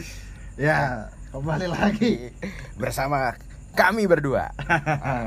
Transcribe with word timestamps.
Ya, 0.56 1.12
kembali 1.36 1.68
lagi. 1.68 2.32
bersama 2.80 3.36
kami 3.76 4.08
berdua. 4.08 4.56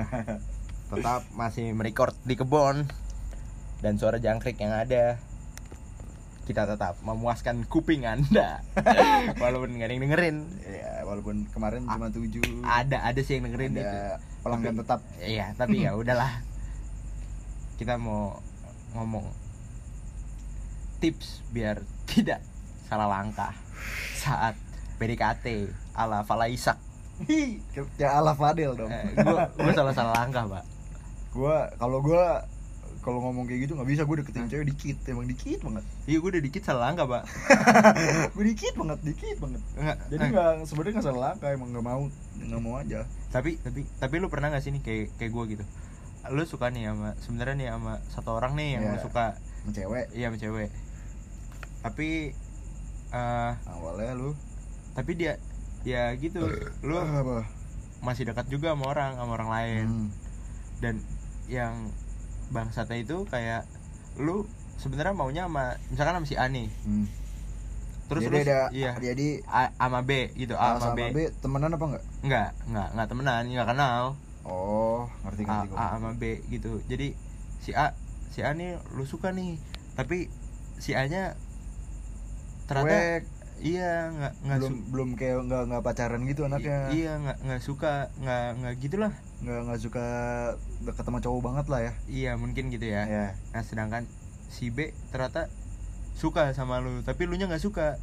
Tetap 0.90 1.22
masih 1.38 1.70
merecord 1.78 2.18
di 2.26 2.34
kebun 2.34 2.90
dan 3.79 3.93
suara 4.01 4.17
jangkrik 4.17 4.58
yang 4.58 4.74
ada 4.74 5.21
kita 6.50 6.66
tetap 6.66 6.97
memuaskan 7.05 7.61
kuping 7.69 8.09
anda 8.09 8.66
walaupun 9.38 9.77
nggak 9.77 9.86
ada 9.86 9.93
yang 9.93 10.04
dengerin 10.09 10.38
ya, 10.66 11.05
walaupun 11.05 11.45
kemarin 11.54 11.86
cuma 11.86 12.09
tujuh. 12.09 12.41
ada 12.65 13.05
ada 13.05 13.21
sih 13.21 13.38
yang 13.38 13.54
dengerin 13.54 13.77
itu 13.77 13.86
Ada 13.86 14.17
pelanggan 14.41 14.75
tetap. 14.81 14.99
iya 15.21 15.54
tapi 15.54 15.86
ya 15.86 15.93
udahlah 15.93 16.41
kita 17.77 18.01
mau 18.01 18.41
ngomong 18.97 19.29
tips 20.97 21.45
biar 21.54 21.86
tidak 22.09 22.41
salah 22.89 23.05
langkah 23.05 23.54
saat 24.16 24.55
PDKT 24.95 25.71
ala 25.93 26.21
Fala 26.21 26.48
Isak 26.48 26.76
Hi, 27.20 27.59
ya 27.95 28.16
ala 28.16 28.31
Fadel 28.31 28.76
dong. 28.76 28.88
eh, 28.88 29.12
gua 29.13 29.52
gua 29.52 29.73
salah 29.73 29.91
salah 29.91 30.16
langkah 30.16 30.48
pak. 30.48 30.63
Gua 31.30 31.67
kalau 31.76 32.00
gua 32.00 32.48
kalau 33.00 33.20
ngomong 33.20 33.44
kayak 33.44 33.67
gitu 33.67 33.76
nggak 33.76 33.88
bisa 33.88 34.03
gue 34.03 34.16
deketin 34.20 34.48
cewek 34.48 34.67
dikit 34.67 34.98
emang 35.05 35.27
dikit 35.27 35.59
banget. 35.62 35.84
Iya 36.03 36.17
gua 36.20 36.30
udah 36.31 36.44
dikit 36.44 36.63
salah 36.63 36.81
langkah 36.88 37.05
pak. 37.05 37.23
Gue 38.36 38.44
dikit 38.48 38.72
banget 38.76 39.00
dikit 39.03 39.36
banget. 39.36 39.62
Nggak, 39.73 39.98
jadi 40.08 40.20
eh, 40.20 40.30
nggak 40.31 40.52
sebenarnya 40.64 40.94
nggak 40.95 41.08
salah 41.08 41.22
langkah 41.27 41.50
emang 41.52 41.70
nggak 41.72 41.86
mau 41.86 42.02
nggak 42.39 42.61
mau 42.64 42.73
aja. 42.80 43.00
Tapi 43.31 43.52
tapi 43.59 43.80
tapi 44.00 44.16
lu 44.16 44.27
pernah 44.27 44.48
gak 44.50 44.64
sih 44.64 44.72
nih 44.72 44.80
kayak 44.80 45.05
kayak 45.16 45.31
gue 45.31 45.44
gitu? 45.59 45.64
Lu 46.31 46.44
suka 46.44 46.72
nih 46.72 46.88
sama 46.88 47.20
sebenarnya 47.20 47.55
nih 47.55 47.67
sama 47.67 47.94
satu 48.08 48.31
orang 48.31 48.55
nih 48.55 48.80
yang 48.80 48.84
Iya. 48.88 48.91
lu 48.95 49.00
suka. 49.00 49.25
Sama 49.36 49.72
cewek. 49.75 50.05
Iya 50.11 50.25
sama 50.27 50.38
cewek. 50.39 50.70
Tapi 51.80 52.09
eh 53.09 53.52
awalnya 53.66 54.13
lu? 54.13 54.31
Tapi 54.94 55.12
dia 55.13 55.38
ya 55.81 56.12
gitu. 56.13 56.44
Lu 56.81 56.95
Ah, 56.95 57.22
apa? 57.22 57.38
masih 58.00 58.23
dekat 58.23 58.48
juga 58.48 58.72
sama 58.72 58.86
orang 58.88 59.11
sama 59.16 59.31
orang 59.36 59.50
lain. 59.50 59.88
Hmm. 59.88 60.08
dan 60.80 60.95
yang 61.45 61.92
bangsatnya 62.50 63.03
itu 63.03 63.28
kayak 63.28 63.67
lu 64.16 64.48
sebenarnya 64.75 65.11
maunya 65.11 65.44
sama 65.44 65.75
misalkan 65.92 66.16
sama 66.16 66.23
si 66.23 66.39
A 66.39 66.48
nih 66.48 66.72
Hmm. 66.81 67.03
terus 68.08 68.23
jadi 68.23 68.31
lu 68.31 68.44
ada 68.48 68.59
iya. 68.72 68.92
jadi 68.95 69.44
A 69.44 69.76
sama 69.76 70.00
B 70.02 70.31
gitu 70.33 70.55
A 70.55 70.80
A 70.80 70.80
sama 70.80 70.95
sama 70.95 70.95
B, 70.95 71.02
B 71.11 71.20
temenan 71.36 71.76
apa 71.76 71.86
enggak? 71.86 72.03
Enggak 72.23 72.50
enggak 72.66 72.88
enggak 72.95 73.08
temenan 73.11 73.42
nggak 73.45 73.67
kenal. 73.67 74.02
Oh 74.42 75.03
ngerti 75.22 75.44
A, 75.44 75.48
ngerti 75.52 75.67
gua. 75.67 75.78
A 75.78 75.86
sama 75.94 76.11
B 76.16 76.23
gitu. 76.48 76.72
Jadi 76.88 77.08
si 77.59 77.76
A 77.76 77.92
si 78.31 78.39
A 78.39 78.55
nih 78.55 78.80
lu 78.95 79.03
suka 79.03 79.36
nih. 79.36 79.59
Tapi 79.94 80.31
si 80.80 80.95
A 80.95 81.03
nya 81.05 81.36
ternyata 82.70 82.86
Cuek, 82.86 83.23
iya 83.66 84.14
nggak 84.14 84.34
nggak 84.45 84.58
belum 84.62 84.75
belum 84.94 85.09
kayak 85.17 85.38
nggak 85.50 85.64
nggak 85.73 85.84
pacaran 85.84 86.22
gitu 86.30 86.45
anaknya. 86.45 86.94
Iya 86.94 87.11
nggak 87.17 87.38
nggak 87.50 87.61
suka 87.66 88.14
nggak 88.22 88.45
nggak 88.61 88.73
gitulah. 88.78 89.14
Nggak 89.42 89.59
nggak 89.66 89.80
suka 89.81 90.06
deket 90.86 91.03
sama 91.03 91.20
cowok 91.20 91.42
banget 91.42 91.66
lah 91.67 91.80
ya. 91.81 91.94
Iya 92.06 92.31
mungkin 92.38 92.70
gitu 92.70 92.86
ya. 92.86 93.09
Ya 93.09 93.26
nah 93.52 93.66
sedangkan 93.66 94.06
si 94.53 94.70
B 94.70 94.94
ternyata 95.09 95.50
suka 96.14 96.53
sama 96.53 96.78
lu 96.78 97.02
tapi 97.02 97.26
lu 97.26 97.34
nya 97.36 97.50
nggak 97.50 97.64
suka. 97.66 97.98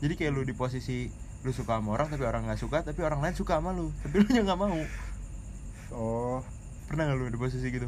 Jadi 0.00 0.16
kayak 0.16 0.32
lu 0.32 0.42
di 0.48 0.56
posisi 0.56 1.12
lu 1.44 1.52
suka 1.52 1.76
sama 1.76 1.92
orang 1.92 2.08
tapi 2.08 2.24
orang 2.24 2.48
nggak 2.48 2.58
suka 2.58 2.80
tapi 2.80 3.04
orang 3.04 3.20
lain 3.20 3.36
suka 3.36 3.60
sama 3.60 3.76
lu 3.76 3.92
tapi 4.00 4.24
lu 4.24 4.28
nya 4.32 4.42
nggak 4.42 4.56
mau. 4.58 4.80
Oh. 5.92 6.40
Pernah 6.88 7.12
nggak 7.12 7.18
lu 7.20 7.28
di 7.28 7.38
posisi 7.38 7.68
gitu 7.68 7.86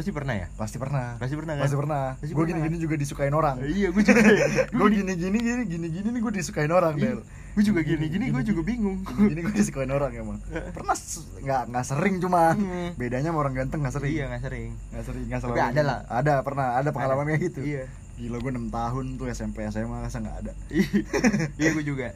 pasti 0.00 0.10
pernah 0.10 0.34
ya? 0.34 0.46
Pasti 0.56 0.76
pernah. 0.76 1.06
Pasti 1.14 1.34
pernah 1.36 1.54
kan? 1.54 1.62
Pasti 1.62 1.76
pernah. 1.76 2.02
Pasti 2.16 2.24
gue 2.26 2.36
pernah. 2.38 2.48
gini 2.56 2.60
gini 2.66 2.76
juga 2.80 2.94
disukain 2.96 3.30
orang. 3.30 3.56
Iya 3.60 3.88
gue 3.88 4.02
juga. 4.02 4.20
Gue 4.80 4.88
gini 4.90 5.12
gini 5.14 5.38
gini 5.38 5.62
gini 5.64 5.86
gini 5.90 6.08
nih 6.08 6.20
gue 6.20 6.32
disukain 6.34 6.70
orang 6.70 6.94
Iya. 6.96 7.04
Del. 7.06 7.20
Gue 7.50 7.62
juga 7.62 7.80
gini 7.82 8.04
gini 8.08 8.24
gue 8.30 8.42
juga 8.42 8.62
bingung. 8.62 8.98
Gini 9.04 9.40
gue 9.40 9.54
disukain 9.54 9.90
orang 9.90 10.10
emang. 10.10 10.38
Pernah 10.76 10.96
nggak 11.38 11.62
nggak 11.68 11.84
sering 11.84 12.14
cuma. 12.18 12.56
Hmm. 12.56 12.96
bedanya 12.96 13.28
sama 13.28 13.38
orang 13.38 13.54
ganteng 13.54 13.80
nggak 13.80 13.94
sering. 13.94 14.10
Iya 14.10 14.24
nggak 14.26 14.42
sering. 14.42 14.70
Nggak 14.90 15.04
sering 15.04 15.24
nggak 15.28 15.40
Tapi 15.40 15.52
selalu 15.52 15.70
ada 15.70 15.82
lah. 15.84 15.98
ada 16.08 16.34
pernah. 16.40 16.66
Ada 16.74 16.88
pengalaman 16.90 17.24
kayak 17.28 17.42
gitu. 17.46 17.60
Iya. 17.60 17.84
Gila 18.16 18.36
gue 18.36 18.52
6 18.52 18.68
tahun 18.68 19.04
tuh 19.16 19.26
SMP 19.28 19.56
SMA 19.68 19.96
masa 19.98 20.18
nggak 20.18 20.36
ada? 20.40 20.52
Iya. 20.68 21.68
Gue 21.72 21.84
juga. 21.86 22.12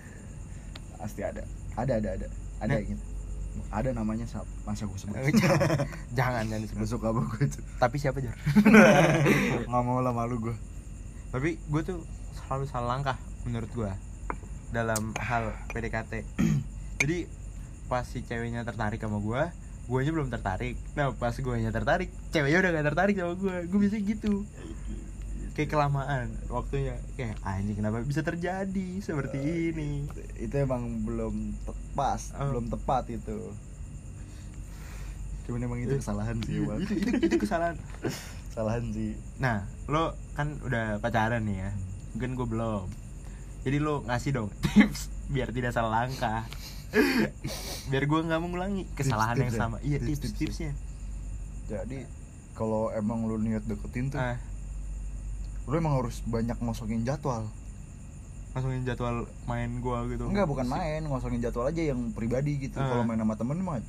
Pasti 0.97 1.21
ada. 1.21 1.45
Ada 1.75 1.93
ada 1.97 2.09
ada. 2.15 2.27
Ada 2.61 2.71
Nah. 2.71 2.81
gitu 2.81 3.14
ada 3.71 3.91
namanya 3.91 4.27
sa- 4.27 4.47
masa 4.63 4.87
gue 4.87 4.99
sebut. 4.99 5.15
Jangan 5.31 5.59
jangan 6.19 6.43
jangan 6.47 6.61
gue 6.61 6.67
disebut 6.67 6.89
suka 6.89 7.09
banget 7.11 7.51
itu 7.51 7.61
tapi 7.77 7.97
siapa 7.99 8.19
jar 8.23 8.35
nggak 9.69 9.83
mau 9.83 9.99
lah 9.99 10.15
malu 10.15 10.39
gue 10.39 10.57
tapi 11.31 11.59
gue 11.59 11.83
tuh 11.83 11.99
selalu 12.35 12.65
salah 12.71 12.99
langkah 12.99 13.17
menurut 13.45 13.71
gue 13.71 13.93
dalam 14.71 15.15
hal 15.19 15.55
PDKT 15.71 16.27
jadi 17.03 17.27
pas 17.87 18.03
si 18.03 18.23
ceweknya 18.23 18.65
tertarik 18.65 18.99
sama 18.99 19.19
gue 19.21 19.43
gue 19.85 20.01
nya 20.01 20.17
belum 20.17 20.33
tertarik. 20.33 20.81
Nah 20.97 21.13
pas 21.13 21.37
gue 21.37 21.55
nya 21.61 21.69
tertarik 21.69 22.09
ceweknya 22.33 22.65
udah 22.65 22.71
gak 22.73 22.87
tertarik 22.89 23.15
sama 23.21 23.37
gue 23.37 23.55
gue 23.69 23.81
bisa 23.85 24.01
gitu 24.01 24.49
kayak 25.55 25.71
kelamaan 25.71 26.29
waktunya 26.47 26.99
kayak 27.15 27.39
anjing 27.41 27.75
kenapa 27.75 28.03
bisa 28.03 28.21
terjadi 28.21 28.89
seperti 28.99 29.39
ini 29.71 30.03
itu 30.37 30.55
emang 30.57 30.83
belum 31.01 31.35
tepat 31.63 32.19
Oh. 32.35 32.51
belum 32.51 32.67
tepat 32.69 33.05
itu 33.09 33.39
cuman 35.45 35.61
emang 35.63 35.79
itu 35.79 35.95
kesalahan 35.95 36.37
sih 36.41 36.59
itu, 36.81 36.95
itu 36.97 37.17
itu 37.23 37.37
kesalahan 37.39 37.77
kesalahan 38.49 38.85
sih 38.91 39.13
Nah, 39.37 39.63
lo 39.87 40.05
kan 40.33 40.59
udah 40.61 40.99
pacaran 40.99 41.43
nih 41.43 41.59
ya. 41.59 41.71
Mungkin 42.13 42.31
gue 42.33 42.47
belum. 42.47 42.87
Jadi 43.63 43.77
lo 43.79 44.03
ngasih 44.03 44.31
dong 44.33 44.49
tips 44.65 45.11
biar 45.27 45.51
tidak 45.51 45.71
salah 45.71 46.03
langkah. 46.03 46.47
biar 47.91 48.05
gue 48.05 48.21
nggak 48.23 48.41
mengulangi 48.41 48.87
kesalahan 48.93 49.35
Tips-tips 49.35 49.45
yang 49.45 49.53
ya? 49.53 49.59
sama. 49.61 49.77
Iya, 49.81 49.99
Tips-tips 49.99 50.15
ya? 50.15 50.23
tips-tipsnya. 50.23 50.73
jadi 51.67 51.99
kalau 52.53 52.89
emang 52.91 53.27
lu 53.27 53.37
niat 53.37 53.65
deketin 53.65 54.09
tuh 54.09 54.23
Ah, 54.23 54.39
lu 55.65 55.75
emang 55.75 55.97
harus 55.97 56.21
banyak 56.23 56.57
ngosongin 56.59 57.03
jadwal 57.03 57.49
masukin 58.53 58.85
jadwal 58.85 59.27
main 59.45 59.67
gue 59.77 59.99
gitu. 60.11 60.25
enggak 60.25 60.47
bukan 60.47 60.63
main 60.65 61.03
ngosongin 61.03 61.41
jadwal 61.41 61.67
aja 61.67 61.83
yang 61.85 62.13
pribadi 62.13 62.55
gitu 62.61 62.77
Ah. 62.77 62.87
kalau 62.87 63.03
main 63.03 63.19
sama 63.19 63.35
temen 63.35 63.59
mah 63.59 63.83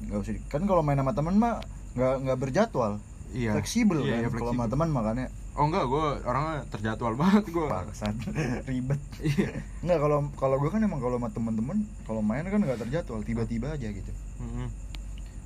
nggak 0.00 0.18
usah 0.18 0.32
kan 0.48 0.62
kalau 0.64 0.82
main 0.82 0.96
sama 0.96 1.12
temen 1.12 1.34
mah 1.36 1.62
nggak 1.94 2.14
nggak 2.20 2.38
berjadwal 2.38 2.98
Iya. 3.30 3.54
fleksibel 3.54 4.02
Iya, 4.02 4.10
kan 4.10 4.20
iya, 4.20 4.28
kalau 4.32 4.50
sama 4.50 4.66
teman 4.66 4.88
makanya 4.90 5.26
Oh 5.50 5.66
enggak, 5.66 5.82
gue 5.84 6.04
orangnya 6.24 6.62
terjadwal 6.68 7.14
banget 7.20 7.44
gue. 7.46 7.66
bangsat 7.68 8.14
ribet 8.66 8.98
Iya. 9.20 9.50
Enggak 9.80 9.98
kalau 10.00 10.18
kalau 10.34 10.56
gue 10.58 10.66
kan 10.68 10.80
emang 10.80 10.98
kalau 10.98 11.14
sama 11.14 11.30
temen-temen 11.30 11.78
kalau 12.02 12.20
main 12.20 12.42
kan 12.42 12.58
nggak 12.58 12.80
terjadwal 12.80 13.22
tiba-tiba 13.22 13.70
aja 13.70 13.86
gitu 13.86 14.10
Mm-mm. 14.40 14.66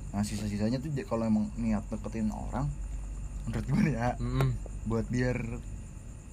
nah 0.09 0.23
sisa-sisanya 0.23 0.79
tuh 0.79 0.89
kalau 1.03 1.21
emang 1.23 1.53
niat 1.53 1.85
deketin 1.85 2.31
orang 2.31 2.65
menurut 3.45 3.65
gue 3.65 3.81
nih 3.83 3.95
ya 3.95 4.09
Mm-mm. 4.17 4.49
buat 4.85 5.05
biar 5.07 5.37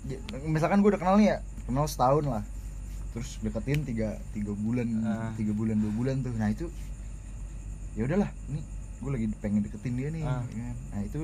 j- 0.04 0.20
misalkan 0.44 0.80
gue 0.80 0.90
udah 0.90 0.98
kenal 0.98 1.16
nih 1.16 1.28
ya 1.28 1.38
kenal 1.62 1.84
setahun 1.84 2.24
lah 2.26 2.44
terus 3.12 3.36
deketin 3.38 3.82
tiga 3.82 4.16
tiga 4.30 4.52
bulan 4.54 4.88
Ah. 5.02 5.30
tiga 5.34 5.52
bulan 5.52 5.76
dua 5.76 5.92
bulan 5.92 6.16
tuh 6.20 6.32
nah 6.32 6.48
itu 6.48 6.66
ya 7.92 8.04
udahlah 8.04 8.32
ini 8.46 8.60
gue 8.98 9.10
lagi 9.10 9.26
pengen 9.36 9.60
deketin 9.60 9.94
dia 9.94 10.08
nih 10.08 10.22
ya 10.22 10.32
kan. 10.32 10.74
nah 10.88 11.00
itu 11.02 11.18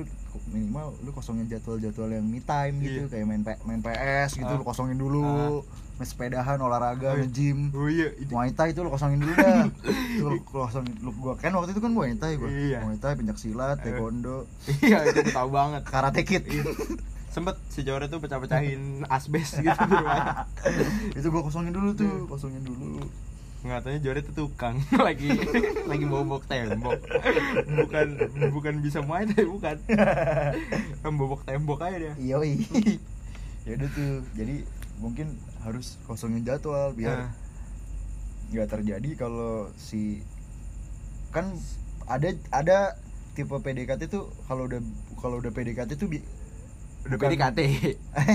minimal 0.47 0.93
lu 0.99 1.09
kosongin 1.09 1.47
jadwal-jadwal 1.47 2.11
yang 2.11 2.23
me 2.23 2.39
time 2.39 2.75
gitu 2.77 3.01
Iya. 3.01 3.09
kayak 3.09 3.25
main 3.25 3.41
main 3.63 3.81
PS 3.81 4.35
gitu 4.35 4.47
Ah. 4.47 4.55
lu 4.55 4.63
kosongin 4.63 4.95
dulu 4.95 5.23
main 5.23 5.88
sepedahan 6.01 6.57
olahraga 6.57 7.09
Oh, 7.09 7.13
iya. 7.13 7.21
nge-gym 7.21 7.59
Oh 7.71 7.85
iya, 7.85 8.07
itu. 8.13 8.29
Muay 8.29 8.51
Thai 8.51 8.71
itu 8.71 8.79
lu 8.79 8.87
kosongin 8.87 9.19
dulu 9.19 9.33
dah 9.33 9.67
itu 10.13 10.23
lu 10.23 10.39
kosongin 10.43 10.95
lu 10.97 11.11
gua 11.13 11.35
kan 11.35 11.51
waktu 11.51 11.71
itu 11.71 11.79
kan 11.79 11.89
Muay 11.89 12.13
Thai 12.13 12.35
gua 12.35 12.47
Iya. 12.47 12.79
Muay 12.81 12.95
Thai 12.95 13.13
pencak 13.13 13.35
silat 13.35 13.77
Eh. 13.77 13.91
taekwondo 13.91 14.47
Iya, 14.79 15.03
itu 15.05 15.21
tahu 15.27 15.49
banget. 15.49 15.81
karate 15.83 16.21
kid 16.21 16.43
Iya. 16.45 16.63
Sempet 17.29 17.61
si 17.67 17.81
Jore 17.81 18.05
tuh 18.05 18.17
pecah-pecahin 18.17 18.81
asbes 19.11 19.53
gitu 19.55 19.69
di 19.69 19.93
rumah. 19.93 20.47
itu 21.11 21.27
gua 21.27 21.41
kosongin 21.41 21.71
dulu 21.71 21.91
tuh 21.93 22.07
Iya. 22.07 22.25
kosongin 22.27 22.63
dulu 22.63 23.03
nggak 23.59 23.79
taunya 23.81 23.99
Jore 23.99 24.19
tuh 24.21 24.31
tukang 24.37 24.79
lagi 25.03 25.35
lagi 25.83 26.05
bobok 26.05 26.47
tembok 26.47 26.95
bukan 27.77 28.07
bukan 28.49 28.73
bisa 28.79 29.03
main 29.03 29.27
tapi 29.27 29.43
bukan 29.45 29.75
membobok 31.01 31.43
tembok 31.43 31.79
aja 31.81 31.97
dia 31.99 32.13
iya 32.17 32.39
ya 33.61 33.71
udah 33.75 33.89
tuh 33.89 34.11
jadi 34.33 34.63
mungkin 34.97 35.27
harus 35.61 35.99
kosongin 36.03 36.41
jadwal 36.41 36.91
biar 36.91 37.17
Nah, 37.19 37.31
nggak 38.49 38.67
terjadi 38.67 39.09
kalau 39.15 39.69
si 39.75 40.23
kan 41.29 41.53
ada 42.05 42.27
ada 42.49 42.77
tipe 43.31 43.53
PDKT 43.53 44.09
tuh 44.09 44.27
kalau 44.43 44.65
udah 44.65 44.81
kalau 45.15 45.37
udah 45.37 45.49
PDKT 45.49 45.93
tuh 45.95 46.07
bi- 46.07 46.25
udah 47.05 47.15
bukan- 47.15 47.29
PDKT 47.29 47.59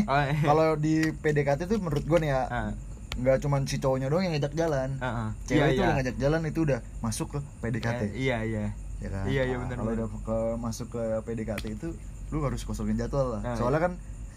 oh, 0.06 0.22
iya. 0.22 0.34
kalau 0.40 0.68
di 0.76 0.94
PDKT 1.12 1.66
tuh 1.66 1.78
menurut 1.78 2.02
gue 2.02 2.18
nih 2.18 2.30
ya 2.30 2.42
Ah, 2.46 2.70
nggak 3.14 3.36
cuman 3.40 3.64
si 3.64 3.76
cowoknya 3.76 4.06
doang 4.06 4.22
yang 4.22 4.34
ngajak 4.34 4.54
jalan. 4.54 4.98
Ah, 4.98 5.06
ah. 5.06 5.28
cewek 5.44 5.58
Iya, 5.60 5.66
itu 5.68 5.74
iya. 5.74 5.84
udah 5.84 5.94
ngajak 5.96 6.16
jalan 6.18 6.40
itu 6.44 6.60
udah 6.62 6.78
masuk 6.98 7.26
ke 7.28 7.38
PDKT 7.60 8.00
Eh, 8.00 8.10
iya 8.16 8.38
iya. 8.42 8.64
Ya 8.98 9.08
kan? 9.08 9.24
Iya, 9.24 9.42
iya, 9.44 9.54
Nah, 9.54 9.60
benar, 9.62 9.76
kalau 9.76 9.92
udah 9.92 10.08
ke 10.20 10.38
masuk 10.56 10.88
ke 10.88 11.02
PDKT 11.22 11.64
itu 11.72 11.88
lu 12.30 12.38
harus 12.40 12.62
kosongin 12.62 12.96
jadwal 12.96 13.38
lah. 13.38 13.42
Ah, 13.44 13.54
soalnya 13.54 13.80
kan 13.80 13.92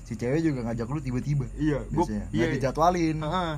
si 0.07 0.15
cewek 0.15 0.39
juga 0.39 0.63
ngajak 0.63 0.87
lu 0.87 1.03
tiba-tiba. 1.03 1.43
Iya 1.59 1.83
gua 1.91 2.07
biasanya 2.07 2.25
iya 2.31 2.45
nggak 2.47 2.55
dijadwalin. 2.55 3.17
Ah, 3.19 3.27
ah. 3.27 3.53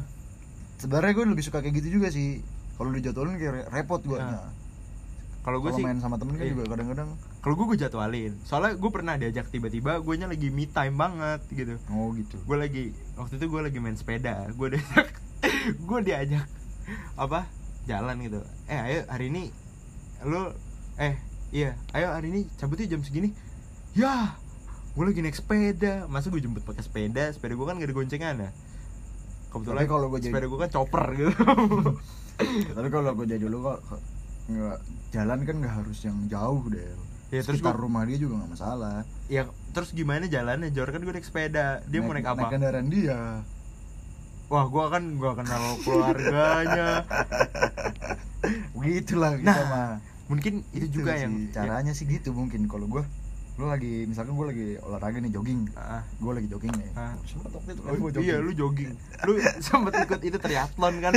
sebenarnya 0.82 1.12
gue 1.14 1.26
lebih 1.30 1.46
suka 1.46 1.62
kayak 1.62 1.78
gitu 1.78 2.02
juga 2.02 2.10
sih. 2.10 2.42
Kalau 2.74 2.90
dijadwalin 2.90 3.38
kayak 3.38 3.54
re- 3.54 3.70
repot 3.70 4.02
gue 4.02 4.18
Nah, 4.18 4.50
kalau 5.46 5.62
gue 5.62 5.72
sih 5.78 5.86
main 5.86 6.02
sama 6.02 6.18
temen 6.18 6.36
kan 6.36 6.50
iya. 6.50 6.52
juga 6.58 6.74
kadang-kadang. 6.74 7.10
Kalau 7.46 7.54
gue 7.54 7.66
gue 7.70 7.78
jadwalin. 7.86 8.34
Soalnya 8.50 8.82
gue 8.82 8.92
pernah 8.92 9.14
diajak 9.16 9.46
tiba-tiba 9.54 10.02
gue 10.02 10.16
lagi 10.26 10.50
me 10.50 10.66
time 10.66 10.96
banget 10.98 11.42
gitu. 11.54 11.78
Oh 11.94 12.10
gitu. 12.18 12.42
Gue 12.50 12.58
lagi 12.58 12.84
waktu 13.14 13.38
itu 13.38 13.46
gue 13.46 13.62
lagi 13.62 13.78
main 13.78 13.94
sepeda. 13.94 14.50
Gue 14.58 14.74
diajak 14.74 15.08
gue 15.90 16.00
diajak 16.02 16.46
apa 17.14 17.46
jalan 17.86 18.18
gitu. 18.26 18.42
Eh 18.66 18.80
ayo 18.90 19.00
hari 19.06 19.30
ini 19.30 19.54
lu 20.26 20.50
eh 20.98 21.16
iya 21.54 21.78
ayo 21.94 22.10
hari 22.12 22.34
ini 22.34 22.42
cabut 22.58 22.82
yuk 22.82 22.90
jam 22.98 23.02
segini. 23.06 23.38
Ya 23.94 24.34
gue 24.92 25.04
lagi 25.06 25.20
naik 25.20 25.36
sepeda. 25.36 26.06
Masa 26.06 26.28
gue 26.28 26.40
jemput 26.40 26.62
pakai 26.62 26.82
sepeda? 26.82 27.30
Sepeda 27.30 27.54
gue 27.54 27.64
kan 27.64 27.76
gak 27.76 27.86
ada 27.86 27.96
goncengan 27.96 28.36
ya? 28.40 28.50
Kebetulan 29.50 29.86
kalau 29.86 30.08
jadi- 30.12 30.28
sepeda 30.28 30.46
gue 30.46 30.60
kan 30.60 30.70
chopper 30.70 31.04
gitu. 31.14 31.32
Tapi 32.76 32.88
kalau 32.88 33.12
gue 33.14 33.26
jadi 33.28 33.42
dulu 33.42 33.58
kok 33.66 33.80
nggak 34.48 34.78
jalan 35.12 35.40
kan 35.44 35.56
nggak 35.58 35.76
harus 35.76 36.00
yang 36.02 36.18
jauh 36.26 36.66
deh 36.68 36.82
Ya, 37.30 37.46
terus 37.46 37.62
sekitar 37.62 37.78
gua- 37.78 37.84
rumah 37.84 38.02
dia 38.04 38.18
juga 38.18 38.42
nggak 38.42 38.52
masalah. 38.52 39.06
Ya 39.28 39.46
terus 39.70 39.92
gimana 39.92 40.26
jalannya? 40.26 40.70
Jor 40.70 40.88
kan 40.88 40.98
gue 40.98 41.12
naik 41.12 41.22
sepeda. 41.24 41.86
Dia 41.86 42.00
mau 42.00 42.10
naik 42.10 42.26
apa? 42.26 42.42
naik 42.42 42.52
kendaraan 42.52 42.88
dia. 42.88 43.46
Wah 44.48 44.66
gue 44.66 44.86
kan 44.88 45.04
gue 45.12 45.32
kenal 45.36 45.64
keluarganya. 45.80 47.06
Begitulah 48.74 49.36
kita 49.36 49.46
Nah, 49.46 49.66
mah. 49.68 49.92
mungkin 50.26 50.62
itu 50.72 50.86
Gitu 50.86 51.02
juga 51.02 51.14
sih, 51.14 51.22
yang 51.22 51.34
caranya 51.52 51.92
sih 51.92 52.06
gitu 52.06 52.32
mungkin 52.32 52.66
kalau 52.66 52.86
gue 52.88 53.04
lu 53.60 53.68
lagi 53.68 54.08
misalkan 54.08 54.34
gue 54.34 54.48
lagi 54.48 54.68
olahraga 54.80 55.20
nih 55.20 55.30
jogging 55.30 55.68
Ah. 55.76 56.00
gue 56.16 56.32
lagi 56.32 56.48
jogging 56.48 56.72
nih 56.72 56.90
Ah. 56.94 57.12
sempet 57.22 57.52
waktu 57.52 57.70
itu 57.70 57.82
kan 57.82 57.90
Oh, 57.90 57.98
gue 57.98 58.10
jogging 58.10 58.24
iya 58.26 58.36
lu 58.40 58.52
jogging 58.54 58.92
lu 59.28 59.32
sempet 59.60 59.94
ikut 60.00 60.22
itu 60.24 60.38
triathlon 60.38 60.96
kan 60.98 61.14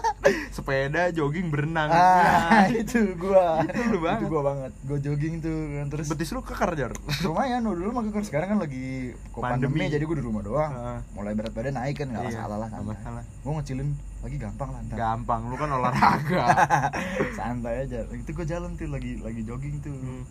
sepeda 0.50 1.02
jogging 1.10 1.46
berenang 1.48 1.86
ah 1.88 2.66
Ya. 2.66 2.78
itu 2.82 3.14
gua 3.14 3.62
Itu 3.62 3.80
lu 3.86 3.98
banget. 4.00 4.18
itu 4.18 4.26
gua 4.28 4.42
banget 4.44 4.72
gua 4.82 4.98
jogging 4.98 5.34
tuh 5.38 5.54
kan 5.72 5.86
terus 5.88 6.06
betis 6.08 6.30
lu 6.30 6.40
kekar 6.40 6.70
Jor 6.74 6.92
lumayan 7.22 7.62
dulu 7.62 7.90
mah 7.92 8.02
kekar 8.04 8.22
sekarang 8.24 8.48
kan 8.48 8.60
lagi 8.60 8.86
kok 9.30 9.38
Pandemi. 9.38 9.70
pandemi, 9.78 9.84
jadi 9.88 10.02
gua 10.02 10.16
di 10.16 10.24
rumah 10.24 10.42
doang 10.42 10.72
Heeh. 10.72 10.98
mulai 11.12 11.32
berat 11.32 11.52
badan 11.52 11.74
naik 11.76 11.94
kan 11.96 12.06
nggak 12.08 12.22
Iya, 12.24 12.30
masalah 12.34 12.56
lah 12.56 12.68
santai 12.68 12.90
masalah. 12.90 13.22
gua 13.38 13.52
ngecilin 13.54 13.88
lagi 14.20 14.36
gampang 14.36 14.68
lah 14.68 14.80
ntar. 14.82 14.96
gampang 14.96 15.40
lu 15.46 15.54
kan 15.54 15.70
olahraga 15.70 16.44
santai 17.32 17.74
aja 17.82 17.98
itu 18.10 18.30
gua 18.30 18.42
jalan 18.44 18.70
tuh 18.72 18.88
lagi 18.88 19.12
lagi 19.20 19.40
jogging 19.42 19.78
tuh 19.78 19.94
Hmm. 19.94 20.26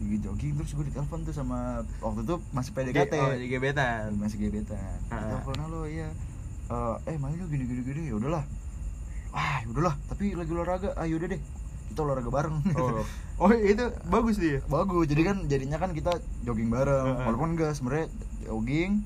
Lagi 0.00 0.18
jogging. 0.20 0.52
Terus 0.58 0.70
gua 0.74 0.84
ditelepon 0.86 1.20
tuh 1.22 1.34
sama 1.34 1.82
waktu 2.02 2.20
itu 2.26 2.34
masih 2.50 2.70
PDKT 2.74 3.14
oh 3.18 3.34
di 3.34 3.46
gebetan 3.48 4.14
masih 4.18 4.36
gebetan 4.42 4.98
telepon 5.08 5.54
lo 5.70 5.86
iya. 5.86 6.10
Eh, 6.64 6.96
eh 7.12 7.16
main 7.20 7.36
lo 7.36 7.46
gini 7.46 7.64
gini 7.68 7.82
gini. 7.84 8.02
Ya 8.10 8.14
udahlah. 8.16 8.44
Ah 9.34 9.62
ya 9.62 9.66
udahlah. 9.70 9.94
Tapi 10.08 10.34
lagi 10.34 10.50
olahraga. 10.50 10.90
Ah 10.96 11.06
yaudah 11.06 11.28
deh. 11.30 11.40
Kita 11.92 12.00
olahraga 12.02 12.30
bareng. 12.30 12.56
Oh. 12.78 13.04
Oh 13.34 13.50
itu 13.50 13.82
bagus 14.06 14.38
dia? 14.38 14.62
Bagus. 14.70 15.10
Jadi 15.10 15.26
kan 15.26 15.36
jadinya 15.50 15.74
kan 15.82 15.90
kita 15.90 16.22
jogging 16.46 16.70
bareng. 16.70 17.18
Walaupun 17.26 17.58
enggak 17.58 17.74
sebenarnya 17.74 18.06
jogging 18.46 19.02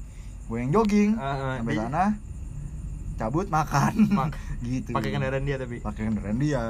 gue 0.52 0.58
yang 0.61 0.70
jogging. 0.73 1.11
Heeh, 1.17 1.55
sampai 1.64 1.76
sana 1.81 2.05
cabut 3.17 3.49
makan. 3.49 3.93
Mak- 4.12 4.37
gitu. 4.69 4.93
pakai 4.93 5.11
kendaraan 5.17 5.49
dia 5.49 5.56
tapi? 5.56 5.81
Pakai 5.81 6.12
kendaraan 6.12 6.37
dia 6.37 6.61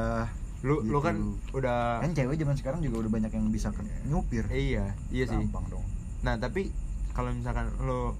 lu 0.60 0.80
lu 0.80 0.90
Gitu. 0.92 0.98
kan 1.00 1.16
udah 1.52 1.78
kan 2.00 2.10
cewek 2.12 2.34
zaman 2.36 2.54
sekarang 2.54 2.80
juga 2.80 2.96
udah 3.00 3.12
banyak 3.12 3.30
yang 3.30 3.46
bisa 3.48 3.70
ke- 3.70 3.86
nyupir. 4.04 4.42
Iya 4.48 4.90
iya 5.08 5.24
sih. 5.24 5.38
Gampang 5.38 5.66
dong. 5.68 5.84
Nah 6.20 6.34
tapi 6.34 6.74
kalau 7.12 7.30
misalkan 7.30 7.70
lu 7.80 8.14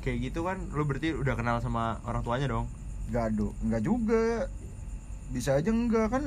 kayak 0.00 0.18
gitu 0.22 0.40
kan 0.42 0.62
lu 0.70 0.82
berarti 0.82 1.12
udah 1.12 1.34
kenal 1.34 1.56
sama 1.58 2.00
orang 2.02 2.22
tuanya 2.22 2.48
dong? 2.48 2.66
Enggak 3.06 3.28
do 3.32 3.52
enggak 3.60 3.82
juga. 3.82 4.48
Bisa 5.26 5.54
aja 5.54 5.68
enggak 5.68 6.08
kan 6.08 6.22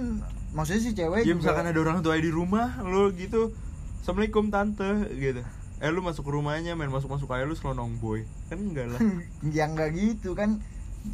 maksudnya 0.52 0.82
si 0.82 0.92
cewek 0.92 1.22
ya 1.22 1.28
juga 1.28 1.40
misalkan 1.42 1.66
ada 1.66 1.80
orang 1.80 2.00
tua 2.00 2.14
di 2.16 2.28
rumah 2.28 2.82
lu 2.82 3.10
gitu 3.12 3.50
assalamualaikum 3.98 4.50
tante 4.50 4.90
gitu. 5.16 5.42
Eh 5.80 5.90
lu 5.90 6.00
masuk 6.00 6.22
ke 6.22 6.32
rumahnya 6.32 6.76
main 6.76 6.90
masuk 6.90 7.08
masuk 7.08 7.30
aja 7.30 7.44
lu 7.44 7.54
selonong 7.54 7.98
boy 7.98 8.22
kan 8.46 8.60
enggak 8.60 8.90
lah. 8.90 9.00
Ya 9.56 9.66
enggak 9.66 9.96
gitu 9.96 10.36
kan 10.36 10.60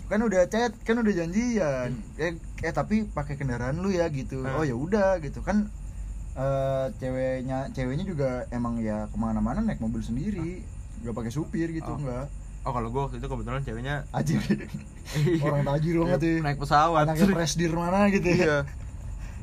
kan 0.06 0.20
udah 0.20 0.42
chat 0.46 0.72
kan 0.82 0.98
udah 0.98 1.14
janjian. 1.14 1.90
Eh, 2.18 2.34
eh 2.62 2.74
tapi 2.74 3.06
pakai 3.06 3.36
kendaraan 3.36 3.80
lu 3.80 3.90
ya 3.90 4.10
gitu. 4.10 4.42
Hmm. 4.42 4.58
oh 4.58 4.64
ya 4.64 4.74
udah 4.74 5.18
gitu. 5.20 5.42
Kan 5.42 5.70
eh 6.36 6.86
ceweknya 6.98 7.72
ceweknya 7.72 8.04
juga 8.04 8.30
emang 8.50 8.78
ya 8.78 9.08
ke 9.08 9.16
mana-mana 9.16 9.62
naik 9.62 9.80
mobil 9.80 10.02
sendiri. 10.02 10.66
Nggak 11.02 11.16
pakai 11.16 11.32
supir 11.32 11.70
gitu 11.72 11.88
Oh. 11.88 11.98
enggak 11.98 12.28
oh 12.66 12.74
kalau 12.74 12.90
gua 12.90 13.02
waktu 13.06 13.22
itu 13.22 13.30
kebetulan 13.30 13.62
ceweknya 13.62 13.96
ajir 14.10 14.42
orang 15.46 15.62
tajir 15.64 15.96
banget 16.02 16.20
ya. 16.20 16.34
naik 16.42 16.58
pesawat. 16.58 17.06
Anaknya 17.06 17.28
presdir 17.30 17.72
mana 17.72 18.10
gitu 18.10 18.26
ya. 18.26 18.36
Iya. 18.36 18.58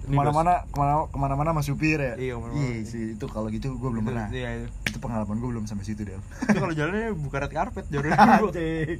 Ke 0.03 0.11
mana-mana 0.11 0.67
ke 0.67 0.75
mana 0.75 1.07
ke 1.07 1.15
mana-mana 1.15 1.49
sama 1.55 1.63
supir 1.63 2.03
ya? 2.03 2.19
Iya, 2.19 2.35
ke 2.35 2.41
mana-mana. 2.43 2.83
sih 2.83 3.15
itu 3.15 3.27
kalau 3.31 3.47
gitu 3.47 3.71
gue 3.71 3.79
gua- 3.79 3.95
belum 3.95 4.05
pernah. 4.11 4.27
Iya 4.27 4.49
itu 4.59 4.69
itu 4.91 4.99
pengalaman 4.99 5.39
gue 5.39 5.49
belum 5.55 5.65
sampai 5.71 5.87
situ 5.87 6.03
deh 6.03 6.19
Itu 6.19 6.59
kalau 6.59 6.75
jalannya 6.75 7.15
buka 7.15 7.47
red 7.47 7.53
carpet 7.55 7.87
Anjing. 7.87 8.99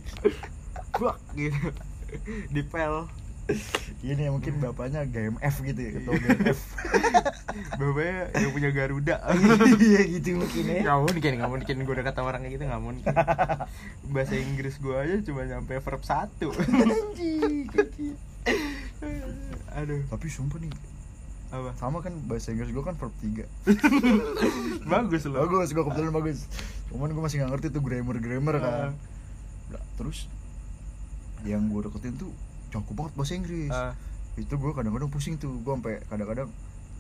Buak, 0.97 1.19
gitu. 1.35 1.59
Dipel 2.53 3.09
ini 4.03 4.27
ya 4.27 4.31
mungkin 4.31 4.55
bapaknya 4.63 5.03
GMF 5.07 5.55
gitu 5.67 5.81
ya 5.83 5.91
ketua 5.99 6.15
GMF 6.15 6.59
bapaknya 7.81 8.19
yang 8.39 8.53
punya 8.55 8.71
Garuda. 8.71 9.17
Iya 9.79 10.01
gitu 10.19 10.39
mungkin 10.39 10.65
ya. 10.71 10.81
Nggak 10.87 10.99
mungkin 11.03 11.31
nggak 11.39 11.51
mungkin. 11.51 11.77
Gue 11.83 11.95
udah 11.99 12.07
kata 12.07 12.21
orang 12.23 12.41
kayak 12.47 12.55
gitu 12.59 12.65
nggak 12.71 12.83
mungkin. 12.83 13.15
Bahasa 14.15 14.35
Inggris 14.39 14.79
gue 14.79 14.95
aja 14.95 15.17
cuma 15.27 15.43
nyampe 15.47 15.75
verb 15.75 16.03
satu. 16.03 16.55
Aduh. 19.79 20.01
Tapi 20.07 20.27
sumpah 20.31 20.59
nih 20.63 20.73
apa? 21.53 21.77
sama 21.77 22.01
kan 22.01 22.17
bahasa 22.25 22.49
Inggris 22.49 22.73
gue 22.73 22.81
kan 22.81 22.97
verb 22.97 23.13
3 23.21 23.45
bagus 24.89 25.23
loh. 25.29 25.45
Bagus 25.45 25.77
gue 25.77 25.85
kebetulan 25.85 26.15
bagus. 26.15 26.49
Cuman 26.89 27.13
gue 27.13 27.23
masih 27.23 27.45
gak 27.45 27.51
ngerti 27.53 27.69
tuh 27.69 27.85
grammar 27.85 28.17
grammar 28.25 28.55
kan. 28.57 28.73
Ah. 28.73 28.91
Nah, 29.77 29.83
terus 30.01 30.33
yang 31.45 31.69
gue 31.69 31.81
deketin 31.83 32.15
tuh 32.17 32.31
jago 32.71 32.93
banget 32.93 33.13
bahasa 33.15 33.35
Inggris. 33.35 33.71
Ah, 33.71 33.93
itu 34.35 34.49
gue 34.49 34.73
kadang-kadang 34.73 35.11
pusing 35.13 35.37
tuh 35.37 35.53
gue 35.59 35.73
sampai 35.73 36.01
kadang-kadang 36.07 36.49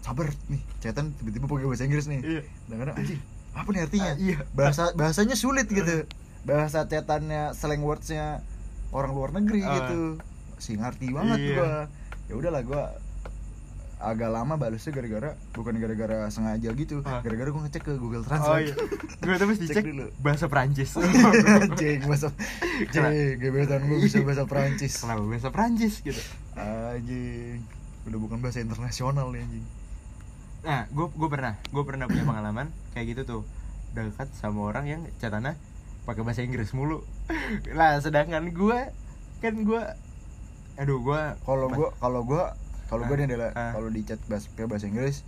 sabar 0.02 0.28
nih 0.46 0.60
cetan 0.78 1.14
tiba-tiba 1.16 1.46
pakai 1.46 1.66
bahasa 1.66 1.84
Inggris 1.86 2.06
nih. 2.06 2.20
Iya. 2.20 2.42
Kadang-kadang 2.66 2.94
anjing 2.98 3.20
apa 3.52 3.68
nih 3.68 3.80
artinya? 3.84 4.12
Ah, 4.12 4.16
iya. 4.18 4.38
bahasa 4.52 4.82
bahasanya 4.92 5.36
sulit 5.36 5.66
gitu. 5.66 6.04
Bahasa 6.42 6.84
cetannya 6.84 7.54
slang 7.54 7.80
wordsnya 7.80 8.42
orang 8.90 9.12
luar 9.14 9.30
negeri 9.32 9.62
Ah. 9.62 9.72
gitu. 9.78 10.18
Sih 10.58 10.76
ngerti 10.76 11.10
banget 11.10 11.38
Iya. 11.38 11.54
gua. 11.54 11.72
Ya 12.26 12.34
udahlah 12.34 12.62
gua 12.62 12.82
agak 14.02 14.34
lama 14.34 14.58
balasnya 14.58 14.90
gara-gara 14.90 15.30
bukan 15.54 15.78
gara-gara 15.78 16.26
sengaja 16.28 16.74
gitu. 16.74 17.06
Ah. 17.06 17.22
gara-gara 17.22 17.48
gua 17.54 17.62
ngecek 17.70 17.82
ke 17.86 17.92
Google 18.02 18.22
oh 18.22 18.28
Translate 18.28 18.74
iya. 18.74 18.74
Gue 19.22 19.36
tuh 19.38 19.46
mesti 19.46 19.66
Cek 19.70 19.84
dulu. 19.86 20.06
bahasa 20.18 20.46
Prancis 20.50 20.90
Cek 21.78 21.98
bahasa 22.10 22.28
Cek 22.90 23.38
gebetan 23.38 23.86
gua 23.86 23.98
bisa 24.02 24.18
bahasa 24.26 24.44
Prancis 24.44 24.92
kenapa 24.98 25.22
bahasa 25.22 25.48
Prancis 25.54 25.94
gitu? 26.02 26.18
Anjing 26.58 27.62
Udah 28.02 28.18
bukan 28.18 28.42
bahasa 28.42 28.58
internasional 28.58 29.30
nih 29.30 29.46
anjing. 29.46 29.66
Nah 30.66 30.90
gue 30.90 31.06
gue 31.06 31.28
pernah 31.30 31.54
gue 31.70 31.82
pernah 31.86 32.06
punya 32.10 32.24
pengalaman 32.26 32.66
kayak 32.94 33.14
gitu 33.14 33.22
tuh. 33.22 33.42
Dekat 33.94 34.26
sama 34.34 34.66
orang 34.66 34.84
yang 34.90 35.00
catanya 35.22 35.54
pakai 36.02 36.26
bahasa 36.26 36.42
Inggris 36.42 36.74
mulu. 36.74 37.06
Lah 37.78 38.02
sedangkan 38.02 38.50
gue 38.50 38.78
kan 39.38 39.54
gue 39.54 39.82
aduh 40.72 40.98
gue 41.04 41.20
Kalau 41.44 41.68
gua 41.68 41.88
kalau 42.00 42.20
gua 42.26 42.56
kalau 42.92 43.02
Ah. 43.02 43.16
nih 43.16 43.26
adalah 43.26 43.50
Ah. 43.50 43.72
kalau 43.72 43.88
di 43.88 44.04
chat 44.04 44.20
bahasa, 44.28 44.46
bahasa 44.62 44.84
Inggris 44.84 45.24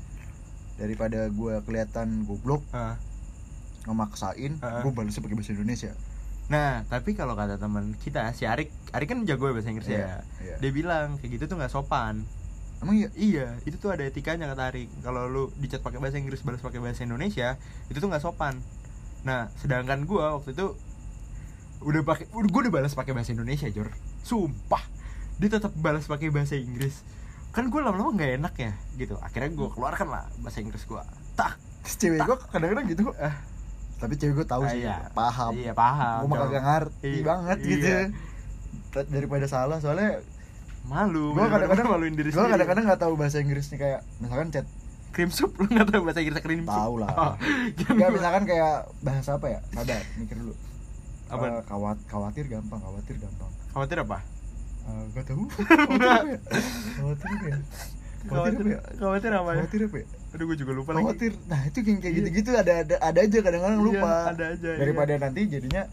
daripada 0.75 1.25
gua 1.31 1.65
kelihatan 1.65 2.23
goblok 2.23 2.61
Ah. 2.71 3.01
ngemaksain 3.85 4.61
Ah. 4.61 4.81
gua 4.81 4.93
balasnya 4.93 5.21
pakai 5.21 5.33
bahasa 5.35 5.53
Indonesia 5.53 5.93
nah 6.45 6.85
tapi 6.85 7.17
kalau 7.17 7.33
kata 7.33 7.57
teman 7.57 7.97
kita 7.97 8.29
si 8.31 8.45
Arik 8.45 8.69
Arik 8.93 9.09
kan 9.09 9.25
jago 9.25 9.49
ya 9.49 9.57
bahasa 9.57 9.73
Inggris 9.73 9.89
Iya, 9.89 9.97
ya 9.97 10.15
iya. 10.45 10.57
dia 10.61 10.71
bilang 10.71 11.17
kayak 11.17 11.41
gitu 11.41 11.45
tuh 11.49 11.57
nggak 11.57 11.73
sopan 11.73 12.21
Emang 12.85 13.01
iya? 13.01 13.09
iya 13.17 13.47
itu 13.65 13.81
tuh 13.81 13.89
ada 13.89 14.05
etikanya 14.05 14.45
kata 14.47 14.69
Arik 14.69 14.93
kalau 15.01 15.25
lu 15.25 15.49
dicat 15.57 15.81
pakai 15.81 16.05
bahasa 16.05 16.21
Inggris 16.21 16.45
balas 16.45 16.61
pakai 16.61 16.85
bahasa 16.85 17.01
Indonesia 17.01 17.57
itu 17.89 17.97
tuh 17.97 18.13
nggak 18.13 18.21
sopan 18.21 18.61
nah 19.25 19.49
sedangkan 19.57 20.05
gua 20.05 20.37
waktu 20.37 20.53
itu 20.53 20.77
udah 21.81 22.03
pakai 22.03 22.29
udah 22.31 22.45
gue 22.47 22.61
udah 22.61 22.73
balas 22.75 22.93
pakai 22.93 23.13
bahasa 23.13 23.33
Indonesia 23.33 23.69
Jor 23.69 23.89
sumpah 24.21 24.85
dia 25.37 25.49
tetap 25.49 25.73
balas 25.75 26.05
pakai 26.05 26.29
bahasa 26.29 26.57
Inggris 26.57 27.01
kan 27.55 27.65
gue 27.65 27.79
lama-lama 27.79 28.11
nggak 28.13 28.33
enak 28.37 28.55
ya 28.57 28.73
gitu. 28.97 29.15
Akhirnya 29.17 29.49
gue 29.49 29.69
keluarkan 29.71 30.09
lah 30.09 30.25
bahasa 30.39 30.59
Inggris 30.59 30.83
gue 30.83 30.99
tak 31.33 31.55
cewek 31.85 32.21
gua 32.21 32.37
kadang-kadang 32.45 32.87
gitu 32.87 33.05
Ah. 33.15 33.35
Tapi 33.95 34.15
cewek 34.15 34.35
gua 34.35 34.47
tahu 34.49 34.63
Ah, 34.63 34.71
sih 34.71 34.81
iya. 34.81 34.97
Paham. 35.11 35.53
Iya 35.55 35.73
paham 35.73 36.19
Gua 36.21 36.29
mah 36.29 36.39
kagak 36.43 36.63
ngerti 36.63 37.11
Iya, 37.13 37.25
banget 37.25 37.57
iya. 37.59 37.69
gitu. 37.69 37.89
Da- 38.91 39.09
Daripada 39.09 39.47
salah 39.47 39.79
soalnya 39.79 40.19
malu 40.85 41.31
Gua 41.31 41.47
bener-bener 41.47 41.55
kadang-kadang 41.55 41.87
maluin 41.89 42.15
diri 42.15 42.29
Gua 42.29 42.37
sendiri. 42.41 42.53
kadang-kadang 42.59 42.85
gak 42.87 43.01
tahu 43.01 43.15
bahasa 43.15 43.37
Inggrisnya 43.39 43.77
kayak 43.77 44.01
Misalkan 44.19 44.49
chat 44.51 44.67
cream 45.11 45.31
soup 45.31 45.55
lu 45.55 45.67
nggak 45.69 45.89
tahu 45.89 46.03
bahasa 46.03 46.21
Inggris 46.21 46.41
cream 46.41 46.63
soup 46.65 46.75
Tahu 46.75 46.95
lah. 46.99 47.11
oh, 47.15 47.33
Enggak 47.87 48.11
misalkan 48.11 48.43
kayak 48.45 48.75
bahasa 48.99 49.31
apa 49.33 49.47
ya? 49.49 49.61
Sabar 49.71 50.03
mikir 50.17 50.37
dulu. 50.37 50.55
Apa? 51.27 51.45
Eh, 51.49 51.63
kawat, 51.65 51.99
Khawatir 52.05 52.45
gampang 52.47 52.81
Khawatir 52.81 53.17
gampang. 53.17 53.51
Khawatir 53.71 53.99
apa 54.01 54.19
Ah, 54.85 55.03
gak 55.11 55.25
tahu. 55.25 55.49
Khawatir 55.55 56.09
apa 56.09 56.27
ya? 56.29 56.39
Khawatir 56.99 57.31
apa 57.33 57.47
ya? 57.49 57.59
Khawatir 58.25 58.61
apa 58.61 58.71
ya? 58.71 58.81
Khawatir 58.97 59.31
apa 59.33 59.51
ya? 59.53 59.63
Apa 59.89 59.97
ya? 59.97 60.07
Aduh 60.35 60.45
gue 60.45 60.57
juga 60.57 60.73
lupa 60.73 60.91
lagi. 60.93 61.05
Khawatir. 61.05 61.33
Nah 61.47 61.61
itu 61.65 61.79
yang 61.81 61.99
kayak 61.99 62.11
Iya. 62.11 62.19
gitu-gitu 62.21 62.51
ada 62.53 62.73
ada 62.83 62.95
ada 62.99 63.19
aja 63.21 63.39
kadang-kadang 63.41 63.81
Iya, 63.81 63.87
lupa. 63.87 64.11
ada 64.29 64.45
aja, 64.51 64.67
iya. 64.67 64.79
daripada 64.79 65.13
nanti 65.17 65.41
jadinya 65.47 65.85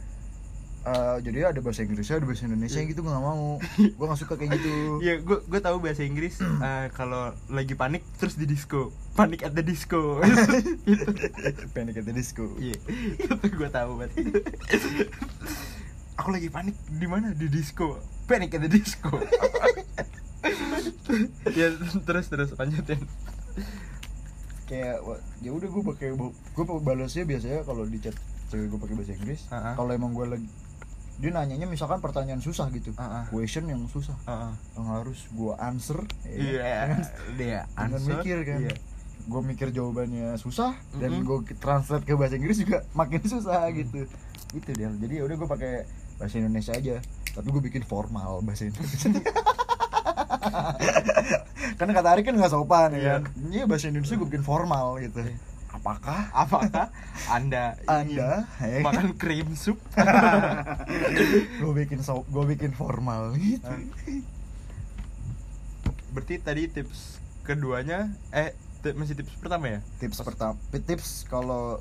eh 0.82 1.18
jadi 1.22 1.54
ada 1.54 1.62
bahasa 1.62 1.86
Inggrisnya 1.86 2.18
ada 2.18 2.26
bahasa 2.26 2.44
Indonesia 2.44 2.82
Iya. 2.82 2.90
gitu 2.90 3.00
gue 3.00 3.12
gak 3.12 3.22
mau. 3.22 3.62
Gue 4.02 4.06
gak 4.10 4.18
suka 4.18 4.34
kayak 4.34 4.52
gitu. 4.58 4.74
Iya, 5.00 5.14
gue 5.22 5.38
gue 5.46 5.60
tahu 5.62 5.78
bahasa 5.78 6.02
Inggris 6.02 6.36
eh, 6.68 6.86
kalau 6.92 7.22
lagi 7.48 7.78
panik 7.78 8.02
terus 8.18 8.34
di 8.34 8.44
disco, 8.44 8.90
panik 9.14 9.46
at 9.46 9.54
the 9.54 9.62
disco. 9.62 10.18
Panic 11.76 11.96
at 11.96 12.04
the 12.04 12.12
Disco. 12.12 12.50
Iya, 12.58 12.76
itu 13.14 13.48
gue 13.52 13.70
tahu 13.70 13.92
banget. 13.96 14.12
Aku 16.18 16.30
lagi 16.30 16.50
panik 16.50 16.74
di 16.88 17.06
mana? 17.06 17.30
Di 17.32 17.46
disco, 17.46 17.98
panik 18.32 18.50
at 18.50 18.62
the 18.62 18.70
disco. 18.70 19.12
ya 21.52 21.68
terus 22.02 22.26
terus 22.28 22.50
lanjutin. 22.56 23.04
kayak 24.64 25.04
ya 25.40 25.52
udah 25.52 25.68
gue 25.68 25.84
pakai 25.86 26.16
gue 26.16 26.64
balasnya 26.80 27.28
biasanya 27.28 27.60
kalau 27.62 27.84
di 27.84 28.00
chat 28.00 28.16
cewek 28.48 28.72
gue 28.72 28.80
pakai 28.80 28.96
bahasa 28.96 29.14
Inggris 29.14 29.42
Ah, 29.48 29.56
ah. 29.62 29.74
kalau 29.76 29.92
emang 29.92 30.12
gue 30.12 30.24
lagi 30.26 30.48
dia 31.20 31.30
nanyanya 31.30 31.68
misalkan 31.68 32.00
pertanyaan 32.00 32.40
susah 32.40 32.72
gitu 32.72 32.96
Ah, 32.96 33.04
ah. 33.04 33.24
question 33.28 33.68
yang 33.68 33.84
susah 33.86 34.16
Heeh. 34.24 34.52
yang 34.74 34.88
harus 34.90 35.28
gue 35.30 35.54
answer 35.60 36.00
ya, 36.24 36.32
Iya, 36.32 36.72
dia 37.36 37.60
dengan 37.68 38.00
answer. 38.00 38.12
mikir 38.16 38.38
kan 38.42 38.60
Iya. 38.64 38.76
gue 39.22 39.42
mikir 39.44 39.68
jawabannya 39.70 40.28
susah 40.36 40.72
dan 40.96 41.10
Mm-mm. 41.14 41.28
gue 41.44 41.60
translate 41.60 42.02
ke 42.02 42.16
bahasa 42.16 42.40
Inggris 42.40 42.58
juga 42.58 42.88
makin 42.94 43.20
susah 43.30 43.68
Mm. 43.68 43.76
gitu 43.78 44.00
gitu 44.52 44.70
dia 44.72 44.88
jadi 44.90 45.14
ya 45.20 45.24
udah 45.26 45.36
gue 45.36 45.50
pakai 45.50 45.74
bahasa 46.22 46.38
Indonesia 46.38 46.72
aja 46.72 47.02
tapi 47.32 47.48
gue 47.50 47.64
bikin 47.64 47.82
formal 47.82 48.40
bahasa 48.40 48.64
Indonesia 48.64 49.10
karena 51.78 51.92
kata 51.92 52.08
Ari 52.10 52.22
kan 52.22 52.36
nggak 52.36 52.52
sopan 52.52 52.94
Iya. 52.94 53.02
ya 53.02 53.14
kan 53.18 53.34
iya 53.50 53.64
bahasa 53.66 53.90
Indonesia 53.90 54.14
gue 54.14 54.28
bikin 54.28 54.44
formal 54.44 55.02
gitu 55.02 55.18
Iya. 55.20 55.34
apakah 55.72 56.30
Apakah 56.30 56.86
Anda 57.28 57.74
anda 57.86 58.46
eh, 58.60 58.80
makan 58.80 59.16
cream 59.16 59.56
soup? 59.56 59.80
gue 61.64 61.74
bikin 61.76 62.04
so 62.04 62.22
gue 62.28 62.44
bikin 62.46 62.70
formal 62.72 63.34
gitu 63.34 63.66
Ah. 63.66 63.80
Berarti 66.12 66.36
tadi 66.38 66.68
tips 66.68 67.18
keduanya 67.42 68.12
eh 68.30 68.52
masih 68.92 69.16
tips 69.16 69.32
pertama 69.40 69.66
ya? 69.70 69.80
tips 69.98 70.20
pertama 70.20 70.60
tips 70.76 71.24
kalau 71.26 71.80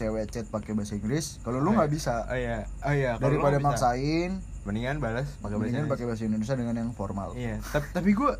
cewek 0.00 0.24
chat 0.26 0.46
pakai 0.46 0.72
bahasa 0.72 0.94
Inggris 0.94 1.36
kalau 1.40 1.58
lu 1.58 1.68
Oh, 1.68 1.74
nggak 1.74 1.86
iya. 1.86 1.92
bisa 1.92 2.14
Oh 2.24 2.34
iya, 2.34 2.56
oh 2.80 2.92
iya. 2.92 3.12
daripada 3.16 3.60
maksain 3.60 4.40
mendingan 4.62 4.96
balas 4.98 5.28
pakai 5.36 5.52
bahasa 5.52 5.56
mendingan 5.58 5.80
Inggris. 5.82 5.92
pakai 5.92 6.04
bahasa 6.06 6.22
Indonesia 6.24 6.54
dengan 6.54 6.74
yang 6.78 6.90
formal 6.90 7.28
Iya, 7.32 7.60
tapi, 7.66 7.86
tapi 7.92 8.10
gue 8.12 8.32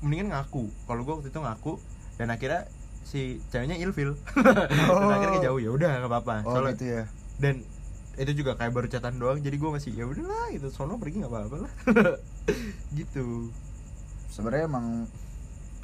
mendingan 0.00 0.28
ngaku. 0.30 0.64
Kalau 0.82 1.00
gue 1.02 1.12
waktu 1.14 1.28
itu 1.28 1.38
ngaku 1.38 1.72
dan 2.16 2.28
akhirnya 2.30 2.64
si 3.02 3.20
ceweknya 3.46 3.76
ilfil. 3.76 4.16
dan 4.70 4.86
Oh. 4.86 5.10
akhirnya 5.10 5.40
jauh 5.42 5.58
ya 5.58 5.70
udah 5.70 5.88
nggak 5.98 6.08
apa-apa. 6.08 6.34
oh 6.42 6.52
Soalnya- 6.54 6.72
gitu 6.72 6.84
ya 6.90 7.02
dan 7.36 7.54
itu 8.16 8.32
juga 8.34 8.52
kayak 8.54 8.68
baru 8.70 8.86
catatan 8.86 9.16
doang 9.16 9.38
jadi 9.38 9.54
gue 9.54 9.70
masih 9.70 9.92
ya 9.92 10.04
udahlah 10.04 10.48
gitu 10.50 10.68
sono 10.68 10.96
pergi 10.96 11.20
nggak 11.20 11.30
apa-apa 11.30 11.56
lah 11.58 11.72
gitu 12.98 13.48
sebenarnya 14.28 14.66
emang 14.66 15.08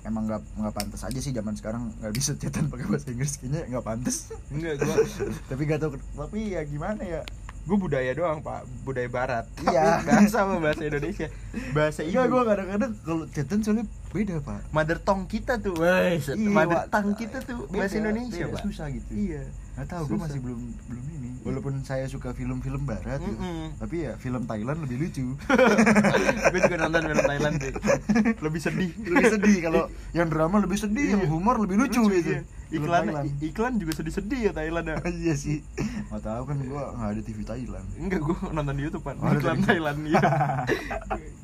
emang 0.07 0.31
nggak 0.31 0.43
nggak 0.55 0.75
pantas 0.75 1.03
aja 1.03 1.19
sih 1.19 1.35
zaman 1.35 1.59
sekarang 1.59 1.91
nggak 1.99 2.15
bisa 2.15 2.39
chatan 2.39 2.71
pakai 2.71 2.87
bahasa 2.87 3.11
Inggris 3.11 3.37
kayaknya 3.43 3.63
nggak 3.75 3.85
pantas. 3.85 4.17
Enggak 4.55 4.75
gue 4.81 4.97
tapi 5.51 5.63
gak 5.67 5.79
tau 5.83 5.91
tapi 5.99 6.55
ya 6.55 6.63
gimana 6.63 7.03
ya 7.03 7.21
gue 7.67 7.77
budaya 7.77 8.11
doang 8.13 8.39
pak. 8.41 8.63
Budaya 8.83 9.09
barat. 9.09 9.45
Iya. 9.67 10.01
nggak 10.01 10.31
sama 10.31 10.55
bahasa 10.57 10.83
Indonesia. 10.83 11.27
Bahasa 11.73 12.01
Iya 12.01 12.25
gue 12.25 12.41
kadang-kadang 12.41 12.93
kalau 13.01 13.25
chatan 13.29 13.59
soalnya 13.61 13.85
beda 14.09 14.39
pak. 14.39 14.61
Mother 14.71 14.99
tongue 14.99 15.27
kita 15.27 15.59
tuh 15.59 15.75
wes 15.77 16.31
Iya, 16.31 16.47
mother 16.47 16.87
tongue 16.87 17.15
kita 17.15 17.39
tuh 17.41 17.67
Beda, 17.67 17.77
bahasa 17.77 17.95
Indonesia 17.97 18.39
beda, 18.41 18.53
pak. 18.53 18.61
Susah 18.63 18.87
gitu. 18.89 19.11
Iya. 19.11 19.43
Nggak 19.75 19.87
tahu 19.89 20.03
gue 20.07 20.19
masih 20.19 20.41
belum 20.41 20.61
belum 20.87 21.05
ini. 21.13 21.31
Walaupun 21.43 21.75
saya 21.81 22.07
suka 22.07 22.31
film-film 22.33 22.83
barat 22.83 23.19
gitu. 23.19 23.35
Mm-mm. 23.35 23.75
tapi 23.77 24.03
ya 24.03 24.15
film 24.17 24.43
Thailand 24.45 24.79
lebih 24.81 24.97
lucu. 25.01 25.27
Gue 26.51 26.61
juga 26.61 26.77
nonton 26.81 27.03
film 27.05 27.23
Thailand 27.23 27.55
sih 27.57 27.73
lebih 28.45 28.61
sedih. 28.61 28.91
Lebih 28.97 29.27
sedih 29.29 29.57
kalau 29.61 29.83
yang 30.11 30.27
drama 30.27 30.59
lebih 30.59 30.75
sedih 30.77 31.07
yang 31.09 31.23
Iya. 31.23 31.29
humor 31.29 31.57
lebih 31.59 31.77
lucu, 31.79 32.03
gitu. 32.11 32.31
iya. 32.33 32.43
Iklan 32.67 33.07
Thailand. 33.07 33.29
iklan 33.39 33.73
juga 33.79 33.93
sedih-sedih 33.95 34.51
ya 34.51 34.53
Thailand 34.53 34.87
ya 34.91 34.97
iya 35.23 35.35
sih 35.39 35.63
nggak 36.11 36.23
tahu 36.23 36.43
kan 36.51 36.57
gue 36.59 36.83
nggak 36.99 37.11
ada 37.15 37.23
TV 37.23 37.39
Thailand 37.47 37.87
Enggak, 37.95 38.21
gue 38.27 38.37
nonton 38.51 38.75
di 38.75 38.83
YouTube 38.87 39.05
kan. 39.07 39.17
Oh, 39.23 39.31
Iklan 39.31 39.61
Thailand 39.63 40.01
ya. 40.13 40.21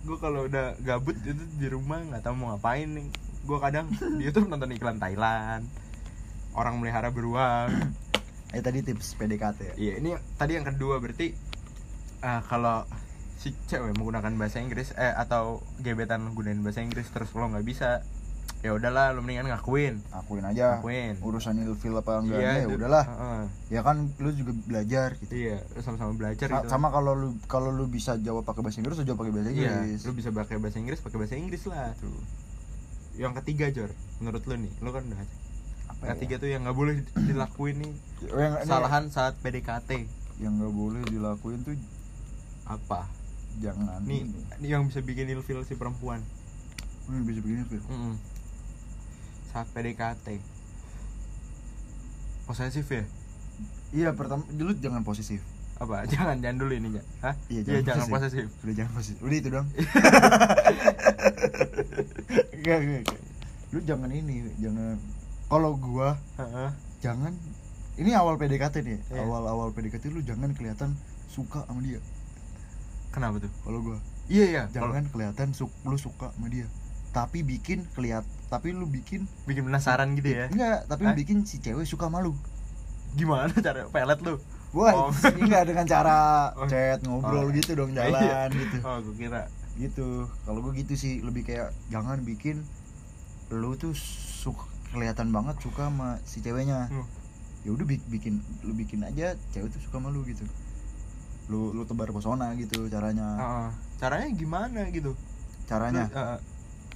gue 0.02 0.17
kalau 0.19 0.50
udah 0.50 0.75
gabut 0.83 1.14
itu 1.23 1.45
di 1.59 1.67
rumah 1.71 2.02
nggak 2.02 2.23
tahu 2.26 2.35
mau 2.35 2.55
ngapain 2.55 2.91
nih. 2.91 3.07
Gue 3.47 3.59
kadang 3.59 3.87
di 3.91 4.23
YouTube 4.26 4.50
nonton 4.50 4.71
iklan 4.75 4.99
Thailand. 4.99 5.67
Orang 6.55 6.83
melihara 6.83 7.11
beruang. 7.14 7.71
eh 8.55 8.61
tadi 8.61 8.85
tips 8.85 9.17
PDKT 9.17 9.59
ya 9.64 9.75
Iya, 9.81 9.93
ini 10.05 10.11
tadi 10.37 10.61
yang 10.61 10.67
kedua 10.69 11.00
berarti 11.00 11.33
ah, 12.21 12.45
kalau 12.45 12.85
si 13.41 13.50
cewek 13.67 13.97
menggunakan 13.99 14.31
bahasa 14.38 14.62
Inggris 14.62 14.95
eh 14.95 15.11
atau 15.11 15.64
gebetan 15.83 16.31
gunain 16.37 16.61
bahasa 16.62 16.79
Inggris 16.85 17.11
terus 17.11 17.33
lo 17.35 17.49
nggak 17.50 17.67
bisa 17.67 18.07
ya 18.62 18.71
udahlah 18.71 19.11
lo 19.11 19.21
mendingan 19.21 19.50
ngakuin 19.50 19.99
akuin 20.09 20.45
aja 20.45 20.78
Akuin. 20.78 21.19
urusan 21.19 21.59
ilfil 21.61 21.92
apa 21.92 22.23
enggaknya 22.23 22.47
ya 22.52 22.62
itu- 22.62 22.78
udahlah 22.78 23.04
Heeh. 23.04 23.42
ya 23.69 23.81
kan 23.83 24.07
lu 24.16 24.31
juga 24.31 24.54
belajar 24.62 25.19
gitu 25.19 25.35
iya 25.35 25.59
sama-sama 25.76 26.14
belajar 26.14 26.47
Sa- 26.47 26.54
gitu 26.57 26.71
sama 26.71 26.88
kalau 26.88 27.12
lu 27.12 27.28
kalau 27.45 27.69
lu 27.69 27.85
bisa 27.87 28.14
jawab 28.16 28.42
pakai 28.42 28.62
bahasa 28.62 28.78
Inggris 28.78 28.97
lu 28.97 29.04
jawab 29.04 29.19
pakai 29.19 29.35
bahasa 29.35 29.50
Iya, 29.50 29.83
Inggris 29.83 30.00
lu 30.00 30.12
bisa 30.12 30.31
pakai 30.31 30.57
bahasa 30.57 30.78
Inggris, 30.78 30.99
pakai 31.00 31.19
bahasa 31.19 31.35
Inggris 31.35 31.62
lah. 31.66 31.90
Tuh. 31.99 32.23
Yang 33.12 33.33
ketiga, 33.42 33.66
Jor, 33.69 33.90
menurut 34.16 34.42
lu 34.42 34.54
nih, 34.57 34.73
lu 34.78 34.88
kan 34.88 35.02
udah 35.04 35.21
apa 35.85 36.02
yang 36.02 36.16
ketiga 36.16 36.35
tuh 36.38 36.49
yang 36.49 36.61
nggak 36.62 36.73
boleh 36.75 36.95
dilakuin 37.21 37.76
nih 37.76 37.92
yang, 38.25 38.52
ini 38.54 38.62
kesalahan 38.62 39.04
saat 39.09 39.35
PDKT 39.38 39.90
yang 40.38 40.57
nggak 40.57 40.73
boleh 40.73 41.02
dilakuin 41.04 41.61
tuh 41.61 41.75
apa? 42.64 43.11
jangan 43.54 44.00
Nih, 44.02 44.25
ini. 44.25 44.40
ini 44.57 44.66
yang 44.66 44.87
bisa 44.87 44.99
bikin 44.99 45.28
ilfil 45.28 45.61
si 45.62 45.75
perempuan. 45.75 46.25
Hmm, 47.04 47.21
bisa 47.23 47.38
begini 47.38 47.66
Fir. 47.66 47.83
Mm-mm. 47.85 48.14
Saat 49.53 49.69
PDKT. 49.71 50.27
Posesif 52.43 52.87
ya? 52.89 53.05
iya 53.93 54.09
pertama 54.11 54.41
dulu 54.49 54.73
jangan 54.75 55.05
posesif 55.05 55.45
Apa? 55.77 56.03
Jangan, 56.09 56.41
jangan 56.41 56.59
dulu 56.59 56.73
ini, 56.73 56.89
ya. 56.93 57.03
Hah? 57.21 57.35
Iya, 57.47 57.61
Iya, 57.61 57.63
jangan 57.63 57.85
jangan 57.85 58.07
posesif. 58.09 58.47
posesif. 58.49 58.65
udah 58.65 58.75
jangan 58.75 58.93
posesif 58.95 59.17
udah 59.21 59.37
itu 59.37 59.49
dong 59.51 59.67
Enggak, 62.55 62.79
enggak, 62.79 63.01
enggak. 63.03 63.21
lu 63.69 63.79
jangan 63.83 64.11
ini 64.11 64.35
jangan 64.57 64.97
kalau 65.47 65.73
gua 65.75 66.17
Heeh. 66.35 66.71
jangan 67.01 67.33
ini 67.95 68.11
awal 68.13 68.37
PDKT 68.37 68.75
nih 68.81 68.99
Iya. 69.07 69.21
awal 69.23 69.45
awal 69.45 69.69
PDKT 69.71 70.09
lu 70.09 70.21
jangan 70.23 70.53
kelihatan 70.53 70.97
suka 71.27 71.65
sama 71.65 71.81
dia 71.81 72.01
Kenapa 73.11 73.37
tuh? 73.39 73.53
kalau 73.61 73.81
gua 73.83 73.99
Iya, 74.25 74.45
iya. 74.47 74.63
Jangan 74.71 75.05
kelihatan 75.07 75.53
su- 75.53 75.69
lu 75.83 75.97
suka 75.97 76.33
sama 76.33 76.49
dia 76.49 76.65
tapi 77.11 77.43
bikin 77.43 77.85
keliat 77.91 78.25
tapi 78.53 78.69
lu 78.71 78.85
bikin 78.85 79.25
bikin 79.43 79.65
penasaran 79.65 80.13
gitu 80.13 80.29
ya. 80.29 80.47
enggak 80.47 80.85
tapi 80.85 81.03
lu 81.03 81.17
bikin 81.17 81.43
si 81.43 81.57
cewek 81.59 81.83
suka 81.83 82.07
sama 82.07 82.21
lu 82.21 82.37
Gimana 83.13 83.53
cara 83.55 83.89
pelet 83.89 84.21
lu? 84.21 84.37
Wah, 84.73 84.93
Oh. 84.95 85.09
enggak 85.13 85.65
dengan 85.67 85.85
cara 85.85 86.17
Oh. 86.57 86.65
chat 86.65 87.01
ngobrol 87.01 87.45
Oh. 87.45 87.51
gitu 87.51 87.73
dong 87.75 87.93
Iya. 87.95 88.09
jalan 88.09 88.49
gitu. 88.53 88.77
Oh, 88.83 88.99
gue 89.03 89.15
kira. 89.19 89.43
Gitu. 89.75 90.09
Kalau 90.43 90.61
gue 90.61 90.73
gitu 90.75 90.93
sih 90.95 91.21
lebih 91.21 91.45
kayak 91.45 91.73
jangan 91.89 92.21
bikin 92.21 92.65
lu 93.49 93.73
tuh 93.75 93.93
suka 93.93 94.65
kelihatan 94.89 95.29
banget 95.29 95.57
suka 95.59 95.89
sama 95.89 96.17
si 96.23 96.41
ceweknya. 96.41 96.89
Hmm. 96.89 97.05
Ya 97.65 97.71
udah 97.71 97.85
bi- 97.85 98.05
bikin 98.07 98.41
lu 98.61 98.73
bikin 98.73 99.01
aja 99.03 99.33
cewek 99.51 99.69
tuh 99.69 99.81
suka 99.83 99.97
sama 99.97 100.09
lu 100.09 100.25
gitu. 100.25 100.45
Lu 101.49 101.69
lu 101.71 101.85
tebar 101.85 102.09
pesona 102.09 102.53
gitu 102.55 102.89
caranya. 102.89 103.29
Heeh. 103.37 103.69
Caranya 103.99 104.29
gimana 104.31 104.89
gitu? 104.89 105.13
Caranya. 105.65 106.05
Lu, 106.07 106.17
eh, 106.17 106.39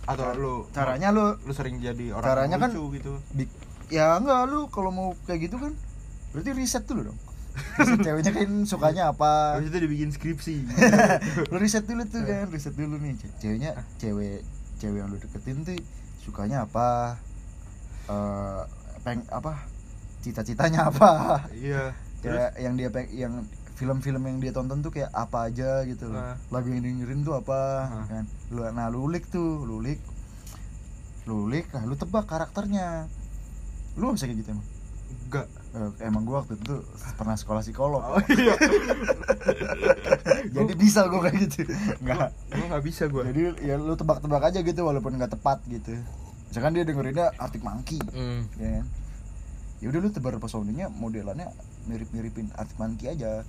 atau 0.06 0.26
lu 0.32 0.54
Caranya 0.70 1.10
lu 1.10 1.34
lu 1.36 1.52
sering 1.52 1.76
jadi 1.76 2.10
orang 2.10 2.24
Caranya 2.24 2.56
kan- 2.56 2.70
lucu 2.70 2.96
gitu? 2.96 3.12
bi- 3.30 3.50
ya 3.86 4.14
enggak 4.14 4.46
lu 4.46 4.66
kalau 4.66 4.88
mau 4.88 5.08
kayak 5.22 5.44
gitu 5.44 5.58
kan 5.58 5.74
berarti 6.30 6.50
riset 6.52 6.84
dulu 6.84 7.10
dong. 7.10 7.18
Riset 7.76 7.98
ceweknya 8.02 8.30
kan 8.30 8.50
sukanya 8.64 9.02
apa. 9.08 9.56
habis 9.56 9.68
itu 9.68 9.78
dibikin 9.80 10.10
skripsi. 10.10 10.56
Lu 11.50 11.56
riset 11.56 11.82
dulu 11.82 12.04
tuh 12.04 12.20
kan 12.20 12.46
riset 12.46 12.72
dulu 12.72 12.96
nih. 12.96 13.16
Ce- 13.16 13.32
ceweknya 13.38 13.72
cewek 13.96 14.44
cewek 14.76 14.98
yang 14.98 15.08
lu 15.08 15.16
deketin 15.16 15.62
tuh 15.62 15.72
sukanya 16.20 16.62
apa? 16.62 17.16
Eh 18.06 18.62
peng 19.00 19.24
apa? 19.28 19.64
Cita-citanya 20.20 20.90
apa? 20.90 21.40
Iya 21.50 21.96
terus? 22.18 22.36
kayak 22.36 22.52
yang 22.58 22.74
dia 22.74 22.88
peng 22.90 23.08
yang 23.08 23.32
film-film 23.76 24.22
yang 24.24 24.36
dia 24.40 24.52
tonton 24.52 24.80
tuh 24.80 24.88
kayak 24.88 25.12
apa 25.12 25.52
aja 25.52 25.84
gitu 25.84 26.08
loh. 26.08 26.18
Ah. 26.18 26.36
lagu 26.48 26.72
yang 26.72 26.80
dengerin 26.80 27.20
tuh 27.22 27.36
apa 27.36 27.60
Ah. 27.84 28.04
kan? 28.08 28.24
Lu 28.48 28.64
nah 28.72 28.88
lu 28.88 29.04
ulik 29.04 29.28
tuh 29.28 29.62
lu 29.62 29.78
ulik. 29.78 30.00
Lu 31.28 31.44
ulik 31.44 31.68
nah 31.70 31.84
lu 31.84 31.94
tebak 31.94 32.24
karakternya. 32.24 33.04
Lu 34.00 34.16
bisa 34.16 34.24
kayak 34.24 34.40
gitu 34.40 34.56
emang? 34.56 34.66
Enggak 35.26 35.46
gak 35.46 35.64
Eh, 35.76 36.08
emang 36.08 36.24
gue 36.24 36.32
waktu 36.32 36.56
itu 36.56 36.74
pernah 37.20 37.36
sekolah 37.36 37.60
psikolog. 37.60 38.00
Oh 38.00 38.16
iya. 38.32 38.56
Jadi 40.56 40.72
bisa 40.72 41.04
gue 41.04 41.20
kayak 41.20 41.36
gitu. 41.36 41.68
Nggak. 42.00 42.28
Gue 42.48 42.66
nggak 42.72 42.84
bisa 42.84 43.02
gue 43.12 43.22
jadi 43.28 43.40
ya 43.60 43.74
lu 43.76 43.92
tebak-tebak 43.92 44.40
aja 44.40 44.64
gitu 44.64 44.80
walaupun 44.88 45.20
nggak 45.20 45.36
tepat 45.36 45.60
gitu. 45.68 46.00
Misalkan 46.48 46.72
dia 46.72 46.84
dengerinnya 46.88 47.28
Arctic 47.36 47.60
Monkey 47.60 48.00
hmm. 48.00 48.40
ya 48.56 48.68
kan? 48.80 48.86
Ya 49.84 49.86
udah 49.92 50.00
lu 50.00 50.08
tebar 50.08 50.40
pesonanya 50.40 50.88
modelannya 50.88 51.52
mirip-miripin 51.84 52.48
Arctic 52.56 52.80
Monkey 52.80 53.12
aja 53.12 53.44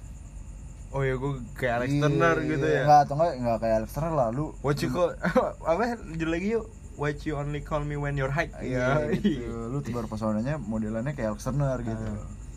oh 0.97 1.03
ya 1.03 1.13
gue 1.13 1.31
kayak 1.53 1.73
Alex 1.77 1.89
Iya, 1.91 2.01
Turner 2.01 2.35
gitu 2.43 2.65
ya. 2.65 2.81
nggak 2.83 2.99
atau 3.05 3.13
nggak 3.15 3.31
nggak 3.37 3.57
kayak 3.59 3.75
Alex 3.77 3.89
Turner 3.93 4.13
lah 4.13 4.27
lu. 4.31 4.45
What 4.59 4.81
you 4.81 4.89
call 4.89 5.13
apa 5.69 5.83
judul 6.09 6.29
lagi 6.31 6.47
yuk? 6.51 6.65
What 6.95 7.21
you 7.21 7.37
only 7.37 7.61
call 7.61 7.81
me 7.81 7.93
when 7.93 8.17
you're 8.17 8.31
high. 8.31 8.49
Iya 8.57 9.05
gitu. 9.13 9.69
lu 9.69 9.77
tebar 9.79 10.05
pesonanya 10.05 10.57
modelannya 10.57 11.13
kayak 11.13 11.31
Alex 11.31 11.45
Turner 11.45 11.77
gitu. 11.79 12.01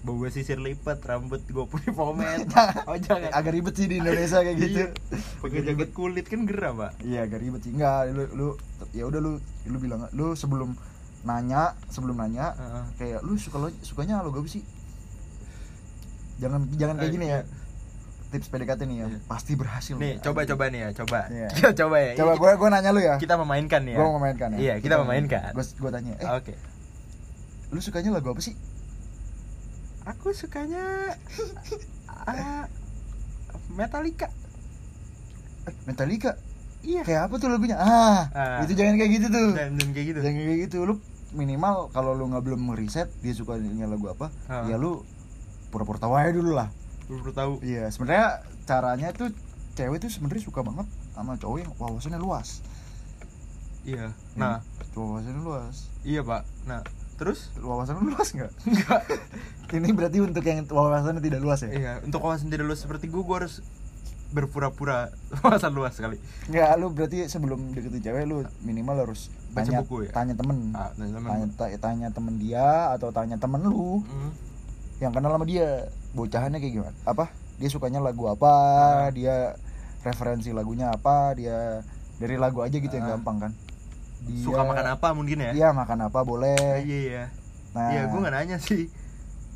Bawa 0.01 0.33
sisir 0.33 0.57
lipat 0.57 1.05
rambut 1.05 1.45
gue 1.45 1.65
punya 1.67 1.93
pomade 1.93 2.49
oh 2.89 2.97
jangan. 2.97 3.29
Agak 3.31 3.53
ribet 3.53 3.77
sih 3.77 3.85
di 3.85 4.01
Indonesia 4.01 4.41
kayak 4.41 4.57
gitu. 4.57 4.81
Iya. 4.81 4.87
pakai 5.39 5.61
jaket 5.61 5.91
kulit 5.93 6.25
kan 6.25 6.49
gerah 6.49 6.73
pak. 6.73 6.91
Iya 7.01 7.29
agak 7.29 7.39
ribet 7.39 7.61
sih. 7.61 7.77
Enggak 7.77 8.09
lu 8.09 8.25
lu 8.33 8.49
ya 8.97 9.05
udah 9.05 9.21
lu 9.21 9.37
lu 9.69 9.77
bilang 9.77 10.09
lu 10.11 10.33
sebelum 10.33 10.73
nanya 11.21 11.77
sebelum 11.93 12.17
nanya 12.17 12.57
Heeh. 12.57 12.85
kayak 12.97 13.21
lu 13.21 13.37
suka 13.37 13.61
lo 13.61 13.69
sukanya 13.85 14.25
lo 14.25 14.33
gak 14.33 14.49
sih? 14.49 14.65
Jangan 16.41 16.65
jangan 16.73 16.97
kayak 16.97 17.13
Eh, 17.13 17.15
gini 17.15 17.27
ya 17.29 17.41
tips 18.31 18.47
PDKT 18.49 18.81
nih 18.85 18.97
ya 18.97 19.07
Iya. 19.07 19.19
pasti 19.25 19.53
berhasil 19.53 19.95
nih 19.95 20.19
coba 20.19 20.43
coba 20.45 20.65
nih 20.69 20.81
ya 20.81 20.89
coba. 20.95 21.27
Kita 21.57 21.71
coba 21.77 21.97
ya. 21.99 22.13
Coba 22.15 22.33
gue 22.35 22.51
gue 22.55 22.69
nanya 22.71 22.91
lu 22.91 23.01
ya. 23.01 23.15
Kita 23.17 23.35
memainkan 23.35 23.83
ya. 23.83 23.95
Gue 23.95 24.05
mau 24.05 24.17
memainkan 24.17 24.49
ya. 24.55 24.59
Iya 24.59 24.75
kita 24.79 24.95
memainkan. 24.99 25.51
gue 25.51 25.65
gue 25.67 25.91
tanya 25.91 26.13
eh 26.17 26.29
oke. 26.29 26.55
lu 27.71 27.79
sukanya 27.79 28.11
lagu 28.13 28.29
apa 28.29 28.39
sih? 28.41 28.55
Aku 30.05 30.31
sukanya 30.33 31.15
ah, 32.09 32.67
Metallica. 33.71 34.27
Eh, 35.65 35.75
Metallica? 35.85 36.35
Iya. 36.81 37.05
Kayak 37.05 37.23
apa 37.29 37.35
tuh 37.37 37.47
lagunya? 37.47 37.77
Ah, 37.77 38.27
Ah. 38.33 38.59
itu 38.65 38.75
jangan 38.75 38.97
kayak 38.97 39.11
gitu 39.13 39.27
tuh. 39.29 39.49
Dan 39.53 39.77
kayak 39.91 40.07
gitu. 40.09 40.19
Jangan 40.19 40.39
kayak 40.41 40.61
gitu. 40.67 40.77
Lu 40.83 40.95
minimal 41.31 41.91
kalau 41.91 42.11
lu 42.11 42.27
nggak 42.27 42.43
belum 42.43 42.61
ngeriset 42.67 43.07
dia 43.21 43.31
sukanya 43.31 43.87
lagu 43.87 44.07
apa 44.09 44.35
Ah. 44.47 44.67
ya 44.67 44.75
lu 44.75 45.07
pura-pura 45.71 45.95
tahu 45.97 46.19
aja 46.19 46.35
dulu 46.35 46.51
lah 46.51 46.67
Lu 47.11 47.19
perlu 47.19 47.35
tahu. 47.35 47.53
Iya 47.61 47.91
sebenarnya 47.91 48.41
caranya 48.65 49.11
tuh 49.11 49.35
cewek 49.75 49.99
tuh 49.99 50.09
sebenarnya 50.09 50.47
suka 50.47 50.63
banget 50.63 50.87
sama 51.11 51.35
cowok 51.35 51.59
yang 51.59 51.73
wawasannya 51.77 52.17
luas. 52.17 52.63
Iya 53.83 54.15
nah. 54.39 54.63
wawasannya 54.95 55.43
luas. 55.43 55.91
Iya 56.03 56.23
pak. 56.23 56.47
Nah 56.65 56.81
terus? 57.17 57.53
Wawasan 57.59 58.01
lu 58.01 58.17
luas 58.17 58.33
nggak? 58.33 58.49
Enggak 58.71 59.03
ini 59.77 59.93
berarti 59.93 60.19
untuk 60.25 60.41
yang 60.41 60.65
wawasannya 60.65 61.21
tidak 61.21 61.41
luas 61.45 61.61
ya? 61.61 61.71
Iya 61.71 61.93
untuk 62.01 62.23
kawasan 62.23 62.49
tidak 62.49 62.65
luas 62.65 62.81
seperti 62.81 63.13
gue 63.13 63.21
gue 63.21 63.37
harus 63.37 63.61
berpura-pura 64.31 65.11
wawasan 65.43 65.75
luas 65.75 65.99
sekali. 65.99 66.17
Nggak 66.49 66.69
lu 66.79 66.87
berarti 66.95 67.27
sebelum 67.27 67.75
deketin 67.75 68.01
cewek 68.01 68.25
lu 68.25 68.47
minimal 68.63 69.05
harus 69.05 69.29
Baca 69.51 69.67
tanya 69.67 69.83
buku 69.83 70.07
ya? 70.07 70.11
tanya 70.15 70.35
temen. 70.39 70.59
Ah, 70.73 70.95
nah, 70.95 71.07
temen. 71.11 71.29
Tanya, 71.59 71.77
tanya 71.77 72.09
temen 72.15 72.35
dia 72.39 72.95
atau 72.95 73.11
tanya 73.11 73.37
temen 73.37 73.61
lu 73.67 74.01
Hmm. 74.07 74.31
yang 75.03 75.11
kenal 75.11 75.33
sama 75.33 75.45
dia 75.45 75.89
bocahannya 76.13 76.59
kayak 76.59 76.75
gimana? 76.75 76.97
Apa? 77.05 77.31
Dia 77.57 77.69
sukanya 77.69 78.01
lagu 78.01 78.27
apa? 78.27 78.51
Ah. 78.51 79.09
dia 79.11 79.55
referensi 80.01 80.51
lagunya 80.51 80.91
apa? 80.91 81.35
Dia 81.35 81.85
dari 82.17 82.37
lagu 82.37 82.61
aja 82.61 82.73
gitu 82.73 82.91
yang 82.91 83.07
Ah. 83.07 83.13
gampang 83.17 83.37
kan? 83.39 83.53
Dia, 84.21 84.45
suka 84.45 84.63
makan 84.63 84.87
apa 84.91 85.09
mungkin 85.13 85.39
ya? 85.41 85.53
Iya 85.53 85.69
makan 85.73 86.09
apa 86.09 86.21
boleh. 86.23 86.85
Iya 86.85 86.99
iya. 87.05 87.25
Nah. 87.73 87.89
Iya 87.89 88.03
gue 88.07 88.19
nggak 88.19 88.35
nanya 88.35 88.57
sih. 88.59 88.89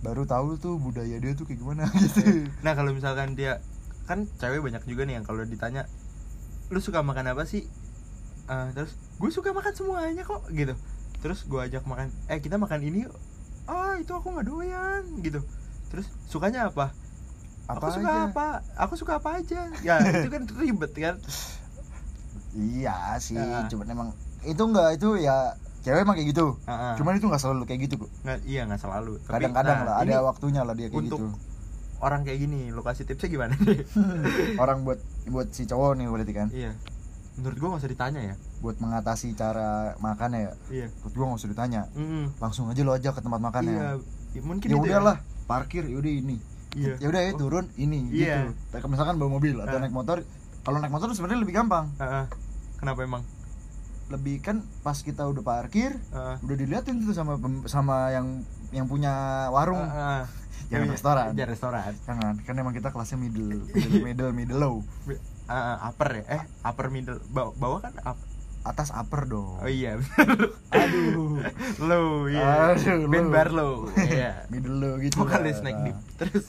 Baru 0.00 0.25
tahu 0.25 0.56
tuh 0.56 0.76
budaya 0.76 1.16
dia 1.16 1.32
tuh 1.32 1.44
kayak 1.44 1.61
gimana 1.61 1.84
gitu. 1.96 2.49
Nah 2.61 2.73
kalau 2.73 2.92
misalkan 2.92 3.34
dia 3.34 3.61
kan 4.04 4.28
cewek 4.37 4.61
banyak 4.61 4.84
juga 4.84 5.08
nih 5.08 5.16
yang 5.16 5.25
kalau 5.25 5.40
ditanya 5.42 5.88
lu 6.68 6.80
suka 6.80 7.00
makan 7.00 7.28
apa 7.28 7.44
sih? 7.44 7.64
Ah, 8.44 8.68
terus 8.70 8.92
gue 9.16 9.30
suka 9.32 9.50
makan 9.50 9.73
semuanya 9.73 10.23
kok 10.23 10.44
gitu. 10.49 10.76
Terus 11.18 11.45
gue 11.45 11.56
ajak 11.56 11.84
makan 11.84 12.12
eh 12.28 12.36
kita 12.38 12.56
makan 12.56 12.80
ini 12.80 13.08
yuk. 13.08 13.17
Ah 13.64 13.97
itu 13.97 14.12
aku 14.12 14.28
nggak 14.28 14.45
doyan 14.45 15.02
gitu 15.21 15.40
terus 15.95 16.09
sukanya 16.26 16.69
apa? 16.69 16.91
Apa 17.65 17.80
aku 17.80 17.89
suka 17.97 18.11
aja? 18.11 18.23
apa? 18.28 18.47
Aku 18.76 18.95
suka 18.99 19.13
apa 19.17 19.30
aja. 19.41 19.61
Ya 19.80 19.95
itu 20.21 20.28
kan 20.28 20.43
ribet 20.59 20.93
kan? 20.93 21.17
Iya 22.54 23.19
sih 23.19 23.35
Ah. 23.35 23.67
cuman 23.67 23.87
emang 23.89 24.09
itu 24.45 24.61
enggak 24.61 24.95
itu 24.95 25.09
ya 25.19 25.57
cewek 25.80 26.04
emang 26.04 26.17
kayak 26.17 26.28
gitu. 26.30 26.54
Ah. 26.67 26.95
cuman 26.95 27.19
itu 27.19 27.26
nggak 27.26 27.43
selalu 27.43 27.63
kayak 27.67 27.80
gitu 27.89 27.95
kok. 28.07 28.11
Nggak 28.23 28.39
iya 28.47 28.63
nggak 28.69 28.80
selalu. 28.80 29.19
Kadang-kadang 29.25 29.78
nah, 29.83 29.87
lah 29.87 29.95
ada 30.02 30.17
waktunya 30.23 30.61
lah 30.63 30.75
dia 30.75 30.87
kayak 30.89 31.02
untuk 31.09 31.21
gitu. 31.25 31.28
orang 31.99 32.21
kayak 32.23 32.39
gini 32.43 32.69
lo 32.69 32.85
kasih 32.85 33.09
tipsnya 33.09 33.28
gimana 33.33 33.54
nih? 33.57 33.80
Orang 34.63 34.85
buat 34.85 35.00
buat 35.25 35.49
si 35.50 35.65
cowok 35.65 35.97
nih 35.97 36.07
berarti 36.07 36.33
kan? 36.37 36.49
Iya. 36.52 36.76
Menurut 37.35 37.57
gue 37.59 37.69
nggak 37.73 37.80
usah 37.83 37.91
ditanya 37.91 38.21
ya. 38.23 38.35
Buat 38.61 38.76
mengatasi 38.78 39.33
cara 39.35 39.97
makannya 39.99 40.41
ya? 40.47 40.52
Iya. 40.71 40.87
Menurut 41.00 41.15
gua 41.17 41.25
nggak 41.33 41.41
usah 41.41 41.50
ditanya. 41.50 41.80
Mm-mm. 41.97 42.25
langsung 42.39 42.69
aja 42.69 42.80
lo 42.80 42.93
ajak 42.93 43.13
ke 43.17 43.23
tempat 43.25 43.41
makannya 43.41 43.75
iya 43.75 43.93
Ya, 44.35 44.43
mungkin 44.43 44.67
ya 44.67 44.75
itu 44.75 44.83
udahlah 44.83 45.17
parkir 45.45 45.85
ya 45.85 45.97
udah 45.97 46.13
ini 46.13 46.37
iya 46.75 46.95
ya 46.99 47.07
udah 47.07 47.21
ya 47.21 47.33
Oh. 47.33 47.39
turun 47.39 47.65
ini 47.76 48.11
Iya. 48.11 48.50
gitu 48.73 48.87
misalkan 48.87 49.15
bawa 49.15 49.30
mobil 49.33 49.57
atau 49.57 49.76
Ah. 49.76 49.80
naik 49.80 49.93
motor 49.93 50.25
kalau 50.61 50.78
naik 50.78 50.91
motor 50.91 51.09
sebenarnya 51.11 51.41
lebih 51.41 51.54
gampang 51.54 51.87
Ah, 51.97 52.04
ah. 52.04 52.26
kenapa 52.76 53.02
emang 53.02 53.23
lebih 54.07 54.37
kan 54.39 54.61
pas 54.83 54.97
kita 54.97 55.25
udah 55.25 55.41
parkir 55.41 55.97
ah. 56.11 56.37
udah 56.39 56.57
diliatin 56.57 57.00
tuh 57.00 57.13
sama 57.13 57.39
sama 57.65 58.11
yang 58.11 58.43
yang 58.71 58.85
punya 58.85 59.13
warung 59.49 59.80
Ah, 59.80 60.21
ah. 60.21 60.25
jangan 60.73 60.87
Iya, 60.87 60.93
restoran 60.93 61.26
jangan 61.33 61.50
restoran 61.50 61.93
jangan 62.02 62.35
kan 62.41 62.54
emang 62.54 62.73
kita 62.73 62.89
kelasnya 62.89 63.17
middle 63.17 63.65
middle 63.67 64.00
middle, 64.09 64.33
middle 64.33 64.59
low 64.59 64.75
ah, 65.47 65.78
upper 65.85 66.21
ya 66.21 66.25
eh 66.30 66.43
upper 66.63 66.89
middle 66.89 67.21
bawah, 67.28 67.52
bawah 67.54 67.78
kan 67.80 67.93
up. 68.02 68.19
Atas 68.65 68.89
upper 68.91 69.25
dong. 69.27 69.61
Oh 69.61 69.69
iya 69.69 70.00
aduh. 70.71 71.37
Low 71.79 72.25
iya. 72.25 72.73
Aduh, 72.73 73.05
Ben 73.07 73.29
low. 73.50 73.93
Iya. 73.95 74.43
Middle 74.53 74.77
low 74.77 74.95
gitu 74.99 75.21
vokalis 75.21 75.61
lah. 75.61 75.65
naik 75.67 75.79
deep 75.85 75.99
terus. 76.17 76.47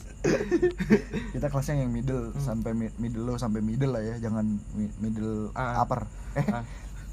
Kita 1.32 1.46
kelasnya 1.46 1.78
yang 1.78 1.92
middle 1.92 2.32
Hmm. 2.32 2.40
sampai 2.42 2.72
mi- 2.72 2.96
middle 2.96 3.22
low 3.22 3.36
sampai 3.36 3.60
middle 3.60 3.92
lah 3.92 4.02
ya 4.02 4.16
jangan 4.18 4.44
mi- 4.72 4.96
middle 4.98 5.52
Ah. 5.52 5.78
upper. 5.78 6.08
Eh 6.34 6.44
Ah, 6.46 6.64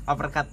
uppercut. 0.09 0.47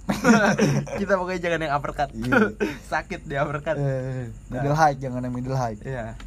Kita 0.93 1.15
pokoknya 1.15 1.39
jangan 1.41 1.59
yang 1.61 1.73
uppercut. 1.73 2.09
Iya. 2.11 2.55
sakit 2.85 3.23
di 3.23 3.35
uppercut. 3.35 3.75
Eh, 3.75 4.29
middle 4.47 4.71
high 4.73 4.95
jangan 4.95 5.21
yang 5.21 5.33
middle 5.33 5.55
high. 5.55 5.79
Iya. 5.79 6.19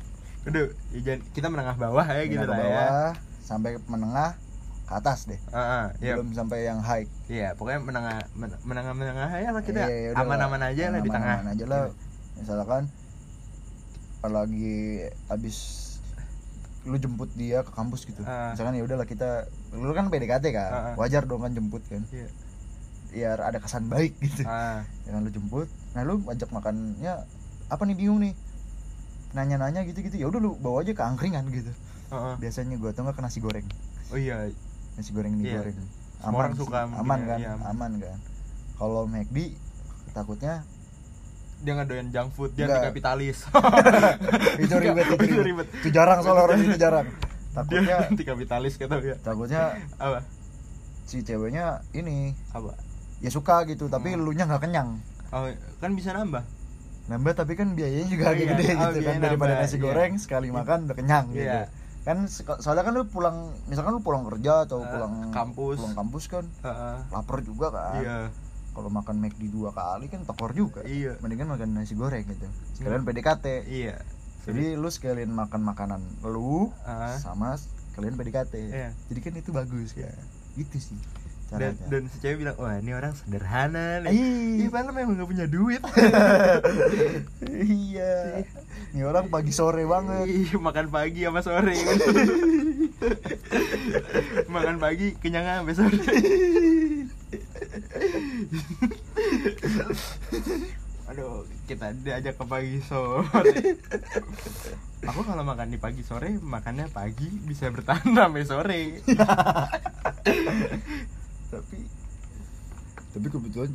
Udah 0.45 0.65
ya 0.93 1.15
kita 1.31 1.49
menengah 1.49 1.73
bawah 1.75 2.05
ya 2.05 2.25
gitu 2.25 2.41
Menengah 2.41 2.49
lah 2.51 2.59
ke 2.59 2.65
ya. 2.65 2.77
bawah 2.83 3.13
sampai 3.41 3.71
menengah 3.85 4.31
ke 4.85 4.93
atas 4.93 5.25
deh. 5.25 5.41
Ah, 5.49 5.59
ah, 5.59 5.85
iya. 5.99 6.15
Belum 6.15 6.33
sampai 6.33 6.65
yang 6.65 6.81
high. 6.81 7.09
Iya 7.27 7.57
pokoknya 7.57 7.81
menengah 7.81 8.19
men- 8.37 8.61
menengah 8.63 8.93
menengah 8.93 9.29
ya 9.33 9.51
lah 9.51 9.63
kita. 9.65 9.81
Iya, 9.85 10.13
yaudah 10.13 10.23
aman-aman 10.23 10.61
lah. 10.61 10.71
aja 10.71 10.85
lah 10.89 11.01
di 11.01 11.11
tengah. 11.11 11.37
Aman-aman 11.41 11.55
aja 11.57 11.65
lah. 11.65 11.83
Misalkan 12.35 12.85
lagi 14.25 15.05
abis 15.29 15.57
lu 16.85 16.97
jemput 16.97 17.33
dia 17.33 17.65
ke 17.65 17.73
kampus 17.73 18.05
gitu. 18.05 18.21
Ah. 18.25 18.53
misalkan 18.53 18.77
ya 18.77 18.85
udahlah 18.85 19.05
kita 19.05 19.49
lu 19.73 19.93
kan 19.93 20.09
PDKT 20.09 20.45
kan 20.53 20.69
Ah, 20.69 20.81
ah. 20.93 20.95
wajar 20.97 21.25
dong 21.25 21.41
kan 21.41 21.53
jemput 21.53 21.81
kan. 21.89 22.05
Iya. 22.13 22.29
biar 23.09 23.39
ada 23.41 23.63
kesan 23.63 23.87
baik 23.87 24.19
gitu. 24.21 24.43
Ah, 24.45 24.85
jangan 25.07 25.25
lu 25.25 25.31
jemput 25.31 25.69
nah 25.95 26.03
lu 26.03 26.19
ajak 26.27 26.51
makannya 26.51 27.25
apa 27.69 27.83
nih 27.85 27.97
bingung 27.97 28.21
nih. 28.21 28.35
Nanya-nanya 29.33 29.83
gitu-gitu 29.83 30.15
ya 30.15 30.27
udah 30.29 30.39
lu 30.39 30.55
bawa 30.57 30.85
aja 30.85 30.93
ke 30.93 31.01
angkringan 31.01 31.49
gitu. 31.49 31.73
Ah, 32.13 32.33
ah. 32.33 32.35
biasanya 32.37 32.77
gua 32.77 32.93
tau 32.93 33.09
nggak 33.09 33.17
ke 33.17 33.23
nasi 33.23 33.39
goreng. 33.41 33.65
Oh 34.13 34.19
iya 34.21 34.53
nasi 34.95 35.11
goreng 35.11 35.35
Iya. 35.37 35.61
goreng 35.61 35.77
Semua 36.17 36.39
orang 36.39 36.53
sih. 36.53 36.61
suka 36.61 36.79
aman 36.87 37.19
ya, 37.19 37.27
kan 37.27 37.39
iya. 37.39 37.53
aman 37.65 37.93
kan 37.97 38.19
kalau 38.75 39.03
McD 39.05 39.39
takutnya 40.11 40.55
dia 41.61 41.73
nggak 41.73 41.87
doyan 41.87 42.09
junk 42.09 42.29
food 42.31 42.51
dia 42.53 42.65
Nggak. 42.65 42.77
anti 42.77 42.89
kapitalis 42.89 43.39
itu 44.63 44.75
ribet 44.75 45.07
itu, 45.07 45.17
ribet. 45.17 45.43
ribet 45.43 45.69
itu 45.75 45.89
jarang 45.91 46.21
soal 46.21 46.39
orang 46.41 46.61
itu 46.61 46.77
jarang 46.77 47.07
dia 47.07 47.55
takutnya 47.55 47.97
anti 48.09 48.23
kapitalis 48.23 48.75
kata 48.75 48.95
ya 48.99 49.17
takutnya 49.19 49.63
apa 49.97 50.21
si 51.05 51.21
ceweknya 51.21 51.65
ini 51.91 52.33
apa 52.51 52.73
ya 53.19 53.29
suka 53.29 53.65
gitu 53.65 53.87
tapi 53.87 54.13
Hmm. 54.13 54.21
lu 54.21 54.33
nya 54.33 54.45
nggak 54.45 54.63
kenyang 54.63 55.01
oh 55.31 55.49
kan 55.79 55.91
bisa 55.93 56.13
nambah 56.13 56.45
nambah 57.07 57.33
tapi 57.35 57.53
kan 57.53 57.73
biayanya 57.73 58.07
juga 58.07 58.23
Oh, 58.23 58.33
agak 58.33 58.41
iya. 58.41 58.51
gede 58.51 58.65
Oh, 58.65 58.73
gitu 58.73 58.81
kan 58.81 58.93
biayanya 58.95 59.23
daripada 59.23 59.53
nambah, 59.53 59.65
nasi 59.65 59.77
iya. 59.77 59.83
goreng 59.83 60.13
sekali 60.17 60.49
makan 60.49 60.79
udah 60.85 60.97
kenyang 60.97 61.27
gitu 61.31 61.45
Iya. 61.45 61.65
Kan 62.05 62.29
soalnya 62.29 62.83
kan 62.83 62.93
lu 62.93 63.05
pulang 63.05 63.37
misalkan 63.65 63.93
lu 63.93 64.01
pulang 64.01 64.25
kerja 64.27 64.63
atau 64.63 64.79
Eh, 64.79 64.87
pulang 64.87 65.15
kampus. 65.31 65.77
pulang 65.79 65.97
kampus 65.97 66.25
kan 66.29 66.45
Heeh. 66.61 66.97
lapar 67.09 67.41
juga 67.41 67.67
kan. 67.71 67.97
Iya. 67.99 68.19
Kalau 68.71 68.91
makan 68.91 69.17
McD 69.19 69.49
dua 69.49 69.71
kali 69.71 70.07
kan 70.07 70.21
tekor 70.23 70.53
juga. 70.53 70.83
Iya. 70.83 71.17
Mendingan 71.19 71.49
makan 71.49 71.75
nasi 71.75 71.95
goreng 71.95 72.23
gitu. 72.23 72.45
Sekalian 72.75 73.03
PDKT 73.03 73.47
iya. 73.67 73.97
Jadi 74.45 74.77
lu 74.77 74.87
sekalian 74.87 75.33
makan 75.33 75.65
makanan 75.65 76.01
lu 76.23 76.69
Ah. 76.83 77.17
sama 77.17 77.57
sekalian 77.57 78.15
PDKT 78.15 78.55
Iya. 78.69 78.91
jadi 79.07 79.21
kan 79.21 79.33
itu 79.35 79.51
bagus 79.51 79.95
ya 79.95 80.11
gitu 80.53 80.77
sih 80.77 80.99
dan, 81.53 81.77
dan 81.87 82.09
si 82.09 82.17
cewek 82.25 82.41
bilang 82.43 82.57
wah 82.57 82.81
ini 82.81 82.97
orang 82.97 83.13
sederhana 83.13 84.01
nih. 84.03 84.17
Ih. 84.17 84.65
Ih, 84.65 84.69
padahal 84.73 84.97
memang 84.97 85.21
gak 85.21 85.29
punya 85.29 85.45
duit. 85.47 85.83
Iya. 87.55 88.43
Ini 88.95 89.03
orang 89.07 89.29
pagi 89.31 89.53
sore 89.55 89.87
banget. 89.87 90.27
Makan 90.55 90.91
pagi 90.91 91.25
sama 91.27 91.43
sore. 91.43 91.75
Makan 94.55 94.79
pagi 94.83 95.15
kenyang 95.19 95.47
sampai 95.63 95.75
sore. 95.75 95.99
Aduh 101.15 101.47
kita 101.71 101.95
diajak 102.03 102.35
ke 102.39 102.45
pagi 102.47 102.81
sore. 102.83 103.79
Aku 105.05 105.21
kalau 105.23 105.45
makan 105.47 105.71
di 105.71 105.79
pagi 105.79 106.03
sore 106.03 106.39
makannya 106.41 106.89
pagi 106.91 107.29
bisa 107.29 107.71
bertahan 107.71 108.17
sampai 108.17 108.45
sore 108.49 109.05
tapi 111.57 111.79
tapi 113.11 113.27
kebetulan 113.29 113.71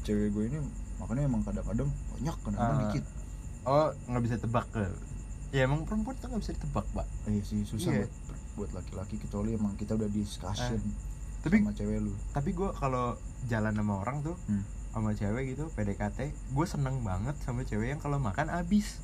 cewek 0.00 0.28
gue 0.30 0.44
ini 0.46 0.58
makannya 0.96 1.24
emang 1.26 1.42
kadang-kadang 1.42 1.88
banyak 2.10 2.36
kadang-kadang 2.38 2.78
Ah. 2.78 2.82
dikit. 2.86 3.04
Oh 3.62 3.88
nggak 4.06 4.22
bisa 4.22 4.36
tebak 4.36 4.66
ke 4.70 4.84
ya 5.50 5.64
emang 5.64 5.82
perempuan 5.82 6.16
tuh 6.16 6.28
nggak 6.28 6.40
bisa 6.40 6.52
ditebak 6.54 6.86
pak? 6.90 7.06
Eh 7.26 7.40
sih 7.40 7.60
susah 7.62 7.92
Iya. 7.92 8.06
buat 8.06 8.12
buat 8.52 8.70
laki-laki 8.74 9.16
kecuali 9.16 9.52
emang 9.52 9.74
kita 9.74 9.94
udah 9.94 10.08
discussion 10.08 10.80
tapi 11.40 11.56
sama 11.58 11.72
cewek 11.72 11.98
lu. 11.98 12.12
tapi 12.30 12.50
gue 12.50 12.68
kalau 12.74 13.16
jalan 13.46 13.72
sama 13.72 13.94
orang 13.98 14.20
tuh 14.20 14.36
Hmm. 14.44 14.60
sama 14.90 15.10
cewek 15.10 15.44
gitu 15.50 15.64
PDKT 15.70 16.18
gue 16.52 16.66
seneng 16.66 17.00
banget 17.00 17.32
sama 17.38 17.62
cewek 17.62 17.88
yang 17.88 17.98
kalau 17.98 18.18
makan 18.18 18.48
abis 18.50 19.00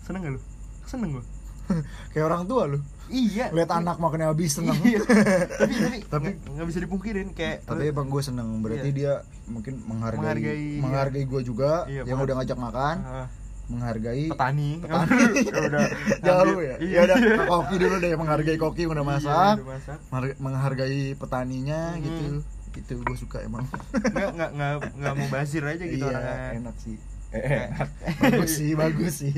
seneng 0.00 0.22
gak 0.22 0.34
lu? 0.34 0.40
Seneng 0.82 1.12
gue 1.12 1.24
kayak 2.12 2.24
orang 2.24 2.42
tua 2.44 2.62
lu. 2.66 2.78
Iya. 3.06 3.50
Lihat 3.50 3.70
anak 3.72 3.98
makannya 3.98 4.26
habis 4.26 4.54
seneng. 4.54 4.78
Iya. 4.80 5.02
tapi 5.60 5.74
tapi 6.06 6.28
nggak 6.40 6.66
bisa 6.66 6.78
dipungkirin 6.78 7.28
kayak 7.30 7.64
tapi 7.64 7.88
emang 7.88 8.06
gue 8.06 8.22
seneng. 8.22 8.60
Berarti 8.60 8.88
Iya. 8.88 8.94
dia 8.94 9.12
mungkin 9.46 9.82
menghargai 9.82 10.20
Menghargai, 10.20 10.68
menghargai, 10.78 11.18
iya. 11.18 11.26
gue 11.28 11.40
juga 11.42 11.70
Iya, 11.84 12.02
yang 12.04 12.18
udah 12.20 12.34
ngajak 12.36 12.54
makan 12.56 12.96
Ah, 13.02 13.26
menghargai 13.66 14.24
petani. 14.28 14.70
Petani. 14.78 15.22
udah. 15.66 15.86
Jauh 16.20 16.60
ya. 16.60 16.74
Iya. 16.78 16.94
Ya 16.96 17.00
udah 17.04 17.16
koki 17.48 17.74
dulu 17.76 17.94
deh 17.98 18.12
menghargai 18.14 18.56
koki 18.56 18.82
udah 18.84 19.00
Iya, 19.00 19.10
masak 19.10 19.54
udah 19.56 19.68
masak. 19.68 19.98
Menghargai- 20.06 20.38
menghargai 20.38 21.00
petaninya 21.14 21.80
Hmm. 21.92 22.00
gitu. 22.00 22.26
Gitu 22.70 22.92
gue 22.96 23.16
suka 23.16 23.42
emang. 23.42 23.66
Nggak 23.90 24.30
nggak 24.32 24.50
nggak 24.54 24.72
nggak 24.94 25.14
mau 25.16 25.28
bazir 25.28 25.62
aja 25.64 25.82
gitu 25.82 25.98
iya 26.00 26.14
orangnya. 26.14 26.50
enak 26.62 26.76
sih. 26.78 26.94
Eh, 27.30 27.38
Kayak- 27.40 27.66
enak. 27.68 27.88
Bagus 28.20 28.50
sih 28.52 28.70
bagus 28.72 29.14
sih 29.18 29.34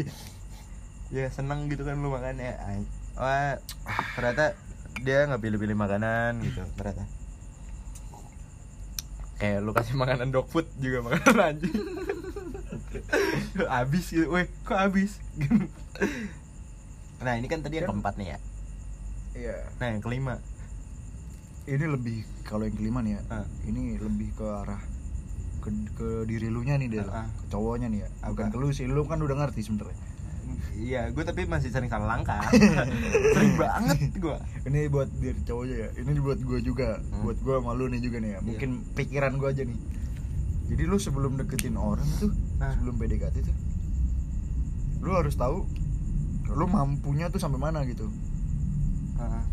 ya 1.12 1.29
seneng 1.29 1.68
gitu 1.68 1.85
kan 1.85 1.94
lu 1.94 2.09
makannya. 2.09 2.57
Wah 3.14 3.61
ternyata 4.16 4.57
dia 4.98 5.25
nggak 5.25 5.40
pilih-pilih 5.40 5.77
makanan 5.77 6.40
gitu 6.40 6.64
ternyata. 6.75 7.05
Kayak 9.37 9.61
lu 9.61 9.70
kasih 9.70 9.94
makanan 9.94 10.31
dog 10.31 10.46
food 10.46 10.64
juga 10.79 11.03
makanan 11.03 11.37
anjing. 11.53 11.75
Abis 13.68 14.05
gitu 14.09 14.29
weh 14.29 14.48
kok 14.62 14.77
abis 14.79 15.20
nah 17.22 17.38
ini 17.38 17.46
kan 17.46 17.62
tadi 17.62 17.79
yang 17.79 17.87
Kan- 17.87 18.03
keempat 18.03 18.14
nih 18.18 18.29
ya. 18.29 18.38
Iya. 19.33 19.57
Nah 19.79 19.88
yang 19.88 20.03
kelima. 20.03 20.35
Ini 21.62 21.87
lebih 21.87 22.27
kalau 22.42 22.66
yang 22.66 22.75
kelima 22.75 22.98
nih 23.01 23.14
ya 23.14 23.20
Ah. 23.31 23.46
ini 23.62 23.94
lebih 23.94 24.35
ke 24.35 24.42
arah 24.42 24.83
ke, 25.62 25.70
ke 25.94 26.09
diri 26.27 26.51
lu 26.51 26.66
nya 26.66 26.75
nih 26.75 26.90
Del. 26.90 27.07
Ah, 27.07 27.22
ah. 27.22 27.27
ke 27.31 27.44
cowoknya 27.46 27.87
nih 27.87 28.03
ya 28.03 28.09
bukan 28.27 28.51
Apa? 28.51 28.53
ke 28.53 28.59
lu 28.59 28.68
sih 28.75 28.90
lu 28.90 29.07
kan 29.07 29.22
udah 29.22 29.38
ngerti 29.38 29.62
sebenernya 29.62 29.94
iya 30.75 31.09
gue 31.09 31.21
tapi 31.21 31.45
masih 31.45 31.69
sering 31.69 31.87
salah 31.87 32.17
langkah. 32.17 32.41
Sering 33.35 33.55
banget 33.55 33.99
gue 34.12 34.37
ini 34.65 34.87
buat 34.87 35.09
diri 35.15 35.41
cowoknya 35.43 35.77
ya. 35.77 35.88
Ini 35.97 36.19
buat 36.19 36.38
gue 36.38 36.59
juga. 36.61 36.99
Hmm. 36.99 37.23
buat 37.23 37.38
gue 37.38 37.57
malu 37.59 37.87
nih 37.87 38.01
juga 38.01 38.19
nih 38.19 38.29
ya. 38.29 38.33
Iya. 38.35 38.41
mungkin 38.43 38.71
pikiran 38.93 39.33
gue 39.37 39.49
aja 39.49 39.62
nih. 39.62 39.79
Jadi 40.69 40.83
lu 40.85 40.97
sebelum 40.97 41.37
deketin 41.37 41.77
orang 41.77 42.07
tuh 42.17 42.33
Ah. 42.59 42.73
sebelum 42.73 42.95
PDKT 42.97 43.37
tuh 43.43 43.57
lu 45.03 45.11
harus 45.12 45.35
tahu 45.35 45.67
lu 46.49 46.65
mampunya 46.65 47.27
tuh 47.27 47.38
sampai 47.38 47.59
mana 47.59 47.83
gitu. 47.85 48.07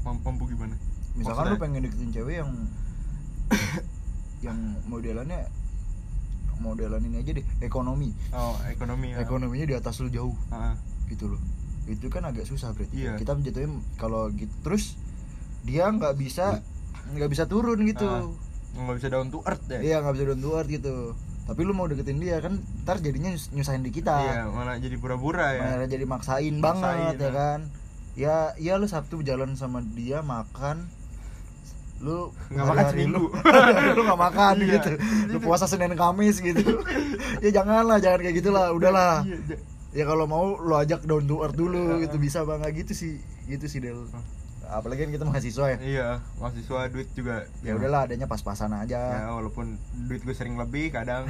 Mampu 0.04 0.48
gimana? 0.48 0.74
Misalkan 1.14 1.46
Maksudnya? 1.46 1.52
lu 1.52 1.62
pengen 1.62 1.82
deketin 1.84 2.10
cewek 2.12 2.36
yang 2.38 2.50
yang 4.46 4.58
modelannya 4.86 5.50
modelan 6.60 7.00
ini 7.02 7.24
aja 7.24 7.32
deh 7.34 7.46
ekonomi. 7.60 8.12
Oh 8.30 8.60
ekonomi 8.68 9.16
ya. 9.16 9.24
ekonominya 9.24 9.66
di 9.66 9.76
atas 9.76 10.04
lu 10.04 10.12
jauh. 10.12 10.36
Ah, 10.52 10.76
gitu 11.10 11.26
loh 11.28 11.42
itu 11.86 12.06
kan 12.08 12.22
agak 12.24 12.46
susah 12.46 12.70
berarti 12.70 12.94
Iya. 12.96 13.18
kita 13.18 13.34
menjatuhin 13.34 13.72
kalau 13.96 14.30
gitu 14.32 14.54
terus 14.62 14.94
dia 15.62 15.86
nggak 15.88 16.16
bisa 16.16 16.62
nggak 17.10 17.28
bisa 17.28 17.44
turun 17.44 17.82
gitu 17.84 18.06
Ah. 18.06 18.30
nggak 18.80 18.96
bisa 18.96 19.10
down 19.10 19.28
to 19.28 19.42
earth 19.44 19.66
ya 19.68 19.80
iya 19.80 19.96
nggak 20.00 20.14
bisa 20.14 20.26
down 20.28 20.40
to 20.40 20.50
earth 20.54 20.70
gitu 20.70 21.18
tapi 21.44 21.62
lu 21.62 21.74
mau 21.74 21.84
deketin 21.84 22.18
dia 22.18 22.38
kan 22.38 22.56
ntar 22.80 22.98
jadinya 23.00 23.30
nyus- 23.30 23.50
nyusahin 23.50 23.82
di 23.82 23.90
kita 23.90 24.14
iya 24.16 24.46
malah 24.46 24.78
jadi 24.78 24.94
pura-pura 24.96 25.50
ya 25.52 25.62
malah 25.68 25.88
jadi 25.88 26.06
maksain, 26.06 26.54
Maksain, 26.54 26.62
banget 26.62 27.16
ya 27.16 27.20
ya. 27.20 27.32
kan 27.32 27.60
ya 28.16 28.36
ya 28.56 28.74
lu 28.76 28.86
sabtu 28.86 29.20
jalan 29.20 29.54
sama 29.54 29.82
dia 29.90 30.22
makan 30.22 30.86
lu 32.00 32.30
Nggak 32.48 32.64
makan 32.66 32.86
seminggu. 32.88 33.18
lu, 33.18 33.24
lu 33.98 34.02
nggak 34.06 34.22
makan 34.22 34.56
Iya. 34.58 34.72
gitu 34.72 34.92
lu 35.28 35.38
puasa 35.42 35.66
senin 35.66 35.92
kamis 35.94 36.38
gitu 36.40 36.64
ya 37.44 37.50
janganlah 37.52 37.98
jangan 37.98 38.20
kayak 38.22 38.36
gitulah 38.38 38.70
udahlah 38.70 39.26
iya. 39.26 39.58
Ya 39.90 40.06
kalau 40.06 40.26
mau 40.26 40.54
lu 40.56 40.76
ajak 40.76 41.02
down 41.04 41.26
to 41.26 41.42
earth 41.42 41.54
dulu 41.54 41.98
gitu 41.98 42.18
bisa 42.18 42.44
banget 42.44 42.74
gitu 42.78 42.94
sih 42.94 43.14
gitu 43.46 43.66
sih 43.66 43.80
del. 43.80 44.06
Apalagi 44.70 45.02
kan 45.02 45.12
kita 45.12 45.26
mahasiswa 45.26 45.66
ya. 45.74 45.78
Iya 45.82 46.08
mahasiswa 46.38 46.94
duit 46.94 47.10
juga. 47.12 47.42
Ya 47.66 47.74
udahlah 47.74 48.06
adanya 48.06 48.30
pas-pasan 48.30 48.70
aja. 48.72 49.02
Ya 49.02 49.34
walaupun 49.34 49.82
duit 50.06 50.22
gue 50.22 50.36
sering 50.38 50.54
lebih 50.56 50.94
kadang. 50.94 51.26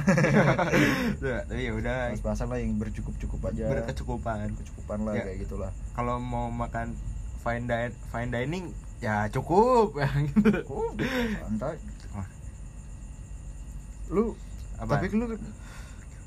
Ya 1.24 1.40
tapi 1.42 1.64
ya 1.64 1.72
udah. 1.72 2.12
Pas-pasan 2.12 2.52
lah 2.52 2.60
yang 2.60 2.76
bercukup-cukup 2.76 3.40
aja. 3.48 3.64
Berkecukupan. 3.64 4.52
Kecukupan 4.54 4.98
lah 5.08 5.14
Ya. 5.16 5.24
kayak 5.24 5.38
gitulah. 5.40 5.72
Kalau 5.96 6.20
mau 6.20 6.52
makan 6.52 6.92
fine 7.40 7.64
dine 7.64 7.96
fine 8.12 8.28
dining 8.28 8.64
ya 9.00 9.24
cukup. 9.32 9.96
Ya 9.96 10.12
gitu. 10.28 10.60
Oh 10.68 10.92
santai. 11.40 11.80
Lu 14.10 14.36
Apa? 14.76 15.00
tapi 15.00 15.06
lu 15.12 15.32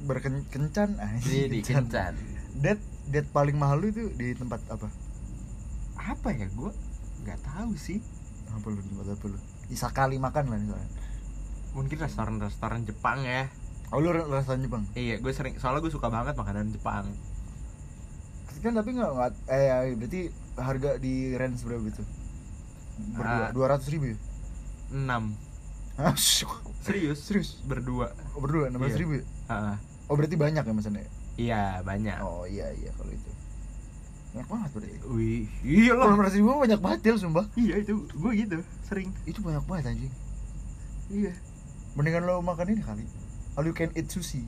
berkencan 0.04 0.90
ah 0.98 1.12
Iya, 1.18 1.48
di 1.48 1.60
kencan 1.60 2.14
Dead 2.54 2.80
dead 3.06 3.26
paling 3.30 3.56
mahal 3.56 3.80
lu 3.80 3.88
itu 3.90 4.08
di 4.12 4.32
tempat 4.34 4.60
apa? 4.68 4.88
apa 5.96 6.30
ya 6.30 6.46
gue 6.46 6.72
nggak 7.22 7.40
tahu 7.42 7.72
sih 7.74 8.04
Apa 8.50 8.68
lu 8.68 8.80
tempat 8.80 9.08
apa 9.10 9.26
lu? 9.26 9.38
Sekali 9.70 10.16
makan 10.18 10.44
lah 10.46 10.58
misalnya. 10.58 10.90
mungkin 11.74 11.98
restoran 11.98 12.38
restoran 12.38 12.84
Jepang 12.84 13.24
ya 13.24 13.48
Oh 13.90 13.98
lu 13.98 14.10
ra- 14.10 14.26
rasanya 14.28 14.66
Jepang. 14.66 14.84
iya 14.94 15.18
gue 15.18 15.32
sering 15.32 15.56
soalnya 15.56 15.80
gue 15.80 15.90
suka 15.90 16.08
banget 16.08 16.34
makanan 16.34 16.70
Jepang 16.70 17.08
Kan 18.60 18.74
tapi 18.74 18.92
nggak 18.92 19.12
nggak 19.12 19.32
eh 19.50 19.64
ya, 19.66 19.76
berarti 19.92 20.22
harga 20.56 20.96
di 20.96 21.14
range 21.34 21.62
berapa 21.62 21.84
itu? 21.84 22.04
Berdua 23.12 23.44
Ah. 23.44 23.52
dua 23.52 23.66
ratus 23.70 23.88
ribu 23.90 24.06
ya? 24.08 24.18
6 24.90 25.36
Ah, 25.94 26.16
serius 26.80 27.20
Serius? 27.22 27.50
berdua 27.62 28.16
Oh, 28.32 28.40
berdua 28.40 28.68
enam 28.68 28.82
Iya. 28.82 28.96
ribu 28.96 29.20
ya? 29.20 29.24
Oh 30.14 30.16
berarti 30.16 30.38
banyak 30.38 30.62
ya 30.62 30.70
maksudnya? 30.72 31.10
iya 31.34 31.82
banyak 31.82 32.14
Oh 32.22 32.46
iya 32.46 32.70
iya 32.72 32.94
kalau 32.94 33.10
itu. 33.10 33.32
Banyak 34.32 34.46
banget 34.48 34.70
berarti. 34.72 34.90
wih 35.08 35.50
iya 35.64 35.92
Kalau 35.92 36.06
loh 36.06 36.14
enam 36.16 36.22
ribu 36.24 36.52
banyak 36.56 36.80
banget 36.80 37.00
Del, 37.02 37.18
sumpah. 37.18 37.46
iya 37.56 37.76
itu 37.80 37.98
gue 38.06 38.32
gitu 38.36 38.58
sering 38.84 39.10
Itu 39.24 39.42
banyak 39.42 39.64
banget 39.64 39.84
anjing. 39.90 40.14
iya 41.10 41.34
Mendingan 41.94 42.24
lo 42.24 42.40
makan 42.40 42.66
ini 42.68 42.82
kali. 42.82 43.06
All 43.56 43.64
you 43.64 43.74
can 43.74 43.90
eat 43.92 44.06
sushi. 44.08 44.46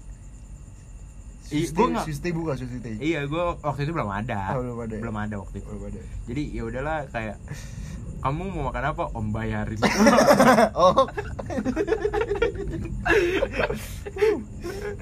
Sushi, 1.44 1.70
gua 1.72 1.86
nggak- 1.92 2.58
sushi 2.58 2.78
teh. 2.80 2.94
iya 3.00 3.22
gue 3.24 3.38
waktu 3.60 3.82
itu 3.82 3.92
belum 3.92 4.10
ada 4.10 4.54
Oh, 4.54 4.62
belum 4.64 4.78
ada 4.82 4.94
ya? 4.94 5.02
belum 5.02 5.18
ada 5.20 5.36
waktu 5.38 5.56
itu 5.60 5.68
Oh, 5.68 5.78
ada. 5.80 6.02
jadi 6.26 6.44
ya 6.52 6.62
udahlah 6.64 6.98
kayak 7.08 7.38
kamu 8.26 8.42
mau 8.50 8.64
makan 8.68 8.86
apa 8.90 9.04
om 9.14 9.30
bayarin 9.30 9.78
oh. 10.74 11.06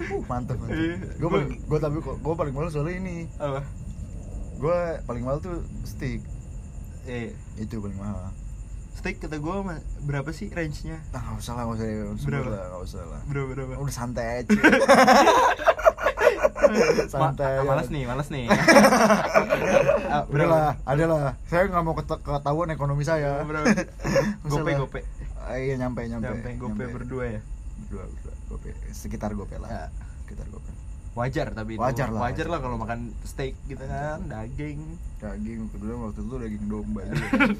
uh, 0.03 0.21
mantap. 0.27 0.59
Iya. 0.67 0.99
Gue 1.15 1.29
paling 1.29 1.49
gue 1.57 1.79
tapi 1.79 1.97
gue 1.99 2.35
paling 2.35 2.53
malu 2.53 2.67
soalnya 2.67 2.99
ini. 2.99 3.17
apa 3.37 3.63
Gue 4.59 4.77
paling 5.03 5.23
mahal 5.23 5.39
tuh 5.39 5.55
steak. 5.83 6.19
eh 7.03 7.31
Itu 7.55 7.79
paling 7.79 7.95
mahal. 7.95 8.31
steak 8.93 9.19
kata 9.19 9.35
gue 9.35 9.55
berapa 10.03 10.29
sih 10.29 10.47
range 10.49 10.85
nya 10.85 11.01
Nah, 11.09 11.19
nggak 11.19 11.41
usah 11.41 11.53
lah, 11.55 11.63
nggak 11.65 11.75
usah 11.75 11.87
Berapa? 12.23 12.45
lah, 12.45 12.63
nggak 12.69 12.83
usah 12.85 13.01
lah. 13.03 13.21
berapa 13.25 13.47
berapa 13.49 13.71
Udah 13.79 13.95
santai 13.95 14.27
aja. 14.39 14.51
santai. 17.11 17.53
Ma- 17.53 17.57
ya. 17.57 17.61
males 17.65 17.87
nih 17.89 18.03
males 18.03 18.27
nih 18.27 18.45
Ah, 20.13 20.23
Udah 20.27 20.45
lah, 20.45 20.69
ada 20.83 21.03
lah. 21.03 21.21
Saya 21.43 21.65
nggak 21.67 21.81
mau 21.81 21.95
ket- 21.95 22.21
ketahuan 22.21 22.69
ekonomi 22.69 23.01
saya. 23.01 23.41
Usah 23.41 23.65
gope 24.51 24.71
gope 24.75 24.99
Ah, 25.35 25.55
iya 25.55 25.75
nyampe 25.75 26.05
nyampe. 26.05 26.29
sampai 26.29 26.53
gope 26.55 26.83
berdua 26.85 27.23
ya 27.29 27.41
Berdua 27.79 28.03
berdua. 28.05 28.33
Gope 28.47 28.69
sekitar 28.91 29.33
gope 29.33 29.57
lah. 29.57 29.67
Ya. 29.67 29.83
Sekitar 30.21 30.47
gope. 30.47 30.69
wajar 31.13 31.47
tapi 31.49 31.77
itu. 31.77 31.79
Wajar 31.79 32.09
lah, 32.09 32.21
wajar 32.23 32.47
lah 32.47 32.57
kalau 32.57 32.73
makan 32.75 33.13
steak 33.21 33.53
gitu 33.63 33.81
kan 33.83 34.17
daging 34.23 34.81
Daging 35.19 35.69
kedua 35.69 35.93
waktu 36.03 36.19
itu 36.19 36.35
daging 36.35 36.65
domba 36.67 37.05
juga. 37.05 37.53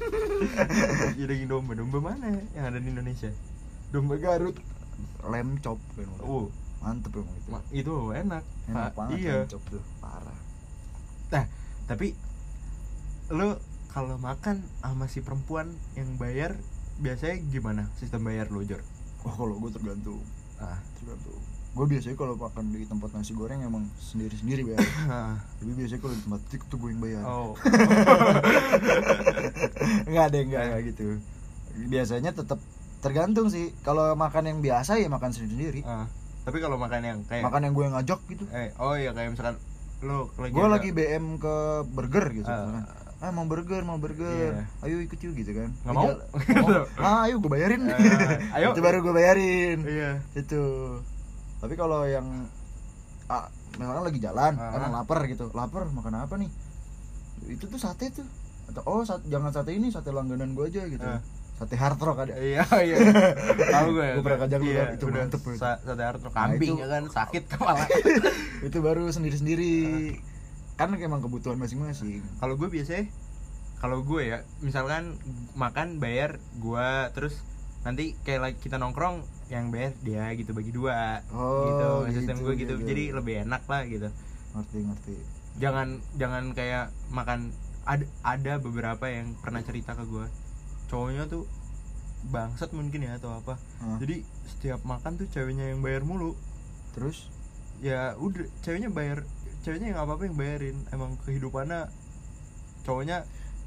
ya 1.14 1.24
daging 1.24 1.46
domba 1.46 1.72
domba 1.72 1.98
mana 2.04 2.26
ya 2.28 2.42
yang 2.52 2.64
ada 2.66 2.78
di 2.78 2.88
Indonesia 2.88 3.30
domba 3.88 4.14
Garut 4.16 4.58
lem 5.24 5.54
chop 5.60 5.78
kan. 5.94 6.10
oh 6.20 6.50
mantep 6.84 7.16
emang 7.16 7.36
itu. 7.40 7.48
Itu 7.72 7.94
enak. 8.12 8.44
Enak 8.68 8.92
Pak. 8.92 8.92
banget 8.92 9.18
iya. 9.24 9.36
chop 9.48 9.64
tuh. 9.72 9.80
Parah. 10.04 10.38
Nah 11.32 11.44
tapi 11.88 12.12
lo 13.32 13.56
kalau 13.88 14.20
makan 14.20 14.60
sama 14.84 15.08
si 15.08 15.24
perempuan 15.24 15.72
yang 15.96 16.20
bayar 16.20 16.52
biasanya 17.00 17.40
gimana 17.48 17.88
sistem 17.96 18.28
bayar 18.28 18.52
lo 18.52 18.60
Jor? 18.60 18.84
Oh 19.24 19.32
kalau 19.32 19.56
gue 19.56 19.72
tergantung. 19.72 20.20
Ah. 20.60 20.76
Tergantung. 21.00 21.40
Gue 21.74 21.90
biasanya 21.90 22.14
kalau 22.14 22.38
makan 22.38 22.70
di 22.70 22.86
tempat 22.86 23.10
nasi 23.16 23.34
goreng 23.34 23.64
emang 23.64 23.88
sendiri 23.98 24.36
sendiri 24.38 24.62
bayar 24.62 24.86
tapi 25.58 25.72
biasanya 25.74 26.00
kalau 26.06 26.14
di 26.14 26.22
tempat 26.22 26.40
tik 26.52 26.62
tuh 26.68 26.78
gue 26.78 26.90
yang 26.92 27.02
bayar. 27.02 27.22
Oh. 27.24 27.56
Enggak 30.08 30.26
deh, 30.30 30.42
enggak, 30.46 30.62
enggak 30.70 30.82
gitu. 30.94 31.18
Biasanya 31.90 32.30
tetap 32.30 32.62
tergantung 33.02 33.50
sih. 33.50 33.74
Kalau 33.82 34.14
makan 34.14 34.54
yang 34.54 34.58
biasa 34.62 35.02
ya 35.02 35.10
makan 35.10 35.34
sendiri. 35.34 35.82
Ah. 35.82 36.06
Tapi 36.44 36.56
kalau 36.58 36.76
makan 36.76 37.00
yang 37.00 37.18
kayak 37.24 37.42
Makan 37.42 37.60
yang 37.62 37.72
gue 37.72 37.86
ngajak 37.90 38.20
gitu. 38.26 38.44
eh 38.50 38.68
oh 38.76 38.94
iya 38.94 39.10
kayak 39.10 39.32
misalkan 39.32 39.56
lo 40.00 40.28
lagi 40.36 40.52
Gue 40.52 40.66
lagi 40.66 40.88
BM 40.90 41.36
ke 41.36 41.54
burger 41.86 42.26
gitu. 42.30 42.44
Ah. 42.44 42.68
misalkan. 42.68 42.84
Ah 43.18 43.30
mau 43.30 43.44
burger, 43.44 43.80
mau 43.82 43.96
burger. 43.96 44.28
Iya. 44.28 44.68
Ayo 44.84 45.00
ikut 45.00 45.16
yuk 45.16 45.32
gitu 45.34 45.52
kan. 45.54 45.72
Nggak 45.82 45.94
mau? 45.94 46.04
Mau. 46.04 46.84
Ah, 47.00 47.24
ayo 47.24 47.40
gue 47.40 47.48
bayarin. 47.48 47.80
Ah, 47.86 47.96
ayo. 48.60 48.70
Itu 48.70 48.80
baru 48.80 49.00
gue 49.00 49.14
bayarin. 49.14 49.78
iya 49.82 50.20
Itu. 50.34 50.60
Tapi 51.58 51.72
kalau 51.74 52.04
yang 52.04 52.44
ah, 53.24 53.48
misalkan 53.74 54.04
lagi 54.04 54.20
jalan, 54.20 54.52
Ah. 54.54 54.76
emang 54.76 54.92
lapar 54.92 55.24
gitu. 55.24 55.48
Lapar 55.50 55.88
makan 55.88 56.20
apa 56.20 56.36
nih? 56.36 56.52
Itu 57.46 57.64
tuh 57.66 57.80
sate 57.80 58.12
tuh. 58.12 58.28
Atau 58.66 58.84
oh 58.84 59.00
sat- 59.02 59.24
jangan 59.24 59.48
sate 59.48 59.72
ini, 59.72 59.88
sate 59.88 60.08
langganan 60.08 60.52
gue 60.52 60.64
aja 60.64 60.84
gitu. 60.84 61.00
Ah. 61.02 61.24
Sate 61.54 61.78
hard 61.78 61.98
rock 61.98 62.18
ada. 62.20 62.34
iya 62.34 62.66
iya. 62.82 62.96
Tahu 63.70 63.88
gue 63.94 64.08
Gua 64.12 64.22
pernah 64.22 64.38
kajak 64.42 64.60
iya, 64.60 64.84
itu 64.90 65.06
udah. 65.06 65.22
mantep 65.22 65.42
sa 65.54 65.78
sate 65.78 66.02
harto 66.02 66.26
Nah, 66.26 66.34
kambing 66.34 66.74
itu- 66.74 66.82
ya 66.82 66.88
kan 66.88 67.02
sakit 67.06 67.42
kepala. 67.46 67.86
Itu 68.66 68.78
baru 68.80 69.06
sendiri 69.08 69.36
sendiri 69.36 69.74
kan 70.74 70.90
emang 70.92 71.22
kebutuhan 71.22 71.54
masing-masing. 71.54 72.26
Kalau 72.36 72.58
gue 72.58 72.66
biasanya 72.66 73.06
kalau 73.78 74.02
gue 74.02 74.22
ya 74.24 74.38
misalkan 74.58 75.14
makan 75.54 76.00
bayar 76.00 76.40
gue 76.56 76.88
terus 77.12 77.38
nanti 77.84 78.16
kayak 78.24 78.40
lagi 78.40 78.56
kita 78.58 78.80
nongkrong 78.80 79.20
yang 79.46 79.68
bayar 79.68 79.92
dia 80.00 80.32
gitu 80.34 80.50
bagi 80.50 80.72
dua. 80.72 81.22
Oh, 81.30 81.68
gitu 82.02 82.18
sistem 82.18 82.36
gitu, 82.36 82.44
gue 82.44 82.54
gitu. 82.56 82.74
gitu. 82.74 82.88
jadi 82.88 83.04
lebih 83.14 83.34
enak 83.46 83.62
lah 83.64 83.86
gitu. 83.86 84.08
Ngerti 84.52 84.78
ngerti. 84.82 85.14
Jangan 85.54 85.88
jangan 86.16 86.44
kayak 86.50 86.90
makan 87.08 87.54
ada 87.84 88.02
ada 88.24 88.58
beberapa 88.58 89.06
yang 89.06 89.38
pernah 89.38 89.62
cerita 89.62 89.94
ke 89.94 90.02
gue 90.02 90.26
cowoknya 90.88 91.26
tuh 91.26 91.48
bangsat 92.28 92.72
mungkin 92.72 93.04
ya 93.04 93.20
atau 93.20 93.36
apa. 93.36 93.60
Hah. 93.84 94.00
jadi 94.00 94.24
setiap 94.48 94.80
makan 94.88 95.20
tuh 95.20 95.28
ceweknya 95.28 95.72
yang 95.72 95.84
bayar 95.84 96.04
mulu. 96.04 96.32
Terus? 96.96 97.28
Ya 97.84 98.16
udah 98.16 98.48
ceweknya 98.64 98.88
bayar 98.88 99.26
ceweknya 99.64 99.96
yang 99.96 100.00
apa 100.00 100.16
apa 100.16 100.22
yang 100.24 100.36
bayarin. 100.36 100.76
Emang 100.92 101.20
kehidupannya 101.24 101.88
cowoknya 102.84 103.24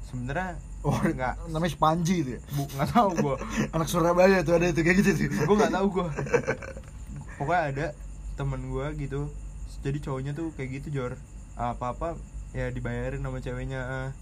sebenarnya 0.08 0.56
oh 0.86 0.94
nggak 0.94 1.34
namanya 1.52 1.72
Spanji 1.74 2.24
itu 2.24 2.30
ya? 2.38 2.40
Bu 2.54 2.64
nggak 2.66 2.90
tahu 2.94 3.10
gue 3.18 3.36
anak 3.74 3.88
Surabaya 3.90 4.38
tuh 4.46 4.56
ada 4.56 4.66
itu 4.70 4.80
kayak 4.80 4.96
gitu 5.04 5.10
tuh 5.14 5.28
gue 5.44 5.56
nggak 5.58 5.74
tahu 5.74 5.86
gue 5.90 6.06
pokoknya 7.38 7.62
ada 7.74 7.86
temen 8.34 8.70
gue 8.70 8.86
gitu. 8.98 9.20
Jadi 9.82 9.98
cowoknya 10.02 10.32
tuh 10.34 10.50
kayak 10.58 10.82
gitu 10.82 10.98
jor. 10.98 11.12
Apa 11.54 11.94
apa 11.94 12.08
ya 12.54 12.70
dibayarin 12.70 13.22
sama 13.22 13.38
ceweknya. 13.38 14.14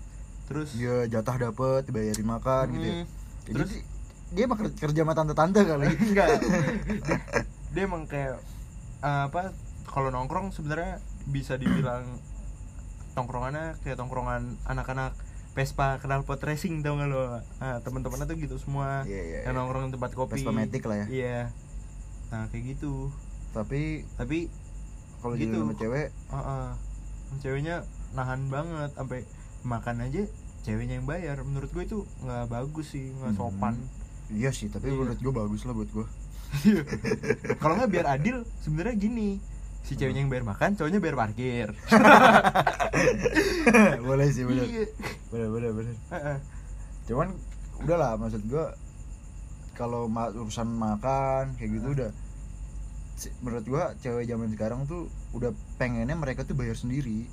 Terus? 0.46 0.68
Dia 0.72 1.06
jatah 1.06 1.36
dapet 1.36 1.86
dibayarin 1.86 2.26
makan 2.26 2.66
gitu 2.72 2.86
ya. 2.86 2.94
mm, 2.94 3.06
Ya, 3.46 3.52
terus? 3.54 3.70
jadi 3.70 3.78
dia 4.26 4.42
emang 4.44 4.58
ker- 4.58 4.74
kerja 4.76 5.00
sama 5.02 5.14
tante-tante 5.14 5.60
kali. 5.62 5.86
Enggak. 6.10 6.28
Dia, 7.06 7.18
dia 7.74 7.82
emang 7.82 8.02
kayak 8.06 8.42
uh, 9.00 9.30
apa 9.30 9.54
kalau 9.86 10.10
nongkrong 10.10 10.50
sebenarnya 10.50 10.98
bisa 11.26 11.54
dibilang 11.54 12.06
tongkrongannya 13.14 13.80
kayak 13.82 13.96
tongkrongan 13.96 14.60
anak-anak 14.66 15.14
Vespa 15.56 15.96
kenal 15.96 16.20
pot 16.20 16.36
racing 16.44 16.84
tau 16.84 17.00
gak 17.00 17.08
lo? 17.08 17.40
Nah, 17.40 17.80
teman-temannya 17.80 18.28
tuh 18.28 18.36
gitu 18.36 18.56
semua. 18.60 19.08
Iya, 19.08 19.22
iya, 19.24 19.38
yang 19.48 19.56
nongkrong 19.56 19.88
di 19.88 19.96
tempat 19.96 20.12
kopi. 20.12 20.36
Vespa 20.36 20.52
Matic 20.52 20.84
lah 20.84 20.96
ya. 21.00 21.06
iya. 21.08 21.38
Nah 22.28 22.44
kayak 22.52 22.76
gitu. 22.76 23.08
Tapi 23.56 24.04
tapi 24.20 24.52
kalau 25.24 25.32
gitu. 25.32 25.56
sama 25.64 25.72
cewek? 25.80 26.12
Uh, 26.28 26.36
uh, 26.36 26.66
ceweknya 27.40 27.88
nahan 28.12 28.52
banget 28.52 28.92
sampai 28.92 29.24
makan 29.68 30.00
aja 30.00 30.24
ceweknya 30.62 30.96
yang 30.96 31.04
bayar. 31.04 31.36
Menurut 31.40 31.68
gue 31.68 31.82
itu 31.82 32.04
nggak 32.20 32.48
bagus 32.48 32.88
sih 32.88 33.12
nggak 33.12 33.32
Hmm. 33.32 33.36
sopan. 33.36 33.74
Iya 34.28 34.50
sih 34.50 34.66
tapi 34.66 34.88
Iya. 34.88 34.96
menurut 34.96 35.16
gue 35.16 35.32
bagus 35.34 35.60
lah 35.62 35.72
buat 35.72 35.88
gue 35.88 36.04
kalau 37.56 37.76
nggak 37.76 37.90
biar 37.90 38.06
adil 38.08 38.44
sebenarnya 38.58 38.96
gini. 38.96 39.40
Si 39.82 39.94
ceweknya 39.94 40.20
yang 40.20 40.28
bayar 40.28 40.44
makan 40.44 40.74
cowoknya 40.74 40.98
bayar 40.98 41.16
parkir. 41.16 41.68
Boleh 44.02 44.26
sih 44.28 44.42
bener. 44.42 44.64
Iya. 44.64 44.84
Bener 45.28 45.48
bener 45.50 45.70
bener. 45.72 45.94
Heeh. 46.08 46.36
cuman 47.04 47.28
udahlah 47.78 48.16
maksud 48.16 48.40
gua 48.44 48.72
kalau 49.72 50.06
ma- 50.06 50.28
urusan 50.28 50.68
makan 50.68 51.54
kayak 51.54 51.70
gitu 51.72 51.86
udah. 51.92 52.10
Si- 53.14 53.32
menurut 53.40 53.64
gua 53.64 53.92
cewek 53.96 54.24
zaman 54.24 54.50
sekarang 54.50 54.84
tuh 54.84 55.06
udah 55.30 55.52
pengennya 55.76 56.12
mereka 56.12 56.42
tuh 56.42 56.52
bayar 56.52 56.74
sendiri 56.74 57.24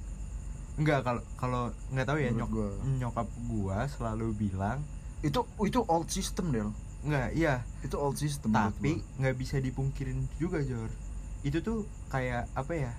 Enggak 0.74 1.00
kalau 1.02 1.22
kalau 1.36 1.64
nggak 1.90 2.04
tahu 2.04 2.18
ya 2.18 2.30
Menurut 2.30 2.40
nyok 2.40 2.50
gua. 2.50 2.70
nyokap 2.96 3.28
gua 3.46 3.78
selalu 3.88 4.28
bilang 4.34 4.82
itu 5.22 5.40
itu 5.60 5.80
old 5.86 6.08
system 6.08 6.50
Del. 6.50 6.70
Enggak 7.02 7.30
iya. 7.34 7.62
Itu 7.80 7.96
old 7.96 8.16
system 8.16 8.52
tapi 8.52 9.00
nggak 9.16 9.36
bisa 9.36 9.58
dipungkirin 9.58 10.26
juga 10.36 10.60
Jor. 10.60 10.90
Itu 11.42 11.60
tuh 11.60 11.78
kayak 12.08 12.50
apa 12.52 12.74
ya 12.74 12.92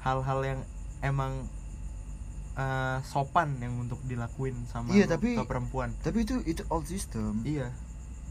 hal-hal 0.00 0.40
yang 0.42 0.60
emang 1.00 1.44
eh, 2.54 2.98
sopan 3.02 3.58
yang 3.58 3.74
untuk 3.78 3.98
dilakuin 4.02 4.54
sama 4.64 4.88
Iya, 4.88 5.10
tapi- 5.10 5.34
ke 5.34 5.42
perempuan. 5.42 5.90
tapi 6.00 6.22
itu 6.22 6.38
itu 6.44 6.62
old 6.68 6.86
system. 6.86 7.42
Iya. 7.42 7.74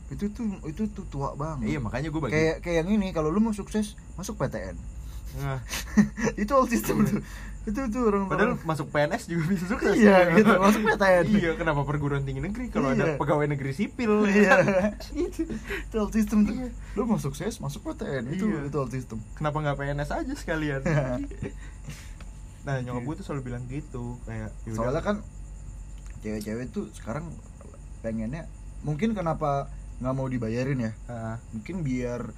Itu 0.07 0.31
tuh 0.31 0.47
itu 0.63 0.87
tuh 0.87 1.03
tua 1.07 1.33
banget. 1.33 1.67
Iya 1.67 1.79
makanya 1.79 2.07
gue 2.07 2.21
bagi 2.21 2.31
kayak 2.31 2.55
kayak 2.59 2.77
yang 2.81 2.89
ini 2.93 3.11
kalau 3.11 3.27
lu 3.27 3.39
mau 3.39 3.51
sukses 3.51 3.93
masuk 4.13 4.37
PTN 4.37 4.79
Nah, 5.35 5.59
itu 6.41 6.51
old 6.51 6.67
system 6.67 7.01
tuh. 7.01 7.21
Itu 7.63 7.79
tuh 7.87 8.03
orang 8.05 8.27
padahal 8.27 8.59
masuk 8.61 8.91
PNS 8.91 9.23
juga 9.25 9.47
bisa 9.47 9.65
sukses 9.65 9.95
iya 9.95 10.27
gitu. 10.31 10.51
Masuk 10.51 10.83
PTN 10.83 11.25
iya 11.31 11.51
kenapa 11.53 11.81
perguruan 11.81 12.21
tinggi 12.21 12.39
negeri? 12.39 12.67
Kalau 12.67 12.91
ada 12.91 13.05
Iya. 13.05 13.15
pegawai 13.15 13.47
negeri 13.47 13.71
sipil 13.71 14.27
iya. 14.27 14.59
Itu 15.15 15.47
itu 15.47 15.95
old 15.95 16.11
system 16.11 16.43
tuh. 16.43 16.53
Iya. 16.53 16.69
lu 16.93 17.07
mau 17.07 17.17
sukses 17.17 17.55
masuk 17.57 17.87
PTN 17.87 18.29
itu 18.29 18.45
Iya. 18.45 18.67
itu 18.67 18.77
old 18.77 18.91
system. 18.91 19.23
Kenapa 19.33 19.57
nggak 19.59 19.77
PNS 19.79 20.11
aja 20.11 20.33
sekalian? 20.33 20.83
Nah 22.63 22.79
nyokap 22.79 23.03
gue 23.03 23.15
tuh 23.19 23.25
selalu 23.25 23.41
bilang 23.43 23.63
gitu 23.65 24.15
kayak 24.23 24.51
yaudah. 24.63 24.75
soalnya 24.77 25.01
kan 25.01 25.17
cewek-cewek 26.19 26.71
tuh 26.71 26.87
sekarang 26.91 27.27
pengennya 27.99 28.47
mungkin 28.81 29.11
kenapa 29.11 29.67
nggak 29.99 30.13
mau 30.13 30.27
dibayarin 30.27 30.79
ya? 30.81 30.91
Ah, 31.05 31.35
mungkin 31.51 31.79
biar 31.81 32.31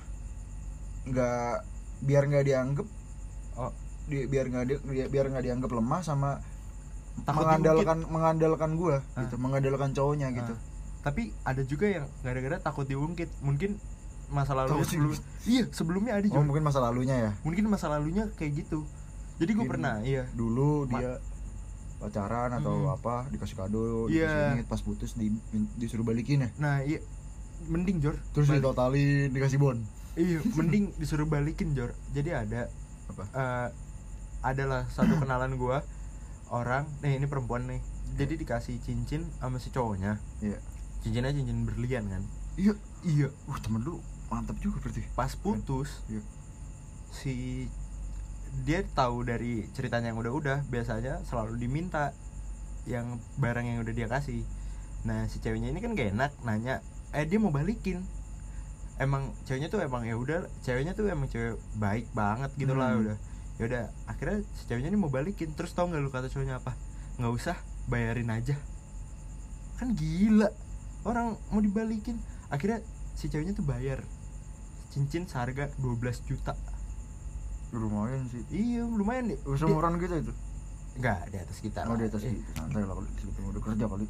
nggak 1.05 1.55
biar 2.05 2.23
nggak 2.23 2.45
dianggap 2.45 2.87
oh. 3.57 3.71
di, 4.05 4.17
biar 4.23 4.45
nggak 4.47 4.63
di, 4.63 4.73
biar- 4.85 5.09
biar 5.09 5.25
nggak 5.27 5.43
dianggap 5.43 5.71
lemah 5.71 6.01
sama 6.01 6.31
Takut 7.17 7.41
mengandalkan 7.41 7.97
mengandalkan 8.05 8.71
gua 8.75 8.99
Ah. 9.11 9.23
gitu 9.23 9.35
mengandalkan 9.35 9.89
cowoknya 9.91 10.29
gitu. 10.31 10.51
Ah. 10.51 10.59
tapi 11.01 11.31
ada 11.41 11.61
juga 11.61 11.87
yang 11.87 12.05
gara-gara 12.19 12.57
takut 12.59 12.83
diungkit 12.83 13.29
mungkin 13.39 13.79
masa 14.25 14.51
lalu 14.51 14.81
sebelum 14.83 15.13
iya 15.45 15.63
sebelumnya 15.69 16.13
ada 16.13 16.25
oh 16.25 16.33
juga. 16.33 16.43
mungkin 16.43 16.63
masa 16.63 16.81
lalunya 16.81 17.15
ya? 17.15 17.31
Mungkin 17.41 17.63
masa 17.65 17.87
lalunya 17.87 18.25
kayak 18.33 18.51
gitu. 18.59 18.83
Jadi 19.35 19.51
gue 19.53 19.65
pernah 19.65 20.01
iya. 20.01 20.25
dulu 20.31 20.85
Ma- 20.85 20.97
dia 20.97 21.11
pacaran 21.95 22.51
atau 22.53 22.75
Hmm. 22.83 22.95
apa 22.95 23.29
dikasih 23.29 23.55
kado 23.55 24.05
Iya. 24.07 24.27
dikasih 24.27 24.55
ini 24.55 24.63
pas 24.65 24.81
putus 24.81 25.11
di, 25.13 25.29
disuruh 25.75 26.03
balikin 26.03 26.41
ya? 26.41 26.49
Nah 26.57 26.81
iya. 26.81 26.99
Mending 27.65 27.97
Jor. 27.99 28.17
Terus 28.31 28.49
Balik- 28.49 28.59
ditotalin 28.59 29.29
dikasih 29.29 29.57
bon 29.57 29.77
iya 30.15 30.39
mending 30.55 30.95
disuruh 30.97 31.27
balikin 31.27 31.75
Jor. 31.75 31.91
Jadi 32.15 32.31
ada 32.31 32.71
apa? 33.11 33.23
eh, 33.35 33.67
adalah 34.41 34.87
satu 34.89 35.17
kenalan 35.19 35.55
gua 35.59 35.83
orang 36.53 36.87
nih 37.03 37.19
ini 37.19 37.27
perempuan 37.27 37.67
nih. 37.67 37.81
Jadi 38.15 38.39
dikasih 38.39 38.79
cincin 38.79 39.27
sama 39.41 39.59
si 39.59 39.69
cowoknya. 39.73 40.17
Iya. 40.39 40.57
Cincinnya 41.03 41.35
cincin 41.35 41.65
berlian 41.67 42.05
kan? 42.07 42.23
Iya 42.55 42.73
iya. 43.03 43.27
Uh 43.49 43.57
temen 43.59 43.83
lu 43.83 43.99
mantap 44.31 44.55
juga 44.61 44.79
berarti. 44.81 45.03
Pas 45.13 45.33
putus 45.35 46.01
Iya. 46.07 46.21
si 47.11 47.33
dia 48.63 48.87
tahu 48.87 49.27
dari 49.27 49.67
ceritanya 49.75 50.15
yang 50.15 50.19
udah-udah 50.21 50.63
biasanya 50.71 51.19
selalu 51.27 51.59
diminta 51.59 52.15
yang 52.87 53.19
barang 53.41 53.65
yang 53.67 53.83
udah 53.83 53.91
dia 53.91 54.07
kasih. 54.07 54.47
Nah 55.03 55.27
si 55.27 55.43
ceweknya 55.43 55.73
ini 55.73 55.83
kan 55.83 55.91
gak 55.97 56.15
enak 56.15 56.31
nanya 56.47 56.79
eh 57.11 57.25
dia 57.27 57.39
mau 57.41 57.51
balikin 57.51 58.05
emang 58.95 59.35
ceweknya 59.43 59.67
tuh 59.67 59.79
emang 59.79 60.03
ya 60.03 60.15
udah 60.15 60.47
ceweknya 60.61 60.93
tuh 60.93 61.05
emang 61.05 61.27
cewek 61.27 61.59
baik 61.75 62.07
banget 62.11 62.51
gitu 62.55 62.73
lah 62.73 62.91
Hmm. 62.91 63.01
udah. 63.03 63.17
Ya 63.55 63.63
udah 63.65 63.83
akhirnya 64.05 64.43
si 64.51 64.63
ceweknya 64.65 64.89
ini 64.89 64.99
mau 64.99 65.07
balikin. 65.07 65.51
Terus 65.51 65.71
tau 65.71 65.87
nggak 65.87 65.99
lu 65.99 66.09
kata 66.09 66.27
cowoknya 66.27 66.59
apa? 66.59 66.75
Nggak 67.17 67.33
usah 67.33 67.57
bayarin 67.85 68.27
aja. 68.29 68.55
Kan 69.75 69.95
gila. 69.95 70.51
Orang 71.03 71.35
mau 71.49 71.59
dibalikin. 71.59 72.19
Akhirnya 72.47 72.79
si 73.13 73.27
ceweknya 73.27 73.53
tuh 73.53 73.63
bayar 73.63 74.03
cincin 74.89 75.23
seharga 75.25 75.71
12 75.77 75.99
juta. 76.23 76.55
Lumayan 77.71 78.27
sih. 78.27 78.43
Iya 78.49 78.87
lumayan 78.87 79.27
deh. 79.27 79.39
Seumuran 79.55 79.99
kita 79.99 80.19
itu? 80.19 80.31
Enggak, 80.95 81.27
di 81.27 81.37
atas 81.37 81.59
kita 81.59 81.83
oh 81.83 81.91
lah. 81.91 81.99
di 81.99 82.05
atas 82.07 82.23
Eh, 82.23 82.31
gitu 82.31 82.51
santai 82.55 82.79
lah 82.79 82.95
kalau 82.95 83.03
di 83.03 83.23
udah 83.43 83.61
kerja 83.61 83.85
kali 83.85 84.05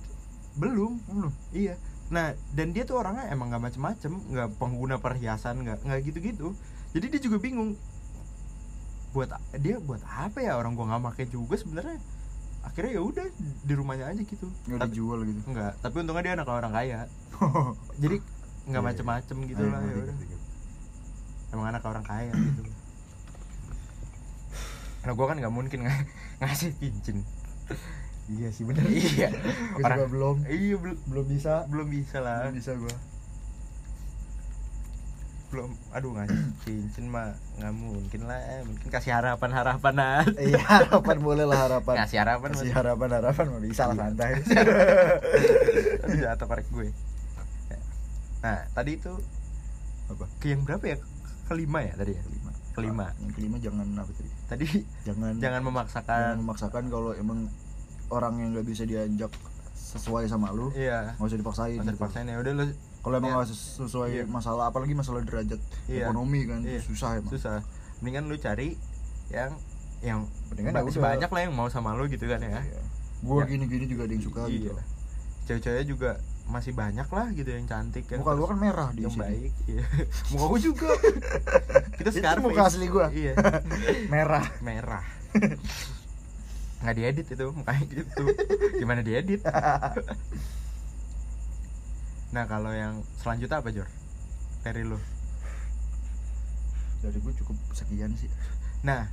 belum. 0.55 0.93
Belum. 1.09 1.31
Iya 1.49 1.73
nah 2.05 2.29
dan 2.53 2.69
dia 2.69 2.85
tuh 2.85 3.01
orangnya 3.01 3.25
emang 3.29 3.49
nggak 3.49 3.63
macem-macem 3.65 4.13
nggak 4.29 4.49
pengguna 4.55 5.01
perhiasan 5.01 5.65
nggak 5.65 5.79
nggak 5.81 5.99
gitu-gitu. 6.03 6.53
Jadi 6.93 7.05
dia 7.09 7.21
juga 7.21 7.37
bingung 7.37 7.73
buat 9.09 9.31
dia 9.57 9.79
buat 9.79 10.03
apa 10.03 10.39
ya? 10.39 10.53
Orang 10.55 10.75
gua 10.75 10.85
nggak 10.87 11.03
pakai 11.13 11.25
juga 11.27 11.55
sebenarnya. 11.55 11.97
Akhirnya 12.61 12.91
ya 12.93 13.01
udah 13.01 13.25
di 13.39 13.73
rumahnya 13.73 14.05
aja 14.07 14.21
gitu. 14.21 14.45
Nggak 14.65 14.79
tapi 14.79 14.89
dijual 14.91 15.19
gitu? 15.23 15.39
Enggak 15.49 15.73
tapi 15.79 15.95
untungnya 15.99 16.23
dia 16.23 16.33
anak 16.35 16.47
orang 16.47 16.71
kaya. 16.71 16.99
Jadi 18.01 18.17
nggak 18.65 18.69
Iya, 18.71 18.79
iya. 18.81 18.81
macem-macem 18.81 19.37
gitu 19.45 19.61
Ayo, 19.61 19.69
lah 19.69 19.81
ya 19.81 19.95
udah. 19.99 20.15
emang 21.53 21.67
anak 21.69 21.83
orang 21.85 22.01
kaya 22.01 22.33
gitu. 22.33 22.61
Nah 25.05 25.13
gua 25.13 25.25
kan 25.29 25.37
nggak 25.37 25.53
mungkin 25.53 25.79
ng- 25.85 26.07
ngasih 26.41 26.69
cincin 26.77 27.21
iya 28.25 28.49
sih 28.49 28.63
bener. 28.65 28.81
Iya. 28.89 29.29
Gue 29.77 29.83
juga 29.85 30.07
belum. 30.09 30.35
Iya 30.49 30.75
belum 30.81 30.97
belum 31.09 31.25
bisa. 31.29 31.53
belum 31.69 31.87
bisa 31.89 32.17
lah. 32.21 32.49
Belum 32.49 32.57
bisa 32.57 32.71
gua. 32.73 32.95
Belum 35.53 35.69
aduh 35.93 36.11
ngasih 36.17 36.41
cincin 36.65 37.05
mah 37.13 37.37
nggak 37.61 37.73
mungkin 37.77 38.21
lah 38.27 38.41
mungkin 38.65 38.87
kasih 38.89 39.13
harapan 39.13 39.49
harapan 39.53 39.93
aja. 40.01 40.35
Iya 40.41 40.61
harapan 40.61 41.17
boleh 41.21 41.45
lah 41.45 41.59
harapan. 41.69 41.95
Kasih 42.01 42.17
harapan 42.25 42.49
kasih 42.51 42.59
masih 42.65 42.73
harapan 42.75 43.09
harapan 43.21 43.45
mah 43.53 43.61
bisa 43.61 43.81
lah 43.87 43.95
Iya. 43.95 44.01
santai. 44.09 44.31
Aduh 46.03 46.17
jatuh 46.17 46.47
korek 46.49 46.67
gue. 46.73 46.87
Nah 48.41 48.59
tadi 48.73 48.91
itu 48.97 49.13
apa? 50.05 50.25
ke 50.41 50.45
yang 50.53 50.61
berapa 50.65 50.85
ya? 50.85 50.97
Kelima 51.45 51.79
ya 51.85 51.93
tadi 51.93 52.11
ya? 52.17 52.21
Kelima. 52.25 52.51
Kelima. 52.75 53.05
Yang 53.21 53.31
kelima 53.37 53.55
jangan 53.61 53.87
apa 54.01 54.11
tadi? 54.11 54.29
Tadi 54.49 54.65
jangan. 55.05 55.31
jangan 55.37 55.41
jangan 55.41 55.61
memaksakan 55.61 56.33
memaksakan 56.41 56.83
kalau 56.89 57.13
emang 57.15 57.47
orang 58.09 58.33
yang 58.37 58.49
nggak 58.51 58.65
bisa 58.65 58.83
diajak 58.83 59.31
sesuai 59.75 60.25
sama 60.25 60.49
lu 60.49 60.69
iya 60.71 61.15
nggak 61.15 61.25
usah 61.25 61.39
dipaksain 61.39 61.73
masa 61.73 61.83
gitu. 61.83 61.95
dipaksain 61.95 62.25
ya 62.25 62.37
udah 62.37 62.53
lu 62.53 62.65
kalau 62.99 63.15
emang 63.15 63.29
Iya. 63.29 63.37
nggak 63.37 63.49
ses- 63.49 63.73
sesuai 63.79 64.09
Iya. 64.11 64.23
masalah 64.25 64.63
apalagi 64.67 64.93
masalah 64.93 65.21
derajat 65.21 65.61
Iya. 65.85 66.05
ekonomi 66.05 66.41
kan 66.43 66.59
Iya. 66.61 66.81
susah 66.81 67.09
emang 67.15 67.31
susah 67.31 67.61
mendingan 67.97 68.25
lu 68.25 68.35
cari 68.35 68.75
yang 69.27 69.55
yang 69.99 70.27
Mendingan 70.47 70.73
ya 70.75 70.81
udah. 70.83 71.01
banyak 71.07 71.29
lah 71.29 71.41
yang 71.41 71.53
mau 71.53 71.67
sama 71.67 71.93
lu 71.93 72.05
gitu 72.05 72.25
kan 72.25 72.37
ya 72.39 72.59
Iya. 72.59 72.81
gua 73.21 73.41
Ya. 73.41 73.47
gini-gini 73.47 73.85
juga 73.85 74.03
ada 74.03 74.13
yang 74.13 74.21
suka 74.21 74.41
gitu 74.47 74.69
iya 74.69 74.83
cewek-cewek 75.45 75.85
juga 75.87 76.11
masih 76.45 76.73
banyak 76.73 77.07
lah 77.07 77.27
gitu 77.31 77.49
yang 77.49 77.65
cantik 77.65 78.05
yang 78.05 78.19
muka 78.19 78.31
gua 78.31 78.37
terus- 78.37 78.51
kan 78.51 78.59
merah 78.59 78.89
di 78.91 79.01
yang 79.01 79.11
sini 79.11 79.21
baik 79.23 79.53
iya. 79.65 79.83
muka 80.33 80.45
gua 80.45 80.59
juga 80.59 80.89
kita 81.97 82.09
sekarang 82.11 82.41
muka 82.43 82.61
asli 82.63 82.85
gua 82.85 83.07
iya 83.09 83.33
merah 84.13 84.45
merah 84.59 85.05
nggak 86.83 86.95
diedit 86.95 87.27
itu 87.27 87.45
mukanya 87.51 87.85
gitu. 87.93 88.23
Gimana 88.79 89.01
diedit? 89.05 89.41
Nah 92.35 92.43
kalau 92.51 92.67
yang 92.75 92.99
selanjutnya 93.15 93.63
apa 93.63 93.71
Jor? 93.71 93.87
Dari 94.59 94.83
lu. 94.83 94.99
Dari 96.99 97.15
gua 97.23 97.31
cukup 97.31 97.55
sekian 97.71 98.11
sih. 98.19 98.27
Nah 98.83 99.07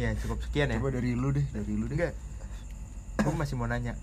ya 0.00 0.16
cukup 0.16 0.40
sekian 0.40 0.72
ya. 0.72 0.80
Coba 0.80 0.96
dari 0.96 1.12
lu 1.12 1.28
deh 1.28 1.44
dari 1.52 1.76
lu 1.76 1.84
deh. 1.92 2.00
Enggak 2.00 2.16
gue 3.20 3.34
masih 3.36 3.54
mau 3.54 3.68
nanya. 3.70 3.94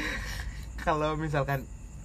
Kalau 0.86 1.16
misalkan 1.18 1.64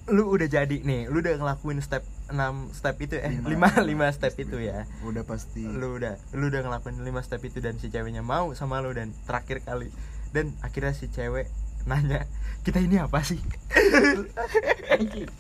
lu 0.10 0.32
udah 0.34 0.50
jadi 0.50 0.82
nih 0.82 1.12
lu 1.12 1.22
udah 1.22 1.38
ngelakuin 1.38 1.78
step 1.84 2.02
6 2.32 2.72
step 2.72 2.96
itu 3.00 3.16
eh 3.16 3.36
Lima. 3.44 3.68
5 3.70 4.10
5 4.10 4.18
step 4.18 4.34
itu 4.38 4.58
ya. 4.58 4.88
Udah 5.04 5.24
pasti. 5.24 5.64
Lu 5.64 5.96
udah 5.96 6.16
lu 6.32 6.48
udah 6.48 6.62
ngelakuin 6.64 6.98
5 6.98 7.08
step 7.22 7.42
itu 7.44 7.60
dan 7.60 7.76
si 7.76 7.88
ceweknya 7.88 8.20
mau 8.22 8.52
sama 8.52 8.80
lu 8.80 8.92
dan 8.92 9.12
terakhir 9.24 9.62
kali. 9.62 9.92
Dan 10.32 10.56
akhirnya 10.60 10.92
si 10.92 11.08
cewek 11.08 11.52
nanya 11.84 12.24
kita 12.62 12.80
ini 12.80 12.98
apa 12.98 13.20
sih? 13.22 13.42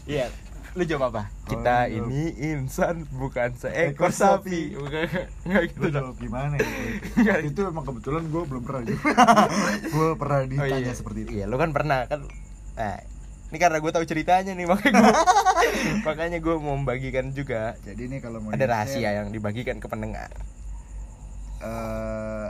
Iya. 0.05 0.27
Lu 0.71 0.87
jawab 0.87 1.11
apa? 1.11 1.27
Kita 1.45 1.91
Oh, 1.91 1.97
ini 1.99 2.31
insan 2.47 3.03
bukan 3.11 3.51
Ekor 3.51 3.67
seekor 3.67 4.11
sapi. 4.15 4.71
Bukan. 4.71 5.03
Nggak 5.43 5.63
gitu 5.67 5.87
dong. 5.91 6.15
jawab 6.15 6.15
gimana 6.15 6.55
ya? 6.55 6.67
Nggak. 7.19 7.39
itu 7.43 7.61
emang 7.67 7.83
kebetulan 7.83 8.23
gue 8.31 8.43
belum 8.47 8.63
pernah 8.63 8.81
gue 9.95 10.09
pernah 10.15 10.39
Oh, 10.39 10.47
ditanya 10.47 10.79
iya. 10.79 10.95
seperti 10.95 11.19
itu. 11.27 11.31
Iya, 11.35 11.45
lu 11.51 11.59
kan 11.59 11.75
pernah 11.75 12.07
kan. 12.07 12.23
Nah, 12.79 12.97
ini 13.51 13.57
karena 13.57 13.77
gue 13.77 13.91
tahu 13.91 14.03
ceritanya 14.03 14.51
nih 14.51 14.63
makanya 14.71 15.01
gue 15.03 15.13
makanya 16.01 16.37
gue 16.39 16.55
mau 16.57 16.73
membagikan 16.73 17.29
juga. 17.29 17.75
jadi 17.81 18.07
nih 18.07 18.19
kalau 18.19 18.39
mau 18.39 18.49
Ada 18.49 18.65
rahasia 18.65 19.11
yang 19.13 19.29
dibagikan 19.29 19.77
ke 19.77 19.85
pendengar. 19.85 20.31
eh, 21.59 22.47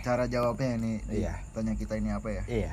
cara 0.00 0.24
jawabnya 0.26 0.76
nih 0.76 0.98
Iya. 1.08 1.34
tanya 1.50 1.72
kita 1.72 1.96
ini 1.96 2.10
apa 2.10 2.28
ya 2.28 2.42
Iya. 2.44 2.72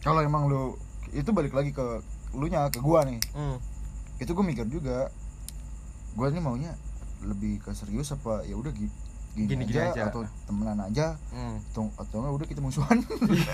kalau 0.00 0.20
emang 0.20 0.46
lu 0.46 0.76
itu 1.10 1.28
balik 1.28 1.52
lagi 1.52 1.72
ke 1.72 2.00
lu 2.30 2.46
nya 2.46 2.68
ke 2.68 2.78
gua 2.78 3.02
nih 3.02 3.20
Hmm. 3.32 3.56
itu 4.16 4.28
gue 4.28 4.44
mikir 4.44 4.66
juga 4.66 5.08
gua 6.14 6.28
nih 6.28 6.38
maunya 6.38 6.72
lebih 7.20 7.58
ke 7.58 7.72
serius 7.72 8.12
apa 8.12 8.44
ya 8.44 8.54
udah 8.54 8.70
gini, 9.30 9.64
aja, 9.64 9.90
aja. 9.90 10.02
atau 10.08 10.20
temenan 10.44 10.78
aja 10.80 11.14
Hmm. 11.28 11.60
atau 11.68 11.88
atau 11.94 12.16
enggak 12.18 12.34
udah 12.34 12.46
kita 12.46 12.60
musuhan 12.60 12.98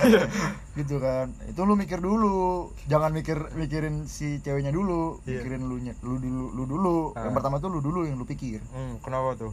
gitu 0.78 0.96
kan 0.96 1.28
itu 1.44 1.60
lu 1.60 1.74
mikir 1.74 1.98
dulu 1.98 2.68
jangan 2.84 3.10
mikir 3.10 3.36
mikirin 3.54 4.04
si 4.04 4.38
ceweknya 4.38 4.70
dulu 4.70 5.20
Iya. 5.22 5.40
mikirin 5.40 5.62
lu 5.62 5.76
nya- 5.78 5.98
lu 6.00 6.16
dulu 6.16 6.44
lu 6.52 6.62
dulu 6.64 6.96
yang 7.12 7.30
Ah. 7.30 7.34
pertama 7.34 7.56
tuh 7.58 7.68
lu 7.68 7.80
dulu 7.80 8.02
yang 8.02 8.14
lu 8.14 8.24
pikir 8.24 8.60
Hmm, 8.70 8.98
kenapa 8.98 9.36
tuh? 9.38 9.52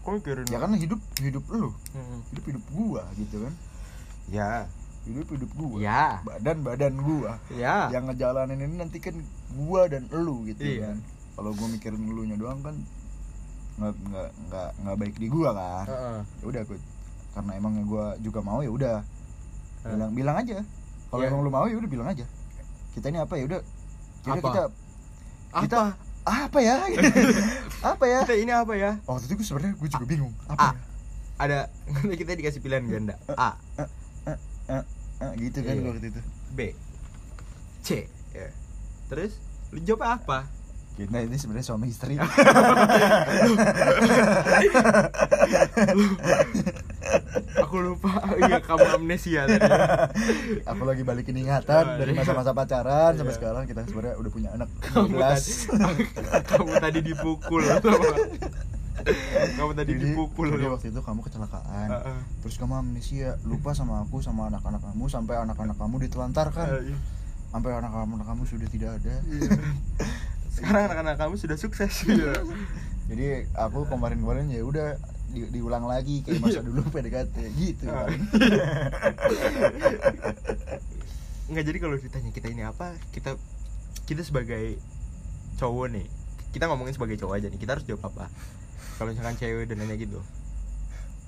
Kok 0.00 0.10
mikirin 0.16 0.46
ya 0.46 0.58
kan 0.58 0.72
hidup 0.72 1.00
hidup 1.18 1.44
lu 1.50 1.70
Hmm. 1.92 2.20
hidup 2.30 2.44
hidup 2.46 2.64
gua 2.70 3.02
gitu 3.14 3.36
kan 3.38 3.52
Ya. 4.26 4.64
hidup 5.02 5.28
hidup 5.28 5.50
gua 5.54 5.76
Ya. 5.76 6.04
badan 6.22 6.62
badan 6.62 6.94
gua 6.98 7.36
Ya. 7.50 7.90
yang 7.90 8.06
ngejalanin 8.06 8.58
ini 8.58 8.74
nanti 8.76 8.96
kan 8.96 9.12
gua 9.54 9.86
dan 9.86 10.08
elu 10.08 10.46
gitu 10.46 10.62
Iya. 10.62 10.88
kan 10.88 10.96
kalau 11.34 11.52
gua 11.52 11.68
mikirin 11.68 12.00
elunya 12.00 12.34
doang 12.34 12.60
kan 12.60 12.80
nggak 13.80 13.92
nggak 14.02 14.28
nggak 14.46 14.68
nggak 14.78 14.96
baik 14.98 15.14
di 15.16 15.26
gua 15.26 15.50
kan 15.50 15.84
Heeh. 15.86 16.18
ya 16.36 16.46
udah 16.46 16.62
gua 16.62 16.78
karena 17.30 17.52
emangnya 17.54 17.84
gua 17.84 18.04
juga 18.18 18.40
mau 18.40 18.60
ya 18.60 18.68
udah 18.68 18.96
Eh. 19.80 19.88
bilang 19.88 20.12
bilang 20.12 20.36
aja 20.36 20.60
kalau 21.08 21.22
Iya. 21.22 21.28
emang 21.30 21.40
lu 21.40 21.50
mau 21.50 21.64
ya 21.64 21.74
udah 21.74 21.90
bilang 21.90 22.06
aja 22.06 22.24
kita 22.92 23.08
ini 23.08 23.18
apa 23.18 23.34
ya 23.34 23.44
udah 23.46 23.60
Apa? 24.22 24.36
kita 24.38 24.62
kita 25.56 25.78
Apa? 25.80 25.92
apa 26.22 26.58
ya 26.60 26.76
apa 27.90 28.04
ya 28.04 28.18
Kita 28.22 28.36
ini 28.36 28.52
apa 28.52 28.72
ya? 28.74 28.92
waktu 29.02 29.24
itu 29.24 29.34
gue 29.34 29.46
sebenarnya 29.46 29.72
gue 29.74 29.88
juga 29.88 30.04
bingung 30.04 30.34
A. 30.44 30.52
apa 30.52 30.68
Ada 31.40 31.58
kita 32.20 32.36
dikasih 32.36 32.60
pilihan 32.60 32.84
ganda. 32.84 33.16
A, 33.32 33.56
ya? 33.74 33.88
Eh, 34.68 34.84
eh, 35.24 35.32
gitu 35.40 35.64
kan 35.64 35.72
Iya. 35.72 35.88
waktu 35.88 36.06
itu 36.06 36.20
B, 36.52 36.60
C. 37.80 37.88
Ya. 38.30 38.52
Terus 39.08 39.40
lu 39.70 39.80
jawab 39.80 40.20
apa? 40.20 40.44
Kita 41.00 41.18
ini 41.18 41.36
sebenarnya 41.36 41.66
suami 41.66 41.86
istri 41.88 42.14
Aku 47.60 47.76
lupa. 47.78 48.10
Iya, 48.38 48.58
kamu 48.60 48.86
amnesia 48.94 49.42
tadi. 49.44 49.70
aku 50.62 50.82
lagi 50.84 51.02
balikin 51.02 51.36
ingatan 51.36 51.98
dari 51.98 52.12
masa-masa 52.12 52.52
pacaran 52.52 53.14
sampai 53.14 53.28
Iya. 53.28 53.38
sekarang 53.38 53.64
kita 53.64 53.80
sebenarnya 53.84 54.14
udah 54.16 54.30
punya 54.30 54.50
anak 54.52 54.68
kamu 54.82 55.16
12 55.16 55.70
tadi 55.70 56.04
kamu 56.44 56.72
tadi 56.76 56.98
dipukul 57.00 57.62
kamu 59.50 59.72
tadi 59.72 59.92
jadi, 59.92 60.02
dipukul 60.04 60.46
jadi 60.50 60.66
waktu 60.68 60.86
itu 60.90 61.00
kamu 61.00 61.20
kecelakaan 61.22 61.88
Heeh. 61.90 62.18
terus 62.42 62.56
kamu 62.56 62.74
amnesia 62.76 63.38
lupa 63.42 63.70
sama 63.70 64.02
aku 64.02 64.18
sama 64.18 64.50
anak-anak 64.50 64.82
kamu 64.82 65.04
sampai 65.06 65.34
anak-anak 65.38 65.76
kamu 65.76 65.94
ditelantarkan 66.04 66.66
Eh, 66.70 66.82
iya. 66.90 66.98
sampai 67.48 67.70
anak-anak 67.72 68.26
kamu 68.26 68.42
sudah 68.44 68.68
tidak 68.68 68.90
ada 68.98 69.14
sekarang 70.50 70.82
anak-anak 70.86 71.16
kamu 71.16 71.34
sudah 71.36 71.56
sukses. 71.56 72.04
Iya. 72.04 72.34
jadi 73.06 73.26
aku 73.52 73.86
kemarin-kemarin 73.86 74.46
ya 74.46 74.62
udah 74.62 74.94
di- 75.28 75.46
diulang 75.48 75.82
lagi 75.84 76.22
kayak 76.22 76.38
masa 76.40 76.60
dulu 76.60 76.82
PDKT 76.86 77.34
gitu 77.54 77.84
Ah. 77.86 78.06
kan. 78.06 78.18
Nggak 81.46 81.64
jadi 81.64 81.78
kalau 81.78 81.96
ditanya 81.96 82.30
kita 82.30 82.46
ini 82.48 82.62
apa 82.62 82.94
kita 83.10 83.34
kita 84.04 84.22
sebagai 84.22 84.78
cowok 85.56 85.86
nih 85.90 86.06
kita 86.50 86.66
ngomongin 86.66 86.94
sebagai 86.94 87.14
cowok 87.16 87.34
aja 87.36 87.46
nih 87.46 87.58
kita 87.58 87.74
harus 87.74 87.84
jawab 87.84 88.06
apa? 88.06 88.26
Kalau 88.96 89.10
misalkan 89.10 89.34
cewek 89.34 89.66
dan 89.66 89.78
nanya 89.78 89.94
gitu. 89.94 90.18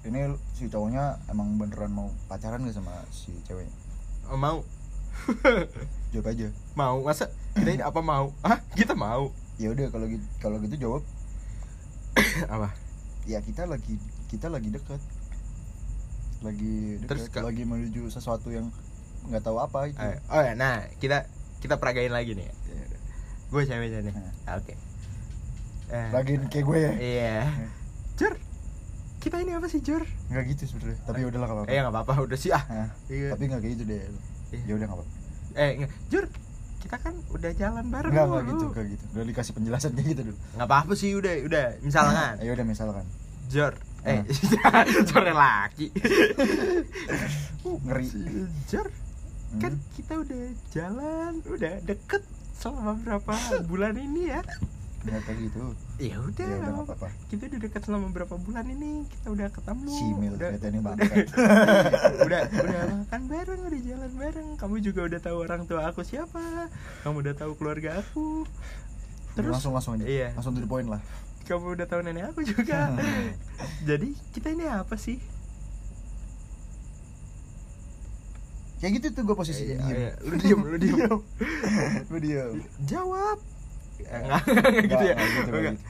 Ini 0.03 0.35
si 0.53 0.67
cowoknya 0.67 1.19
emang 1.27 1.57
beneran 1.57 1.91
mau 1.91 2.11
pacaran 2.27 2.59
gak 2.61 2.75
sama 2.75 2.91
si 3.09 3.31
ceweknya? 3.43 3.71
Oh, 4.27 4.37
mau 4.37 4.63
jawab 6.13 6.27
aja 6.29 6.47
mau 6.73 7.01
masa 7.01 7.27
kita 7.53 7.71
ini 7.71 7.83
apa 7.83 7.99
mau 7.99 8.31
ah 8.41 8.61
kita 8.73 8.93
mau 8.93 9.33
ya 9.57 9.69
udah 9.69 9.89
kalau 9.89 10.07
gitu 10.07 10.25
kalau 10.39 10.57
gitu 10.59 10.77
jawab 10.79 11.03
apa 12.55 12.69
ya 13.25 13.41
kita 13.41 13.65
lagi 13.65 13.97
kita 14.29 14.47
lagi 14.47 14.69
dekat 14.69 15.01
lagi 16.43 16.99
Terus 17.01 17.23
dekat 17.27 17.33
ka- 17.35 17.47
lagi 17.47 17.63
menuju 17.63 18.09
sesuatu 18.09 18.51
yang 18.51 18.69
nggak 19.25 19.41
tahu 19.41 19.57
apa 19.57 19.87
itu 19.87 19.97
Eh, 19.97 20.19
oh 20.29 20.43
ya 20.43 20.53
nah 20.53 20.83
kita 20.97 21.25
kita 21.59 21.77
peragain 21.77 22.11
lagi 22.11 22.35
nih 22.35 22.45
Ya 22.45 22.83
udah. 22.83 23.01
gue 23.49 23.63
ceweknya 23.65 24.01
nih 24.03 24.15
Nah. 24.15 24.33
Ah, 24.47 24.57
oke 24.57 24.75
Eh. 25.89 26.09
Lagian 26.09 26.49
kayak 26.49 26.65
gue 26.65 26.79
ya. 26.79 26.93
Iya. 26.97 27.37
Jur, 28.17 28.33
kita 29.21 29.37
ini 29.39 29.53
apa 29.53 29.69
sih 29.69 29.77
Jur? 29.79 30.01
Enggak 30.27 30.49
gitu 30.49 30.65
sebenarnya. 30.67 31.05
Tapi 31.05 31.21
udahlah 31.23 31.45
kalau 31.47 31.63
Eh 31.67 31.77
nggak 31.77 31.93
apa-apa, 31.93 32.25
udah 32.25 32.33
sih 32.35 32.49
ah. 32.49 32.65
Nah, 32.65 32.89
Iya. 33.07 33.29
tapi 33.29 33.45
enggak 33.45 33.61
kayak 33.61 33.73
gitu 33.77 33.85
deh. 33.85 34.01
Iya. 34.01 34.61
Ya 34.63 34.73
udah 34.73 34.87
enggak 34.89 34.99
apa-apa. 34.99 35.13
Eh 35.55 35.71
nggak, 35.79 35.91
Jur, 36.09 36.25
kita 36.79 36.97
kan 36.97 37.15
udah 37.29 37.51
jalan 37.53 37.85
bareng 37.87 38.11
Enggak 38.11 38.27
dulu. 38.27 38.35
enggak 38.35 38.45
gitu, 38.49 38.65
enggak 38.67 38.87
gitu. 38.89 39.05
Udah 39.13 39.25
dikasih 39.25 39.53
penjelasan 39.53 39.91
kayak 39.93 40.09
gitu 40.09 40.23
dulu. 40.25 40.39
Nggak 40.53 40.67
apa-apa 40.67 40.93
sih, 40.93 41.11
udah, 41.13 41.33
udah. 41.43 41.65
Misalkan, 41.81 42.35
Ya 42.39 42.51
udah 42.51 42.65
misalkan. 42.65 43.05
Jor, 43.49 43.73
eh, 44.03 44.25
Ah. 44.65 44.85
Jor 45.03 45.23
yang 45.23 45.39
laki. 45.39 45.87
Uh, 47.63 47.77
ngeri. 47.83 48.07
Jor, 48.67 48.89
kan 49.55 49.73
Hmm. 49.73 49.85
kita 49.93 50.13
udah 50.17 50.43
jalan, 50.71 51.33
udah 51.45 51.75
deket 51.83 52.23
selama 52.55 52.97
berapa 52.97 53.33
bulan 53.71 53.95
ini 53.95 54.29
ya? 54.29 54.41
Kayak 55.03 55.39
gitu. 55.41 55.63
Ya 55.99 56.17
udah, 56.17 56.47
Ya 56.47 56.57
udah 56.57 56.73
apa-apa. 56.73 56.95
apa-apa. 56.95 57.09
kita 57.27 57.43
udah 57.45 57.61
dekat 57.61 57.83
selama 57.83 58.07
berapa 58.09 58.35
bulan 58.37 58.67
ini 58.67 58.91
kita 59.09 59.29
udah 59.29 59.49
ketemu 59.49 59.91
Simil 59.91 60.33
udah 60.33 60.49
kata 60.53 60.67
ini 60.69 60.81
bangsat. 60.81 61.27
udah 62.23 62.41
udah 62.49 62.83
makan 63.01 63.23
bareng 63.27 63.61
udah 63.63 63.81
jalan 63.83 64.11
bareng 64.13 64.49
kamu 64.55 64.75
juga 64.81 65.01
udah 65.05 65.21
tahu 65.21 65.37
orang 65.41 65.63
tua 65.65 65.83
aku 65.85 66.01
siapa 66.03 66.43
kamu 67.03 67.17
udah 67.21 67.35
tahu 67.35 67.53
keluarga 67.55 67.99
aku 67.99 68.47
terus 69.33 69.53
langsung 69.53 69.73
langsung 69.73 69.93
aja. 69.97 70.05
Iya. 70.05 70.29
Langsung 70.33 70.53
to 70.53 70.61
the 70.61 70.69
point 70.69 70.87
lah. 70.87 71.03
kamu 71.43 71.75
udah 71.75 71.87
tahu 71.87 72.01
nenek 72.01 72.25
aku 72.29 72.41
juga 72.43 72.95
jadi 73.89 74.09
kita 74.31 74.49
ini 74.51 74.65
apa 74.65 74.95
sih 74.95 75.19
Kayak 78.79 78.99
gitu 78.99 79.07
tuh 79.15 79.23
gue 79.25 79.37
posisi 79.37 79.63
Iya, 79.65 79.79
diem. 79.79 79.95
iya. 79.95 80.11
lu 80.21 80.35
diem 80.37 80.59
lu 80.61 80.77
diem 80.77 80.99
Gue 82.05 82.21
diem. 82.21 82.55
jawab 82.83 83.39
enggak 84.05 84.43
enggak 84.43 84.85
gitu 84.93 85.05
ya. 85.05 85.15
Nggak, 85.15 85.17
nggak 85.17 85.31
gitu, 85.39 85.51
nggak 85.51 85.63
gitu. 85.73 85.85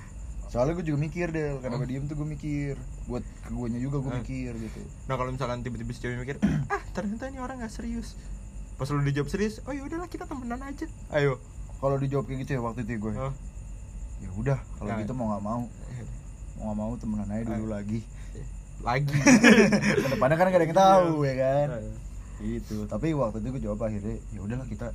Soalnya 0.47 0.73
gue 0.75 0.85
juga 0.85 0.99
mikir 1.01 1.27
deh, 1.29 1.45
karena 1.59 1.77
gue 1.77 1.89
diem 1.89 2.05
tuh 2.05 2.15
gue 2.15 2.29
mikir. 2.29 2.75
Buat 3.03 3.25
ke 3.25 3.51
guanya 3.51 3.79
juga 3.79 3.97
gue 3.99 4.11
Hmm. 4.11 4.21
mikir 4.21 4.53
gitu. 4.55 4.81
Nah 5.03 5.15
kalau 5.15 5.31
misalkan 5.31 5.59
tiba-tiba 5.61 5.91
si 5.91 6.01
cewek 6.01 6.17
mikir 6.19 6.37
ah 6.69 6.83
ternyata 6.93 7.25
ini 7.27 7.39
orang 7.39 7.57
nggak 7.59 7.73
serius. 7.73 8.21
Pas 8.75 8.85
lu 8.87 9.01
dijawab 9.01 9.29
serius 9.29 9.61
oh 9.63 9.73
ya 9.73 9.81
udahlah 9.81 10.07
kita 10.07 10.25
temenan 10.25 10.61
aja. 10.61 10.85
Ayo. 11.11 11.41
Kalau 11.79 11.97
dijawab 11.97 12.25
kayak 12.25 12.43
gitu 12.43 12.51
ya 12.53 12.61
waktu 12.61 12.85
itu 12.85 13.01
gue 13.01 13.13
oh. 13.13 13.33
Ya? 14.19 14.29
Udah, 14.35 14.59
kalau 14.77 14.89
Nah. 14.89 15.01
gitu 15.01 15.13
mau 15.13 15.27
gak 15.31 15.43
mau. 15.43 15.63
Mau 16.55 16.65
gak 16.65 16.77
mau 16.77 16.93
temenan 16.95 17.27
aja 17.29 17.45
dulu 17.49 17.67
lagi. 17.69 18.01
Lagi. 18.81 19.19
Ke 19.97 20.09
depannya 20.11 20.37
kan 20.37 20.47
gak 20.47 20.59
ada 20.59 20.65
yang 20.65 20.77
tahu 20.77 21.13
ya 21.23 21.35
kan? 21.35 21.69
Iya. 21.73 21.91
Gitu, 22.43 22.77
tapi 22.87 23.15
waktu 23.15 23.39
itu 23.39 23.49
gue 23.51 23.63
jawab 23.63 23.81
akhirnya 23.83 24.19
ya 24.31 24.41
udahlah 24.41 24.67
kita 24.67 24.91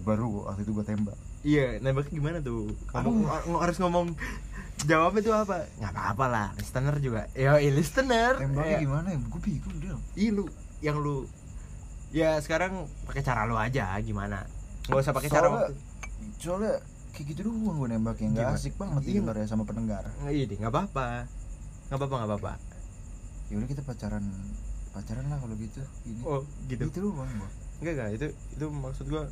baru 0.00 0.46
waktu 0.46 0.62
itu 0.62 0.72
gue 0.72 0.84
tembak 0.84 1.18
Iya, 1.40 1.78
nembaknya 1.78 2.12
gimana 2.12 2.38
tuh? 2.40 2.74
Ngomong, 2.90 3.16
ng- 3.22 3.60
harus 3.60 3.76
ngomong 3.78 4.06
jawabnya 4.80 5.22
tuh 5.22 5.34
apa? 5.36 5.56
Nggak 5.76 5.92
apa-apa 5.92 6.26
lah, 6.26 6.46
listener 6.54 6.96
juga. 6.98 7.22
Yo, 7.32 7.54
listener. 7.70 8.32
Tembaknya 8.36 8.74
Ya. 8.74 8.80
gimana 8.80 9.06
ya? 9.08 9.18
Gue 9.20 9.40
bingung 9.40 9.76
dia 9.78 9.94
Ih 10.14 10.30
lu, 10.30 10.44
yang 10.80 10.98
lu 10.98 11.26
ya 12.08 12.38
sekarang 12.38 12.72
pakai 13.04 13.22
cara 13.22 13.44
lu 13.44 13.54
aja 13.54 13.94
gimana? 14.00 14.46
Nggak 14.86 14.98
usah 14.98 15.12
pakai 15.12 15.28
cara 15.28 15.46
Soalnya- 15.46 15.62
waktu. 15.68 15.74
Soalnya 16.38 16.74
kayak 17.10 17.26
gitu 17.28 17.40
doang 17.44 17.76
gue 17.76 17.88
nembaknya 17.88 18.28
Gak 18.28 18.34
Gimana? 18.36 18.54
asik 18.54 18.74
banget 18.74 19.00
Iya. 19.04 19.22
ya 19.32 19.46
sama 19.46 19.64
pendengar 19.64 20.04
Iya, 20.24 20.44
deh, 20.44 20.56
nggak 20.56 20.70
apa-apa. 20.70 21.26
Nggak 21.86 21.96
apa-apa, 21.96 22.14
nggak 22.16 22.30
apa-apa. 22.30 22.52
Ya 23.48 23.54
udah 23.56 23.68
kita 23.68 23.82
pacaran 23.82 24.24
pacaran 24.90 25.24
lah 25.24 25.38
kalau 25.38 25.54
gitu 25.54 25.80
ini 26.04 26.20
Oh, 26.20 26.42
gitu. 26.66 26.82
gitu 26.84 26.98
doang 27.04 27.30
gua 27.32 27.50
Enggak, 27.78 27.92
enggak. 27.94 28.08
Itu 28.12 28.26
itu 28.52 28.64
maksud 28.68 29.06
gua 29.06 29.24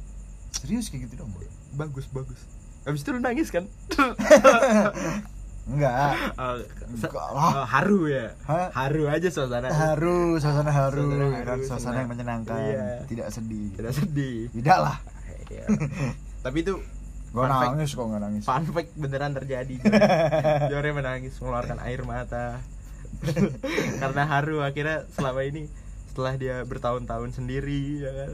serius 0.57 0.89
kayak 0.89 1.07
gitu 1.07 1.21
dong 1.21 1.31
gua 1.31 1.45
bagus, 1.77 2.09
bagus. 2.09 2.41
Habis 2.83 3.01
itu 3.01 3.11
lu 3.11 3.21
nangis 3.21 3.49
kan? 3.49 3.65
enggak 5.67 6.15
se- 6.95 7.05
Enggak 7.05 7.27
lah. 7.29 7.53
oh, 7.53 7.67
haru 7.67 8.07
ya. 8.07 8.31
Hah? 8.45 8.71
Haru 8.73 9.05
aja 9.07 9.27
suasana. 9.27 9.67
haru 9.69 10.39
suasana 10.39 10.71
haru, 10.71 11.03
Suasana 11.05 11.27
ya 11.27 11.43
kan? 11.43 11.47
haru, 11.51 11.63
suasana 11.63 11.81
senang. 11.83 11.97
yang 11.99 12.09
menyenangkan 12.09 12.57
Iya. 12.57 12.87
tidak 13.05 13.29
sedih 13.29 13.67
Tidak 13.75 13.93
sedih. 13.93 14.39
tidak 14.53 14.79
lah 14.81 14.97
Iya. 15.47 15.67
Tapi 16.41 16.57
itu 16.61 16.75
gua 17.29 17.43
Fun 17.43 17.51
fact. 17.53 17.69
nangis 17.69 17.91
kok 17.91 18.05
nggak 18.07 18.23
nangis 18.23 18.43
fun 18.43 18.65
fact 18.67 18.91
beneran 18.95 19.33
terjadi 19.35 19.75
Jore 20.71 20.91
menangis 20.91 21.35
mengeluarkan 21.37 21.79
air 21.81 22.01
mata 22.03 22.63
karena 24.01 24.23
haru 24.25 24.61
akhirnya 24.61 25.05
selama 25.11 25.43
ini 25.43 25.67
setelah 26.07 26.33
dia 26.35 26.57
bertahun-tahun 26.63 27.35
sendiri 27.35 27.83
ya 28.01 28.13
kan 28.15 28.31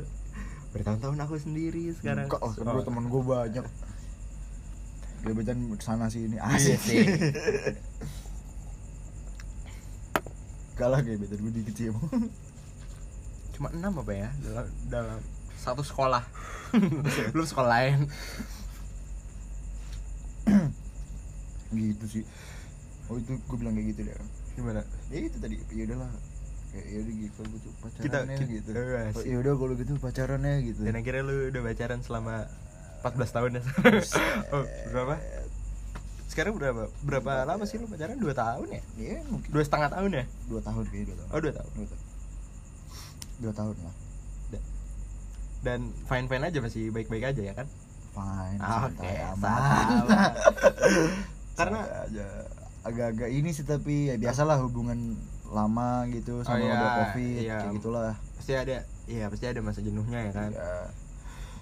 bertahun-tahun 0.72 1.18
aku 1.20 1.34
sendiri 1.36 1.92
sekarang. 1.92 2.26
Enggak 2.26 2.40
lah 2.40 2.52
kan 2.56 2.64
Oh, 2.68 2.72
gua 2.76 2.84
temen 2.84 3.04
gua 3.12 3.22
banyak. 3.22 3.64
Gebetan 5.22 5.58
sana 5.78 6.10
sini. 6.10 6.36
Iya 6.36 6.42
asik 6.50 6.80
sih 6.82 7.04
kalah 10.72 11.04
gebetan 11.04 11.38
gua 11.38 11.52
dikit 11.52 11.74
sih 11.76 11.86
emang. 11.92 12.08
Cuma 13.54 13.68
enam 13.70 13.92
apa 14.02 14.12
ya? 14.16 14.28
Dalam 14.42 14.66
dalam 14.88 15.20
satu 15.60 15.84
sekolah. 15.84 16.24
Belum 17.36 17.46
sekolah 17.46 17.68
lain. 17.70 17.98
Gitu 21.70 22.04
sih. 22.08 22.24
Oh 23.06 23.20
itu 23.20 23.36
gua 23.46 23.56
bilang 23.60 23.76
kayak 23.76 23.88
gitu 23.94 24.00
deh. 24.10 24.16
Gimana? 24.58 24.82
Ya 25.12 25.22
itu 25.22 25.38
tadi. 25.38 25.60
Ya 25.70 25.86
udahlah 25.86 26.10
ya 26.72 26.98
udah 27.04 27.14
gitu 27.20 27.40
gitu 27.52 27.68
pacaran 27.84 28.02
Kita- 28.04 28.24
ya 28.24 28.38
gitu. 28.48 28.70
ya 29.28 29.36
udah 29.44 29.52
kalau 29.60 29.74
gitu 29.76 29.92
pacaran 30.00 30.40
ya 30.40 30.54
gitu. 30.64 30.80
Dan 30.84 30.94
akhirnya 30.96 31.22
lu 31.24 31.34
udah 31.52 31.62
pacaran 31.62 32.00
selama 32.00 32.34
14 33.04 33.36
tahun 33.36 33.50
ya. 33.58 33.62
Oh, 34.56 34.64
berapa? 34.92 35.14
Sekarang 36.32 36.56
berapa 36.56 36.88
berapa 37.04 37.32
lama 37.44 37.64
sih 37.68 37.76
lu 37.76 37.84
pacaran? 37.88 38.16
Dua 38.16 38.32
tahun 38.32 38.68
ya? 38.72 38.82
Iya 38.96 39.18
mungkin. 39.28 39.48
Dua 39.52 39.62
setengah 39.64 39.88
tahun 39.92 40.10
ya? 40.16 40.24
Dua 40.48 40.60
tahun 40.64 40.84
kayak 40.88 41.04
dua 41.12 41.16
tahun. 41.20 41.28
Oh 41.30 41.40
dua 41.44 41.52
tahun. 41.52 41.70
Dua 41.76 41.86
tahun. 41.88 42.02
Dua 43.42 43.52
tahun 43.52 43.76
lah 43.84 43.94
dan 45.62 45.94
fine 46.10 46.26
fine 46.26 46.42
aja 46.42 46.58
masih 46.58 46.90
baik 46.90 47.06
baik 47.06 47.24
aja 47.32 47.42
ya 47.42 47.54
kan? 47.54 47.66
Fine 48.12 48.58
santai 48.58 49.14
oke, 49.14 49.30
aman 49.38 49.58
sama. 49.62 50.20
karena 51.58 51.80
agak-agak 52.82 53.30
ini 53.30 53.50
sih 53.54 53.62
tapi 53.62 54.10
ya 54.10 54.18
biasalah 54.18 54.58
hubungan 54.58 55.14
lama 55.52 56.08
gitu 56.08 56.40
sama 56.40 56.56
Oh, 56.56 56.58
iya, 56.58 56.72
udah 56.72 56.90
covid 57.04 57.36
iya. 57.38 57.56
kayak 57.60 57.74
gitulah. 57.76 58.12
Pasti 58.34 58.52
ada 58.56 58.76
iya 59.04 59.24
pasti 59.28 59.44
ada 59.44 59.60
masa 59.60 59.80
jenuhnya 59.80 60.18
ya 60.26 60.32
kan? 60.32 60.50
Ya 60.50 60.70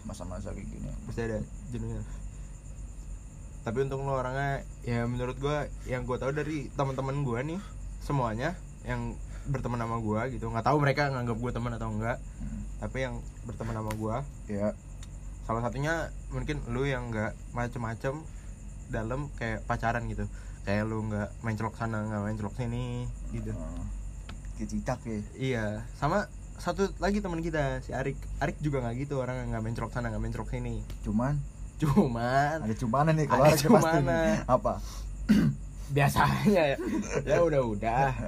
masa-masa 0.03 0.55
kayak 0.55 0.65
gini. 0.65 0.89
Pasti 1.05 1.21
ada 1.27 1.39
jenuhnya. 1.69 2.01
Tapi 3.61 3.79
untuk 3.85 4.01
lo 4.01 4.17
orangnya 4.17 4.65
ya 4.81 5.05
menurut 5.05 5.37
gua 5.37 5.69
yang 5.85 6.09
gua 6.09 6.17
tahu 6.17 6.33
dari 6.33 6.73
teman-teman 6.73 7.21
gua 7.21 7.45
nih 7.45 7.61
semuanya 8.01 8.57
yang 8.83 9.13
berteman 9.45 9.77
sama 9.77 10.01
gua 10.01 10.31
gitu. 10.33 10.49
Nggak 10.49 10.65
tahu 10.65 10.81
mereka 10.81 11.13
nganggap 11.13 11.37
gua 11.37 11.53
teman 11.53 11.73
atau 11.77 11.91
enggak 11.91 12.17
Hmm. 12.41 12.65
tapi 12.81 13.05
yang 13.05 13.21
berteman 13.45 13.77
sama 13.77 13.93
gua 13.93 14.25
ya 14.49 14.73
salah 15.45 15.61
satunya 15.61 16.09
mungkin 16.31 16.57
lu 16.73 16.89
yang 16.89 17.13
nggak 17.13 17.37
macem-macem 17.53 18.25
dalam 18.89 19.29
kayak 19.37 19.61
pacaran 19.67 20.09
gitu. 20.09 20.25
Kayak 20.65 20.89
lu 20.89 21.05
nggak 21.05 21.29
main 21.43 21.57
celok 21.59 21.77
sana 21.77 22.01
nggak 22.01 22.23
main 22.23 22.37
celok 22.39 22.55
sini 22.57 23.05
gitu. 23.33 23.51
Eh, 23.51 23.83
kayak 24.57 24.69
cicak 24.69 24.99
ya 25.03 25.19
iya 25.35 25.65
sama 25.95 26.29
satu 26.57 26.93
lagi 26.97 27.19
teman 27.19 27.41
kita 27.41 27.81
si 27.81 27.91
Arik. 27.91 28.21
Arik 28.37 28.59
juga 28.59 28.81
nggak 28.81 28.95
gitu 28.99 29.17
orang 29.19 29.49
nggak 29.49 29.61
main 29.61 29.73
celok 29.73 29.91
sana 29.91 30.09
nggak 30.09 30.21
main 30.21 30.31
celok 30.31 30.51
sini. 30.51 30.85
Cuman? 31.01 31.41
Cuman. 31.79 32.57
Ada 32.63 32.77
cumanan 32.77 33.15
nih 33.15 33.25
kalau 33.25 33.43
Ada 33.43 33.51
ada 33.51 33.57
pasti 33.57 33.67
cumanan. 33.67 34.35
apa? 34.45 34.73
Biasanya 35.97 36.63
ya. 36.67 36.77
Ya 37.25 37.39
udah 37.41 37.63
udah. 37.65 38.05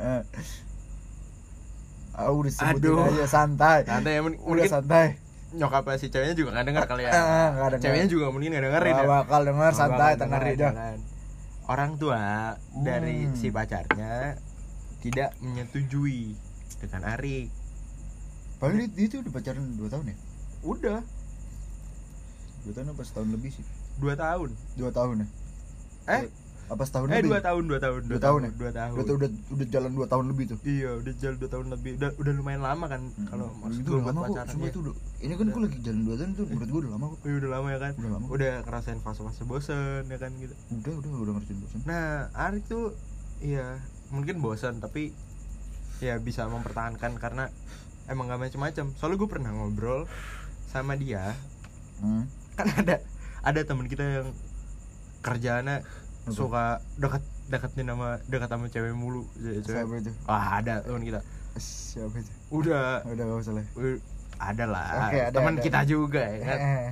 Ah 2.13 2.29
udah 2.29 2.49
sebutin 2.49 2.77
Aduh. 2.77 3.09
aja 3.09 3.25
santai. 3.27 3.79
Santai 3.85 4.13
ya 4.17 4.21
udah 4.21 4.65
santai. 4.67 5.17
nyokap 5.53 5.85
si 5.97 6.09
ceweknya 6.09 6.33
juga 6.33 6.57
nggak 6.57 6.67
denger 6.67 6.85
kali 6.87 7.03
ya. 7.05 7.11
Ah, 7.15 7.21
nggak 7.51 7.69
denger. 7.71 7.85
ceweknya 7.85 8.09
juga 8.09 8.27
mungkin 8.29 8.49
nggak 8.53 8.65
dengerin 8.67 8.93
Nggak 8.95 9.05
ya. 9.05 9.13
bakal 9.13 9.41
denger 9.45 9.73
santai 9.75 10.13
tenang 10.17 10.43
aja 10.43 10.69
ya. 10.69 10.93
orang 11.65 11.91
tua 11.97 12.25
dari 12.75 13.17
Hmm. 13.23 13.33
si 13.35 13.49
pacarnya 13.49 14.41
tidak 15.03 15.35
menyetujui 15.43 16.39
dengan 16.79 17.03
Arik 17.11 17.51
paling 18.57 18.79
dia, 18.79 18.89
dia 18.95 19.07
tuh 19.11 19.19
udah 19.27 19.33
pacaran 19.35 19.65
2 19.75 19.91
tahun 19.91 20.07
ya? 20.07 20.17
Udah. 20.63 21.01
2 22.63 22.71
tahun 22.71 22.87
apa 22.95 23.03
setahun 23.03 23.29
lebih 23.35 23.51
sih? 23.51 23.67
Dua 23.99 24.15
tahun. 24.15 24.55
2 24.79 24.87
tahun 24.89 25.15
ya? 25.19 25.29
Eh? 26.09 26.25
Apa 26.71 26.87
setahun 26.87 27.11
eh 27.11 27.21
lebih 27.21 27.35
dua 27.37 27.41
tahun 27.43 27.63
dua 27.69 27.79
tahun 27.83 28.01
Dua 28.07 28.21
tahun 28.23 28.41
ya? 28.47 28.51
dua 28.55 28.71
tahun. 28.73 28.95
Udah, 28.97 29.15
udah 29.19 29.31
udah 29.51 29.67
jalan 29.69 29.91
2 29.93 30.07
tahun 30.09 30.25
lebih 30.31 30.45
tuh? 30.55 30.59
Iya 30.63 30.91
udah 30.95 31.13
jalan 31.21 31.37
dua 31.37 31.51
tahun 31.51 31.67
lebih. 31.75 31.93
Udah 32.01 32.11
udah 32.17 32.33
lumayan 32.39 32.63
lama 32.63 32.85
kan 32.87 33.03
kalau 33.29 33.47
Hmm, 33.51 33.61
maksud 33.67 33.79
itu 33.83 33.91
gue 33.91 33.93
udah 33.93 33.99
buat 34.01 34.15
lama 34.15 34.21
kok 34.23 34.31
pacaran 34.33 34.49
semua 34.55 34.65
ya. 34.65 34.71
itu 34.73 34.79
udah. 34.81 34.95
Ini 35.21 35.33
kan 35.35 35.47
gue 35.51 35.63
lagi 35.67 35.79
jalan 35.83 36.01
2 36.07 36.17
tahun 36.23 36.31
tuh 36.33 36.47
menurut 36.49 36.69
gue 36.71 36.81
udah 36.87 36.93
lama 36.95 37.05
kok. 37.05 37.19
Iya, 37.27 37.35
udah 37.43 37.51
lama 37.51 37.67
ya 37.69 37.79
kan? 37.83 37.93
Udah 37.99 38.11
lama. 38.15 38.27
udah 38.31 38.53
ngerasain 38.63 38.99
fase-fase 39.03 39.43
bosen 39.45 40.03
ya 40.07 40.19
kan 40.23 40.31
gitu. 40.39 40.55
Udah 40.71 40.93
udah 41.03 41.11
udah 41.19 41.33
ngertiin 41.37 41.59
bosan 41.61 41.79
nah 41.85 42.07
Arik 42.33 42.65
tuh 42.65 42.95
iya 43.43 43.67
mungkin 44.13 44.39
bosan 44.39 44.79
tapi 44.79 45.17
ya 45.99 46.21
bisa 46.21 46.45
mempertahankan 46.47 47.17
karena 47.17 47.49
emang 48.07 48.29
gak 48.29 48.43
macem-macem. 48.43 48.93
Soalnya 48.95 49.17
gue 49.17 49.31
pernah 49.31 49.51
ngobrol 49.51 50.05
sama 50.69 50.95
dia. 50.95 51.33
Hmm. 51.99 52.27
kan 52.53 52.69
ada 52.77 53.01
ada 53.41 53.61
teman 53.65 53.89
kita 53.89 54.05
yang 54.05 54.29
kerjaannya 55.23 55.81
suka 56.29 56.79
dekat 56.99 57.23
deketin 57.49 57.89
sama 57.89 58.21
dekat 58.29 58.49
sama 58.51 58.67
cewek 58.69 58.93
mulu. 58.93 59.25
Cewek. 59.35 59.65
siapa 59.65 59.95
itu? 59.99 60.13
Wah 60.27 60.47
ada 60.61 60.75
teman 60.85 61.03
kita. 61.03 61.21
siapa 61.57 62.17
itu? 62.19 62.33
Udah. 62.51 63.03
Udah 63.07 63.25
gak 63.25 63.39
usah 63.41 63.55
lah. 63.57 63.67
Ada 64.43 64.65
lah. 64.67 64.87
Oke, 65.07 65.21
ada, 65.23 65.31
teman 65.31 65.55
ada. 65.55 65.63
kita 65.63 65.81
juga 65.87 66.23
ya 66.23 66.41
kan. 66.45 66.59
Eh, 66.59 66.91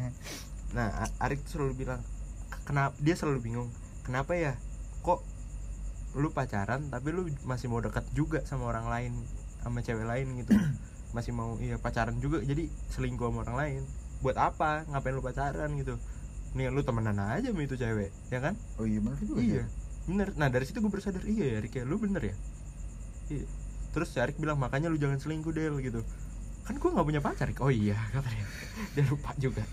Nah 0.70 0.86
A- 1.02 1.14
Arik 1.26 1.42
tuh 1.42 1.58
selalu 1.58 1.82
bilang 1.82 1.98
kenapa 2.62 2.94
dia 3.02 3.18
selalu 3.18 3.42
bingung 3.42 3.68
kenapa 4.06 4.38
ya? 4.38 4.54
Kok 5.02 5.18
lu 6.18 6.34
pacaran 6.34 6.90
tapi 6.90 7.14
lu 7.14 7.30
masih 7.46 7.70
mau 7.70 7.78
dekat 7.78 8.02
juga 8.10 8.42
sama 8.42 8.66
orang 8.70 8.86
lain 8.90 9.12
sama 9.62 9.84
cewek 9.84 10.06
lain 10.08 10.26
gitu. 10.40 10.56
Masih 11.10 11.34
mau 11.34 11.58
iya 11.58 11.74
pacaran 11.74 12.22
juga 12.22 12.38
jadi 12.38 12.70
selingkuh 12.94 13.34
sama 13.34 13.42
orang 13.42 13.56
lain. 13.58 13.82
Buat 14.22 14.38
apa? 14.38 14.86
Ngapain 14.86 15.10
lu 15.10 15.22
pacaran 15.26 15.70
gitu? 15.74 15.98
Nih 16.54 16.70
lu 16.70 16.86
temenan 16.86 17.18
aja 17.18 17.50
sama 17.50 17.66
itu 17.66 17.74
cewek 17.74 18.14
ya 18.30 18.38
kan? 18.38 18.54
Oh 18.78 18.86
iya 18.86 19.02
bener 19.02 19.18
juga 19.18 19.42
iya 19.42 19.62
ya. 19.62 19.64
bener. 20.06 20.28
Nah 20.38 20.46
dari 20.54 20.64
situ 20.70 20.78
gue 20.78 20.86
bersadar 20.86 21.26
iya 21.26 21.58
ya 21.58 21.58
Rik 21.58 21.74
ya 21.76 21.84
lu 21.84 21.98
bener 21.98 22.22
ya? 22.30 22.34
Iya. 23.26 23.46
Terus 23.90 24.08
si 24.14 24.22
Arik 24.22 24.38
bilang 24.38 24.62
makanya 24.62 24.86
lu 24.86 25.02
jangan 25.02 25.18
selingkuh 25.18 25.50
Del 25.50 25.82
gitu 25.82 26.06
kan 26.70 26.78
gue 26.78 26.86
nggak 26.88 27.02
punya 27.04 27.18
pacar. 27.20 27.50
Oh 27.58 27.66
iya 27.68 27.98
kata 28.10 28.30
dia 28.94 29.02
lupa 29.04 29.34
juga. 29.36 29.66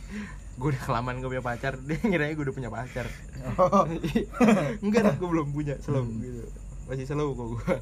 Gue 0.57 0.73
udah 0.73 0.81
kelamaan 0.81 1.21
gak 1.21 1.29
punya 1.29 1.45
pacar. 1.45 1.73
Dia 1.85 2.01
ngiranya 2.01 2.33
gue 2.33 2.45
udah 2.49 2.55
punya 2.55 2.71
pacar. 2.73 3.05
Oh, 3.55 3.85
enggak 4.83 5.01
Rik, 5.05 5.15
gue 5.15 5.29
belum 5.37 5.47
punya. 5.53 5.77
Slow 5.77 6.01
Hmm. 6.01 6.17
gitu. 6.17 6.49
Masih 6.89 7.05
slow 7.05 7.29
kok 7.31 7.47
gue 7.53 7.75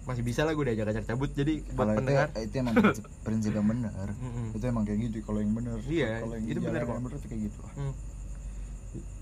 masih 0.00 0.24
bisa 0.24 0.42
lah 0.42 0.54
gue 0.54 0.64
diajak 0.64 0.86
ajak 0.88 1.04
cabut. 1.04 1.30
Jadi 1.30 1.66
buat 1.68 1.74
kalau 1.76 1.92
itu, 1.92 1.98
pendengar. 2.00 2.26
itu 2.32 2.54
emang 2.56 2.74
prinsip, 2.76 3.04
prinsip 3.20 3.52
yang 3.52 3.66
benar. 3.66 4.06
Itu 4.54 4.64
emang 4.64 4.84
kayak 4.86 4.98
gitu. 5.02 5.16
Kalau 5.20 5.38
yang 5.42 5.52
benar 5.52 5.76
Iya, 5.82 6.10
kalau 6.22 6.34
yang 6.38 6.46
itu 6.46 6.60
benar 6.60 6.82
kok. 6.84 6.94
benar 6.96 7.18
kayak 7.20 7.40
gitu 7.42 7.58
lah. 7.58 7.72
Hmm. 7.74 7.94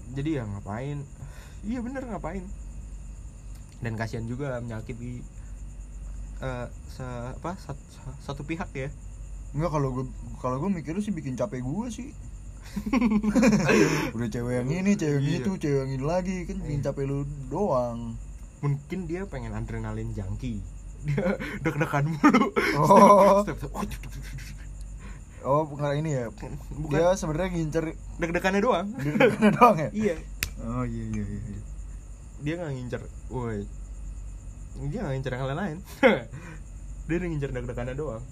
jadi 0.09 0.31
ya 0.31 0.43
ngapain? 0.47 0.99
Iya 1.63 1.79
bener 1.81 2.03
ngapain? 2.05 2.45
Dan 3.79 3.93
kasihan 3.95 4.25
juga 4.25 4.61
menyakiti 4.61 5.25
eh 6.39 6.67
se 6.89 7.03
apa 7.03 7.55
sat- 7.57 7.89
sa- 7.91 8.19
satu 8.25 8.43
pihak 8.43 8.71
ya 8.73 8.89
Enggak 9.49 9.71
kalau 9.73 9.89
gue 9.93 10.05
kalau 10.37 10.57
gue 10.59 10.71
mikirnya 10.71 11.01
sih 11.01 11.11
bikin 11.11 11.33
capek 11.33 11.61
gue 11.61 11.87
sih. 11.89 12.11
Udah 14.13 14.29
cewek 14.29 14.55
yang 14.57 14.69
ini, 14.69 14.93
cewek 14.93 15.15
yang 15.15 15.25
Iya. 15.27 15.39
itu, 15.41 15.51
cewek 15.57 15.79
yang 15.81 15.91
ini 15.91 16.05
lagi 16.05 16.37
kan 16.45 16.57
bikin 16.59 16.81
Iya. 16.81 16.87
capek 16.87 17.05
lu 17.05 17.19
doang. 17.49 18.15
mungkin 18.59 19.07
dia 19.07 19.23
pengen 19.25 19.55
adrenalin 19.55 20.11
jangki 20.11 20.59
dia 21.01 21.39
deg-degan 21.63 22.11
mulu 22.11 22.51
Oh. 22.77 23.39
Step- 23.47 23.55
step- 23.57 23.71
oh. 23.71 23.87
Oh, 25.41 25.63
bukan 25.65 25.95
ini 25.97 26.11
ya. 26.13 26.27
bukan 26.29 26.59
Dia 26.91 27.15
sebenarnya 27.15 27.55
ngincer 27.55 27.85
deg-degannya 28.19 28.59
doang 28.59 28.91
deg-degan 28.93 29.55
doang 29.55 29.77
ya. 29.79 29.91
iya 29.93 30.15
Oh 30.61 30.83
iya 30.83 31.05
iya 31.07 31.23
iya. 31.25 31.41
iya. 31.47 31.61
dia 32.39 32.53
nggak 32.55 32.73
ngincer 32.75 33.03
woi 33.29 33.63
dia 34.81 35.03
nggak 35.03 35.13
ngincer 35.13 35.33
yang 35.33 35.47
lain-lain 35.47 35.79
dia 37.09 37.17
ngincer 37.19 37.51
deg-degannya 37.51 37.95
doang 37.95 38.23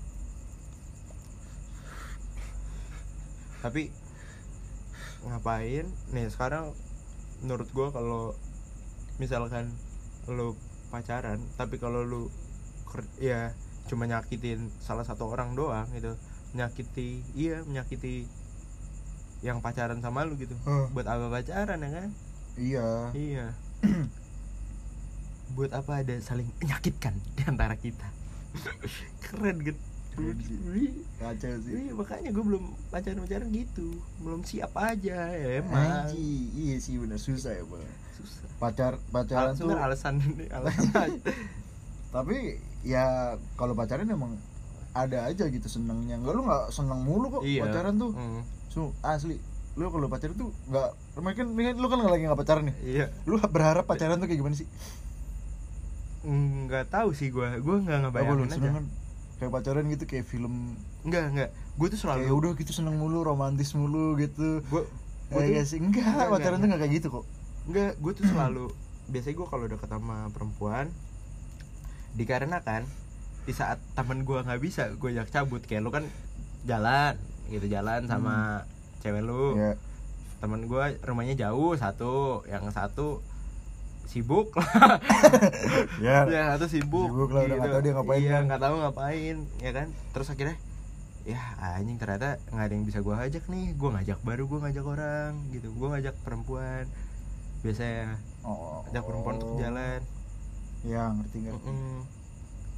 tapi 3.60 3.90
ngapain 5.26 5.86
nih 6.14 6.30
sekarang 6.30 6.70
menurut 7.42 7.66
gua 7.74 7.90
kalau 7.90 8.30
misalkan 9.18 9.74
lu 10.28 10.54
pacaran 10.88 11.42
tapi 11.58 11.76
kalau 11.76 12.06
lu 12.06 12.30
ya 13.18 13.50
cuma 13.86 14.06
nyakitin 14.06 14.70
salah 14.78 15.02
satu 15.02 15.26
orang 15.26 15.58
doang 15.58 15.86
gitu 15.92 16.14
menyakiti 16.54 17.26
iya 17.34 17.60
menyakiti 17.62 18.30
yang 19.42 19.58
pacaran 19.58 19.98
sama 19.98 20.22
lu 20.22 20.38
gitu 20.38 20.54
Huh. 20.62 20.86
buat 20.94 21.04
apa 21.04 21.26
pacaran 21.28 21.82
ya 21.82 21.90
kan 21.90 22.10
Iya. 22.56 22.88
Iya. 23.12 23.46
Buat 25.52 25.72
apa 25.72 26.00
ada 26.00 26.14
saling 26.18 26.48
menyakitkan 26.58 27.14
di 27.32 27.42
antara 27.42 27.74
kita? 27.74 28.08
Keren 29.22 29.62
gitu. 29.62 29.78
Kacau 31.16 31.54
sih. 31.60 31.92
Makanya 31.92 32.30
gue 32.30 32.44
belum 32.46 32.62
pacaran-pacaran 32.88 33.48
gitu. 33.50 33.86
Belum 34.18 34.40
siap 34.42 34.72
aja 34.74 35.28
ya 35.28 35.60
emang. 35.60 36.08
Anji, 36.08 36.48
iya 36.52 36.76
sih 36.76 36.96
benar 36.96 37.16
susah 37.16 37.52
ya, 37.52 37.62
Bang. 37.62 37.84
Susah. 38.14 38.48
Pacar 38.56 38.92
pacaran 39.06 39.52
Al- 39.52 39.60
tuh 39.60 39.68
alasan 39.70 40.14
alasan 40.56 40.88
aja. 40.90 41.32
tapi 42.08 42.56
ya 42.80 43.04
kalau 43.54 43.76
pacaran 43.76 44.08
emang 44.08 44.40
ada 44.90 45.28
aja 45.28 45.44
gitu 45.44 45.68
senangnya 45.68 46.16
enggak 46.16 46.32
lu 46.32 46.42
nggak 46.42 46.72
senang 46.72 47.04
mulu 47.04 47.28
kok 47.30 47.42
Iya. 47.44 47.68
pacaran 47.68 48.00
tuh 48.00 48.16
Hmm, 48.16 48.40
Su, 48.66 48.88
asli 49.02 49.36
lu 49.76 49.84
kalau 49.86 50.08
pacaran 50.08 50.32
tuh 50.32 50.48
nggak 50.64 50.88
mungkin 51.18 51.46
lu 51.76 51.86
kan 51.86 51.98
lagi 52.00 52.24
nggak 52.24 52.40
pacaran 52.40 52.64
nih 52.64 52.76
Iya. 52.80 53.06
lu 53.22 53.36
berharap 53.42 53.84
pacaran 53.84 54.16
tuh 54.16 54.24
kayak 54.24 54.40
gimana 54.40 54.56
sih 54.56 54.64
Nggak 56.24 56.88
tahu 56.88 57.12
sih 57.12 57.28
gue. 57.28 57.48
Gue 57.60 57.76
nggak 57.82 57.98
ngebayangin 58.08 58.48
aja. 58.52 58.70
kan 58.72 58.86
kayak 59.36 59.52
pacaran 59.52 59.84
gitu 59.92 60.04
kayak 60.08 60.24
film. 60.24 60.78
Enggak, 61.04 61.24
enggak. 61.32 61.50
Gue 61.76 61.86
tuh 61.92 62.00
kayak 62.00 62.24
selalu 62.24 62.32
udah 62.32 62.52
gitu 62.56 62.72
seneng 62.72 62.96
mulu 62.96 63.20
romantis 63.26 63.76
mulu 63.76 64.16
gitu. 64.16 64.64
Gue 64.72 64.82
gue 65.32 65.44
ya 65.44 65.62
sih. 65.66 65.82
Enggak, 65.82 66.06
Enggak, 66.06 66.28
pacaran 66.32 66.56
enggak. 66.56 66.62
tuh 66.62 66.68
nggak 66.70 66.80
kayak 66.80 66.94
gitu 66.96 67.06
kok. 67.12 67.24
Enggak, 67.66 67.92
gue 68.00 68.12
tuh 68.14 68.24
selalu 68.30 68.66
biasanya 69.06 69.34
gue 69.38 69.46
kalau 69.46 69.64
deket 69.70 69.88
sama 69.90 70.16
perempuan 70.34 70.86
dikarenakan 72.18 72.82
di 73.46 73.52
saat 73.54 73.78
temen 73.94 74.26
gue 74.26 74.38
nggak 74.42 74.60
bisa 74.62 74.90
gue 74.96 75.08
ajak 75.12 75.28
cabut. 75.30 75.62
Kayak 75.62 75.82
lu 75.84 75.90
kan 75.92 76.04
jalan 76.66 77.14
gitu 77.52 77.66
jalan 77.70 78.08
sama 78.10 78.66
cewek 79.04 79.22
lu. 79.22 79.54
Ya 79.54 79.76
temen 80.36 80.68
gue 80.68 80.84
rumahnya 81.04 81.34
jauh 81.36 81.74
satu. 81.76 82.44
Yang 82.48 82.72
satu 82.76 83.20
sibuk. 84.06 84.54
Ya. 85.98 86.24
Ya 86.26 86.42
satu 86.54 86.66
sibuk 86.66 87.08
Sibuk 87.08 87.30
lah, 87.30 87.42
udah 87.42 87.56
nggak 87.56 87.70
tahu 87.70 87.82
dia 87.82 87.92
ngapain 87.92 88.20
iya 88.20 88.30
kan. 88.32 88.42
nggak 88.46 88.62
tahu 88.62 88.74
ngapain 88.78 89.36
ya 89.58 89.70
kan? 89.72 89.86
Terus 90.12 90.28
akhirnya 90.28 90.56
ya 91.26 91.40
anjing 91.58 91.96
ternyata 91.96 92.28
nggak 92.48 92.64
ada 92.64 92.74
yang 92.74 92.84
bisa 92.84 92.98
gue 93.00 93.14
ajak 93.14 93.44
nih. 93.46 93.66
Gue 93.72 93.90
ngajak 93.90 94.18
baru 94.22 94.42
gue 94.46 94.58
ngajak 94.60 94.84
orang 94.84 95.32
gitu. 95.50 95.68
Gue 95.72 95.88
ngajak 95.90 96.14
perempuan. 96.20 96.84
Biasanya 97.58 98.14
oh, 98.42 98.86
ajak 98.86 99.02
perempuan 99.02 99.34
untuk 99.36 99.58
jalan. 99.58 100.00
Ya 100.82 101.10
ngerti 101.10 101.36
ngerti. 101.42 101.66
Mm-mm. 101.66 101.98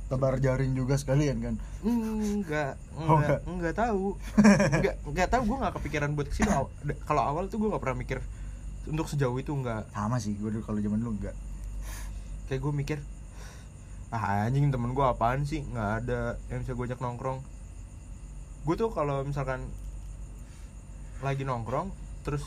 tebar 0.08 0.40
jaring 0.40 0.72
juga 0.72 0.96
sekalian 0.96 1.36
kan? 1.38 1.54
Enggak 1.84 2.80
Oh, 2.96 3.20
enggak 3.20 3.44
enggak. 3.44 3.74
tahu. 3.76 4.16
Enggak 4.72 4.94
enggak 5.04 5.28
tahu 5.28 5.42
gue 5.44 5.56
nggak 5.60 5.74
kepikiran 5.76 6.10
buat 6.16 6.26
ke 6.26 6.34
sini 6.34 6.48
da- 6.48 6.64
kalau 7.04 7.20
awal 7.22 7.44
tuh 7.46 7.60
gue 7.60 7.68
nggak 7.68 7.76
pernah 7.78 7.98
mikir 7.98 8.18
untuk 8.88 9.06
sejauh 9.06 9.36
itu 9.38 9.52
enggak 9.52 9.86
sama 9.92 10.16
sih 10.18 10.34
gue 10.36 10.48
dulu 10.48 10.64
kalau 10.64 10.80
zaman 10.80 10.98
dulu 11.00 11.12
enggak 11.20 11.36
kayak 12.48 12.60
gue 12.64 12.72
mikir 12.72 12.98
ah 14.08 14.48
anjing 14.48 14.72
temen 14.72 14.96
gue 14.96 15.04
apaan 15.04 15.44
sih? 15.44 15.60
Nggak 15.68 15.90
ada 16.04 16.40
yang 16.48 16.64
bisa 16.64 16.72
gue 16.72 16.84
ajak 16.88 17.00
nongkrong. 17.04 17.44
Gue 18.64 18.74
tuh 18.76 18.88
kalau 18.88 19.20
misalkan 19.24 19.68
lagi 21.20 21.44
nongkrong 21.44 21.92
terus 22.24 22.40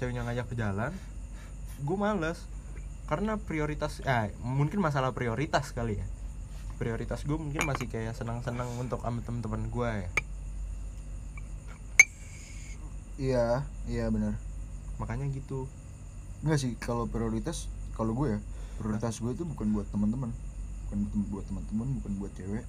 ceweknya 0.00 0.24
ngajak 0.24 0.48
ke 0.48 0.54
jalan 0.56 0.92
gue 1.84 1.96
males. 1.96 2.40
Karena 3.04 3.36
prioritas 3.36 4.00
ah 4.08 4.32
mungkin 4.40 4.80
masalah 4.80 5.12
prioritas 5.12 5.76
kali 5.76 6.00
ya. 6.00 6.06
Prioritas 6.80 7.20
gue 7.28 7.36
mungkin 7.36 7.68
masih 7.68 7.86
kayak 7.92 8.16
senang-senang 8.16 8.66
untuk 8.80 9.04
sama 9.04 9.20
temen-temen 9.20 9.68
gue 9.68 9.90
ya. 9.92 10.10
Iya 13.14 13.46
iya 13.86 14.06
benar 14.10 14.34
makanya 14.98 15.26
gitu. 15.32 15.66
Enggak 16.44 16.58
sih 16.60 16.72
kalau 16.78 17.08
prioritas 17.08 17.66
kalau 17.94 18.12
gue 18.12 18.36
ya 18.36 18.40
prioritas 18.78 19.22
gue 19.22 19.32
itu 19.32 19.44
bukan 19.46 19.66
buat 19.74 19.86
teman-teman. 19.90 20.30
Bukan 20.90 20.98
buat 21.30 21.44
teman-teman 21.46 21.86
bukan 22.02 22.12
buat 22.20 22.32
cewek. 22.34 22.64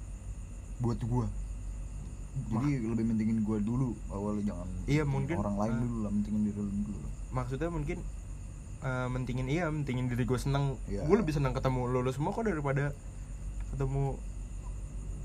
Buat 0.82 1.00
gue. 1.02 1.28
Jadi 2.36 2.72
lebih 2.84 3.06
mentingin 3.08 3.48
gue 3.48 3.58
dulu 3.64 3.96
awalnya 4.12 4.52
jangan 4.52 4.68
Iya, 4.92 5.04
mungkin, 5.08 5.40
orang 5.40 5.56
lain 5.56 5.72
eh, 5.72 5.82
dulu 5.88 5.98
lah 6.04 6.12
mentingin 6.12 6.42
diri 6.44 6.60
lu 6.60 6.72
dulu 6.84 7.00
lah. 7.00 7.12
Maksudnya 7.32 7.70
mungkin 7.72 7.98
eh, 8.84 9.08
mentingin 9.08 9.48
iya 9.48 9.66
mentingin 9.72 10.12
diri 10.12 10.28
gue 10.28 10.40
seneng. 10.40 10.76
Iya. 10.92 11.08
gue 11.08 11.16
lebih 11.16 11.32
seneng 11.32 11.56
ketemu 11.56 11.88
lo 11.88 12.04
lo 12.04 12.12
semua 12.12 12.36
kok 12.36 12.44
daripada 12.44 12.92
ketemu 13.72 14.20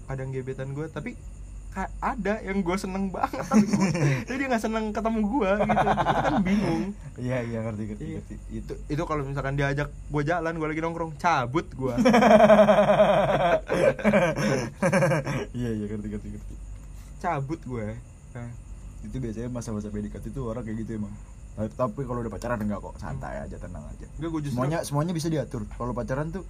kadang 0.07 0.29
gebetan 0.31 0.71
gue. 0.71 0.87
Tapi 0.87 1.19
ada 1.79 2.43
yang 2.43 2.61
gue 2.61 2.75
seneng 2.75 3.15
banget 3.15 3.47
tapi 3.47 3.63
gue 3.63 4.35
dia 4.39 4.47
nggak 4.51 4.59
seneng 4.59 4.91
ketemu 4.91 5.21
gue 5.23 5.51
gitu. 5.63 5.87
Itu 5.87 6.19
kan 6.19 6.35
bingung. 6.43 6.83
Iya 7.15 7.39
iya 7.47 7.59
ngerti 7.63 7.83
ngerti 7.87 8.03
Iya. 8.03 8.15
ngerti. 8.19 8.35
Itu 8.51 8.73
itu 8.91 9.03
kalau 9.07 9.23
misalkan 9.23 9.55
diajak 9.55 9.89
gue 9.89 10.23
jalan 10.23 10.59
gue 10.59 10.67
lagi 10.67 10.83
nongkrong 10.83 11.15
cabut 11.15 11.67
gue 11.71 11.95
iya 15.53 15.71
iya 15.71 15.85
ngerti 15.87 16.07
ngerti 16.11 16.29
ngerti. 16.35 16.55
Cabut 17.21 17.61
gue 17.63 17.87
nah, 18.31 18.51
itu 19.01 19.17
biasanya 19.17 19.49
masa-masa 19.49 19.89
PDKT 19.89 20.31
itu 20.31 20.41
orang 20.43 20.63
kayak 20.63 20.83
gitu 20.83 20.99
emang. 20.99 21.15
Tapi, 21.55 21.71
tapi 21.75 22.01
kalau 22.03 22.21
udah 22.23 22.33
pacaran 22.33 22.59
enggak 22.59 22.81
kok 22.81 22.95
santai 22.99 23.43
aja 23.43 23.57
tenang 23.59 23.85
aja. 23.85 24.07
Enggak 24.19 24.31
gue 24.33 24.41
justru 24.43 24.57
semuanya 24.59 24.79
semuanya 24.83 25.13
bisa 25.13 25.29
diatur. 25.29 25.67
Kalau 25.71 25.93
pacaran 25.93 26.31
tuh 26.31 26.43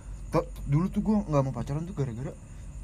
dulu 0.65 0.87
tuh 0.89 1.01
gue 1.03 1.17
nggak 1.27 1.43
mau 1.43 1.53
pacaran 1.53 1.83
tuh 1.83 1.93
gara-gara 1.93 2.33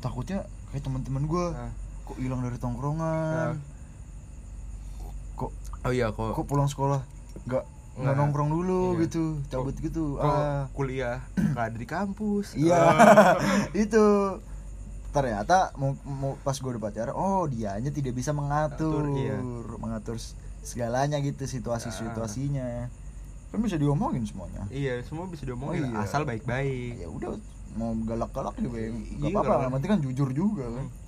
takutnya 0.02 0.44
kayak 0.68 0.82
teman-teman 0.82 1.24
gue 1.24 1.44
Nah, 1.54 1.72
kok 2.06 2.16
hilang 2.22 2.40
dari 2.46 2.56
tongkrongan? 2.56 3.58
Nah. 3.58 3.58
kok 5.36 5.50
oh 5.84 5.92
iya 5.92 6.08
kok 6.14 6.32
kok 6.32 6.46
pulang 6.46 6.70
sekolah? 6.70 7.02
Nggak 7.44 7.64
nggak 7.96 8.14
nongkrong 8.14 8.50
dulu 8.52 8.96
Iya. 8.96 9.08
gitu 9.08 9.24
cabut 9.48 9.76
gitu. 9.76 10.20
kok 10.20 10.24
ah. 10.24 10.68
kuliah 10.72 11.24
nggak 11.34 11.64
ada 11.74 11.76
di 11.76 11.88
kampus? 11.88 12.54
Iya. 12.54 12.78
Ah. 12.78 13.34
itu. 13.84 14.06
Ternyata 15.16 15.72
mau, 15.80 15.96
mau 16.04 16.36
pas 16.44 16.52
gue 16.52 16.70
udah 16.76 16.82
pacaran 16.82 17.16
oh 17.16 17.48
dianya 17.48 17.88
tidak 17.88 18.12
bisa 18.12 18.36
mengatur. 18.36 19.00
Atur, 19.08 19.16
iya. 19.16 19.40
mengatur 19.80 20.16
segalanya 20.60 21.16
gitu 21.24 21.46
situasi 21.48 21.88
situasinya 21.88 22.90
kan 23.56 23.62
bisa 23.62 23.78
diomongin 23.78 24.26
semuanya. 24.26 24.66
Iya 24.68 25.00
semua 25.06 25.30
bisa 25.30 25.46
diomongin 25.46 25.88
Oh, 25.88 25.90
iya. 25.96 26.04
asal 26.04 26.26
baik-baik. 26.26 27.00
Ya 27.00 27.08
udah 27.08 27.32
mau 27.78 27.94
galak-galak 28.04 28.58
juga 28.58 28.78
ya. 28.82 28.90
Iya, 28.90 29.16
nggak 29.16 29.30
apa-apa 29.32 29.48
galak. 29.48 29.62
yang 29.62 29.72
penting 29.78 29.90
kan 29.90 30.00
jujur 30.02 30.28
juga 30.34 30.64
kan. 30.68 30.86
Hmm. 30.86 31.05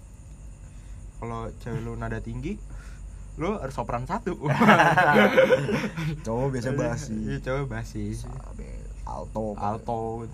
Kalau 1.19 1.51
cewek 1.59 1.81
lu 1.81 1.95
nada 1.95 2.19
tinggi 2.19 2.57
lu 3.35 3.55
harus 3.55 3.71
sopran 3.71 4.03
satu. 4.03 4.35
Cowok 6.27 6.49
biasa 6.51 6.71
basi. 6.73 7.15
iya 7.15 7.39
cowok 7.39 7.67
basi. 7.69 8.11
Alto. 9.05 9.55
Alto. 9.55 10.27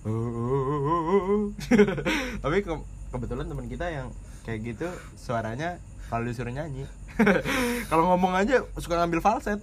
Tapi 2.40 2.56
ke- 2.58 2.84
kebetulan 3.10 3.46
teman 3.46 3.66
kita 3.66 3.86
yang 3.88 4.08
kayak 4.42 4.60
gitu 4.66 4.88
suaranya 5.14 5.80
kalau 6.06 6.24
disuruh 6.24 6.50
nyanyi. 6.50 6.84
Kalau 7.90 8.08
ngomong 8.08 8.32
aja 8.34 8.64
suka 8.74 8.96
ngambil 8.96 9.20
falset. 9.20 9.60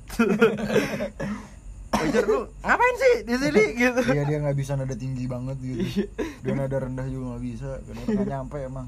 Wajar 1.89 2.23
lu 2.23 2.45
ngapain 2.59 2.95
sih 2.95 3.15
di 3.23 3.33
sini? 3.35 3.63
Gitu. 3.73 4.01
Iya 4.05 4.23
dia 4.23 4.37
nggak 4.39 4.53
bisa 4.55 4.73
nada 4.73 4.93
tinggi 4.93 5.25
banget 5.25 5.57
Iya. 5.59 5.73
gitu. 5.73 6.05
Dia 6.43 6.53
nada 6.53 6.77
rendah 6.77 7.05
juga 7.05 7.33
nggak 7.33 7.43
bisa 7.43 7.81
karena 7.81 8.01
nggak 8.05 8.27
nyampe 8.27 8.57
emang 8.61 8.87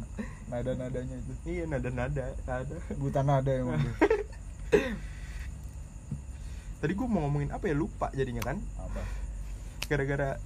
nada 0.49 0.71
nadanya 0.73 1.15
itu. 1.21 1.33
Iya 1.45 1.63
nada 1.69 1.89
nada. 1.93 2.25
Nada 2.45 2.75
buta 2.97 3.21
nada 3.21 3.51
emang 3.53 3.79
tadi 6.79 6.95
gue 6.95 7.07
mau 7.11 7.27
ngomongin 7.27 7.51
apa 7.51 7.67
ya? 7.69 7.75
Lupa 7.75 8.07
jadinya 8.15 8.41
kan? 8.41 8.57
Apa? 8.79 9.01
Gara-gara 9.91 10.39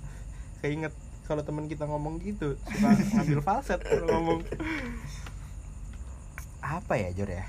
keinget 0.65 0.93
kalau 1.23 1.45
teman 1.45 1.71
kita 1.71 1.87
ngomong 1.87 2.19
gitu 2.19 2.59
suka 2.67 2.89
ngambil 3.15 3.39
falset 3.47 3.79
kalau 3.79 4.07
ngomong. 4.11 4.41
Apa 6.63 6.93
ya 6.99 7.09
Jor 7.15 7.29
ya? 7.31 7.45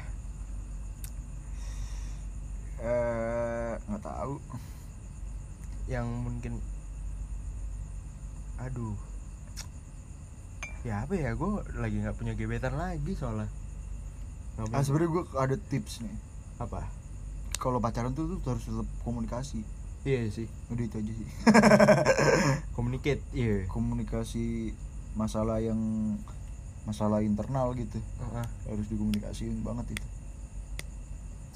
Eh 2.84 3.72
nggak 3.88 4.02
tahu. 4.05 4.38
Yang 5.90 6.07
mungkin 6.09 6.55
aduh 8.55 8.94
ya 10.85 11.09
apa 11.09 11.16
ya 11.16 11.32
gue 11.32 11.51
lagi 11.80 11.97
nggak 11.97 12.16
punya 12.20 12.32
gebetan 12.37 12.76
lagi 12.76 13.16
soalnya. 13.16 13.49
Ah 14.70 14.85
sebenarnya 14.85 15.11
gue 15.11 15.24
ada 15.35 15.57
tips 15.57 16.05
nih. 16.05 16.14
Apa? 16.61 16.85
Kalau 17.57 17.80
pacaran 17.80 18.12
tuh, 18.12 18.37
tuh 18.39 18.55
harus 18.55 18.68
tetap 18.68 18.87
komunikasi. 19.03 19.64
Iya 20.05 20.28
sih. 20.28 20.47
Udah 20.68 20.85
itu 20.85 20.97
aja 21.01 21.12
sih. 21.16 21.28
Communicate 22.76 23.24
iya. 23.32 23.64
Komunikasi 23.66 24.76
masalah 25.16 25.64
yang 25.64 25.80
masalah 26.85 27.24
internal 27.24 27.72
gitu. 27.72 27.97
Heeh. 27.97 28.47
harus 28.68 28.87
dikomunikasiin 28.93 29.64
banget 29.64 29.97
itu. 29.97 30.07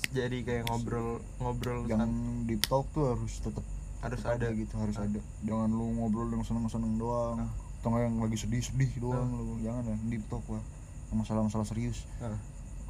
Jadi 0.08 0.40
kayak 0.40 0.64
ngobrol 0.72 1.20
ngobrol 1.36 1.84
yang 1.84 2.08
deep 2.48 2.64
talk 2.64 2.88
tuh 2.96 3.12
harus 3.12 3.44
tetap 3.44 3.60
harus 4.00 4.18
tetap 4.24 4.40
ada. 4.40 4.48
gitu 4.56 4.72
harus 4.80 4.96
Ah. 4.96 5.04
ada. 5.04 5.20
Jangan 5.44 5.68
lu 5.68 5.92
ngobrol 6.00 6.32
yang 6.32 6.40
seneng 6.40 6.64
seneng 6.72 6.96
doang. 6.96 7.44
Ah. 7.44 7.52
Atau 7.78 7.88
nggak 7.88 8.02
yang 8.04 8.16
lagi 8.18 8.36
sedih 8.36 8.60
sedih 8.60 8.90
doang 8.98 9.28
lu 9.30 9.56
jangan 9.60 9.82
ya 9.84 9.96
deep 10.08 10.24
talk 10.26 10.42
lah 10.46 10.62
masalah-masalah 11.10 11.64
serius 11.64 12.04
Heeh. 12.18 12.38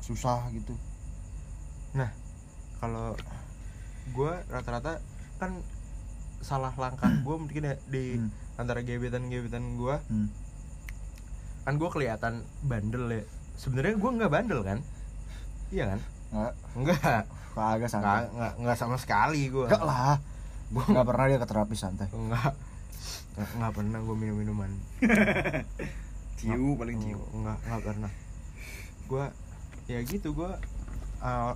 susah 0.01 0.49
gitu 0.51 0.73
Nah, 1.89 2.13
kalau 2.77 3.17
gue 4.09 4.33
rata-rata 4.47 5.01
kan 5.37 5.57
salah 6.39 6.71
langkah 6.77 7.09
gue 7.09 7.37
mungkin 7.39 7.63
ya 7.65 7.75
di 7.87 8.15
Hmm. 8.15 8.29
antara 8.57 8.85
gebetan-gebetan 8.85 9.75
gue 9.75 9.97
hmm. 9.97 10.29
kan 11.65 11.75
gue 11.75 11.89
kelihatan 11.89 12.35
bandel 12.61 13.09
ya. 13.11 13.23
Sebenarnya 13.57 13.97
gue 13.97 14.11
nggak 14.21 14.31
bandel 14.31 14.61
kan? 14.63 14.79
Iya 15.69 15.85
kan? 15.89 16.01
nggak 16.29 16.53
Enggak. 16.77 17.25
kagak 17.57 17.79
Nggak, 17.81 17.91
santai 17.91 18.25
nggak, 18.31 18.53
nggak 18.61 18.77
sama 18.77 18.97
sekali 19.01 19.49
gue. 19.49 19.65
nggak 19.65 19.83
lah 19.83 20.21
Gue 20.69 20.85
nggak 20.85 21.07
pernah 21.09 21.25
dia 21.25 21.39
ke 21.41 21.49
terapi 21.49 21.75
santai 21.75 22.07
Enggak. 22.13 22.53
Nggak, 23.39 23.51
nggak 23.55 23.73
pernah 23.73 23.99
gue 24.01 24.17
minum 24.17 24.37
minuman. 24.37 24.71
ciu 26.39 26.75
paling 26.75 26.99
Enggak, 27.33 27.59
enggak 27.63 27.83
pernah. 27.85 28.11
Gue 29.07 29.25
ya 29.87 29.99
gitu 30.03 30.35
gue 30.35 30.51
uh, 31.21 31.53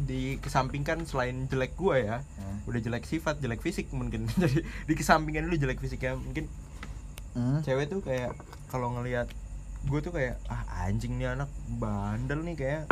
dikesampingkan 0.00 1.04
selain 1.04 1.46
jelek 1.46 1.74
gue 1.74 1.96
ya 2.02 2.18
Hmm. 2.38 2.58
udah 2.64 2.80
jelek 2.80 3.04
sifat 3.04 3.38
jelek 3.38 3.60
fisik 3.60 3.92
mungkin 3.92 4.24
jadi 4.40 4.62
dikesampingkan 4.86 5.44
dulu 5.44 5.56
jelek 5.58 5.78
fisiknya 5.78 6.14
mungkin 6.14 6.48
Hmm. 7.28 7.60
cewek 7.60 7.86
tuh 7.86 8.00
kayak 8.00 8.34
kalau 8.66 8.90
ngelihat 8.90 9.28
gue 9.84 10.00
tuh 10.00 10.10
kayak 10.10 10.40
ah 10.46 10.64
anjing 10.82 11.14
nih 11.14 11.30
anak 11.30 11.46
bandel 11.70 12.42
nih 12.42 12.56
kayak 12.56 12.82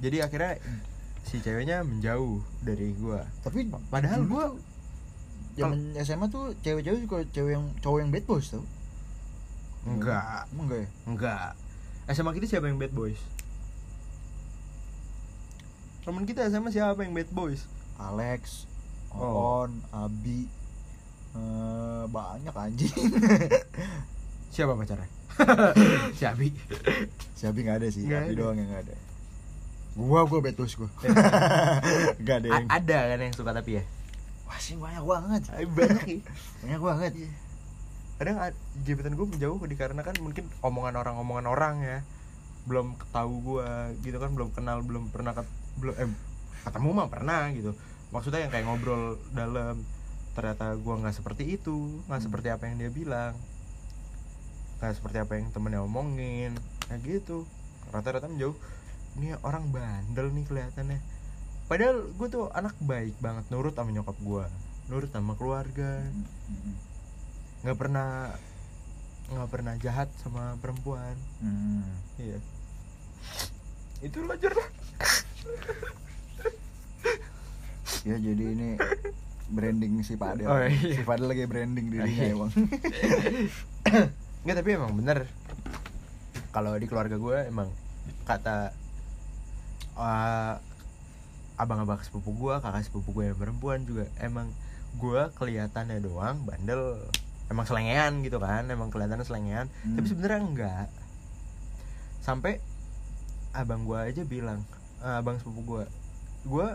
jadi 0.00 0.26
akhirnya 0.26 0.58
si 1.22 1.38
ceweknya 1.38 1.80
menjauh 1.80 2.42
dari 2.60 2.90
gue 2.90 3.20
tapi 3.40 3.64
padahal 3.86 4.24
gue 4.24 4.44
zaman 5.54 5.78
SMA 5.98 6.26
tuh 6.28 6.54
cewek-cewek 6.60 7.00
suka 7.00 7.16
cewek 7.30 7.52
yang 7.52 7.64
cowok 7.78 7.98
yang 7.98 8.10
bad 8.10 8.24
boys 8.24 8.48
tau. 8.48 8.64
Enggak. 9.84 10.48
Emang 10.50 10.64
enggak 10.64 10.80
ya? 10.80 10.88
Enggak. 11.04 11.48
SMA 12.08 12.30
kita 12.32 12.46
siapa 12.48 12.66
yang 12.66 12.76
bad 12.76 12.90
boys? 12.90 13.20
Temen 16.04 16.24
kita 16.24 16.44
SMA 16.46 16.68
siapa 16.68 17.00
yang 17.00 17.12
bad 17.12 17.30
boys? 17.30 17.64
Alex 17.96 18.66
Oh. 19.10 19.62
On 19.62 19.70
Abi 19.90 20.50
eh, 21.32 22.04
banyak 22.04 22.50
anjing. 22.50 22.90
Siapa 24.50 24.74
pacarnya? 24.74 25.06
Si 26.18 26.22
Abi. 26.24 26.50
Si 27.32 27.42
Abi 27.44 27.62
nggak 27.62 27.78
ada 27.78 27.88
sih 27.88 28.02
Nggak 28.02 28.20
Abi 28.20 28.32
ada. 28.32 28.38
doang 28.38 28.56
yang 28.56 28.68
nggak 28.68 28.82
ada. 28.84 28.94
Gua 29.94 30.26
gua 30.26 30.42
bad 30.42 30.54
boys 30.54 30.74
gua. 30.74 30.90
Nggak 32.22 32.36
ada 32.42 32.48
yang 32.50 32.66
A- 32.66 32.74
ada 32.74 32.98
kan 33.06 33.18
yang 33.20 33.30
suka 33.32 33.50
tapi 33.50 33.78
ya 33.78 33.84
sih 34.58 34.76
banyak 34.76 35.04
banget. 35.04 35.42
Banyak. 35.46 36.06
Ya 36.06 36.20
banyak 36.62 36.82
banget. 36.82 37.12
Kadang 38.14 38.36
ad- 38.38 38.60
gebetan 38.82 39.14
gue 39.14 39.26
menjauh 39.26 39.58
dikarenakan 39.58 40.14
mungkin 40.22 40.44
omongan 40.60 40.94
orang 40.96 41.14
omongan 41.18 41.46
orang 41.46 41.74
ya. 41.82 41.98
Belum 42.64 42.94
tahu 43.10 43.32
gue 43.42 43.68
gitu 44.02 44.16
kan 44.16 44.30
belum 44.32 44.50
kenal 44.52 44.80
belum 44.80 45.10
pernah 45.10 45.34
ket, 45.34 45.48
belum 45.78 45.94
eh 45.98 46.10
ketemu 46.64 46.88
mah 46.94 47.08
pernah 47.10 47.50
gitu. 47.50 47.74
Maksudnya 48.10 48.46
yang 48.46 48.52
kayak 48.52 48.64
ngobrol 48.64 49.18
dalam 49.34 49.82
ternyata 50.34 50.74
gue 50.74 50.94
nggak 50.98 51.14
seperti 51.14 51.58
itu 51.58 52.02
nggak 52.06 52.20
Hmm. 52.20 52.26
seperti 52.26 52.48
apa 52.50 52.64
yang 52.70 52.76
dia 52.78 52.90
bilang. 52.90 53.34
Nggak 54.80 54.94
seperti 54.96 55.18
apa 55.20 55.32
yang 55.38 55.50
temennya 55.50 55.82
omongin 55.82 56.52
kayak 56.88 57.00
gitu. 57.02 57.44
Rata-rata 57.90 58.26
menjauh 58.26 58.56
ini 59.14 59.30
orang 59.46 59.70
bandel 59.70 60.34
nih 60.34 60.42
kelihatannya 60.42 60.98
padahal 61.64 62.04
gue 62.12 62.28
tuh 62.28 62.52
anak 62.52 62.76
baik 62.84 63.16
banget 63.24 63.44
nurut 63.48 63.72
sama 63.72 63.90
nyokap 63.90 64.16
gue 64.20 64.44
nurut 64.88 65.08
sama 65.08 65.32
keluarga. 65.36 66.04
Nggak 67.64 67.78
pernah 67.80 68.36
nggak 69.32 69.48
pernah 69.48 69.74
jahat 69.80 70.12
sama 70.20 70.60
perempuan. 70.60 71.16
Hmm. 71.40 71.88
iya. 72.20 72.38
Itu 74.04 74.20
lah. 74.28 74.36
Ya 78.04 78.20
jadi 78.20 78.44
ini 78.52 78.76
branding 79.48 80.04
si 80.04 80.20
Padel 80.20 80.44
Oh, 80.44 80.60
iya. 80.60 81.00
si 81.00 81.02
Padel 81.08 81.32
lagi 81.32 81.48
branding 81.48 81.88
dirinya 81.88 82.24
emang. 82.28 82.52
Nggak 84.44 84.56
tapi 84.60 84.70
emang 84.76 84.92
bener. 84.92 85.24
Kalau 86.52 86.76
di 86.76 86.84
keluarga 86.84 87.16
gue 87.16 87.38
emang 87.48 87.72
kata 88.28 88.76
eh, 89.96 90.54
abang-abang 91.54 92.02
sepupu 92.02 92.34
gue 92.34 92.54
kakak 92.58 92.82
sepupu 92.82 93.14
gue 93.14 93.30
yang 93.30 93.38
perempuan 93.38 93.86
juga 93.86 94.10
emang 94.18 94.50
gue 94.98 95.22
kelihatannya 95.38 96.02
doang 96.02 96.42
bandel 96.42 96.98
emang 97.46 97.66
selengean 97.66 98.22
gitu 98.22 98.38
kan 98.38 98.66
emang 98.66 98.90
kelihatannya 98.90 99.26
selengean 99.26 99.66
Hmm. 99.82 99.98
tapi 99.98 100.06
sebenarnya 100.10 100.40
enggak. 100.42 100.88
Sampai 102.24 102.58
abang 103.54 103.86
gue 103.86 103.98
aja 104.00 104.22
bilang 104.26 104.64
eh, 105.04 105.14
abang 105.20 105.38
sepupu 105.38 105.62
gue 105.62 105.84
gue 106.48 106.66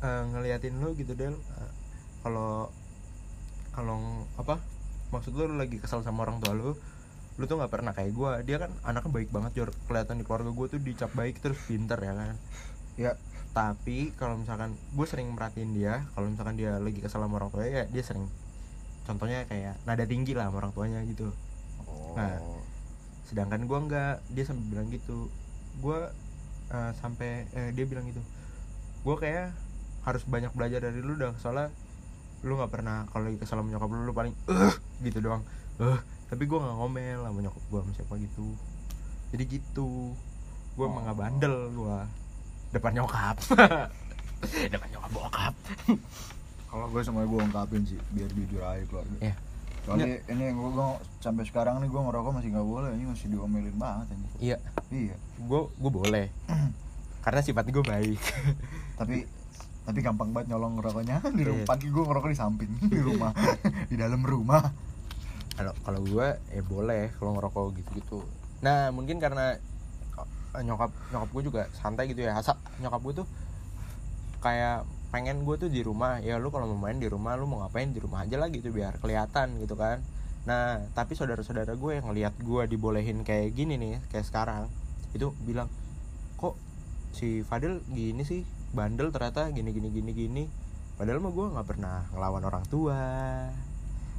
eh, 0.00 0.22
ngeliatin 0.32 0.80
lu 0.80 0.96
gitu 0.96 1.12
del 1.12 1.36
eh, 1.36 1.70
kalau 2.24 2.72
kalau 3.70 4.24
apa 4.36 4.58
maksud 5.10 5.34
lu, 5.34 5.44
lu 5.50 5.56
lagi 5.58 5.76
kesal 5.76 6.00
sama 6.00 6.24
orang 6.24 6.40
tua 6.40 6.54
lu 6.54 6.72
lu 7.38 7.44
tuh 7.48 7.56
nggak 7.56 7.72
pernah 7.72 7.92
kayak 7.96 8.12
gue 8.12 8.30
dia 8.44 8.56
kan 8.60 8.70
anaknya 8.84 9.10
baik 9.16 9.30
banget 9.32 9.52
jor. 9.56 9.70
Kelihatan 9.88 10.20
di 10.20 10.24
keluarga 10.24 10.52
gue 10.52 10.66
tuh 10.70 10.80
dicap 10.80 11.10
baik 11.16 11.40
terus 11.40 11.56
pinter 11.64 11.96
ya 11.96 12.12
kan? 12.12 12.34
Ya 13.00 13.10
tapi 13.50 14.14
kalau 14.14 14.38
misalkan 14.38 14.78
gue 14.94 15.06
sering 15.10 15.26
merhatiin 15.34 15.74
dia 15.74 16.06
kalau 16.14 16.30
misalkan 16.30 16.54
dia 16.54 16.78
lagi 16.78 17.02
kesal 17.02 17.26
sama 17.26 17.42
orang 17.42 17.50
tuanya 17.50 17.70
ya 17.70 17.84
dia 17.90 18.02
sering. 18.06 18.26
Contohnya 19.04 19.42
kayak 19.50 19.74
nada 19.84 20.06
tinggi 20.06 20.38
lah 20.38 20.48
sama 20.50 20.62
orang 20.66 20.72
tuanya 20.76 21.00
gitu. 21.06 21.34
Oh. 21.86 22.14
Nah. 22.14 22.38
sedangkan 23.30 23.62
gue 23.62 23.78
nggak 23.78 24.14
dia 24.34 24.44
sampai 24.46 24.66
bilang 24.66 24.86
gitu. 24.90 25.30
Gue 25.78 25.98
sampai 26.70 27.50
eh, 27.50 27.70
dia 27.74 27.82
bilang 27.82 28.06
gitu 28.06 28.22
gue 29.00 29.16
kayak 29.16 29.56
harus 30.04 30.22
banyak 30.28 30.52
belajar 30.52 30.80
dari 30.84 31.00
lu 31.00 31.16
dah 31.16 31.32
soalnya 31.40 31.72
lu 32.44 32.56
nggak 32.56 32.72
pernah 32.72 33.04
kalau 33.12 33.28
lagi 33.28 33.36
kesal 33.36 33.60
sama 33.60 33.68
nyokap 33.72 33.88
lu 33.92 34.04
lu 34.08 34.14
paling 34.16 34.32
eh 34.48 34.74
gitu 35.04 35.20
doang. 35.20 35.44
Eh 35.80 35.98
tapi 36.28 36.46
gue 36.46 36.56
nggak 36.56 36.76
ngomel 36.76 37.20
sama 37.24 37.38
nyokap 37.40 37.64
gue 37.68 37.78
sama 37.84 37.92
siapa 37.96 38.14
gitu. 38.20 38.46
Jadi 39.32 39.44
gitu. 39.48 40.12
Gue 40.76 40.84
emang 40.88 41.04
nggak 41.04 41.18
bandel 41.20 41.56
gue 41.72 41.98
depan 42.70 42.92
nyokap. 42.94 43.36
Depan 44.72 44.88
nyokap 44.88 45.10
bokap. 45.12 45.54
Kalau 46.70 46.86
gue 46.88 47.02
sama 47.04 47.28
gue 47.28 47.40
ungkapin 47.42 47.82
sih 47.84 48.00
biar 48.14 48.30
jujur 48.32 48.62
aja 48.64 48.84
keluarga 48.88 49.18
ya 49.20 49.34
soalnya 49.80 50.20
ini 50.28 50.52
gue, 50.52 50.86
sampai 51.24 51.44
sekarang 51.48 51.80
nih 51.80 51.88
gue 51.88 52.00
ngerokok 52.00 52.30
masih 52.36 52.52
nggak 52.52 52.68
boleh 52.68 52.92
ini 52.92 53.04
masih 53.08 53.26
diomelin 53.32 53.76
banget 53.80 54.06
ini 54.12 54.28
iya. 54.38 54.56
Iya. 54.92 55.16
Gue 55.40 55.72
gue 55.72 55.90
boleh. 55.90 56.26
Karena 57.24 57.40
sifat 57.40 57.64
gue 57.68 57.84
baik. 57.84 58.20
Tapi 59.00 59.24
tapi 59.80 59.98
gampang 60.04 60.30
banget 60.30 60.52
nyolong 60.52 60.76
ngerokoknya. 60.78 61.24
Di 61.38 61.42
rumah 61.48 61.64
Iya. 61.64 61.68
pagi 61.68 61.88
gue 61.88 62.04
ngerokok 62.04 62.28
di 62.28 62.38
samping 62.38 62.70
di 62.86 63.00
rumah. 63.00 63.32
Di 63.88 63.96
dalam 63.96 64.20
rumah. 64.22 64.62
Kalau 65.56 65.72
kalau 65.82 66.00
gue 66.04 66.26
ya 66.52 66.62
boleh 66.62 67.10
kalau 67.16 67.36
ngerokok 67.40 67.64
gitu 67.80 67.90
gitu 67.98 68.20
nah 68.60 68.92
mungkin 68.92 69.16
karena 69.16 69.56
nyokap 70.58 70.90
nyokap 71.14 71.28
gue 71.30 71.42
juga 71.46 71.62
santai 71.78 72.10
gitu 72.10 72.26
ya. 72.26 72.34
Asal 72.34 72.58
nyokap 72.82 73.00
gue 73.06 73.14
tuh 73.22 73.26
kayak 74.42 74.88
pengen 75.14 75.46
gue 75.46 75.56
tuh 75.58 75.70
di 75.70 75.82
rumah. 75.86 76.18
Ya 76.22 76.38
lu 76.42 76.50
kalau 76.50 76.70
mau 76.70 76.90
main 76.90 76.98
di 76.98 77.06
rumah 77.06 77.38
lu 77.38 77.46
mau 77.46 77.62
ngapain 77.62 77.90
di 77.90 78.00
rumah 78.02 78.26
aja 78.26 78.38
lah 78.38 78.50
gitu 78.50 78.70
biar 78.74 78.98
kelihatan 78.98 79.58
gitu 79.62 79.74
kan. 79.78 80.02
Nah 80.46 80.82
tapi 80.96 81.14
saudara-saudara 81.14 81.74
gue 81.76 81.92
yang 81.98 82.10
ngelihat 82.10 82.34
gue 82.40 82.62
dibolehin 82.70 83.22
kayak 83.22 83.54
gini 83.54 83.76
nih 83.78 84.02
kayak 84.10 84.26
sekarang 84.26 84.66
itu 85.14 85.34
bilang 85.42 85.66
kok 86.38 86.54
si 87.14 87.42
Fadil 87.46 87.82
gini 87.90 88.22
sih? 88.26 88.42
Bandel 88.70 89.10
ternyata 89.10 89.50
gini 89.50 89.74
gini 89.74 89.90
gini 89.90 90.10
gini. 90.14 90.44
Padahal 90.94 91.18
mah 91.18 91.32
gue 91.32 91.46
nggak 91.58 91.66
pernah 91.66 92.06
ngelawan 92.14 92.44
orang 92.46 92.64
tua. 92.70 93.02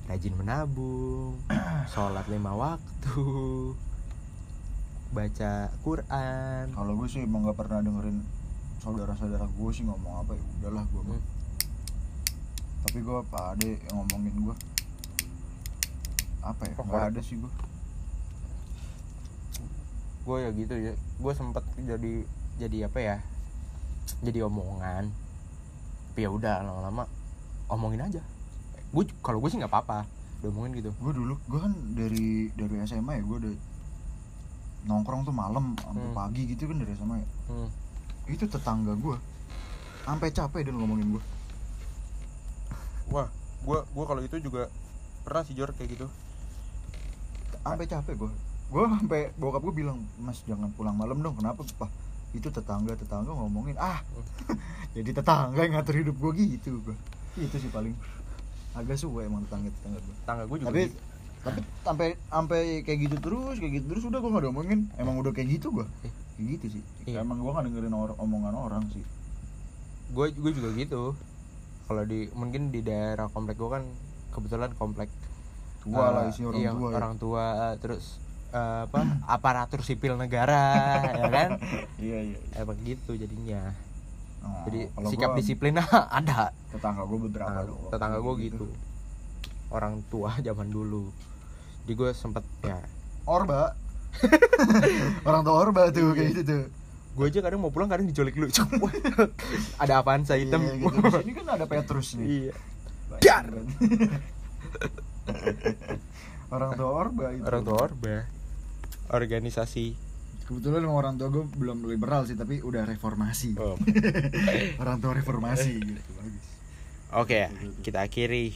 Rajin 0.10 0.36
menabung 0.36 1.40
sholat 1.94 2.28
lima 2.28 2.52
waktu 2.58 3.24
baca 5.12 5.52
Quran 5.84 6.66
kalau 6.72 6.94
gue 6.96 7.08
sih 7.08 7.22
emang 7.22 7.44
gak 7.44 7.60
pernah 7.60 7.84
dengerin 7.84 8.24
saudara-saudara 8.80 9.46
gue 9.46 9.70
sih 9.72 9.84
ngomong 9.84 10.26
apa 10.26 10.32
ya 10.34 10.44
udahlah 10.60 10.84
gue. 10.88 11.04
Hmm. 11.04 11.22
tapi 12.82 12.98
gue 13.00 13.18
apa 13.20 13.40
ada 13.54 13.66
yang 13.68 13.94
ngomongin 13.94 14.36
gue 14.42 14.56
apa 16.42 16.62
ya 16.66 16.74
Kok 16.74 16.86
nggak 16.88 16.98
korek? 16.98 17.12
ada 17.14 17.22
sih 17.22 17.36
gue 17.38 17.52
gue 20.22 20.38
ya 20.38 20.50
gitu 20.54 20.76
ya 20.78 20.94
gue 20.96 21.34
sempet 21.34 21.64
jadi 21.78 22.14
jadi 22.58 22.78
apa 22.90 23.00
ya 23.02 23.18
jadi 24.22 24.46
omongan 24.46 25.10
tapi 26.12 26.20
ya 26.24 26.30
udah 26.30 26.62
lama-lama 26.62 27.04
omongin 27.68 28.02
aja 28.02 28.22
gue 28.92 29.04
kalau 29.22 29.40
gue 29.40 29.50
sih 29.50 29.58
nggak 29.62 29.72
apa-apa 29.72 30.06
diomongin 30.42 30.82
gitu 30.82 30.90
gue 30.94 31.14
dulu 31.14 31.36
gue 31.46 31.60
kan 31.60 31.74
dari 31.94 32.50
dari 32.54 32.76
SMA 32.84 33.22
ya 33.22 33.24
gue 33.24 33.38
udah 33.46 33.54
nongkrong 34.84 35.22
tuh 35.22 35.32
malam 35.32 35.78
sampai 35.78 36.02
Hmm. 36.02 36.16
pagi 36.16 36.44
gitu 36.48 36.66
kan 36.66 36.78
dari 36.78 36.92
SMA 36.92 37.16
ya. 37.16 37.28
Hmm. 37.48 37.70
itu 38.28 38.46
tetangga 38.46 38.94
gue 38.94 39.18
sampai 40.02 40.30
capek 40.30 40.62
dia 40.62 40.72
ngomongin 40.72 41.12
gue 41.12 41.24
wah 43.08 43.28
gue 43.62 43.80
gue 43.84 44.06
kalau 44.06 44.22
itu 44.22 44.36
juga 44.40 44.72
pernah 45.22 45.44
sih 45.44 45.54
Jor 45.54 45.70
kayak 45.72 45.90
gitu. 45.92 46.08
Sampai 47.60 47.86
capek 47.86 48.16
gue 48.18 48.32
gue 48.72 48.84
sampai 48.90 49.36
bokap 49.36 49.62
gue 49.62 49.76
bilang 49.76 50.00
mas 50.18 50.42
jangan 50.42 50.72
pulang 50.72 50.96
malam 50.96 51.20
dong 51.20 51.36
kenapa? 51.36 51.62
Pak 51.76 51.92
itu 52.32 52.48
tetangga 52.48 52.96
tetangga 52.96 53.28
ngomongin 53.30 53.76
ah 53.76 54.00
jadi 54.96 55.12
tetangga 55.12 55.60
yang 55.60 55.76
ngatur 55.76 56.00
hidup 56.00 56.16
gue 56.16 56.32
gitu 56.56 56.80
gue 56.80 56.96
itu 57.36 57.52
sih 57.54 57.68
paling 57.68 57.92
agak 58.72 58.96
suwe 58.96 59.28
emang 59.28 59.44
tetangga 59.44 59.68
tetangga 59.70 60.00
gue 60.00 60.16
tangga 60.24 60.44
gue 60.48 60.58
juga 60.58 60.70
tapi 60.72 60.82
gitu. 60.88 60.96
Tapi 61.42 61.60
sampai 61.82 62.08
sampai 62.28 62.62
kayak 62.82 63.00
gitu 63.06 63.18
terus 63.18 63.58
kayak 63.58 63.82
gitu 63.82 63.86
terus 63.90 64.04
udah 64.06 64.20
gue 64.20 64.30
gak 64.30 64.44
diomongin. 64.44 64.80
Emang 64.96 65.18
udah 65.18 65.32
kayak 65.32 65.58
gitu 65.58 65.74
gue 65.74 65.86
Eh. 66.06 66.14
kayak 66.36 66.48
gitu 66.56 66.66
sih. 66.78 66.84
Iya. 67.06 67.22
emang 67.22 67.42
gue 67.42 67.50
gak 67.50 67.66
dengerin 67.66 67.94
or- 67.94 68.18
omongan 68.18 68.54
orang 68.54 68.84
sih. 68.90 69.02
Gue 70.12 70.30
gue 70.32 70.52
juga 70.52 70.70
gitu. 70.74 71.04
Kalau 71.86 72.04
di 72.06 72.30
mungkin 72.32 72.70
di 72.70 72.80
daerah 72.80 73.26
komplek 73.28 73.58
gue 73.58 73.70
kan 73.70 73.84
kebetulan 74.32 74.72
komplek 74.74 75.10
tua 75.82 75.98
eh, 76.00 76.10
lah 76.14 76.24
isi 76.30 76.46
orang 76.46 76.62
iya, 76.62 76.72
tua 76.72 76.88
ya. 76.88 76.96
orang 76.96 77.14
tua 77.18 77.44
eh, 77.68 77.76
terus 77.82 78.22
eh, 78.52 78.82
apa 78.86 79.00
aparatur 79.36 79.82
sipil 79.82 80.14
negara 80.16 80.78
ya 81.20 81.28
kan? 81.28 81.50
Iya 81.98 82.20
iya 82.28 82.40
emang 82.56 82.78
gitu 82.86 83.18
jadinya. 83.18 83.74
Oh, 84.42 84.66
jadi 84.66 84.90
sikap 85.06 85.34
gua, 85.34 85.38
disiplin 85.38 85.74
ada. 86.22 86.54
Tetangga 86.70 87.02
gue 87.04 87.20
beberapa 87.20 87.50
Nah, 87.52 87.66
doang. 87.66 87.90
tetangga 87.90 88.18
gue 88.20 88.34
gitu. 88.42 88.66
Orang 89.70 90.06
tua 90.06 90.38
zaman 90.46 90.70
dulu 90.70 91.10
di 91.86 91.94
gue 91.98 92.12
sempet 92.14 92.46
ya. 92.62 92.78
Orba. 93.26 93.74
Orang 95.28 95.42
tua 95.48 95.56
orba 95.56 95.88
tuh 95.90 96.14
kayak 96.14 96.30
gitu 96.36 96.42
tuh. 96.44 96.64
Gue 97.12 97.28
aja 97.28 97.40
kadang 97.44 97.60
mau 97.64 97.72
pulang 97.72 97.92
kadang 97.92 98.08
diculik 98.08 98.36
lu 98.40 98.48
ada 99.84 99.94
apaan 100.00 100.24
saya 100.24 100.48
hitam 100.48 100.64
Iya, 100.64 100.80
gitu. 100.80 100.96
Di 100.96 101.12
sini 101.28 101.34
kan 101.36 101.48
ada 101.60 101.66
Petrus 101.68 102.16
nih. 102.16 102.28
Iya. 102.28 102.54
Dar! 103.20 103.46
banget. 103.52 103.76
orang 106.56 106.72
tua 106.80 106.90
orba 106.92 107.26
itu. 107.36 107.44
Orang 107.44 107.62
tua 107.68 107.78
orba. 107.92 108.16
Organisasi. 109.12 109.86
Kebetulan 110.48 110.88
emang 110.88 111.00
orang 111.00 111.16
tua 111.20 111.28
gue 111.32 111.44
belum 111.56 111.88
liberal 111.88 112.28
sih 112.28 112.36
tapi 112.40 112.64
udah 112.64 112.88
reformasi. 112.88 113.60
Oh. 113.60 113.76
orang 114.82 114.98
tua 115.04 115.12
reformasi 115.20 115.72
gitu. 115.84 116.12
Bagus. 116.16 116.46
Oke 117.12 117.36
ya, 117.48 117.50
kita 117.84 118.08
akhiri. 118.08 118.56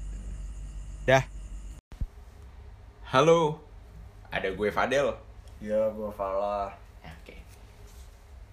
Dah 1.08 1.24
halo. 3.10 3.58
Ada 4.30 4.54
gue 4.54 4.70
Fadel. 4.70 5.10
Ya 5.58 5.90
gue 5.90 6.10
Fala 6.14 6.70
oke. 7.02 7.36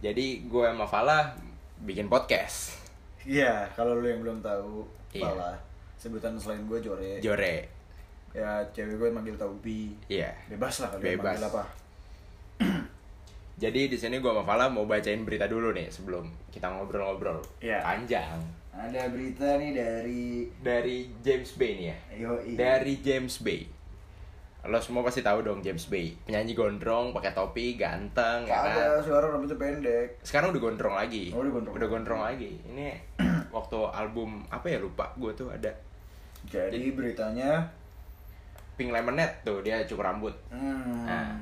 Jadi 0.01 0.49
gue 0.49 0.65
sama 0.65 0.89
Fala 0.89 1.37
bikin 1.85 2.09
podcast. 2.09 2.73
Iya 3.21 3.69
kalau 3.77 4.01
lu 4.01 4.09
yang 4.09 4.25
belum 4.25 4.41
tahu 4.41 4.81
Iya. 5.13 5.29
Fala 5.29 5.53
sebutan 6.01 6.33
selain 6.41 6.65
gue 6.65 6.81
Jore. 6.81 7.21
Jore. 7.21 7.69
Ya 8.33 8.65
cewek 8.73 8.97
gue 8.97 9.09
manggil 9.13 9.37
Taubi. 9.37 9.93
Iya. 10.09 10.33
Bebas 10.49 10.81
lah 10.81 10.89
kalian 10.97 11.21
Bebas. 11.21 11.37
manggil 11.37 11.45
apa. 11.53 11.63
Jadi 13.61 13.93
di 13.93 13.97
sini 14.01 14.17
gua 14.17 14.41
sama 14.41 14.43
Fala 14.49 14.73
mau 14.73 14.89
bacain 14.89 15.21
berita 15.21 15.45
dulu 15.45 15.69
nih 15.69 15.93
sebelum 15.93 16.33
kita 16.49 16.65
ngobrol-ngobrol. 16.65 17.45
Iya. 17.61 17.85
panjang. 17.85 18.41
Ada 18.73 19.13
berita 19.13 19.61
nih 19.61 19.69
dari 19.77 20.49
dari 20.65 20.97
James 21.21 21.53
Bay 21.53 21.71
nih 21.77 21.85
ya. 21.93 21.97
Yoi. 22.25 22.57
Dari 22.57 22.93
James 23.05 23.37
Bay. 23.37 23.76
Lo 24.67 24.77
semua 24.77 25.01
pasti 25.01 25.23
tahu 25.23 25.41
dong 25.41 25.63
James 25.63 25.87
Bay, 25.87 26.11
penyanyi 26.23 26.51
gondrong, 26.51 27.15
pakai 27.15 27.31
topi, 27.31 27.79
ganteng, 27.79 28.43
ya 28.43 28.59
kan? 28.59 28.75
ada 28.75 28.85
suara 28.99 29.31
rambutnya 29.31 29.55
pendek 29.55 30.19
Sekarang 30.21 30.51
udah 30.51 30.61
gondrong 30.61 30.95
lagi. 30.95 31.31
Oh, 31.31 31.39
udah 31.39 31.51
gondrong. 31.55 31.73
Udah 31.79 31.87
gondrong 31.87 32.21
lagi. 32.21 32.59
Ini 32.67 32.87
waktu 33.55 33.79
album 33.89 34.43
apa 34.51 34.67
ya 34.67 34.77
lupa 34.77 35.09
gue 35.15 35.31
tuh 35.31 35.47
ada 35.49 35.71
jadi 36.47 36.95
beritanya 36.95 37.65
Pink 38.77 38.93
Lemonade 38.93 39.41
tuh 39.41 39.65
dia 39.65 39.81
cukur 39.83 40.05
rambut. 40.05 40.35
hmm, 40.53 41.03
Nah. 41.03 41.33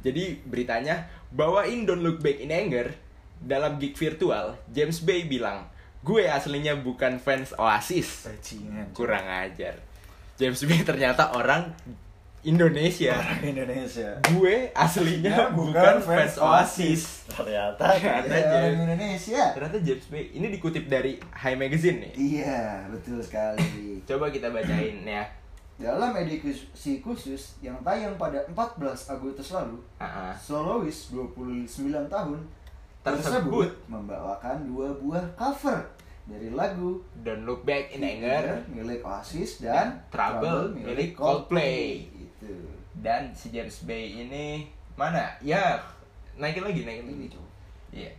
Jadi 0.00 0.40
beritanya 0.44 1.08
bawain 1.28 1.84
Don't 1.84 2.00
Look 2.00 2.20
Back 2.20 2.40
in 2.40 2.52
Anger 2.52 2.92
dalam 3.40 3.80
gig 3.80 3.96
virtual, 3.96 4.56
James 4.68 5.00
Bay 5.00 5.24
bilang, 5.24 5.68
gue 6.00 6.28
aslinya 6.28 6.76
bukan 6.76 7.16
fans 7.16 7.52
Oasis. 7.56 8.28
Kurang 8.92 9.24
ajar. 9.24 9.76
James 10.36 10.60
Bay 10.64 10.80
ternyata 10.84 11.32
orang 11.32 11.72
Indonesia. 12.42 13.12
orang 13.12 13.44
Indonesia 13.46 14.08
Gue 14.26 14.72
aslinya 14.72 15.28
Ya, 15.30 15.46
bukan, 15.50 16.00
fans 16.00 16.36
Oasis. 16.36 17.02
ternyata 17.26 17.84
Ternyata 17.92 18.26
dia 18.26 18.40
orang 18.40 18.64
James- 18.64 18.80
Indonesia 18.82 19.42
Ternyata 19.52 19.78
James 19.80 20.06
Bay 20.06 20.24
ini 20.32 20.46
dikutip 20.50 20.84
dari 20.86 21.12
High 21.30 21.54
Magazine 21.54 21.96
nih. 22.00 22.12
iya 22.16 22.60
betul 22.86 23.20
sekali 23.20 23.68
Coba 24.08 24.28
kita 24.28 24.48
bacain 24.48 25.02
ya. 25.02 25.24
dalam 25.76 26.12
edisi 26.14 26.60
khusus 26.98 27.56
yang 27.58 27.80
tayang 27.80 28.12
pada 28.14 28.44
14 28.46 28.76
Agustus 29.10 29.48
lalu 29.50 29.80
ah. 29.96 30.32
solois 30.34 31.08
29 31.08 31.64
tahun 32.06 32.40
Tersebut. 33.00 33.68
membawakan 33.86 34.60
dua 34.66 34.92
buah 34.92 35.24
cover 35.32 35.80
dari 36.22 36.52
lagu 36.52 37.00
Don't 37.16 37.42
Look 37.42 37.64
Back 37.64 37.90
in 37.90 38.04
Anger 38.04 38.60
milik 38.68 39.00
Oasis 39.00 39.56
dan 39.58 40.04
Trouble 40.10 40.76
milik 40.76 41.16
Coldplay. 41.16 42.09
Itu 42.40 42.56
dan 42.96 43.30
si 43.36 43.52
James 43.52 43.84
Bay 43.84 44.26
ini 44.26 44.66
mana? 44.96 45.36
Ya 45.44 45.78
naikin 46.40 46.64
lagi 46.64 46.88
naikin 46.88 47.06
lagi. 47.06 47.26
Coba. 47.36 47.48
Iya. 47.92 48.12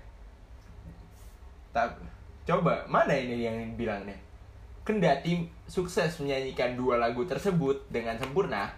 Tapi 1.73 2.03
coba 2.45 2.73
mana 2.85 3.13
ini 3.17 3.43
yang 3.43 3.57
bilang 3.75 4.05
nih? 4.05 4.17
Kendati 4.81 5.45
sukses 5.69 6.17
menyanyikan 6.21 6.73
dua 6.73 6.97
lagu 6.97 7.25
tersebut 7.25 7.85
dengan 7.93 8.17
sempurna 8.17 8.73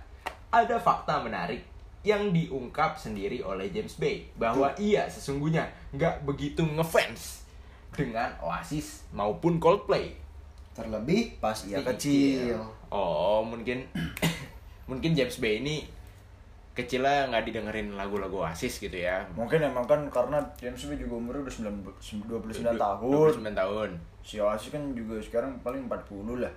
ada 0.52 0.78
fakta 0.78 1.24
menarik 1.24 1.64
yang 2.04 2.36
diungkap 2.36 3.00
sendiri 3.00 3.40
oleh 3.40 3.72
James 3.72 3.96
Bay 3.96 4.28
bahwa 4.36 4.76
ia 4.76 5.08
sesungguhnya 5.08 5.72
nggak 5.96 6.28
begitu 6.28 6.68
ngefans 6.68 7.48
dengan 7.96 8.36
Oasis 8.44 9.08
maupun 9.16 9.58
Coldplay. 9.64 10.20
Terlebih 10.76 11.40
pas 11.40 11.56
ia 11.64 11.80
kecil. 11.80 12.60
Oh, 12.92 13.46
mungkin 13.46 13.88
mungkin 14.94 15.18
James 15.18 15.42
Bay 15.42 15.58
ini 15.58 15.82
kecilnya 16.74 17.30
nggak 17.30 17.46
didengerin 17.50 17.94
lagu-lagu 17.94 18.46
Oasis 18.46 18.78
gitu 18.78 18.94
ya. 18.94 19.22
Mungkin 19.34 19.62
emang 19.62 19.86
kan 19.86 20.02
karena 20.10 20.38
James 20.58 20.78
Bay 20.86 20.98
juga 20.98 21.18
umurnya 21.18 21.46
udah 21.46 21.54
9, 21.54 22.30
29 22.30 22.78
tahun. 22.78 23.10
29 23.42 23.54
tahun. 23.54 23.90
Si 24.22 24.38
Oasis 24.38 24.70
kan 24.70 24.82
juga 24.94 25.18
sekarang 25.22 25.58
paling 25.62 25.86
40 25.86 26.42
lah. 26.42 26.54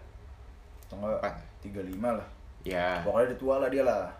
Empat. 0.92 1.34
35 1.60 2.00
lah. 2.00 2.28
Ya, 2.66 2.98
Pokoknya 3.04 3.30
udah 3.30 3.38
tua 3.38 3.54
lah 3.62 3.68
dia 3.70 3.82
lah. 3.84 4.10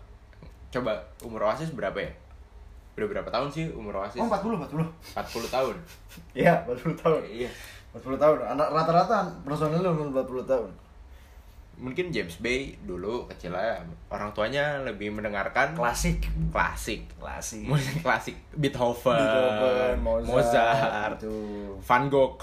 coba 0.67 0.93
umur 1.23 1.47
Oasis 1.47 1.71
berapa 1.71 1.95
ya? 1.95 2.11
Udah 2.97 3.07
berapa 3.07 3.29
tahun 3.29 3.49
sih 3.49 3.65
umur 3.73 3.97
Oasis? 4.03 4.19
Oh 4.21 4.27
40, 4.29 4.57
40. 4.67 4.83
40 5.15 5.47
tahun. 5.53 5.75
Iya, 6.33 6.53
40 6.65 6.93
tahun. 6.97 7.21
Iya. 7.25 7.49
40 7.95 8.17
tahun. 8.19 8.37
Anak 8.53 8.67
rata-rata 8.69 9.25
personil 9.41 9.81
lu 9.81 9.89
umur 9.95 10.21
40 10.21 10.43
tahun. 10.45 10.69
Mungkin 11.77 12.09
James 12.09 12.37
Bay 12.37 12.73
dulu 12.81 13.29
kecilnya 13.29 13.77
orang 14.09 14.33
tuanya 14.33 14.81
lebih 14.81 15.13
mendengarkan 15.13 15.77
Klasik. 15.77 16.25
klasik. 16.49 17.05
Klasik. 17.15 17.63
Musik 17.63 18.01
klasik 18.05 18.33
Beethoven, 18.51 19.13
Beethoven, 19.13 19.95
Mozart, 20.01 20.25
Mozart, 20.25 21.17
gitu. 21.21 21.35
Van 21.77 22.03
Gogh. 22.07 22.41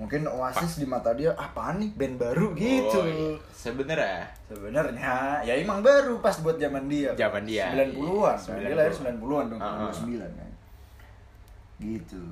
Mungkin 0.00 0.26
Oasis 0.26 0.80
di 0.80 0.86
mata 0.88 1.12
dia 1.12 1.30
apaan 1.32 1.78
nih 1.78 1.92
band 1.94 2.16
baru 2.18 2.56
gitu. 2.56 2.98
Oh, 2.98 3.06
iya. 3.06 3.36
Sebenarnya 3.52 4.24
Sebenarnya 4.48 5.14
ya 5.44 5.54
emang 5.54 5.78
baru 5.78 6.18
pas 6.18 6.34
buat 6.40 6.56
zaman 6.56 6.88
dia. 6.88 7.12
Zaman 7.14 7.44
dia, 7.44 7.70
90-an. 7.70 7.92
iya. 7.94 8.26
Kan? 8.34 8.58
Dia 8.58 8.74
lahir 8.74 8.90
90-an 8.90 9.44
dong, 9.46 9.60
Ah, 9.60 9.86
ah. 9.86 9.92
99 9.92 10.18
kan. 10.32 10.50
Gitu. 11.78 12.22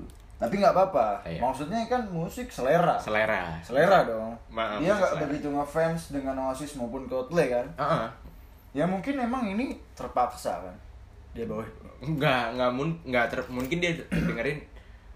Tapi 0.41 0.55
nggak 0.57 0.73
apa-apa. 0.73 1.21
Iya. 1.29 1.39
Maksudnya 1.45 1.85
kan 1.85 2.03
musik 2.09 2.49
selera. 2.49 2.97
selera. 2.97 3.61
Selera 3.61 4.09
dong. 4.09 4.33
Ma- 4.49 4.81
dia 4.81 4.97
nggak 4.97 5.29
begitu 5.29 5.53
ngefans 5.53 6.17
dengan 6.17 6.33
Oasis 6.49 6.81
maupun 6.81 7.05
Coldplay 7.05 7.53
kan. 7.53 7.67
Heeh. 7.77 8.09
Ya 8.73 8.89
mungkin 8.89 9.21
emang 9.21 9.45
ini 9.45 9.77
terpaksa 9.93 10.65
kan. 10.65 10.75
Dia 11.37 11.45
bawa 11.45 11.63
nggak 12.01 12.45
nggak 12.57 12.71
mun 12.73 12.97
nggak 13.05 13.27
ter 13.29 13.41
mungkin 13.53 13.77
dia 13.77 13.93
dengerin 14.09 14.57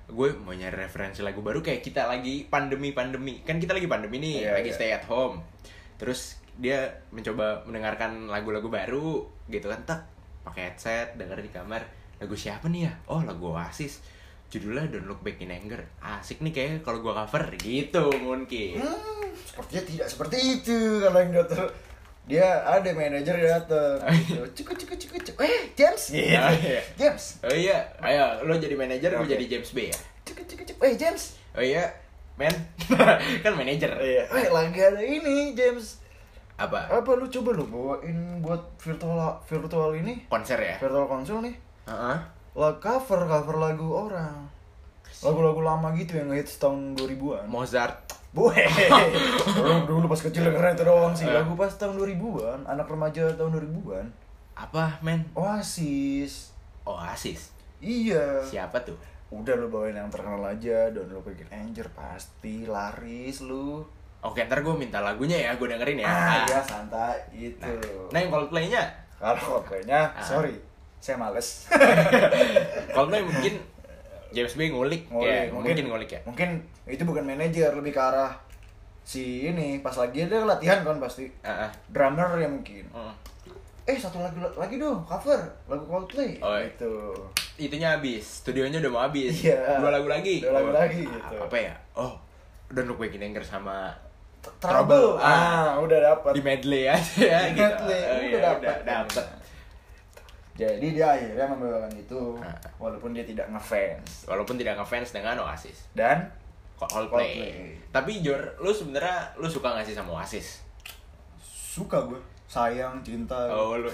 gue 0.04 0.28
mau 0.36 0.52
nyari 0.52 0.84
referensi 0.84 1.24
lagu 1.24 1.40
baru 1.40 1.64
kayak 1.64 1.80
kita 1.80 2.04
lagi 2.04 2.44
pandemi 2.44 2.92
pandemi 2.92 3.40
kan 3.40 3.56
kita 3.56 3.72
lagi 3.72 3.88
pandemi 3.88 4.20
nih 4.20 4.44
Iya, 4.44 4.52
lagi 4.60 4.68
iya. 4.68 4.76
stay 4.76 4.90
at 4.92 5.08
home 5.08 5.40
terus 5.96 6.36
dia 6.60 6.92
mencoba 7.08 7.64
mendengarkan 7.64 8.28
lagu-lagu 8.28 8.68
baru 8.68 9.24
gitu 9.48 9.64
kan 9.72 9.80
tak 9.88 10.00
pakai 10.44 10.76
headset 10.76 11.16
denger 11.16 11.40
di 11.40 11.48
kamar 11.48 11.80
lagu 12.20 12.36
siapa 12.36 12.68
nih 12.68 12.84
ya 12.84 12.92
oh 13.08 13.24
lagu 13.24 13.56
Oasis 13.56 14.04
judulnya 14.54 14.86
Don't 14.86 15.10
Look 15.10 15.26
Back 15.26 15.42
in 15.42 15.50
Anger. 15.50 15.82
Asik 15.98 16.38
nih 16.38 16.54
kayaknya 16.54 16.78
kalau 16.86 17.02
gua 17.02 17.26
cover 17.26 17.58
gitu 17.58 18.14
mungkin. 18.22 18.78
Hmm, 18.78 19.26
sepertinya 19.34 19.82
tidak 19.82 20.06
seperti 20.06 20.36
itu 20.62 20.78
kalau 21.02 21.18
yang 21.18 21.34
dokter. 21.34 21.66
Dia 22.24 22.64
ada 22.64 22.88
manajer 22.96 23.36
datang 23.36 24.00
gitu. 24.24 24.40
cukup 24.62 24.76
cukup 24.80 24.96
cukup 24.96 25.20
cukup. 25.26 25.44
Eh 25.44 25.74
James? 25.76 26.02
Gitu. 26.08 26.38
Ah, 26.38 26.54
iya. 26.54 26.80
James? 26.96 27.24
Oh 27.44 27.52
iya. 27.52 27.78
Ayo 28.00 28.46
lo 28.46 28.56
jadi 28.56 28.78
manajer 28.78 29.12
gue 29.12 29.26
Oke. 29.26 29.34
jadi 29.36 29.44
James 29.44 29.70
Bay 29.76 29.92
ya? 29.92 29.98
Cukup 30.24 30.44
cukup 30.48 30.64
cukup. 30.72 30.82
Eh 30.88 30.94
James? 30.96 31.22
Oh 31.52 31.60
iya. 31.60 31.84
Men? 32.40 32.54
Kan 33.44 33.52
manajer. 33.58 33.90
Iya. 34.00 34.24
Eh 34.30 34.48
lagi 34.48 34.80
ada 34.80 35.02
ini 35.02 35.52
James. 35.52 36.00
Apa? 36.56 36.86
Apa 36.86 37.10
lu 37.18 37.26
coba 37.28 37.50
lu 37.52 37.66
bawain 37.66 38.38
buat 38.38 38.62
virtual 38.78 39.42
virtual 39.44 39.90
ini? 39.98 40.24
Konser 40.30 40.56
ya? 40.62 40.78
Virtual 40.78 41.04
console 41.10 41.50
nih? 41.50 41.54
Heeh. 41.90 42.16
Lah 42.54 42.78
cover 42.78 43.20
cover 43.24 43.56
lagu 43.58 43.86
orang 43.90 44.46
lagu-lagu 45.20 45.60
lama 45.60 45.88
gitu 45.92 46.16
yang 46.16 46.30
hits 46.30 46.56
tahun 46.56 46.94
2000-an 46.94 47.46
Mozart 47.46 47.96
Boy, 48.30 48.50
dulu, 49.48 49.74
dulu 49.86 50.04
pas 50.08 50.18
kecil 50.18 50.42
dengerin 50.42 50.74
itu 50.74 50.82
doang 50.82 51.14
sih 51.14 51.22
Eh. 51.22 51.30
lagu 51.32 51.54
pas 51.54 51.70
tahun 51.70 51.94
2000-an, 51.96 52.66
anak 52.66 52.82
remaja 52.84 53.30
tahun 53.32 53.54
2000-an. 53.54 54.06
apa 54.54 54.98
men 55.00 55.22
Oasis. 55.34 56.50
Oasis 56.82 57.54
Iya. 57.78 58.42
siapa 58.42 58.78
tuh 58.80 58.98
Udah 59.30 59.54
lu 59.54 59.66
bawain 59.66 59.94
yang 59.94 60.06
terkenal 60.08 60.42
aja, 60.44 60.90
dan 60.90 61.06
lu 61.06 61.18
bikin 61.20 61.46
Anger 61.48 61.86
pasti 61.90 62.62
laris 62.64 63.38
lu. 63.40 63.82
oke 64.20 64.38
ntar 64.40 64.60
gue 64.60 64.74
minta 64.74 64.98
lagunya 64.98 65.38
ya 65.40 65.50
gue 65.52 65.66
dengerin 65.66 65.98
ya 66.00 66.06
Ah, 66.06 66.14
Ah. 66.16 66.42
iya 66.44 66.60
santai 66.60 67.18
itu. 67.32 67.70
nah 68.08 68.18
yang 68.18 68.30
Coldplay-nya 68.30 68.82
Kalau 69.14 69.62
kayaknya, 69.62 70.10
Ah. 70.10 70.20
sorry, 70.20 70.58
saya 71.04 71.20
males. 71.20 71.68
Coldplay 72.96 73.20
mungkin 73.20 73.60
James 74.32 74.54
Bay 74.56 74.66
ngulik, 74.66 75.04
ya 75.12 75.46
mungkin, 75.46 75.84
ngulik 75.84 76.10
ya 76.10 76.20
Mungkin 76.24 76.58
itu 76.86 77.04
bukan 77.04 77.22
manajer, 77.22 77.70
lebih 77.70 77.92
ke 77.92 78.00
arah 78.00 78.32
si 79.04 79.44
ini 79.44 79.78
pas 79.78 79.92
lagi 79.92 80.24
dia 80.24 80.40
latihan 80.40 80.80
kan 80.80 80.96
pasti. 80.96 81.28
Ah, 81.44 81.68
ah. 81.68 81.70
Drummer 81.86 82.40
ya 82.40 82.48
mungkin. 82.48 82.88
Hmm. 82.88 83.12
Eh 83.84 83.94
satu 83.94 84.16
lagu 84.18 84.40
lagi 84.56 84.80
dong 84.80 85.04
cover 85.04 85.36
lagu 85.68 85.84
Coldplay. 85.84 86.40
Oh, 86.40 86.56
iya. 86.56 86.64
Itu. 86.66 87.12
itunya 87.54 87.94
habis 87.94 88.42
studionya 88.42 88.82
udah 88.82 88.90
mau 88.90 89.02
habis 89.04 89.46
Iya. 89.46 89.78
dua 89.78 89.94
lagu 89.94 90.10
lagi 90.10 90.42
Dua 90.42 90.58
lagu 90.58 90.72
Oh, 90.72 90.74
lagi, 90.74 91.06
ah, 91.06 91.14
gitu. 91.22 91.36
apa 91.38 91.54
ya 91.60 91.74
oh 91.94 92.12
Look 92.74 92.98
Back 92.98 93.14
in 93.14 93.22
Anger 93.22 93.44
sama 93.44 93.94
Trouble. 94.58 95.20
Ah. 95.22 95.78
Ah, 95.78 95.78
udah 95.78 95.98
dapat. 96.02 96.34
di 96.34 96.42
medley 96.42 96.90
aja 96.90 97.14
ya 97.14 97.38
Di 97.46 97.54
gitu 97.54 97.62
medley, 97.62 98.02
Oh, 98.02 98.16
udah 98.18 98.26
iya, 98.26 98.40
dapat. 98.42 98.76
dapet. 98.82 99.26
Jadi 100.54 100.94
dia 100.94 101.18
akhirnya 101.18 101.50
membawakan 101.50 101.90
itu 101.98 102.38
Ah. 102.38 102.54
walaupun 102.78 103.10
dia 103.10 103.26
tidak 103.26 103.50
ngefans. 103.50 104.30
walaupun 104.30 104.54
tidak 104.54 104.78
ngefans 104.78 105.10
dengan 105.10 105.34
Oasis 105.42 105.90
Dan 105.90 106.30
Coldplay. 106.78 107.10
Coldplay. 107.10 107.54
Tapi 107.90 108.22
Jor, 108.22 108.38
lu 108.58 108.70
sebenarnya 108.70 109.34
lu 109.38 109.46
suka 109.46 109.74
gak 109.74 109.86
sih 109.86 109.94
sama 109.94 110.18
Oasis? 110.18 110.62
suka 111.74 111.98
gue 112.06 112.20
sayang 112.46 113.02
cinta. 113.02 113.34
Oh, 113.50 113.74
lu. 113.74 113.90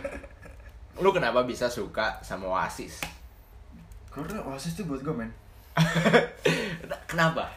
lu 1.02 1.08
kenapa 1.16 1.40
bisa 1.48 1.64
suka 1.64 2.20
sama 2.20 2.44
Oasis? 2.52 3.00
Karena 4.12 4.44
Oasis 4.44 4.76
tuh 4.76 4.84
buat 4.84 5.00
gue 5.00 5.14
men. 5.16 5.32
kenapa? 7.10 7.48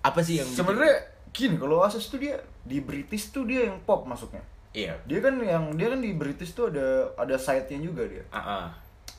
Apa 0.00 0.24
sih 0.24 0.40
yang 0.40 0.48
Sebenarnya 0.48 0.96
gini 1.28 1.60
kalau 1.60 1.84
Oasis 1.84 2.08
tuh 2.08 2.16
dia 2.16 2.40
di 2.64 2.80
British 2.80 3.28
tuh 3.28 3.44
dia 3.44 3.68
yang 3.68 3.76
pop 3.84 4.08
masuknya. 4.08 4.40
Iya. 4.76 4.92
Dia 5.08 5.24
kan 5.24 5.40
yang 5.40 5.72
dia 5.72 5.88
kan 5.88 6.04
di 6.04 6.12
British 6.12 6.52
tuh 6.52 6.68
ada 6.68 7.08
ada 7.16 7.32
side-nya 7.34 7.80
juga 7.80 8.04
dia. 8.04 8.20
Ah, 8.28 8.38
ah. 8.38 8.66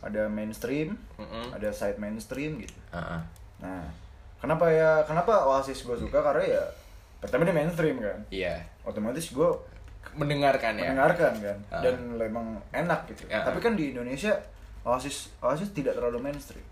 Ada 0.06 0.30
mainstream, 0.30 0.94
Mm-mm. 1.18 1.50
ada 1.50 1.74
side 1.74 1.98
mainstream 1.98 2.62
gitu. 2.62 2.78
Ah, 2.94 3.18
ah. 3.18 3.22
Nah, 3.58 3.90
kenapa 4.38 4.70
ya 4.70 5.02
kenapa 5.02 5.50
Oasis 5.50 5.82
gue 5.82 5.98
suka 5.98 6.22
karena 6.22 6.46
ya 6.46 6.64
pertama 7.18 7.42
dia 7.42 7.58
mainstream 7.58 7.98
kan. 7.98 8.22
Iya. 8.30 8.62
Otomatis 8.86 9.34
gue 9.34 9.50
Mendengarkan 10.14 10.78
ya. 10.78 10.94
mendengarkan 10.94 11.34
kan 11.36 11.58
Ah. 11.74 11.82
dan 11.82 11.98
memang 12.14 12.62
enak 12.70 13.10
gitu. 13.10 13.26
Ya. 13.26 13.42
Tapi 13.42 13.58
kan 13.58 13.74
di 13.74 13.92
Indonesia 13.92 14.38
Oasis 14.86 15.34
Oasis 15.42 15.74
tidak 15.74 15.98
terlalu 15.98 16.22
mainstream. 16.22 16.64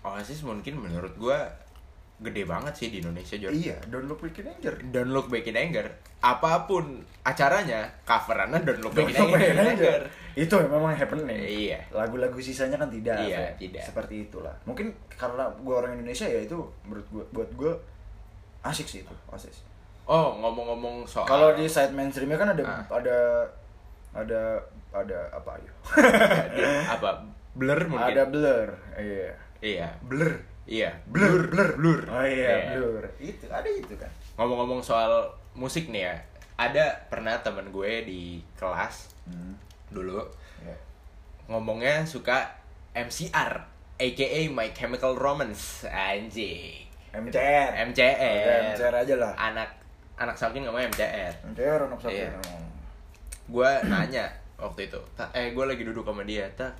Oasis 0.00 0.40
mungkin 0.40 0.80
menurut 0.80 1.12
gua 1.16 1.44
gede 2.20 2.44
banget 2.44 2.72
sih 2.76 2.88
di 2.88 3.00
Indonesia 3.00 3.32
Jor. 3.34 3.48
Iya, 3.48 3.80
Don't 3.88 4.04
Look 4.04 4.20
Back 4.20 4.36
in 4.38 4.46
Anger. 4.46 4.74
Don't 4.92 5.08
Look 5.08 5.28
Back 5.28 5.48
in 5.48 5.56
Anger. 5.56 5.86
Apa 6.20 6.68
pun 6.68 7.00
acaranya, 7.24 7.88
coverannya 8.04 8.60
Don't 8.60 8.80
Look 8.80 8.92
Back 8.92 9.08
in 9.08 9.16
in 9.16 9.56
Anger. 9.56 9.56
Anger. 9.56 10.00
Itu 10.36 10.54
memang 10.60 10.92
happening. 10.92 11.26
Iya. 11.32 11.80
Lagu-lagu 11.90 12.36
sisanya 12.36 12.76
kan 12.76 12.92
tidak. 12.92 13.16
Iya, 13.18 13.56
Fe. 13.56 13.64
tidak. 13.66 13.84
Seperti 13.88 14.28
itulah. 14.28 14.52
Mungkin 14.62 14.92
karena 15.10 15.48
gua 15.60 15.80
orang 15.80 15.96
Indonesia 15.96 16.28
ya 16.28 16.44
itu 16.44 16.60
menurut 16.84 17.06
gua 17.08 17.24
buat 17.32 17.50
gua 17.56 17.72
asik 18.60 18.84
sih 18.84 19.00
itu 19.00 19.14
Oasis. 19.26 19.64
Oh, 20.04 20.36
ngomong-ngomong 20.36 21.06
soal 21.06 21.24
Kalau 21.24 21.54
di 21.54 21.64
side 21.64 21.96
mainstreamnya 21.96 22.36
kan 22.36 22.52
ada 22.52 22.62
Ah. 22.66 22.84
ada 22.92 23.18
ada 24.12 24.40
ada 24.90 25.18
apa 25.30 25.54
ya? 25.56 25.72
Apa 26.98 27.22
blur 27.54 27.80
mungkin. 27.88 28.12
ada 28.12 28.22
blur. 28.26 28.68
Iya. 28.92 29.32
Iya. 29.62 29.88
Blur. 30.04 30.34
Iya. 30.70 30.90
Blur, 31.04 31.50
blur, 31.50 31.70
blur. 31.74 32.00
Oh 32.06 32.22
iya, 32.22 32.70
Iya. 32.70 32.78
blur. 32.78 33.02
Itu 33.18 33.50
ada 33.50 33.66
itu 33.66 33.90
kan. 33.92 34.06
Ngomong-ngomong 34.36 34.78
soal 34.80 35.26
musik 35.52 35.90
nih 35.90 36.06
ya. 36.06 36.14
Ada 36.56 37.10
pernah 37.10 37.34
temen 37.36 37.68
gue 37.68 38.04
di 38.04 38.22
kelas 38.54 39.10
Hmm. 39.22 39.58
dulu 39.88 40.22
Ya. 40.60 40.76
ngomongnya 41.46 42.04
suka 42.04 42.46
MCR 42.92 43.52
aka 43.96 44.28
My 44.48 44.70
Chemical 44.70 45.14
Romance 45.14 45.82
anjing 45.84 46.86
MCR. 47.10 47.74
MCR 47.84 48.14
Udah, 48.14 48.58
MCR 48.70 48.94
aja 48.96 49.14
lah. 49.16 49.32
anak 49.34 49.70
anak 50.16 50.34
saking 50.34 50.62
namanya 50.62 50.86
MCR 50.88 51.34
MCR 51.48 51.80
anak 51.82 51.98
satu. 51.98 52.12
Iya. 52.12 52.30
gue 53.46 53.70
nanya 53.84 54.30
waktu 54.56 54.86
itu 54.86 55.00
eh 55.32 55.50
gue 55.50 55.64
lagi 55.64 55.82
duduk 55.82 56.04
sama 56.04 56.22
dia 56.22 56.46
ta 56.52 56.70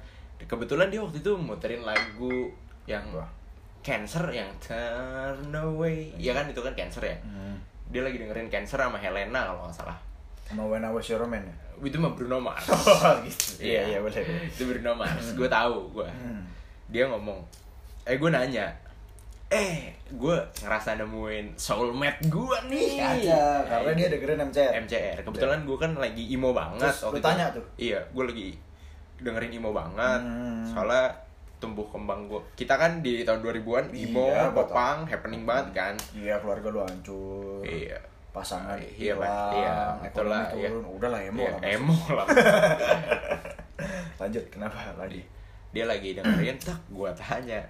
kebetulan 0.40 0.86
dia 0.86 1.00
waktu 1.00 1.18
itu 1.18 1.32
muterin 1.34 1.82
lagu 1.82 2.52
yang 2.84 3.02
Wah. 3.10 3.26
Cancer 3.80 4.24
yang 4.28 4.48
Turn 4.58 5.48
Away 5.50 6.12
ya 6.16 6.32
kan 6.32 6.46
itu 6.46 6.58
kan 6.58 6.72
Cancer 6.72 7.02
ya 7.02 7.16
Hmm. 7.20 7.56
dia 7.86 8.00
lagi 8.00 8.16
dengerin 8.16 8.46
Cancer 8.46 8.76
sama 8.76 8.96
Helena 8.96 9.46
kalau 9.46 9.64
nggak 9.64 9.76
salah 9.76 9.98
Sama 10.42 10.62
When 10.64 10.82
I 10.82 10.90
Was 10.90 11.06
Your 11.06 11.22
Man 11.24 11.40
ya? 11.40 11.54
itu 11.80 11.96
mah 11.96 12.10
Bruno 12.10 12.36
Mars 12.38 12.68
Oh 12.70 12.84
gitu. 13.22 13.64
Iya, 13.64 13.80
iya 13.86 13.98
boleh. 13.98 14.20
boleh. 14.20 14.46
itu 14.46 14.62
Bruno 14.64 14.92
Mars 14.94 15.26
gue 15.30 15.48
tahu 15.48 15.76
gue 15.92 16.08
Hmm. 16.08 16.44
dia 16.86 17.06
ngomong 17.06 17.40
eh 18.02 18.14
gue 18.14 18.28
nanya 18.28 18.68
eh 19.48 19.90
gue 20.08 20.36
ngerasa 20.60 20.94
nemuin 20.96 21.56
soulmate 21.56 22.22
gue 22.24 22.56
nih 22.66 22.98
Kaca, 22.98 23.42
karena 23.64 23.90
dia 23.92 24.06
dengerin 24.08 24.38
MCR. 24.44 24.72
MCR 24.80 25.18
kebetulan 25.22 25.62
gue 25.62 25.76
kan 25.76 25.90
lagi 25.92 26.22
emo 26.28 26.50
banget 26.52 26.86
Terus 26.86 27.00
lu 27.00 27.06
waktu 27.08 27.16
itu. 27.16 27.26
tanya 27.26 27.44
tuh? 27.50 27.64
iya 27.76 27.98
gue 28.06 28.24
lagi 28.24 28.48
dengerin 29.18 29.52
emo 29.52 29.70
banget 29.70 30.20
Hmm. 30.20 30.62
soalnya 30.66 31.10
tumbuh 31.60 31.84
kembang 31.86 32.24
gue 32.24 32.40
kita 32.56 32.74
kan 32.74 32.98
di 32.98 33.20
tahun 33.20 33.38
2000-an 33.40 33.92
emo 33.92 34.26
Iya, 34.26 34.48
popang 34.50 35.04
happening 35.04 35.44
banget 35.44 35.66
kan 35.72 35.94
Iya, 36.12 36.34
keluarga 36.36 36.68
lu 36.68 36.80
hancur. 36.80 37.60
iya 37.62 38.00
Pasangan 38.30 38.74
Iya, 38.74 39.12
Pak. 39.12 39.20
hilang, 39.20 39.52
Iya, 39.52 39.74
itulah, 40.06 40.44
iya. 40.50 40.68
turun. 40.70 40.84
Udah 40.88 41.08
lah 41.08 41.20
emo 41.20 41.42
Iya, 41.42 41.50
lah. 41.52 41.60
Emo 41.68 41.96
lah 42.10 42.26
Lanjut, 44.20 44.44
kenapa 44.48 44.92
lagi? 44.94 45.22
dia 45.70 45.84
lagi 45.84 46.12
dengerin 46.12 46.58
tak 46.66 46.80
gue 46.88 47.10
tanya 47.14 47.62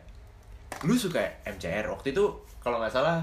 lu 0.80 0.95
suka 0.95 1.20
MCR 1.45 1.84
waktu 1.84 2.11
itu 2.11 2.24
kalau 2.59 2.80
nggak 2.80 2.88
salah 2.91 3.20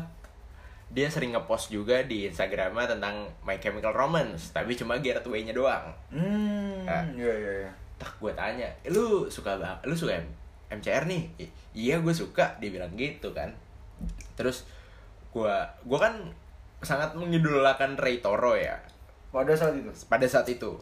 dia 0.87 1.09
sering 1.09 1.33
ngepost 1.33 1.67
juga 1.67 1.97
di 2.01 2.23
Instagramnya 2.23 2.85
tentang 2.87 3.25
My 3.41 3.57
Chemical 3.57 3.89
Romance 3.89 4.51
tapi 4.51 4.71
cuma 4.71 4.99
Get 4.99 5.17
Away 5.19 5.41
nya 5.41 5.51
doang 5.51 5.89
Hmm, 6.09 6.85
Ah. 6.85 7.01
iya 7.09 7.33
iya 7.33 7.51
iya. 7.59 7.71
tak 7.97 8.13
gue 8.15 8.29
tanya 8.31 8.69
"Eh, 8.79 8.93
lu 8.93 9.25
suka 9.25 9.57
bang 9.57 9.73
lu 9.81 9.91
suka 9.91 10.13
MCR 10.67 11.07
nih. 11.07 11.23
"I- 11.39 11.53
iya 11.73 11.99
gue 11.99 12.11
suka 12.11 12.57
dia 12.59 12.69
bilang 12.69 12.91
gitu 12.95 13.31
kan. 13.31 13.53
Terus 14.35 14.67
gue 15.31 15.53
gue 15.85 15.99
kan 15.99 16.13
sangat 16.81 17.17
mengidolakan 17.17 17.97
Ray 17.97 18.21
Toro 18.21 18.53
ya. 18.53 18.77
Pada 19.33 19.53
saat 19.53 19.75
itu. 19.75 19.89
pada 20.07 20.25
saat 20.25 20.47
itu. 20.49 20.77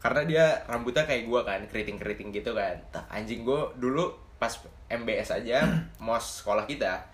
Karena 0.00 0.24
dia 0.24 0.44
rambutnya 0.64 1.04
kayak 1.04 1.28
gue 1.28 1.40
kan 1.44 1.60
keriting 1.68 2.00
keriting 2.00 2.28
gitu 2.32 2.56
kan. 2.56 2.76
Anjing 3.12 3.44
gue 3.44 3.60
dulu 3.76 4.08
pas 4.40 4.52
MBS 4.88 5.36
aja 5.36 5.60
mos 6.04 6.40
sekolah 6.40 6.64
kita 6.64 7.04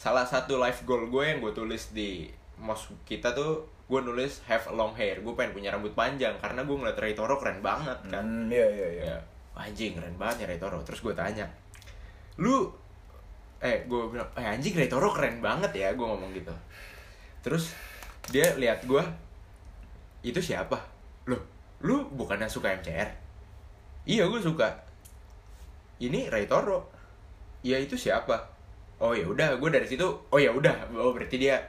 salah 0.00 0.24
satu 0.24 0.56
life 0.56 0.82
goal 0.88 1.12
gue 1.12 1.24
yang 1.28 1.38
gue 1.38 1.52
tulis 1.52 1.92
di 1.92 2.26
mos 2.56 2.88
kita 3.04 3.36
tuh 3.36 3.68
gue 3.86 4.00
nulis 4.00 4.40
have 4.48 4.64
long 4.72 4.96
hair. 4.96 5.20
Gue 5.20 5.36
pengen 5.36 5.52
punya 5.52 5.68
rambut 5.68 5.92
panjang 5.92 6.32
karena 6.40 6.64
gue 6.64 6.72
ngeliat 6.72 6.96
Ray 6.96 7.12
Toro 7.12 7.36
keren 7.36 7.60
banget 7.60 7.98
kan. 8.08 8.24
Hmm, 8.24 8.48
iya 8.48 8.64
iya 8.72 8.88
iya. 9.04 9.16
Anjing 9.52 9.96
keren 9.96 10.16
banget 10.16 10.44
ya 10.44 10.46
Ray 10.52 10.60
Toro. 10.60 10.80
Terus 10.84 11.00
gue 11.04 11.14
tanya 11.14 11.46
lu 12.40 12.72
eh 13.62 13.84
gue 13.86 14.02
bilang 14.08 14.26
eh 14.34 14.46
anjing 14.48 14.74
Ray 14.74 14.88
Toro 14.88 15.12
keren 15.12 15.38
banget 15.44 15.72
ya 15.76 15.88
gue 15.92 16.06
ngomong 16.06 16.32
gitu. 16.32 16.54
Terus 17.44 17.76
dia 18.30 18.54
lihat 18.56 18.84
gue 18.88 19.02
itu 20.24 20.40
siapa? 20.40 20.78
Loh 21.28 21.42
lu 21.82 22.06
bukannya 22.14 22.46
suka 22.46 22.72
MCR 22.78 23.08
iya 24.06 24.26
gue 24.26 24.40
suka. 24.42 24.68
Ini 26.02 26.26
Ray 26.32 26.50
Toro. 26.50 26.90
Ya 27.62 27.78
itu 27.78 27.94
siapa? 27.94 28.34
Oh 28.98 29.14
ya 29.14 29.22
udah 29.26 29.54
gue 29.58 29.70
dari 29.70 29.86
situ. 29.86 30.06
Oh 30.30 30.38
ya 30.38 30.50
udah 30.50 30.90
oh 30.98 31.14
berarti 31.14 31.38
dia 31.38 31.62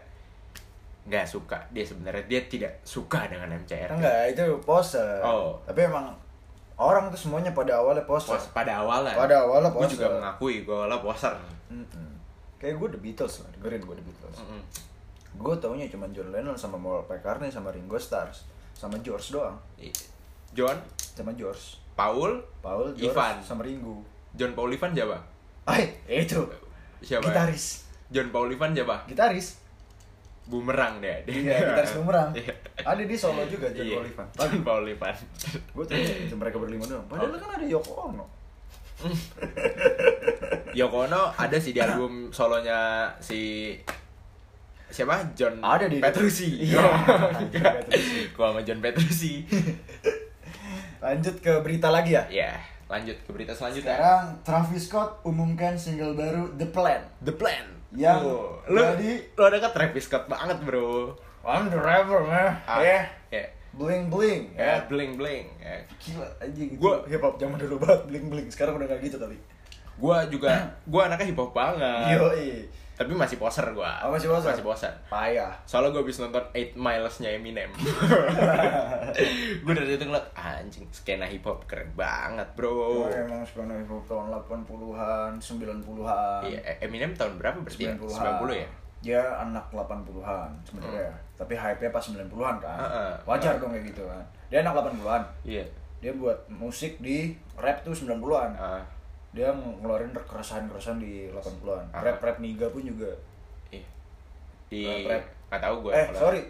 nggak 1.05 1.27
suka. 1.29 1.61
Dia 1.69 1.85
sebenarnya 1.85 2.25
dia 2.25 2.41
tidak 2.49 2.81
suka 2.87 3.29
dengan 3.29 3.53
MCR 3.53 3.99
Enggak, 3.99 4.33
itu 4.33 4.45
poser. 4.65 5.21
Oh. 5.21 5.61
Tapi 5.67 5.85
emang 5.85 6.22
orang 6.75 7.07
tuh 7.07 7.19
semuanya 7.19 7.51
pada 7.51 7.77
awalnya 7.77 8.03
poser. 8.03 8.33
Pos 8.33 8.49
pada 8.49 8.81
awalnya 8.81 9.13
Pada 9.13 9.45
awalnya 9.45 9.69
gue 9.69 9.79
poser. 9.79 9.93
juga 9.95 10.07
mengakui 10.11 10.55
gue 10.61 10.73
awalnya 10.73 10.99
poser 10.99 11.33
Mm-mm. 11.69 12.09
Kayak 12.57 12.75
gue 12.77 12.89
The 12.89 12.99
Beatles 12.99 13.33
lah, 13.39 13.49
dengerin 13.51 13.81
gue 13.81 13.95
The 13.95 14.05
Beatles. 14.05 14.37
Mm-mm. 14.39 14.61
Gue 15.35 15.53
taunya 15.57 15.85
cuma 15.87 16.05
John 16.09 16.29
Lennon 16.29 16.53
sama 16.53 16.77
Paul 16.77 17.03
McCartney 17.03 17.49
sama 17.49 17.69
Ringo 17.69 17.97
Starr 17.97 18.29
sama 18.73 18.97
George 18.99 19.31
doang. 19.31 19.57
John 20.51 20.77
Sama 20.97 21.33
George. 21.33 21.77
Paul 21.93 22.41
Paul, 22.59 22.89
George, 22.93 23.13
Ivan. 23.13 23.37
sama 23.39 23.61
Ringo. 23.61 24.01
John 24.33 24.53
Paul 24.53 24.69
Ivan 24.69 24.91
siapa 24.91 25.17
Ay, 25.63 25.93
itu. 26.07 26.41
siapa 26.99 27.25
Gitaris. 27.25 27.85
John 28.09 28.29
Paul 28.29 28.49
Ivan 28.49 28.73
siapa 28.73 29.05
Gitaris. 29.05 29.61
Bumerang 30.45 30.99
deh 30.99 31.23
dia 31.23 31.33
Iya, 31.33 31.55
gitaris 31.71 31.93
bumerang. 31.95 32.29
Iya. 32.31 32.53
Ada 32.81 33.01
di 33.01 33.15
solo 33.15 33.43
juga 33.45 33.67
John 33.69 33.85
Iya, 33.85 33.95
Paul 33.95 34.05
Ivan. 34.05 34.27
John 34.33 34.53
Paul 34.61 34.83
Ivan 34.87 35.15
Gue 35.71 35.83
tuh 35.83 35.95
itu 35.95 36.35
mereka 36.35 36.57
berlima 36.57 36.83
doang. 36.83 37.05
Padahal 37.05 37.29
Oh. 37.29 37.37
kan 37.37 37.49
ada 37.53 37.65
Yoko 37.65 37.91
Ono. 38.05 38.25
Yoko 40.73 40.97
Ono 41.05 41.21
ada 41.31 41.57
sih 41.57 41.71
di 41.71 41.79
album 41.79 42.29
solonya 42.29 42.79
si 43.17 43.71
siapa 44.85 45.33
John 45.33 45.57
Ada 45.59 45.87
di- 45.87 45.97
Petrucci 45.99 46.65
Iya. 46.65 46.83
Iya. 47.49 47.69
gua 48.31 48.51
sama 48.51 48.61
John 48.61 48.79
Petrucci 48.79 49.43
Lanjut 51.03 51.35
ke 51.37 51.53
berita 51.59 51.89
lagi 51.89 52.13
ya. 52.13 52.23
ya 52.27 52.51
lanjut 52.85 53.15
ke 53.17 53.29
berita 53.29 53.51
selanjutnya 53.51 53.89
Sekarang 53.91 54.25
Travis 54.41 54.85
Scott 54.85 55.23
umumkan 55.23 55.73
single 55.73 56.13
baru 56.13 56.53
The 56.53 56.67
Plan. 56.67 57.01
The 57.19 57.33
Plan 57.33 57.65
Yang 57.93 58.19
Oh, 58.25 58.57
lu 58.67 58.81
jadi- 58.91 59.21
lu 59.29 59.43
ada 59.43 59.57
kan 59.59 59.71
Travis 59.71 60.03
Scott 60.03 60.25
banget 60.25 60.57
bro 60.59 61.13
I'm 61.43 61.67
the 61.67 61.75
rapper, 61.75 62.23
man. 62.23 62.55
Ah, 62.63 62.79
Ya, 62.79 63.03
ya 63.29 63.43
bling 63.71 64.07
bling. 64.07 64.53
ya 64.53 64.63
Ya, 64.63 64.75
bling 64.83 65.13
bling 65.13 65.45
ya. 65.57 65.75
gila 65.97 66.27
anjing. 66.39 66.73
Gua- 66.75 66.99
Gua 66.99 67.09
hip 67.09 67.21
hop 67.21 67.35
zaman 67.35 67.57
dulu 67.57 67.75
banget 67.83 68.01
bling 68.07 68.25
bling. 68.27 68.47
Sekarang 68.47 68.75
udah 68.75 68.87
gak 68.87 69.01
gitu 69.01 69.17
tapi. 69.17 69.35
gua 69.93 70.25
juga 70.25 70.49
gua 70.85 71.05
anaknya 71.05 71.27
hip 71.27 71.37
hop 71.37 71.53
banget 71.53 72.17
Yo, 72.17 72.25
tapi 72.93 73.11
masih 73.11 73.35
poser 73.35 73.65
gua 73.71 73.97
Oh, 73.99 74.09
masih 74.09 74.27
poser? 74.27 74.49
masih 74.49 74.61
poser 74.63 74.93
Payah. 75.07 75.49
soalnya 75.63 75.89
gua 75.89 76.01
habis 76.01 76.17
nonton 76.17 76.43
8 76.47 76.73
Miles-nya 76.75 77.29
Eminem 77.31 77.69
gua 79.63 79.73
dari 79.73 79.87
situ 79.89 80.03
ngeliat 80.03 80.27
anjing 80.33 80.85
skena 80.89 81.25
hip 81.25 81.41
hop 81.41 81.65
keren 81.65 81.89
banget 81.93 82.45
bro 82.53 82.69
Oh, 82.99 83.07
emang 83.07 83.41
sebenarnya 83.43 83.81
hip 83.81 83.91
hop 83.91 84.03
tahun 84.05 84.25
80-an, 84.31 85.31
90-an. 85.35 86.41
iya 86.43 86.59
E- 86.63 86.79
Eminem 86.81 87.11
tahun 87.11 87.35
berapa 87.35 87.57
berarti 87.59 87.83
ya? 87.83 87.93
90-an. 87.95 88.41
90 88.41 88.57
ya 88.57 88.69
Dia 89.01 89.19
anak 89.37 89.67
80-an 89.69 90.47
sebenarnya. 90.63 91.11
Tapi 91.35 91.53
hype-nya 91.53 91.91
pas 91.91 91.99
90-an 92.01 92.55
kan. 92.57 92.77
Heeh. 92.79 93.11
Wajar 93.25 93.59
dong 93.59 93.67
kayak 93.69 93.83
gitu 93.85 93.99
kan. 94.01 94.23
Dia 94.47 94.63
anak 94.63 94.79
80-an. 94.79 95.21
iya 95.43 95.65
Dia 95.99 96.11
buat 96.13 96.39
musik 96.47 96.99
di 96.99 97.35
rap 97.53 97.83
tuh 97.83 97.91
90-an. 97.91 98.55
Ah, 98.55 98.79
Dia 99.33 99.49
ngeluarin 99.49 100.13
keresahan-keresahan 100.13 100.97
di 100.97 101.27
80-an. 101.27 101.85
Ah. 101.89 102.01
Rap-rap 102.01 102.37
niga 102.37 102.69
pun 102.69 102.81
juga. 102.81 103.09
iya 103.67 103.81
di 104.69 104.85
Rap-rap. 105.05 105.23
nggak 105.49 105.61
tahu 105.61 105.75
gua 105.79 105.91
eh, 105.91 106.05
kalau- 106.07 106.21
sorry. 106.21 106.41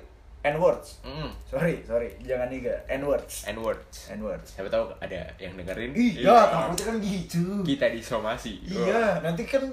N-words. 0.44 1.00
Mm, 1.02 1.32
Sorry, 1.42 1.80
sorry. 1.82 2.12
Jangan 2.20 2.52
niga. 2.52 2.76
N-words. 2.92 3.48
N-words 3.48 4.12
N-words. 4.12 4.50
siapa 4.52 4.68
tahu 4.68 4.92
ada 4.98 5.24
yang 5.38 5.56
dengerin 5.56 5.96
Iya, 5.96 6.36
takutnya 6.46 6.84
kan 6.84 6.96
gitu. 7.00 7.44
kita 7.64 7.88
disomasi 7.88 8.60
Iya, 8.62 9.24
nanti 9.24 9.48
kan 9.48 9.64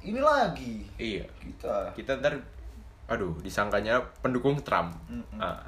ini 0.00 0.16
lagi. 0.16 0.88
iya 0.96 1.20
Kita. 1.36 1.92
kita 1.92 2.16
ntar 2.16 2.32
aduh 3.06 3.36
disangkanya 3.38 4.00
pendukung 4.18 4.56
Trump 4.58 4.96
Mm-mm. 5.06 5.36
Ah, 5.36 5.60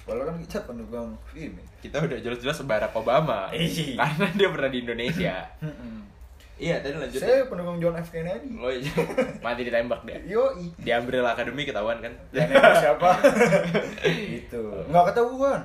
Padahal 0.00 0.26
kan 0.26 0.36
kita 0.38 0.58
pendukung 0.64 1.12
ini. 1.32 1.62
kita 1.78 1.96
udah 1.98 2.18
jelas-jelas 2.18 2.60
Barack 2.62 2.92
Obama 2.92 3.48
Iya. 3.50 3.94
karena 3.96 4.26
dia 4.32 4.48
pernah 4.48 4.68
di 4.68 4.78
Indonesia 4.80 5.34
iya 6.56 6.76
tadi 6.78 6.92
lanjut 6.92 7.16
Saya 7.16 7.44
pendukung 7.46 7.78
John 7.78 7.94
F 7.94 8.08
Kennedy. 8.10 8.52
oh 8.54 8.68
iya 8.68 8.92
mati 9.40 9.62
ditembak 9.62 10.00
dia 10.02 10.20
Yoi. 10.22 10.72
di 10.74 10.90
Umbrella 10.90 11.32
Academy 11.32 11.64
ketahuan 11.64 11.98
kan 11.98 12.12
Ya 12.30 12.44
siapa? 12.76 13.16
itu. 14.38 14.60
Enggak 14.84 15.04
ketahuan. 15.08 15.60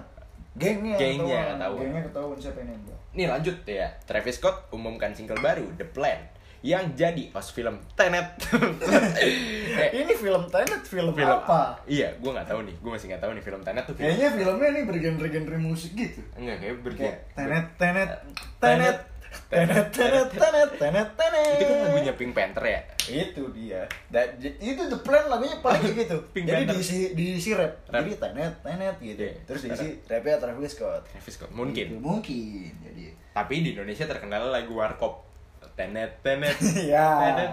Gengnya 0.54 0.96
Gengnya 0.96 1.42
ketahuan. 1.52 1.82
Gengnya 1.82 2.04
ketahuan 2.06 2.38
siapa 2.38 2.58
yang 2.60 2.70
nembak. 2.72 3.00
nih 3.12 3.28
lanjut 3.28 3.56
ya 3.66 3.88
Travis 4.02 4.36
Scott 4.36 4.68
umumkan 4.70 5.12
single 5.12 5.40
baru 5.40 5.68
The 5.74 5.84
Plan 5.86 6.20
yang 6.66 6.98
jadi 6.98 7.30
os 7.30 7.54
film 7.54 7.78
Tenet. 7.94 8.42
eh, 9.86 9.90
ini 9.94 10.18
film 10.18 10.50
Tenet 10.50 10.82
film, 10.82 11.14
film 11.14 11.30
apa? 11.30 11.78
Iya, 11.86 12.18
gue 12.18 12.32
nggak 12.34 12.50
tahu 12.50 12.66
nih. 12.66 12.76
Gue 12.82 12.92
masih 12.98 13.14
nggak 13.14 13.22
tahu 13.22 13.32
nih 13.38 13.44
film 13.46 13.62
Tenet 13.62 13.86
tuh. 13.86 13.94
Film 13.94 14.10
Kayaknya 14.10 14.30
filmnya 14.34 14.70
ini 14.74 14.82
bergenre-genre 14.90 15.58
musik 15.62 15.94
gitu. 15.94 16.26
Enggak, 16.34 16.66
kayak 16.66 16.76
bergenre. 16.82 17.06
Kayak 17.06 17.22
tenet, 17.38 17.66
tenet, 17.78 18.10
Tenet, 18.58 18.98
Tenet, 19.46 19.94
Tenet, 19.94 19.94
Tenet, 19.94 20.30
Tenet, 20.34 20.70
Tenet, 20.82 21.10
Tenet. 21.14 21.58
Itu 21.62 21.70
kan 21.70 21.78
lagunya 21.86 22.14
Pink 22.18 22.34
Panther 22.34 22.66
ya? 22.66 22.82
Itu 23.06 23.44
dia. 23.54 23.82
That, 24.10 24.42
itu 24.42 24.82
the 24.90 25.00
plan 25.06 25.30
lagunya 25.30 25.62
paling 25.62 25.86
kayak 25.86 25.98
gitu. 26.02 26.18
Pink 26.34 26.50
Jadi 26.50 26.66
Panther. 26.66 26.74
diisi 26.82 27.00
diisi 27.14 27.50
rap. 27.54 27.86
rap. 27.94 28.02
Jadi 28.02 28.18
Tenet, 28.18 28.54
Tenet 28.66 28.96
gitu. 28.98 29.22
Yeah. 29.22 29.38
Terus 29.46 29.62
diisi 29.70 29.88
rapnya 30.10 30.42
Travis 30.42 30.72
Scott. 30.74 31.04
Travis 31.14 31.34
Scott, 31.38 31.52
mungkin. 31.54 31.86
Gitu, 31.94 32.02
mungkin. 32.02 32.74
Jadi. 32.82 33.14
Tapi 33.36 33.54
di 33.62 33.70
Indonesia 33.78 34.10
terkenal 34.10 34.50
lagu 34.50 34.74
warkop 34.74 35.35
Tenet 35.76 36.12
Tenet. 36.24 36.56
Ya. 36.92 37.08
Tenet. 37.20 37.52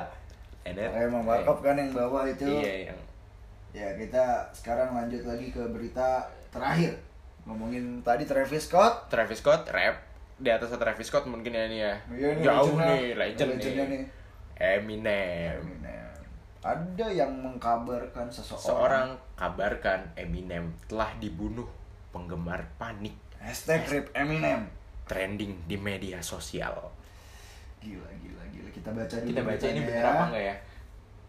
Tenet. 0.63 0.91
Emang 0.95 1.27
Warkop 1.27 1.59
kan 1.61 1.75
yang 1.75 1.91
bawa 1.91 2.31
itu. 2.31 2.47
Iya 2.47 2.91
yang 2.91 2.99
ya 3.73 3.89
kita 3.97 4.53
sekarang 4.53 4.95
lanjut 4.95 5.27
lagi 5.27 5.51
ke 5.51 5.63
berita 5.75 6.31
terakhir. 6.55 6.95
Ngomongin 7.43 8.01
tadi 8.07 8.23
Travis 8.23 8.71
Scott. 8.71 9.11
Travis 9.11 9.43
Scott 9.43 9.67
rap. 9.75 9.99
Di 10.39 10.51
atas 10.55 10.71
Travis 10.71 11.11
Scott 11.11 11.27
mungkin 11.27 11.51
ya 11.51 11.67
nih 11.67 11.81
ya. 11.83 11.95
Iya, 12.15 12.29
ini 12.39 12.43
jauh 12.47 12.75
legendnya. 12.79 12.87
nih 12.87 13.05
legend 13.19 13.51
nih. 13.59 13.87
nih. 13.91 14.03
Eminem. 14.63 15.59
Eminem. 15.59 16.15
ada 16.63 17.07
yang 17.11 17.35
mengkabarkan 17.43 18.31
seseorang. 18.31 18.63
Seorang 18.63 19.09
kabarkan 19.35 20.15
Eminem 20.15 20.71
telah 20.87 21.11
dibunuh 21.19 21.67
penggemar 22.15 22.63
panik. 22.79 23.19
Hashtag 23.43 23.83
rip 23.91 24.07
Eminem. 24.15 24.71
Trending 25.11 25.67
di 25.67 25.75
media 25.75 26.23
sosial 26.23 27.02
Gila, 27.83 28.09
gila, 28.17 28.43
gila. 28.49 28.69
Kita 28.71 28.91
baca 28.91 29.15
dulu. 29.15 29.29
kita 29.29 29.43
baca 29.43 29.67
ini 29.67 29.81
beritanya 29.81 29.83
bener 29.85 29.99
ya. 29.99 30.13
apa 30.13 30.25
enggak 30.29 30.45
ya 30.45 30.57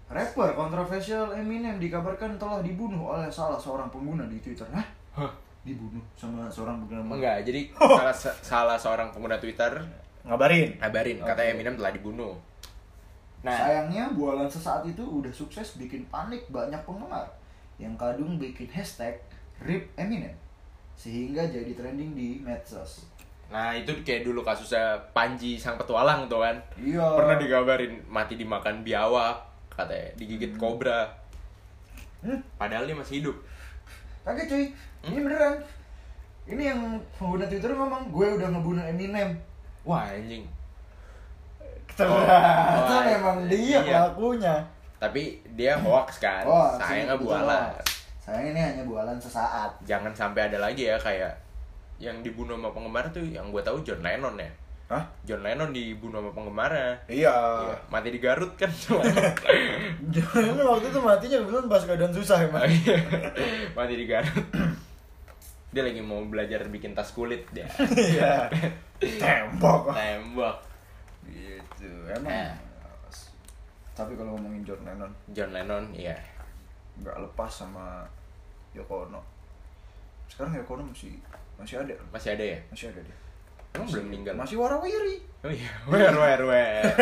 Rapper 0.07 0.49
kontroversial 0.53 1.25
Eminem 1.33 1.81
dikabarkan 1.81 2.37
telah 2.37 2.61
dibunuh 2.61 3.01
oleh 3.09 3.25
salah 3.27 3.57
seorang 3.57 3.89
pengguna 3.89 4.29
di 4.29 4.37
Twitter. 4.37 4.67
Hah? 4.69 4.85
Hah? 5.17 5.31
Dibunuh 5.63 6.03
sama 6.13 6.45
seorang 6.47 6.85
pengguna. 6.85 7.01
enggak 7.09 7.41
jadi 7.41 7.61
salah 7.97 8.13
salah 8.43 8.77
seorang 8.77 9.09
pengguna 9.09 9.39
Twitter 9.39 9.73
Ngabarin. 10.23 10.77
ngabarin 10.77 11.17
Oke. 11.19 11.27
katanya 11.27 11.51
Eminem 11.51 11.75
telah 11.75 11.91
dibunuh 11.91 12.33
nah 13.41 13.51
Sayangnya 13.59 14.07
bualan 14.15 14.47
sesaat 14.47 14.87
itu 14.87 15.03
udah 15.03 15.27
sukses 15.27 15.75
bikin 15.75 16.07
panik 16.07 16.47
banyak 16.47 16.79
penggemar 16.87 17.27
yang 17.75 17.91
kadung 17.99 18.39
bikin 18.39 18.71
hashtag 18.71 19.19
RIP 19.59 19.83
Eminem 19.99 20.31
sehingga 20.93 21.43
jadi 21.43 21.73
trending 21.73 22.13
di 22.13 22.39
medsos. 22.39 23.03
Nah 23.47 23.71
itu 23.71 23.91
kayak 24.01 24.23
dulu 24.23 24.41
kasusnya 24.41 24.81
Panji 25.11 25.55
sang 25.55 25.75
petualang 25.75 26.25
tuh 26.25 26.39
kan 26.39 26.55
Iya. 26.75 27.03
pernah 27.13 27.35
digambarin 27.35 27.93
mati 28.05 28.33
dimakan 28.33 28.81
biawak 28.81 29.35
katanya 29.69 30.09
digigit 30.15 30.53
kobra 30.55 31.05
Hmm? 32.19 32.39
padahal 32.55 32.83
dia 32.83 32.95
masih 32.95 33.19
hidup 33.19 33.35
Kaget 34.23 34.47
cuy, 34.47 34.63
ini 35.03 35.19
beneran. 35.19 35.59
Ini 36.45 36.63
yang 36.65 36.79
pengguna 37.13 37.43
Twitter 37.43 37.67
ngomong 37.69 38.07
gue 38.07 38.27
udah 38.33 38.47
ngebunuh 38.47 38.79
Eminem. 38.81 39.35
wah 39.83 40.07
anjing 40.07 40.47
Ternyata 41.85 42.39
Oh, 42.87 43.03
memang 43.11 43.37
dia 43.45 43.59
iya. 43.59 43.79
pelakunya. 43.83 44.55
tapi 44.95 45.23
dia 45.53 45.75
hoax 45.75 46.17
kan 46.17 46.47
Wah, 46.47 46.79
sayangnya 46.79 47.19
bualan 47.19 47.67
Sayang 48.17 48.45
ini 48.47 48.59
hanya 48.61 48.83
bualan 48.83 49.19
sesaat. 49.19 49.67
jangan 49.83 50.15
sampai 50.15 50.47
ada 50.47 50.55
lagi 50.57 50.87
ya 50.87 50.95
kayak 50.95 51.35
yang 52.03 52.19
dibunuh 52.19 52.59
sama 52.59 52.69
penggemar 52.69 53.07
tuh 53.09 53.23
yang 53.23 53.47
gue 53.47 53.63
tahu 53.63 53.79
John 53.81 54.03
Lennon 54.03 54.35
ya 54.35 54.51
Hah? 54.91 54.99
John 55.23 55.39
Lennon 55.41 55.71
dibunuh 55.71 56.19
sama 56.19 56.35
penggemarnya 56.35 56.99
Iya. 57.07 57.31
Iya, 57.31 57.75
mati 57.87 58.11
di 58.11 58.19
Garut 58.19 58.51
kan 58.53 58.67
cuma 58.83 58.99
Jangan 60.11 60.59
waktu 60.59 60.91
itu 60.91 60.99
matinya 60.99 61.37
kebetulan 61.39 61.65
pas 61.65 61.81
keadaan 61.81 62.11
susah 62.11 62.37
emang. 62.43 62.67
mati 63.71 63.93
di 63.95 64.05
Garut 64.05 64.47
dia 65.73 65.81
lagi 65.81 66.05
mau 66.05 66.21
belajar 66.23 66.61
bikin 66.67 66.91
tas 66.91 67.09
kulit 67.09 67.47
dia 67.49 67.65
Iya. 67.89 68.51
Tembok. 68.99 69.89
tembak 69.89 70.57
Gitu. 71.25 71.89
Emang. 72.11 72.29
Eh. 72.29 72.51
Tapi 73.93 74.13
kalau 74.13 74.35
ngomongin 74.35 74.61
John 74.61 74.81
Lennon 74.83 75.11
John 75.31 75.49
Lennon 75.49 75.85
iya 75.89 76.13
nggak 76.93 77.17
lepas 77.19 77.49
sama 77.49 78.05
Yoko 78.73 79.07
Ono. 79.07 79.21
Sekarang 80.27 80.53
Yoko 80.53 80.77
Ono 80.77 80.89
masih 80.89 81.17
masih 81.63 81.75
ada. 81.79 81.93
masih 82.09 82.29
ada 82.31 82.43
ya 82.45 82.59
Masih 82.67 82.87
ada 82.89 82.99
dia. 82.99 83.15
emang 83.73 83.87
belum 83.89 84.05
meninggal 84.05 84.33
Masih 84.35 84.55
warawiri. 84.55 85.17
oh 85.41 85.49
iya 85.49 85.71
wer 85.85 86.13
wer 86.13 86.41
wer 86.43 86.83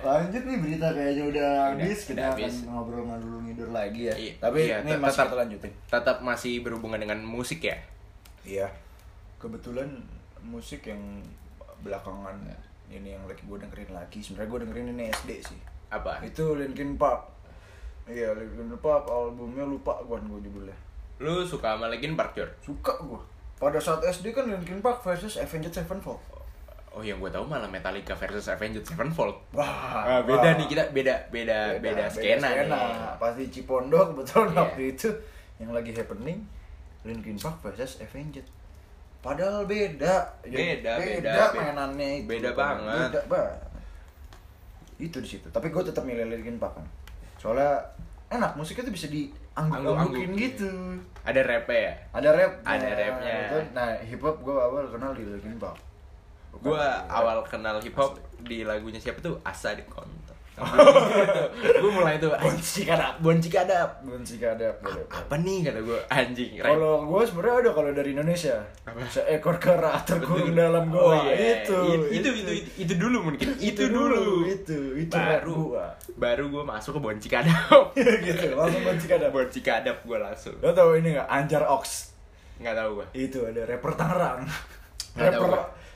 Lanjut 0.00 0.42
nih 0.42 0.58
berita 0.58 0.88
kayaknya 0.88 1.24
udah 1.26 1.48
Udah, 1.50 1.50
habis. 1.74 1.98
udah 2.00 2.08
Kita 2.08 2.22
akan 2.22 2.32
habis. 2.32 2.54
ngobrol 2.64 3.02
ngalur 3.04 3.40
ngidur 3.42 3.68
lagi 3.70 4.00
ya. 4.06 4.14
Iya, 4.14 4.32
Tapi 4.38 4.58
iya, 4.62 4.76
ini 4.80 4.92
masih 4.96 5.12
tetap- 5.12 5.26
kita 5.26 5.36
lanjutin. 5.38 5.72
tetap 5.86 6.16
masih 6.22 6.54
berhubungan 6.60 6.98
dengan 6.98 7.18
musik 7.20 7.60
ya 7.60 7.76
Iya. 8.42 8.68
Kebetulan 9.36 9.88
musik 10.40 10.86
yang 10.86 11.00
belakangan 11.80 12.36
ini 12.88 13.12
yang 13.12 13.24
lagi 13.24 13.42
gue 13.42 13.58
dengerin 13.58 13.92
lagi. 13.92 14.18
Sebenarnya 14.18 14.48
gue 14.48 14.60
dengerin 14.64 14.86
ini 14.90 15.04
SD 15.10 15.30
sih. 15.44 15.60
apa 15.90 16.22
Itu 16.22 16.54
Linkin 16.54 16.94
Park. 16.96 17.39
Iya, 18.04 18.32
Linkin 18.32 18.72
Park 18.76 19.04
albumnya 19.04 19.62
lupa 19.62 19.98
gue 20.00 20.16
gue 20.16 20.40
judulnya. 20.42 20.76
lu 21.18 21.42
suka 21.42 21.74
sama 21.74 21.86
Linkin 21.86 22.14
Park 22.14 22.32
Jor? 22.32 22.48
Suka 22.60 22.96
gue. 22.98 23.20
Pada 23.56 23.76
saat 23.76 24.00
SD 24.00 24.30
kan 24.30 24.46
Linkin 24.46 24.80
Park 24.80 25.00
versus 25.00 25.36
Avenged 25.36 25.68
Sevenfold. 25.70 26.16
Oh 26.90 26.98
yang 27.00 27.18
gue 27.18 27.28
tahu 27.28 27.44
malah 27.44 27.68
Metallica 27.68 28.14
versus 28.14 28.48
Avenged 28.48 28.82
Sevenfold. 28.82 29.36
Wah, 29.52 30.02
Ah, 30.02 30.20
beda 30.20 30.42
wah. 30.42 30.56
nih 30.56 30.66
kita 30.66 30.82
beda 30.90 31.14
beda 31.28 31.76
beda, 31.76 32.08
skena, 32.08 32.50
nih. 32.50 32.72
Pasti 33.16 33.46
Cipondo 33.48 34.10
kebetulan 34.10 34.48
Iya. 34.48 34.58
waktu 34.58 34.82
itu 34.90 35.08
yang 35.56 35.70
lagi 35.70 35.92
happening 35.92 36.40
Linkin 37.02 37.36
Park 37.36 37.62
versus 37.62 38.00
Avenged. 38.00 38.42
Padahal 39.20 39.68
beda. 39.68 40.24
Ya, 40.42 40.56
Beda, 40.80 40.92
beda, 40.96 41.20
beda 41.20 41.20
beda. 41.20 41.44
mainannya 41.54 42.08
itu. 42.16 42.26
Beda 42.26 42.50
banget. 42.52 43.08
Beda 43.12 43.22
banget. 43.28 43.60
Itu 44.98 45.16
di 45.20 45.28
situ. 45.30 45.46
Tapi 45.46 45.68
gue 45.68 45.82
tetap 45.82 46.02
milih 46.02 46.24
Linkin 46.26 46.56
Park 46.56 46.80
kan. 46.80 46.86
Soalnya 47.40 47.72
enak 48.28 48.52
musiknya 48.52 48.84
tuh 48.84 48.94
bisa 48.94 49.08
diangguk-anggukin 49.08 49.56
Angguk-anggukin. 49.56 50.30
gitu. 50.36 50.70
Ada 51.24 51.40
rapnya 51.40 51.80
ya. 51.80 51.94
Ada 52.12 52.28
rap. 52.30 52.52
Ada 52.62 52.88
rapnya. 52.92 53.36
Nah, 53.72 53.88
hip 53.98 54.20
hop 54.20 54.36
gue 54.40 54.52
awal 54.52 54.84
kenal 54.86 55.10
di 55.12 55.24
Linkin 55.24 55.56
Park. 55.56 55.80
Gue 56.52 56.76
rap. 56.76 57.08
awal 57.08 57.40
kenal 57.42 57.80
hip 57.80 57.96
hop 57.96 58.20
di 58.42 58.62
lagunya 58.62 59.00
siapa 59.00 59.18
tuh 59.18 59.40
Asa 59.40 59.72
di 59.72 59.84
konter. 59.84 60.19
gue 61.80 61.90
mulai 61.90 62.16
tuh 62.16 62.30
Bonci 62.32 62.84
kadap. 62.84 63.16
bonci 63.18 63.48
kadap. 63.48 63.88
Bonci 64.00 64.36
kadap. 64.36 64.74
boleh, 64.78 65.02
boleh. 65.02 65.16
Apa 65.16 65.34
nih 65.36 65.58
kata 65.64 65.80
gue 65.80 65.98
anjing. 66.06 66.50
Kalau 66.56 66.94
gue 67.04 67.22
sebenarnya 67.24 67.56
ada 67.64 67.70
kalau 67.72 67.90
dari 67.90 68.10
Indonesia. 68.12 68.56
Apa? 68.84 69.00
Seekor 69.06 69.56
kera 69.56 69.96
terkurung 70.02 70.52
dalam 70.52 70.88
Oh, 70.90 71.10
goa. 71.10 71.24
iya. 71.26 71.64
Itu, 71.64 71.78
itu, 72.08 72.28
itu, 72.30 72.50
itu, 72.52 72.70
itu 72.82 72.94
dulu 72.94 73.30
mungkin. 73.30 73.46
Itu, 73.56 73.88
dulu. 73.88 74.44
Itu, 74.44 74.78
itu 74.96 75.14
baru 75.14 75.54
gua. 75.72 75.86
baru 76.14 76.44
gue 76.48 76.62
masuk 76.62 76.96
ke 76.96 77.00
bonci 77.00 77.28
kadap. 77.28 77.92
gitu, 78.26 78.46
langsung 78.52 78.82
bonci 78.82 79.06
kadap. 79.06 79.30
bonci 79.32 79.60
kadap 79.60 79.96
gue 80.02 80.18
langsung. 80.18 80.54
Lo 80.60 80.70
tau 80.70 80.92
ini 80.92 81.16
gak? 81.16 81.26
Anjar 81.26 81.64
Ox. 81.64 82.12
Nggak 82.60 82.76
tahu 82.76 82.90
gue. 83.00 83.06
Itu 83.16 83.38
ada 83.48 83.64
rapper 83.64 83.92
Tangerang. 83.96 84.44
Nggak 85.16 85.30
rapper. 85.32 85.52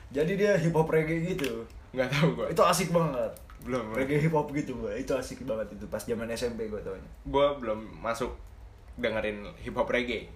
Jadi 0.09 0.31
dia 0.33 0.55
hip 0.55 0.73
hop 0.73 0.89
reggae 0.89 1.21
gitu. 1.27 1.61
Nggak 1.91 2.09
tahu 2.09 2.27
gue. 2.35 2.47
Itu 2.51 2.61
asik 2.63 2.89
banget. 2.89 3.31
Belum. 3.65 3.91
Reggae 3.91 4.21
hip 4.21 4.31
hop 4.31 4.53
gitu, 4.53 4.77
gua. 4.77 4.93
Itu 4.93 5.11
asik 5.11 5.41
banget 5.43 5.73
itu 5.73 5.85
pas 5.89 5.99
zaman 5.99 6.29
SMP 6.29 6.69
gue 6.69 6.79
taunya. 6.79 7.09
gue 7.25 7.47
belum 7.57 7.81
masuk 7.99 8.29
dengerin 8.95 9.43
hip 9.57 9.73
hop 9.73 9.89
reggae 9.89 10.29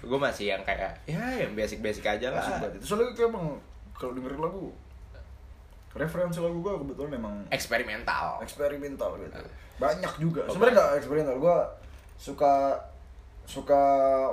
gue 0.00 0.18
masih 0.18 0.50
yang 0.50 0.60
kayak 0.60 0.92
ya 1.04 1.20
yang 1.38 1.52
basic 1.54 1.80
basic 1.80 2.02
aja 2.02 2.28
lah 2.28 2.40
banget 2.58 2.80
itu. 2.80 2.84
Soalnya 2.88 3.12
kayak 3.12 3.28
emang 3.28 3.56
kalau 3.92 4.12
dengerin 4.12 4.40
lagu 4.40 4.72
referensi 5.90 6.38
lagu 6.38 6.58
gue 6.58 6.74
kebetulan 6.76 7.12
emang 7.16 7.34
eksperimental 7.48 8.38
eksperimental 8.40 9.18
gitu 9.18 9.40
banyak 9.76 10.12
juga 10.22 10.46
sebenarnya 10.46 10.74
nggak 10.76 10.90
eksperimental 10.96 11.36
gue 11.36 11.56
suka 12.14 12.54
suka 13.42 13.82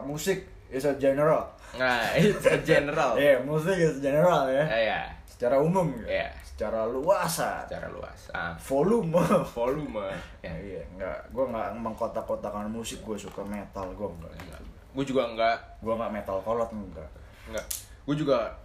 musik 0.06 0.46
is 0.70 0.86
a 0.86 0.94
general 0.96 1.50
nah 1.74 2.14
it's 2.14 2.46
a 2.46 2.62
general 2.62 3.18
Iya, 3.24 3.42
musik 3.42 3.74
is 3.74 3.98
general 3.98 4.46
ya 4.48 4.66
Eh, 4.68 4.82
ya 4.86 5.02
secara 5.26 5.58
umum 5.58 5.90
gitu. 5.96 6.06
Iya. 6.12 6.30
Secara 6.58 6.90
luasa 6.90 7.70
secara 7.70 7.86
luas 7.94 8.34
ah, 8.34 8.58
volume. 8.58 9.14
Volume. 9.54 10.10
Ya, 10.42 10.50
ya 10.50 10.56
iya 10.58 10.82
nggak 10.98 11.30
gue 11.30 11.46
nggak 11.54 11.70
mengkotak-kotakan 11.78 12.66
musik 12.74 13.06
gue 13.06 13.14
suka 13.14 13.46
metal 13.46 13.86
gue 13.94 14.10
enggak. 14.10 14.58
Gue 14.98 15.06
juga 15.06 15.30
enggak. 15.30 15.58
Gue 15.86 15.94
nggak 15.94 16.10
metal 16.10 16.42
kolot 16.42 16.66
enggak. 16.74 17.06
Enggak. 17.46 17.66
Gue 18.10 18.16
juga 18.18 18.58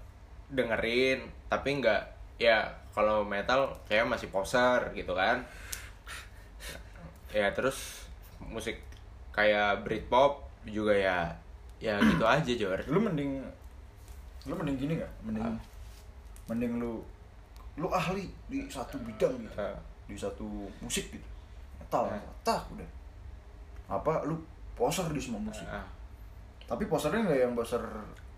dengerin 0.49 1.21
tapi 1.53 1.69
enggak. 1.77 2.01
Ya 2.41 2.65
kalau 2.97 3.29
metal 3.29 3.69
kayak 3.85 4.09
masih 4.09 4.33
poser 4.33 4.89
gitu 4.97 5.13
kan. 5.13 5.45
Ya 7.29 7.53
terus 7.53 8.09
musik 8.41 8.81
kayak 9.37 9.85
Britpop 9.85 10.49
juga 10.65 10.97
ya. 10.97 11.29
Ya 11.77 12.01
gitu 12.01 12.25
aja 12.25 12.53
Jor. 12.57 12.81
Lu 12.89 13.05
mending 13.05 13.45
lu 14.49 14.57
mending 14.57 14.81
gini 14.81 14.93
nggak 14.97 15.13
mending 15.23 15.45
Ah. 15.45 15.59
mending 16.51 16.81
lu 16.83 16.99
lu 17.75 17.89
ahli 17.89 18.29
di 18.47 18.65
satu 18.67 18.99
bidang 18.99 19.37
gitu. 19.39 19.57
Ah. 19.57 19.73
di 20.05 20.13
satu 20.13 20.45
musik 20.79 21.09
gitu. 21.09 21.29
Metal 21.77 22.05
Ah. 22.07 22.21
tak 22.43 22.61
udah. 22.69 22.89
Apa 23.89 24.25
lu 24.25 24.37
poser 24.73 25.09
di 25.09 25.19
semua 25.19 25.41
musik. 25.41 25.65
Ah. 25.65 25.85
tapi 26.63 26.87
posernya 26.87 27.21
nggak 27.23 27.41
yang 27.43 27.53
poser, 27.53 27.83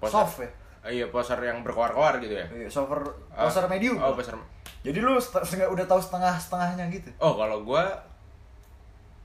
Poser. 0.01 0.11
soft 0.13 0.37
ya? 0.39 0.51
Iya 0.85 1.07
poser 1.09 1.39
yang 1.39 1.63
berkoar-koar 1.63 2.19
gitu 2.19 2.35
ya? 2.35 2.47
Iya, 2.51 2.67
soft 2.67 2.91
poser 3.31 3.65
medium. 3.67 3.95
Oh 3.97 4.13
poser 4.13 4.35
jadi 4.83 4.99
lu 4.99 5.17
set- 5.17 5.41
setengah 5.41 5.71
udah 5.71 5.87
tahu 5.87 5.97
setengah 5.97 6.35
setengahnya 6.35 6.85
gitu? 6.91 7.09
Oh 7.17 7.35
kalau 7.35 7.63
gua 7.63 7.89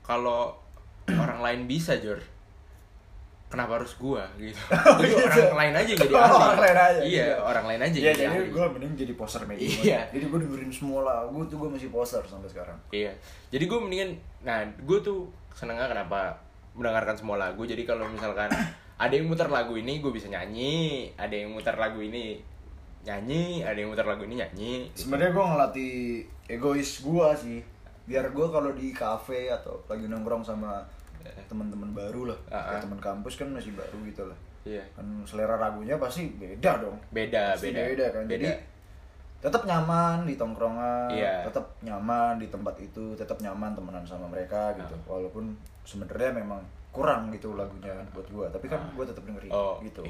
kalau 0.00 0.54
orang 1.06 1.40
lain 1.40 1.60
bisa 1.66 1.98
Jor 1.98 2.18
kenapa 3.50 3.82
harus 3.82 3.98
gua 3.98 4.22
gitu 4.38 4.54
jadi 5.02 5.10
gitu. 5.10 5.42
orang 5.42 5.58
lain 5.58 5.74
aja 5.74 5.92
jadi 5.98 6.14
Oh, 6.14 6.22
ahli 6.22 6.30
orang 6.30 6.60
lain 6.62 6.78
aja, 6.78 7.00
iya 7.02 7.26
gitu. 7.26 7.42
orang 7.42 7.64
lain 7.66 7.80
aja 7.82 7.96
Iya, 7.98 8.04
jadi 8.06 8.14
jadi 8.14 8.24
ahli 8.30 8.48
gue 8.48 8.66
mending 8.70 8.92
jadi 8.94 9.12
poser 9.18 9.42
medium 9.44 9.80
Iya. 9.82 10.00
Jadi 10.08 10.24
gue 10.24 10.38
dengerin 10.38 10.70
semua 10.70 11.00
lagu 11.02 11.38
tuh 11.44 11.56
gue 11.58 11.68
masih 11.68 11.90
poser 11.90 12.22
sampai 12.22 12.46
sekarang. 12.46 12.78
Iya. 12.90 13.10
Jadi 13.50 13.64
gue 13.66 13.78
mendingan, 13.78 14.10
nah 14.40 14.62
gue 14.62 14.98
tuh 15.00 15.26
senengnya 15.50 15.90
kenapa 15.90 16.38
mendengarkan 16.72 17.18
semua 17.18 17.36
lagu. 17.36 17.66
Jadi 17.66 17.82
kalau 17.82 18.06
misalkan 18.06 18.46
ada 19.02 19.10
yang 19.10 19.26
muter 19.26 19.50
lagu 19.50 19.74
ini 19.74 19.98
gue 19.98 20.08
bisa 20.08 20.30
nyanyi, 20.30 21.10
ada 21.18 21.34
yang 21.34 21.50
muter 21.50 21.74
lagu 21.74 21.98
ini 21.98 22.38
nyanyi, 23.02 23.64
ada 23.64 23.74
yang 23.74 23.90
muter 23.90 24.06
lagu 24.06 24.22
ini 24.22 24.38
nyanyi. 24.38 24.72
Sebenarnya 24.94 25.32
gue 25.32 25.44
ngelatih 25.44 25.94
egois 26.48 27.02
gue 27.02 27.28
sih. 27.34 27.58
Biar 28.06 28.30
gue 28.30 28.46
kalau 28.46 28.70
di 28.70 28.94
kafe 28.94 29.50
atau 29.50 29.82
lagi 29.86 30.06
nongkrong 30.06 30.44
sama 30.44 30.78
teman-teman 31.46 31.90
baru 31.90 32.30
lah, 32.30 32.38
Ah, 32.48 32.62
kayak 32.66 32.78
ah. 32.78 32.82
teman 32.84 33.00
kampus 33.00 33.34
kan 33.36 33.48
masih 33.48 33.72
baru 33.72 33.98
gitu 34.04 34.22
lah. 34.24 34.38
Iya. 34.60 34.84
kan 34.92 35.04
selera 35.24 35.56
lagunya 35.56 35.96
pasti 35.96 36.28
beda 36.36 36.84
dong 36.84 36.92
Beda, 37.08 37.56
Pasti 37.56 37.72
beda. 37.72 37.80
beda 37.88 38.06
kan 38.12 38.24
jadi 38.28 38.48
tetap 39.40 39.64
nyaman 39.64 40.28
di 40.28 40.36
tongkrongan 40.36 41.08
Iya. 41.08 41.48
tetap 41.48 41.64
nyaman 41.80 42.36
di 42.36 42.44
tempat 42.46 42.76
itu 42.76 43.16
tetap 43.16 43.40
nyaman 43.40 43.72
temenan 43.72 44.04
sama 44.04 44.28
mereka 44.28 44.76
gitu 44.76 44.92
Ah. 44.92 45.16
walaupun 45.16 45.56
sebenarnya 45.82 46.36
memang 46.36 46.60
kurang 46.92 47.32
gitu 47.32 47.56
lagunya 47.56 47.96
buat 48.12 48.28
gua 48.28 48.46
tapi 48.48 48.68
kan 48.68 48.84
gua 48.92 49.08
tetap 49.08 49.24
dengerin 49.24 49.48
Oh, 49.48 49.80
gitu. 49.80 50.04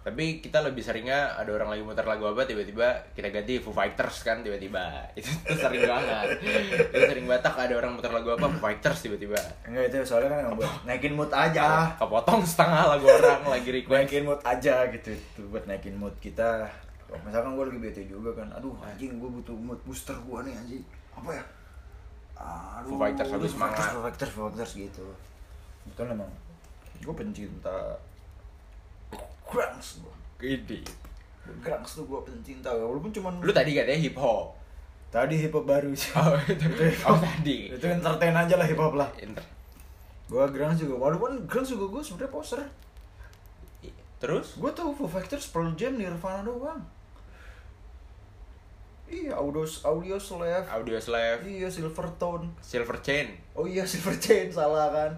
Tapi 0.00 0.40
kita 0.40 0.64
lebih 0.64 0.80
seringnya 0.80 1.36
ada 1.36 1.52
orang 1.52 1.76
lagi 1.76 1.84
muter 1.84 2.02
lagu 2.02 2.24
apa 2.24 2.48
tiba-tiba 2.48 2.88
kita 3.12 3.28
ganti 3.28 3.60
Foo 3.60 3.68
Fighters 3.68 4.24
kan 4.24 4.40
tiba-tiba. 4.40 4.80
Itu 5.18 5.28
tuh 5.44 5.60
sering 5.60 5.84
banget. 5.84 6.40
Itu 6.88 7.04
sering 7.04 7.26
batak 7.28 7.52
ada 7.54 7.74
orang 7.76 7.92
muter 7.94 8.08
lagu 8.08 8.32
apa 8.32 8.48
Foo 8.48 8.60
Fighters 8.60 9.04
tiba-tiba. 9.04 9.36
enggak 9.68 9.92
itu 9.92 9.96
soalnya 10.02 10.40
kan 10.40 10.56
buat 10.56 10.72
naikin 10.82 11.12
mood 11.12 11.28
aja 11.30 11.92
Kepotong 11.94 12.40
setengah 12.42 12.96
lagu 12.96 13.06
orang 13.06 13.44
lagi 13.46 13.68
request. 13.70 13.98
naikin 14.08 14.24
mood 14.24 14.40
aja 14.40 14.74
gitu 14.88 15.10
itu 15.12 15.40
buat 15.46 15.64
naikin 15.64 15.94
mood 15.94 16.16
kita 16.18 16.64
misalkan 17.26 17.58
gue 17.58 17.64
lagi 17.68 17.78
bete 17.82 18.02
juga 18.06 18.30
kan 18.38 18.48
aduh 18.54 18.70
anjing 18.80 19.18
gue 19.18 19.30
butuh 19.30 19.52
mood 19.52 19.78
booster 19.82 20.14
gue 20.16 20.38
nih 20.46 20.54
anjing 20.54 20.82
apa 21.12 21.30
ya 21.34 21.44
aduh 22.38 22.88
Foo 22.88 22.98
Fighters 22.98 23.28
Foo 23.28 23.44
semangat. 23.44 23.90
Foo 23.92 24.02
Fighters, 24.02 24.30
Foo 24.30 24.42
Fighters 24.48 24.72
gitu 24.74 25.06
betul 25.84 26.06
emang 26.08 26.30
gue 26.96 27.14
pencinta 27.14 27.98
Grunge 29.44 29.90
gue 29.98 30.14
Gede. 30.38 30.80
Grunge 31.58 31.90
tuh 31.90 32.04
gue 32.04 32.20
pencinta 32.22 32.70
walaupun 32.70 33.10
cuman 33.10 33.38
Lu 33.40 33.50
tadi 33.50 33.72
katanya 33.72 33.98
hip 33.98 34.14
hop. 34.14 34.54
tadi 35.08 35.34
hip 35.36 35.50
hop 35.50 35.64
baru 35.64 35.90
sih 35.92 36.14
Oh, 36.14 36.38
itu. 36.46 36.64
Oh, 37.02 37.18
tadi. 37.18 37.68
itu 37.68 37.82
entertain 37.84 38.30
aja 38.32 38.54
lah 38.54 38.64
hip 38.64 38.78
hop 38.78 38.94
lah 38.94 39.10
Inter. 39.16 39.42
gue 40.26 40.44
grunge 40.48 40.78
juga 40.78 40.94
walaupun 40.96 41.42
grunge 41.44 41.66
juga 41.68 41.90
gue 41.90 42.02
sebenarnya 42.04 42.30
poser 42.30 42.60
Terus? 44.20 44.54
gue 44.54 44.70
tahu 44.70 44.92
Foo 44.92 45.08
Fighters, 45.08 45.48
Pearl 45.48 45.72
Jam, 45.74 45.96
Nirvana 45.96 46.44
doang 46.44 46.78
iya 49.08 49.34
audio 49.34 49.66
audio 49.82 50.14
slave 50.14 50.62
Audio 50.70 50.94
Slave, 50.96 51.42
iya 51.42 51.66
Silvertone 51.66 52.46
Silver 52.60 53.02
Chain. 53.02 53.34
oh 53.52 53.66
iya 53.66 53.82
Silver 53.82 54.14
Chain 54.14 54.46
salah 54.48 54.86
kan 54.88 55.12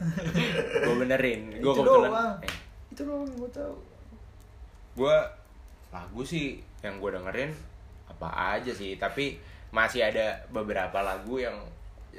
Gue 0.82 0.96
benerin. 0.96 1.52
Gue 1.52 1.70
Itu 1.70 1.76
kebetulan. 1.76 2.08
doang. 2.08 2.32
Eh, 2.40 2.48
itu 2.90 3.00
doang 3.06 3.26
yang 3.26 3.38
gue 3.38 3.50
tahu. 3.54 3.76
Gue 4.98 5.16
lagu 5.90 6.22
sih 6.22 6.58
yang 6.82 6.98
gue 6.98 7.10
dengerin 7.10 7.50
apa 8.10 8.58
aja 8.58 8.70
sih 8.74 8.98
tapi 8.98 9.38
masih 9.70 10.02
ada 10.02 10.42
beberapa 10.50 10.98
lagu 11.02 11.38
yang 11.38 11.54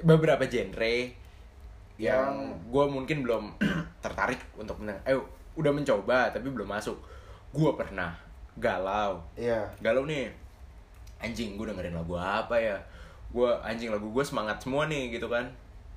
beberapa 0.04 0.48
genre 0.48 0.96
yang 2.00 2.56
gue 2.72 2.86
mungkin 2.88 3.22
belum 3.22 3.44
tertarik 4.04 4.40
untuk 4.58 4.80
mendengar. 4.82 5.04
Eh 5.06 5.20
udah 5.60 5.72
mencoba 5.76 6.32
tapi 6.32 6.48
belum 6.50 6.66
masuk. 6.66 6.98
Gue 7.52 7.72
pernah 7.76 8.16
galau. 8.58 9.22
Iya. 9.36 9.68
Galau 9.84 10.08
nih. 10.08 10.32
Anjing 11.22 11.60
gue 11.60 11.70
dengerin 11.70 11.94
lagu 11.94 12.18
apa 12.18 12.58
ya? 12.58 12.80
Gue 13.30 13.52
anjing 13.62 13.94
lagu 13.94 14.10
gue 14.10 14.24
semangat 14.26 14.64
semua 14.64 14.90
nih 14.90 15.14
gitu 15.14 15.30
kan. 15.30 15.46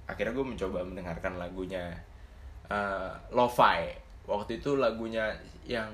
Akhirnya 0.05 0.37
gue 0.37 0.45
mencoba 0.45 0.85
mendengarkan 0.85 1.41
lagunya 1.41 1.97
eh, 2.69 3.11
lo-fi 3.33 4.04
waktu 4.25 4.61
itu 4.61 4.77
lagunya 4.81 5.33
yang 5.69 5.89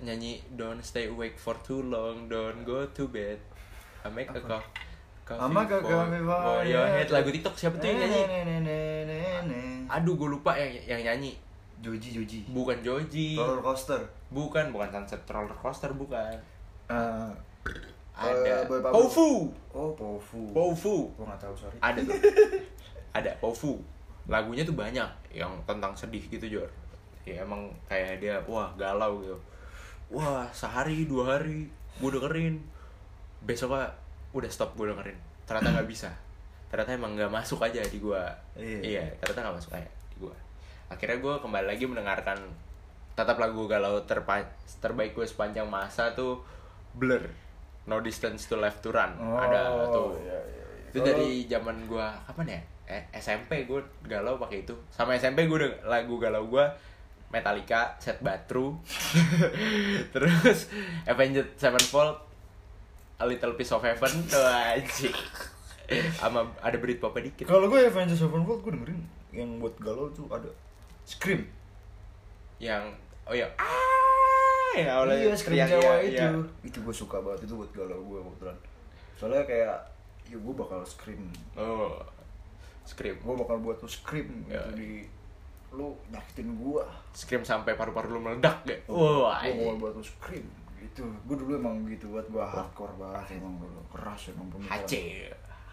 nyanyi 0.00 0.40
don't 0.56 0.84
stay 0.84 1.08
awake 1.08 1.36
for 1.40 1.56
too 1.64 1.80
long 1.80 2.28
don't 2.28 2.64
go 2.64 2.84
to 2.92 3.08
bed. 3.08 3.40
I 4.04 4.12
make 4.12 4.28
a 4.28 4.40
co- 4.40 4.60
coffee 5.24 5.40
Ama 5.40 5.64
ke 5.64 5.80
for, 5.80 5.88
coffee 5.88 6.20
for 6.20 6.36
for 6.36 6.60
your 6.68 6.84
your 6.84 6.86
head. 6.88 7.08
Lagu 7.08 7.32
TikTok 7.32 7.56
siapa 7.56 7.80
tuh 7.80 7.88
yang 7.88 8.04
nyanyi? 8.04 8.20
Aduh 9.88 10.14
gue 10.20 10.28
lupa 10.28 10.52
yang 10.60 10.72
yang 10.84 11.00
nyanyi. 11.00 11.32
Joji 11.80 12.16
Joji. 12.20 12.40
Bukan 12.52 12.80
Joji. 12.84 13.36
Roller 13.40 13.64
coaster. 13.64 14.00
Bukan 14.28 14.72
bukan 14.72 14.88
Sunset 14.92 15.24
Roller 15.28 15.56
Coaster 15.56 15.92
bukan. 15.96 16.36
Eh, 16.88 17.30
ada 18.14 18.68
Boy 18.68 18.78
Pablo. 18.78 19.08
Pofu 19.08 19.50
oh 19.74 19.90
Pofu 19.96 20.52
Pofu 20.52 20.96
gue 21.16 21.24
nggak 21.24 21.40
tahu 21.40 21.54
sorry. 21.56 21.76
Ada 21.80 22.00
tuh. 22.04 22.14
Ada 23.16 23.30
Pofu 23.40 23.80
lagunya 24.28 24.64
tuh 24.64 24.72
banyak 24.72 25.08
yang 25.32 25.52
tentang 25.68 25.92
sedih 25.92 26.24
gitu 26.32 26.48
Jor 26.48 26.68
ya 27.24 27.40
emang 27.40 27.66
kayak 27.84 28.18
dia 28.18 28.36
wah 28.44 28.68
galau 28.74 29.20
gitu. 29.20 29.36
Wah 30.10 30.44
sehari 30.50 31.04
dua 31.04 31.36
hari 31.36 31.66
gue 31.96 32.10
dengerin. 32.10 32.60
Besoknya 33.40 33.90
udah 34.30 34.48
stop 34.48 34.72
gue 34.74 34.88
dengerin. 34.88 35.16
Ternyata 35.44 35.68
nggak 35.72 35.88
bisa. 35.88 36.10
Ternyata 36.68 36.90
emang 36.92 37.14
nggak 37.14 37.30
masuk 37.30 37.60
aja 37.60 37.80
di 37.80 37.98
gue 37.98 38.22
Iya. 38.54 38.78
iya 38.82 39.04
ternyata 39.18 39.46
nggak 39.46 39.56
masuk 39.58 39.72
aja 39.72 39.86
di 40.08 40.16
gue 40.18 40.34
akhirnya 40.84 41.16
gue 41.16 41.34
kembali 41.38 41.66
lagi 41.66 41.86
mendengarkan 41.86 42.34
tetap 43.14 43.34
lagu 43.36 43.64
galau 43.64 44.02
terpa- 44.02 44.50
terbaik 44.80 45.14
gue 45.14 45.22
sepanjang 45.22 45.64
masa 45.64 46.10
tuh 46.12 46.42
Blur 46.92 47.22
No 47.84 47.98
Distance 47.98 48.46
to 48.46 48.56
Left 48.56 48.80
to 48.80 48.90
Run. 48.90 49.12
Ada 49.14 49.70
tuh. 49.86 50.18
iya, 50.18 50.34
iya, 50.34 50.62
iya. 50.66 50.88
itu 50.88 50.98
dari 51.00 51.28
zaman 51.44 51.84
gua 51.84 52.10
kapan 52.24 52.56
ya? 52.56 52.60
Eh, 52.90 53.02
SMP 53.14 53.64
gue 53.64 53.78
galau 54.02 54.34
pakai 54.36 54.62
itu. 54.62 54.74
Sama 54.88 55.14
SMP 55.14 55.44
gue 55.44 55.58
lagu 55.84 56.16
galau 56.16 56.48
gua 56.48 56.66
Metallica 57.28 57.94
Set 57.98 58.20
Batru. 58.20 58.76
Terus 60.14 60.68
Avenged 61.04 61.56
Sevenfold 61.56 62.16
A 63.18 63.24
Little 63.24 63.54
Piece 63.54 63.72
of 63.72 63.82
Heaven. 63.82 64.12
Tuh 64.32 64.42
anjing. 64.44 65.14
Sama 66.16 66.48
ada 66.60 66.76
Britpop 66.80 67.14
dikit. 67.20 67.44
Kalau 67.44 67.68
gue 67.68 67.84
Avengers 67.84 68.18
Sevenfold 68.18 68.64
gue 68.64 68.72
dengerin 68.72 69.00
yang 69.34 69.58
buat 69.58 69.74
galau 69.82 70.08
tuh 70.10 70.30
ada 70.30 70.46
Scream. 71.04 71.44
Yang 72.62 72.94
oh 73.26 73.34
ya 73.34 73.48
ah 73.58 74.72
ya 74.78 75.00
Allah 75.00 75.16
iya 75.16 75.34
Scream 75.34 75.58
Jawa 75.58 76.00
iya, 76.00 76.06
itu. 76.06 76.12
iya. 76.14 76.28
itu 76.62 76.78
gue 76.80 76.94
suka 76.94 77.18
banget 77.18 77.48
itu 77.48 77.54
buat 77.56 77.70
galau 77.72 77.98
gue 78.04 78.20
kebetulan 78.20 78.56
soalnya 79.14 79.42
kayak 79.46 79.76
ya 80.26 80.36
gue 80.40 80.54
bakal 80.56 80.80
scream. 80.86 81.28
Oh 81.54 81.98
Scream. 82.84 83.16
Gue 83.20 83.34
bakal 83.36 83.60
buat 83.60 83.76
tuh 83.76 83.88
scream 83.88 84.44
Ya. 84.48 84.60
gitu 84.60 84.70
di 84.76 84.90
lu 85.74 85.94
nyakitin 86.10 86.54
gue 86.54 86.84
Scream 87.14 87.42
sampai 87.42 87.74
paru-paru 87.74 88.14
lu 88.14 88.20
meledak 88.22 88.62
gak? 88.66 88.80
gue 88.86 88.94
Wah, 88.94 89.42
mau 89.42 89.76
buat 89.78 89.94
tuh 89.98 90.06
scream 90.06 90.46
gitu. 90.82 91.04
Gue 91.26 91.36
dulu 91.38 91.58
emang 91.58 91.82
gitu 91.88 92.12
buat 92.12 92.26
gue 92.28 92.44
hardcore 92.44 92.94
banget 93.00 93.40
emang 93.40 93.58
dulu. 93.58 93.80
Keras 93.90 94.30
emang 94.30 94.46
pemikiran. 94.52 94.84
HC 94.84 94.92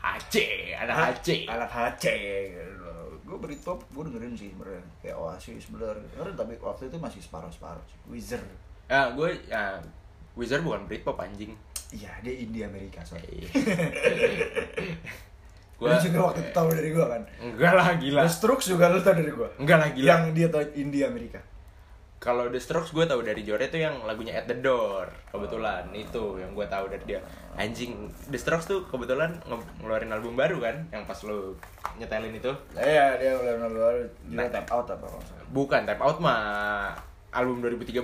HC 0.02 0.36
anak 0.82 0.96
HC 0.98 1.28
anak 1.46 1.70
HC 1.70 2.06
gitu. 2.58 2.90
gue 3.22 3.38
Britpop 3.38 3.80
gue 3.94 4.04
dengerin 4.10 4.34
sih 4.34 4.50
sebenarnya. 4.50 4.84
Kayak 5.06 5.18
Oasis 5.22 5.66
Blur 5.70 5.96
dengerin 5.96 6.36
tapi 6.36 6.54
waktu 6.58 6.90
itu 6.90 6.98
masih 6.98 7.22
separuh 7.22 7.52
separuh 7.54 7.84
Wizard. 8.10 8.46
Ya 8.90 9.14
gue 9.14 9.30
ya 9.46 9.78
Wizard 10.34 10.66
bukan 10.66 10.90
Britpop 10.90 11.22
anjing. 11.22 11.54
Iya 11.92 12.12
dia 12.24 12.34
indie 12.40 12.64
Amerika 12.64 13.04
sorry 13.04 13.44
gue 15.82 15.90
Lu 15.90 15.98
juga 15.98 16.20
waktu 16.24 16.40
itu 16.40 16.52
tahu 16.52 16.70
dari 16.70 16.90
gue 16.90 17.02
kan? 17.04 17.22
Enggak 17.42 17.74
lah 17.74 17.88
gila. 17.98 18.22
The 18.22 18.30
Strokes 18.30 18.66
juga 18.68 18.86
lu 18.88 19.02
tau 19.02 19.12
dari 19.12 19.28
gue 19.28 19.50
enggak 19.58 19.78
lah 19.78 19.90
gila. 19.90 20.06
Yang 20.08 20.24
dia 20.32 20.48
tau 20.48 20.62
indie 20.72 21.02
Amerika. 21.02 21.42
Kalau 22.16 22.46
The 22.48 22.62
Strokes 22.62 22.94
gue 22.94 23.02
tahu 23.02 23.26
dari 23.26 23.42
Jore 23.42 23.66
tuh 23.66 23.82
yang 23.82 24.06
lagunya 24.06 24.38
At 24.38 24.46
the 24.46 24.54
Door 24.54 25.10
kebetulan. 25.28 25.90
Itu 25.90 26.38
yang 26.38 26.54
gue 26.54 26.64
tahu 26.64 26.86
dari 26.86 27.02
dia. 27.04 27.20
Anjing 27.52 27.98
The 28.30 28.38
Strokes 28.38 28.70
tuh 28.70 28.86
kebetulan 28.86 29.42
nge- 29.42 29.82
ngeluarin 29.82 30.14
album 30.14 30.38
baru 30.38 30.62
kan 30.62 30.86
yang 30.88 31.02
pas 31.04 31.18
lo 31.26 31.58
nyetelin 31.98 32.32
itu? 32.32 32.54
Iya 32.72 33.18
dia 33.18 33.34
mulai 33.36 33.58
baru. 33.58 34.02
Dia 34.24 34.38
Nah. 34.38 34.48
tap 34.48 34.70
out 34.70 34.86
apa 34.88 35.10
bukan 35.50 35.82
Type 35.84 36.00
Out 36.00 36.22
mah 36.22 36.94
album 37.32 37.64
2013 37.64 37.96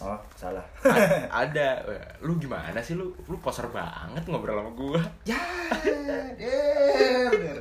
oh 0.00 0.16
salah. 0.34 0.64
A- 0.82 1.28
ada. 1.44 1.84
Lu 2.20 2.36
gimana 2.36 2.80
sih 2.80 2.96
lu? 2.96 3.12
Lu 3.24 3.36
poser 3.38 3.68
banget 3.68 4.24
ngobrol 4.24 4.56
sama 4.56 4.72
gue 4.72 5.00
ya 5.30 5.36
yeah, 6.40 7.28
bener. 7.28 7.58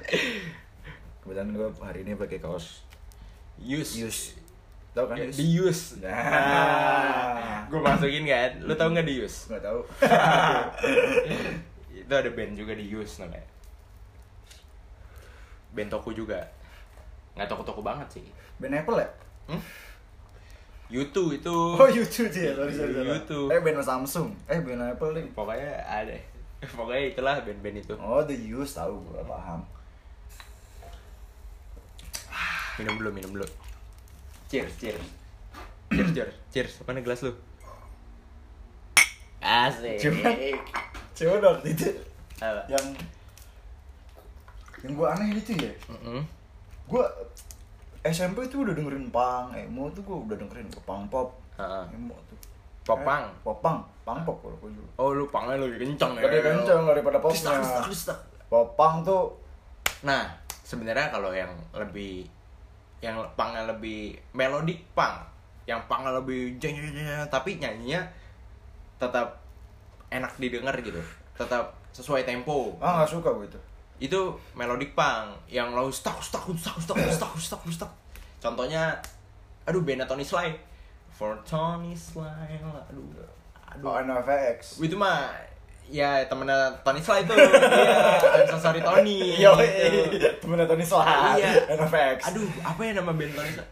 Kebetulan 1.19 1.47
gue 1.51 1.67
hari 1.79 1.99
ini 2.01 2.15
pakai 2.15 2.39
kaos 2.39 2.87
use 3.59 3.99
Yus. 3.99 4.19
Tau 4.93 5.05
kan 5.05 5.17
Ya, 5.17 5.27
Yus? 5.27 5.35
di 5.35 5.47
use 5.53 5.83
Nah. 5.99 7.65
gue 7.69 7.79
masukin 7.79 8.23
kan? 8.23 8.51
Lu 8.63 8.71
tau 8.73 8.87
nggak 8.87 9.03
di 9.03 9.19
use 9.19 9.47
nggak 9.47 9.59
tahu 9.61 9.79
itu 11.93 12.11
ada 12.11 12.29
band 12.29 12.53
juga 12.53 12.73
di 12.73 12.85
use 12.85 13.19
namanya. 13.19 13.47
Band 15.71 15.89
toko 15.89 16.11
juga. 16.11 16.39
Nggak 17.33 17.47
toko 17.47 17.63
toko 17.63 17.81
banget 17.81 18.07
sih. 18.11 18.25
Band 18.55 18.75
Apple 18.77 18.99
ya? 18.99 19.09
Hmm? 19.47 19.61
YouTube 20.93 21.33
itu. 21.33 21.55
Oh 21.73 21.89
YouTube 21.89 22.29
sih 22.29 22.45
ya 22.45 22.53
sorry 22.53 22.69
sorry. 22.69 22.93
YouTube. 22.93 23.49
eh 23.49 23.57
band 23.57 23.81
Samsung. 23.81 24.29
Eh 24.45 24.61
band 24.61 24.93
Apple 24.93 25.17
nih 25.17 25.25
pokoknya 25.33 25.81
ada. 25.81 26.13
Pokoknya 26.77 27.11
itulah 27.11 27.35
band-band 27.43 27.75
itu. 27.75 27.91
Oh 27.99 28.23
The 28.23 28.37
Use 28.39 28.77
tahu 28.77 28.95
gue 29.03 29.19
paham. 29.25 29.59
Minum 32.79 32.95
dulu 32.95 33.09
minum 33.11 33.31
dulu. 33.35 33.47
Cheers 34.47 34.71
cheers. 34.79 35.03
Cheers 35.91 36.09
cheers 36.15 36.35
cheers. 36.49 36.73
Apa 36.79 36.95
nih 36.95 37.03
gelas 37.03 37.19
lu? 37.21 37.33
Asik. 39.43 39.99
Cuman- 39.99 40.39
coba 41.13 41.35
dong 41.37 41.59
itu 41.67 41.91
Apa? 42.39 42.63
yang 42.65 42.85
yang 44.81 44.93
gue 44.95 45.07
aneh 45.07 45.27
itu 45.35 45.51
ya. 45.53 45.73
Mm-mm. 45.91 46.23
gue 46.83 47.05
SMP 48.03 48.43
tuh 48.51 48.67
udah 48.67 48.75
dengerin 48.75 49.07
pang 49.09 49.47
emo 49.55 49.87
tuh 49.95 50.03
gue 50.03 50.17
udah 50.27 50.35
dengerin 50.35 50.67
pang 50.83 51.07
pop 51.07 51.31
Heeh. 51.55 51.85
emo 51.95 52.15
tuh 52.27 52.35
Popang. 52.83 53.23
Eh, 53.31 53.39
popang 53.47 53.79
pang 54.03 54.19
pop 54.27 54.43
kalau 54.43 54.59
gue 54.59 54.75
dulu 54.75 54.87
Oh 54.99 55.15
lu 55.15 55.23
pangnya 55.31 55.55
lebih 55.55 55.87
kenceng 55.87 56.19
ya. 56.19 56.27
Lebih 56.27 56.41
kenceng 56.43 56.83
daripada 56.83 57.15
popnya. 57.23 57.55
Popang 58.51 58.99
tuh 59.07 59.39
Nah, 60.03 60.27
sebenarnya 60.67 61.07
kalau 61.07 61.31
yang 61.31 61.47
lebih 61.71 62.27
yang 62.99 63.15
pangnya 63.39 63.71
lebih 63.71 64.15
melodic 64.35 64.83
pang, 64.91 65.23
yang 65.63 65.79
pangnya 65.87 66.11
lebih 66.19 66.59
jeng 66.59 66.75
jeng 66.75 66.91
jeng, 66.91 67.23
tapi 67.31 67.55
nyanyinya 67.55 68.03
tetap 68.99 69.39
enak 70.11 70.31
didengar 70.35 70.75
gitu. 70.83 70.99
Tetap 71.39 71.71
sesuai 71.95 72.27
tempo. 72.27 72.75
ah 72.83 72.99
nggak 72.99 73.15
suka 73.15 73.31
gue 73.31 73.47
itu 73.47 73.59
Itu 74.03 74.19
melodic 74.51 74.91
pang 74.91 75.31
yang 75.47 75.71
lo 75.71 75.87
stuck 75.87 76.19
stuck 76.19 76.43
stuck 76.53 76.75
stuck 76.77 76.99
stuck 77.07 77.33
stuck 77.39 77.63
stuck. 77.71 77.91
Contohnya 78.37 78.99
aduh 79.63 79.79
bandnya 79.79 80.03
Tony 80.03 80.21
Sly. 80.21 80.51
For 81.09 81.39
Tony 81.47 81.95
Sly. 81.95 82.59
Aduh. 82.59 83.31
Aduh. 83.71 83.87
oh 83.87 83.95
NFX 83.97 84.83
itu 84.83 84.93
mah 84.93 85.31
ya 85.89 86.21
temennya 86.27 86.53
Tony 86.81 87.01
Sly 87.01 87.25
itu 87.25 87.33
iya 87.33 87.97
I'm 88.37 88.45
so 88.45 88.57
sorry 88.59 88.79
Tony 88.79 89.33
Yo, 89.35 89.49
gitu. 89.57 90.29
temennya 90.39 90.69
Tony 90.69 90.85
Slah, 90.85 91.33
Iya. 91.33 91.73
NFX. 91.73 92.29
aduh 92.29 92.45
apa 92.61 92.81
ya 92.83 92.91
nama 92.93 93.09
band 93.09 93.33
Tony 93.33 93.49
Sly 93.49 93.65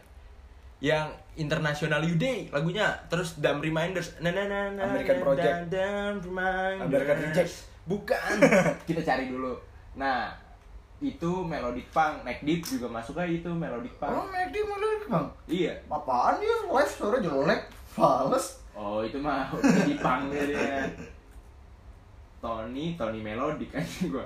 yang 0.82 1.06
International 1.32 2.02
You 2.02 2.18
Day 2.18 2.50
lagunya 2.50 2.90
terus 3.06 3.38
Dumb 3.38 3.62
Reminders 3.62 4.18
na 4.18 4.34
na 4.34 4.42
na 4.44 4.74
na 4.74 4.82
American 4.90 5.22
Project. 5.22 5.70
Dumb 5.70 6.14
Reminders 6.20 6.82
American 6.82 7.16
Reject. 7.22 7.52
bukan 7.82 8.34
kita 8.90 9.00
cari 9.02 9.30
dulu 9.30 9.54
nah 9.92 10.32
itu 11.02 11.30
melodic 11.42 11.84
punk 11.90 12.22
Neck 12.22 12.40
Deep 12.42 12.62
juga 12.62 12.86
masuk 12.88 13.18
aja 13.18 13.28
itu 13.28 13.50
melodic 13.50 13.90
Oh, 13.98 14.06
punk 14.22 14.30
McD 14.30 14.54
mulai 14.62 14.96
bang. 15.04 15.26
iya 15.50 15.72
Apaan 15.90 16.38
dia 16.38 16.56
live 16.64 16.88
suara 16.88 17.18
jelek, 17.18 17.60
fals. 17.84 18.62
Oh 18.72 19.02
itu 19.02 19.18
mah 19.18 19.50
jadi 19.52 19.98
pang 19.98 20.30
dia. 20.30 20.86
Tony, 22.40 22.94
Tony 22.98 23.20
Melody 23.20 23.66
kan 23.70 23.82
gua. 24.12 24.24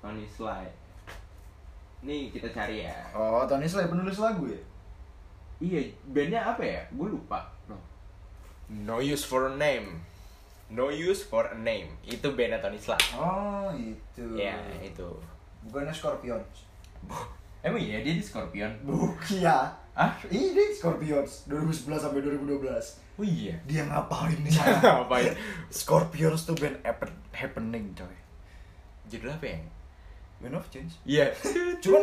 Tony 0.00 0.24
Sly. 0.24 0.64
Nih 2.04 2.28
kita 2.28 2.48
cari 2.52 2.84
ya. 2.84 2.96
Oh, 3.12 3.44
Tony 3.44 3.64
Slah 3.64 3.88
penulis 3.88 4.16
lagu 4.16 4.44
ya? 4.48 4.60
Iya, 5.60 5.80
bandnya 6.12 6.40
apa 6.44 6.60
ya? 6.60 6.80
Gue 6.92 7.08
lupa. 7.08 7.40
No. 7.64 7.76
no 8.68 8.96
use 9.00 9.24
for 9.24 9.48
a 9.48 9.54
name. 9.56 9.96
No 10.70 10.88
use 10.88 11.22
for 11.22 11.44
a 11.46 11.56
name. 11.56 11.92
Itu 12.02 12.32
bandnya 12.32 12.58
Tony 12.58 12.80
Sly. 12.80 12.96
Oh, 13.14 13.68
itu. 13.74 14.24
Ya 14.34 14.56
itu. 14.80 15.06
Bukannya 15.64 15.92
Scorpions. 15.92 16.64
Emang 17.64 17.80
iya 17.80 18.04
dia 18.04 18.12
di 18.12 18.20
Scorpion. 18.20 18.68
Bukia. 18.84 19.72
Ah? 19.94 20.12
Ini 20.26 20.52
Scorpions 20.74 21.48
2011 21.48 21.96
sampai 21.96 22.20
2012. 22.20 22.60
Oh 23.14 23.24
iya. 23.24 23.54
Dia 23.64 23.86
ngapain 23.86 24.36
di 24.46 24.50
sana? 24.52 25.04
Ngapain? 25.04 25.32
Scorpions 25.70 26.44
tuh 26.44 26.56
band 26.56 26.76
happen- 26.84 27.22
happening, 27.32 27.88
coy. 27.94 28.10
Judul 29.08 29.32
apa 29.32 29.46
ya? 29.46 29.58
Band 30.42 30.56
of 30.58 30.66
Change. 30.68 30.92
Iya. 31.04 31.32
Cuman 31.84 32.02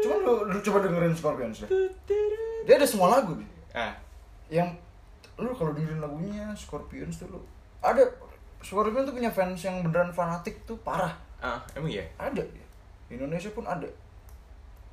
cuman 0.00 0.18
lu, 0.22 0.34
lu 0.48 0.58
coba 0.62 0.78
dengerin 0.80 1.12
Scorpions 1.12 1.64
deh. 1.64 1.68
Dia 2.64 2.76
ada 2.78 2.86
semua 2.88 3.12
lagu. 3.12 3.36
Ah, 3.74 3.92
yang 4.48 4.72
lu 5.36 5.52
kalau 5.52 5.76
dengerin 5.76 6.00
lagunya 6.00 6.48
Scorpions 6.56 7.20
tuh 7.20 7.28
lu 7.28 7.40
ada 7.86 8.02
Scorpions 8.58 9.06
tuh 9.06 9.14
punya 9.14 9.30
fans 9.30 9.60
yang 9.60 9.78
beneran 9.80 10.10
fanatik 10.10 10.58
tuh 10.64 10.74
parah 10.82 11.14
ah, 11.38 11.62
emang 11.72 11.86
iya. 11.88 12.02
ada 12.18 12.42
Indonesia 13.06 13.50
pun 13.50 13.62
ada 13.62 13.86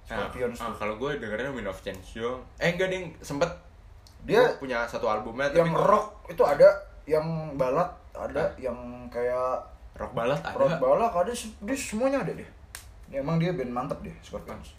Ah, 0.03 0.27
Scorpions 0.27 0.59
ah, 0.59 0.67
tuh 0.67 0.75
kalau 0.77 0.95
gue 0.97 1.15
dengerin 1.15 1.55
Wind 1.55 1.65
of 1.65 1.79
Change 1.79 2.19
dong. 2.19 2.43
Eh 2.59 2.69
enggak 2.69 2.91
ding, 2.91 3.07
sempet 3.17 3.47
dia 4.23 4.43
punya 4.55 4.83
satu 4.83 5.07
albumnya 5.07 5.47
tapi 5.47 5.63
yang 5.63 5.71
rock 5.73 6.27
itu 6.27 6.43
ada 6.43 6.67
yang 7.03 7.23
balad 7.55 7.87
ada 8.11 8.43
Ah. 8.43 8.49
yang 8.55 8.75
kayak 9.07 9.59
rock 9.95 10.11
ballad 10.11 10.39
ada. 10.39 10.55
rock 10.55 10.75
balad 10.77 11.07
ada 11.09 11.31
dia 11.35 11.75
semuanya 11.75 12.19
ada 12.19 12.31
dia 12.31 12.47
Ya, 13.07 13.19
emang 13.19 13.37
dia 13.37 13.51
band 13.51 13.69
mantep 13.69 13.99
deh 13.99 14.15
Scorpions 14.19 14.73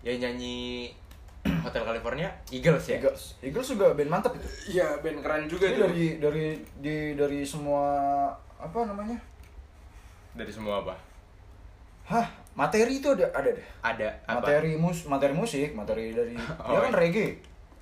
Yang 0.00 0.16
nyanyi 0.24 0.58
Hotel 1.64 1.82
California 1.82 2.28
Eagles 2.48 2.84
ya. 2.84 2.96
Eagles 2.96 3.22
Eagles 3.40 3.68
juga 3.68 3.92
band 3.92 4.08
mantep 4.08 4.32
itu 4.34 4.48
Iya, 4.74 4.98
band 4.98 5.18
keren 5.18 5.44
juga 5.44 5.66
Dia 5.66 5.74
tuh. 5.74 5.82
dari 5.86 6.04
dari 6.18 6.46
di 6.78 6.96
dari 7.12 7.40
semua 7.42 7.84
apa 8.54 8.78
namanya 8.84 9.18
Dari 10.32 10.48
semua 10.48 10.80
apa? 10.80 10.94
hah 12.04 12.24
materi 12.54 12.96
itu 12.96 13.08
ada 13.10 13.28
ada 13.30 13.50
deh 13.50 13.66
Ada 13.80 14.08
apa? 14.24 14.40
materi 14.40 14.72
mus 14.74 15.04
materi 15.04 15.32
musik 15.32 15.72
materi 15.72 16.10
dari 16.10 16.32
Oh, 16.60 16.72
dia 16.72 16.80
kan 16.80 16.90
iya. 16.90 16.98
reggae 16.98 17.28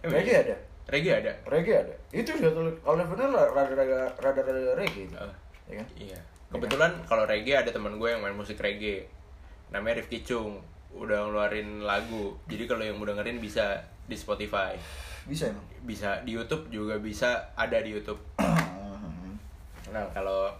Oh, 0.02 0.10
reggae 0.10 0.32
iya. 0.32 0.40
ada 0.43 0.56
Reggae 0.86 1.12
ada. 1.16 1.32
reggae 1.47 1.74
ada 1.76 1.94
itu 2.10 2.30
juga 2.32 2.51
kalau 2.78 3.02
bener 3.05 3.26
rada 3.26 3.66
rada 3.68 3.84
rada 4.16 4.40
rada 4.40 4.72
reggae 4.74 5.02
itu 5.05 5.14
Oh, 5.14 5.30
ya 5.66 5.74
kan 5.76 5.86
iya. 5.94 6.18
Kebetulan 6.47 6.94
kalau 7.05 7.22
reggae 7.22 7.55
ada 7.56 7.68
teman 7.68 7.97
gue 7.97 8.06
yang 8.06 8.22
main 8.22 8.30
musik 8.32 8.55
reggae. 8.56 9.02
Namanya 9.66 9.98
Rifki 9.98 10.22
Chung. 10.22 10.62
Udah 10.91 11.19
ngeluarin 11.23 11.81
lagu. 11.81 12.35
Jadi 12.45 12.65
kalau 12.65 12.83
yang 12.83 12.95
mau 12.95 13.05
dengerin 13.05 13.37
bisa 13.37 13.75
di 14.05 14.15
Spotify. 14.15 14.75
bisa 15.25 15.49
emang 15.49 15.67
Bisa 15.83 16.23
di 16.23 16.33
YouTube 16.33 16.67
juga 16.69 16.95
bisa 16.97 17.29
ada 17.53 17.79
di 17.79 17.91
YouTube. 17.91 18.19
Nah, 19.87 20.03
kalau 20.11 20.51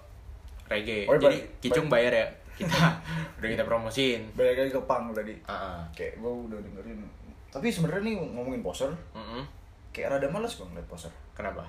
reggae. 0.66 1.05
Oh, 1.05 1.15
Jadi 1.15 1.27
balik- 1.36 1.47
Kicung 1.61 1.86
bayar 1.86 2.09
ya. 2.11 2.27
Kita 2.57 2.73
udah 3.36 3.48
kita 3.51 3.65
promosiin. 3.65 4.23
balik 4.32 4.57
lagi 4.57 4.70
ke 4.70 4.81
pang 4.82 5.12
tadi 5.12 5.36
Ah, 5.44 5.53
ah. 5.53 5.81
kayak 5.93 6.16
gue 6.16 6.32
udah 6.47 6.57
dengerin 6.57 7.05
tapi 7.47 7.69
sebenarnya 7.69 8.01
nih 8.03 8.15
ngomongin 8.32 8.61
poster 8.61 8.89
Mm-mm. 9.12 9.44
kayak 9.90 10.09
rada 10.11 10.24
malas 10.27 10.53
gue 10.53 10.65
ngeliat 10.65 10.85
poster 10.86 11.12
Kenapa? 11.32 11.69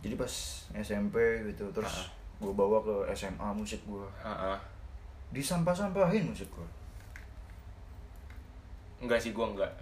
jadi 0.00 0.12
pas 0.14 0.32
SMP 0.74 1.16
gitu 1.46 1.64
Ah. 1.66 1.72
terus 1.74 2.08
gue 2.38 2.48
bawa 2.50 2.80
ke 2.80 3.12
SMA 3.12 3.48
musik 3.50 3.80
gue 3.82 4.04
Ah, 4.18 4.56
ah. 4.56 4.58
disampah-sampahin 5.30 6.24
musik 6.26 6.48
gue 6.48 6.68
Enggak 9.02 9.18
sih 9.18 9.32
gua 9.32 9.48
enggak. 9.48 9.72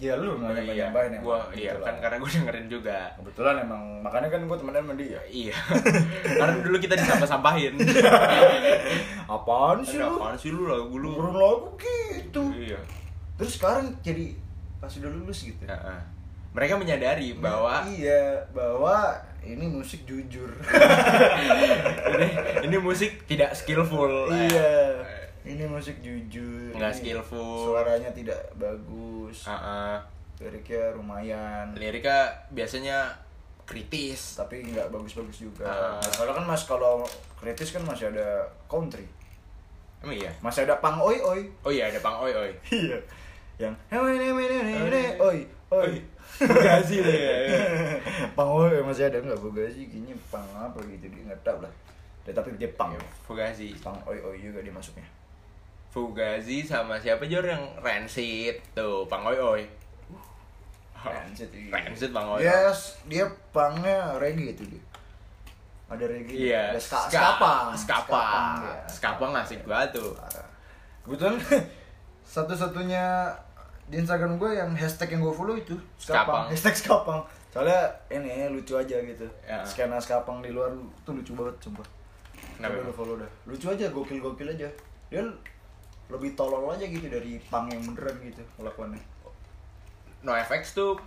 ya 0.00 0.16
lu 0.16 0.32
nggak 0.32 0.64
iya, 0.64 0.88
emang, 0.88 1.20
gua 1.20 1.44
gitu 1.52 1.60
iya 1.60 1.76
kan 1.76 1.92
karena 2.00 2.16
gua 2.16 2.30
dengerin 2.30 2.66
juga. 2.66 2.98
kebetulan 3.20 3.56
emang 3.60 3.82
makanya 4.00 4.28
kan 4.30 4.48
gue 4.48 4.56
temenan 4.56 4.80
sama 4.80 4.94
dia 4.96 5.20
Iya. 5.28 5.56
karena 6.24 6.54
dulu 6.58 6.76
kita 6.80 6.94
disampah-sampahin. 6.96 7.76
apaan 9.28 9.84
sih 9.84 10.00
lu 10.00 10.16
apaan 10.16 10.36
sih 10.36 10.50
lu 10.50 10.64
lagu 10.64 10.94
lu? 10.94 11.12
Dengerin 11.12 11.36
lagu 11.36 11.68
gitu 11.76 12.42
Iya. 12.54 12.80
terus 13.36 13.60
sekarang 13.60 13.92
jadi 14.00 14.32
pas 14.78 14.88
udah 14.90 15.10
lulus 15.10 15.44
gitu 15.44 15.68
ah. 15.68 16.00
Mereka 16.50 16.74
menyadari 16.74 17.36
bahwa 17.36 17.84
iya 17.86 18.40
bahwa 18.50 19.14
ini 19.40 19.68
musik 19.68 20.02
jujur 20.02 20.48
ini, 22.10 22.26
ini 22.64 22.76
musik 22.76 23.22
tidak 23.24 23.52
skillful. 23.52 24.32
iya 24.32 24.48
Eh, 24.50 25.09
ini 25.44 25.64
musik 25.64 25.96
jujur 26.04 26.76
Nggak 26.76 26.92
skillful. 27.00 27.72
suaranya 27.72 28.12
tidak 28.12 28.36
bagus 28.60 29.48
ah, 29.48 29.56
ah. 29.56 29.96
liriknya 30.36 30.92
lumayan 30.96 31.72
Liriknya 31.76 32.28
biasanya 32.52 33.08
kritis. 33.64 34.34
tapi 34.34 34.66
nggak 34.66 34.90
bagus-bagus 34.90 35.46
juga. 35.46 35.62
Nah, 35.62 36.02
kalau 36.02 36.34
kan 36.34 36.42
mas 36.42 36.66
kalau 36.66 37.06
kritis 37.38 37.70
kan 37.70 37.86
masih 37.86 38.10
ada 38.10 38.42
country 38.66 39.06
Emang 40.02 40.16
iya? 40.16 40.32
masih 40.40 40.64
ada 40.64 40.80
pang 40.80 40.96
oi 40.98 41.20
oi 41.20 41.44
Oh 41.62 41.68
iya 41.70 41.92
ada 41.92 42.00
Bang 42.00 42.16
Oi 42.24 42.32
Oi. 42.32 42.50
iya 42.88 42.96
yang 43.60 43.76
oi 43.92 45.44
oi 45.70 45.92
Gazi 46.40 47.04
deh. 47.04 47.20
pang 48.36 48.48
oi 48.48 48.80
masih 48.80 49.12
ada 49.12 49.20
nggak 49.20 49.38
sih 49.70 49.92
kayaknya 49.92 50.16
pang 50.32 50.48
apa 50.56 50.80
gitu 50.88 51.04
dia 51.12 51.22
nggak 51.28 51.44
tahu 51.44 51.60
lah 51.60 51.72
tapi 52.24 52.56
dia 52.56 52.70
pang 52.74 52.96
Fugazi. 53.28 53.76
pang 53.84 53.94
oi 54.08 54.16
oi 54.24 54.40
juga 54.40 54.64
dia 54.64 54.72
masuknya 54.72 55.04
Fugazi 55.90 56.62
sama 56.62 56.94
siapa 56.96 57.26
Jor 57.26 57.42
yang 57.42 57.60
Rancid 57.76 58.62
tuh 58.72 59.02
Bang 59.04 59.26
Oi 59.26 59.34
Oi. 59.36 59.62
Rancid, 60.96 61.48
iya. 61.50 61.72
Rancid 61.72 62.10
Bang 62.10 62.28
Oi. 62.28 62.40
dia 62.40 62.68
Oi. 62.68 62.76
dia 63.08 63.24
pangnya 63.50 64.14
reggae 64.16 64.52
itu 64.52 64.64
dia 64.66 64.82
ada 65.90 66.04
reggae 66.06 66.34
Iya, 66.46 66.62
ada 66.70 66.78
ska, 66.78 66.98
ska, 67.02 67.10
skapang 67.10 67.66
skapang, 67.74 68.54
ya. 68.62 68.78
skapang 68.86 69.32
asik 69.34 69.66
banget 69.66 69.98
tuh. 69.98 70.14
Kebetulan 71.02 71.34
satu-satunya 72.36 73.26
di 73.86 73.98
Instagram 73.98 74.38
gue 74.38 74.54
yang 74.54 74.70
hashtag 74.72 75.10
yang 75.10 75.20
gue 75.20 75.34
follow 75.34 75.58
itu 75.58 75.74
skapang, 75.98 76.14
Skapang. 76.14 76.44
hashtag 76.46 76.74
skapang 76.76 77.20
soalnya 77.50 77.82
ini 78.06 78.46
lucu 78.46 78.78
aja 78.78 78.94
gitu 78.94 79.26
Ya. 79.42 79.58
skena 79.66 79.98
skapang 79.98 80.38
di 80.38 80.54
luar 80.54 80.70
tuh 81.02 81.10
lucu 81.10 81.34
banget 81.34 81.58
sumpah 81.58 81.82
Kenapa 82.54 82.78
Coba 82.78 82.86
lu 82.86 82.92
follow 82.94 83.14
dah 83.18 83.30
lucu 83.42 83.66
aja 83.66 83.90
gokil 83.90 84.22
gokil 84.22 84.46
aja 84.48 84.70
dia 85.10 85.26
lebih 86.10 86.34
tolol 86.34 86.66
aja 86.68 86.82
gitu 86.82 87.06
dari 87.06 87.38
pang 87.44 87.66
yang 87.66 87.80
beneran 87.84 88.18
gitu 88.20 88.42
kelakuannya 88.56 89.00
No 90.20 90.34
FX 90.34 90.74
tuh 90.74 91.00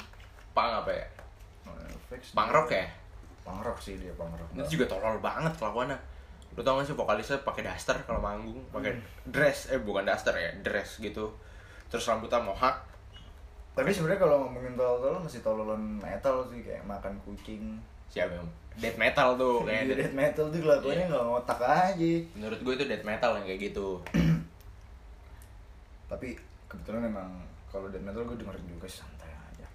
pang 0.52 0.74
apa 0.76 0.90
ya? 0.90 1.06
Nah, 1.64 1.78
fix 2.08 2.32
Pang 2.32 2.50
rock 2.50 2.70
ya? 2.70 2.88
pang 3.40 3.60
rock 3.60 3.78
sih 3.78 3.94
dia 3.96 4.10
pang 4.14 4.32
rock 4.32 4.50
Itu 4.56 4.74
juga 4.74 4.90
tolol 4.90 5.20
banget 5.20 5.54
kelakuannya. 5.54 5.94
Lu 6.54 6.62
tau 6.62 6.78
gak 6.78 6.86
sih 6.86 6.94
vokalisnya 6.94 7.38
pakai 7.40 7.62
daster 7.62 7.94
kalau 8.02 8.18
manggung, 8.20 8.58
pakai 8.70 8.94
dress 9.26 9.68
eh 9.68 9.78
bukan 9.78 10.02
daster 10.04 10.34
ya, 10.34 10.50
dress 10.60 10.98
gitu. 10.98 11.30
Terus 11.88 12.04
rambutnya 12.04 12.40
mohak. 12.40 12.78
tapi 13.72 13.90
sebenarnya 13.90 14.22
kalau 14.22 14.38
ngomongin 14.44 14.74
tolol-tolol 14.74 15.18
masih 15.20 15.42
tololan 15.42 15.82
metal 15.98 16.46
sih 16.46 16.62
kayak 16.62 16.82
makan 16.84 17.14
kucing 17.20 17.74
siapa 18.06 18.30
yang 18.32 18.46
death 18.76 18.98
metal 18.98 19.34
tuh 19.34 19.62
kayak 19.64 19.82
Iya, 19.84 19.94
death- 20.00 20.14
metal 20.16 20.46
tuh 20.48 20.60
kelakuannya 20.60 20.98
Iya. 21.00 21.10
nggak 21.10 21.26
ngotak 21.28 21.60
aja 21.60 22.12
menurut 22.34 22.60
gue 22.60 22.74
itu 22.76 22.86
death 22.86 23.02
metal 23.04 23.32
yang 23.34 23.46
kayak 23.48 23.62
gitu 23.68 23.98
tapi 26.14 26.38
kebetulan 26.70 27.10
emang 27.10 27.42
kalau 27.74 27.90
death 27.90 28.06
metal 28.06 28.22
gue 28.22 28.38
dengerin 28.38 28.70
juga 28.70 28.86
santai 28.86 29.34
aja. 29.34 29.66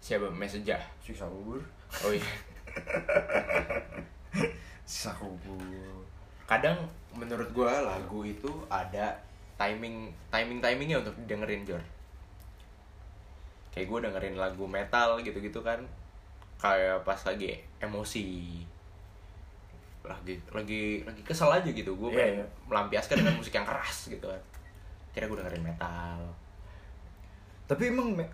Siapa? 0.00 0.32
Message 0.32 0.72
sisa 1.04 1.28
kubur 1.28 1.60
oh 2.08 2.12
iya. 2.12 2.32
Kubur 5.12 6.08
kadang 6.48 6.88
menurut 7.12 7.52
gue 7.52 7.68
lagu 7.68 8.24
itu 8.24 8.48
ada 8.72 9.12
timing 9.60 10.08
timing 10.32 10.64
timingnya 10.64 11.04
untuk 11.04 11.12
dengerin 11.28 11.68
Jor. 11.68 11.84
Kayak 13.72 13.88
gue 13.92 13.98
dengerin 14.08 14.36
lagu 14.40 14.64
metal 14.64 15.20
gitu-gitu 15.20 15.60
kan 15.60 15.84
kayak 16.56 17.04
pas 17.04 17.20
lagi 17.28 17.60
emosi. 17.84 18.24
Lagi 20.02 20.34
lagi 20.50 21.04
lagi 21.04 21.22
kesel 21.24 21.52
aja 21.52 21.68
gitu. 21.68 21.92
Gue 21.96 22.12
pengen 22.12 22.40
iya. 22.40 22.46
melampiaskan 22.68 23.20
dengan 23.20 23.36
musik 23.36 23.52
yang 23.52 23.68
keras 23.68 24.08
gitu 24.08 24.28
kan 24.28 24.42
kira 25.12 25.28
gue 25.28 25.36
dengerin 25.36 25.64
metal. 25.64 26.18
Tapi 27.68 27.82
emang 27.88 28.16
me- 28.16 28.32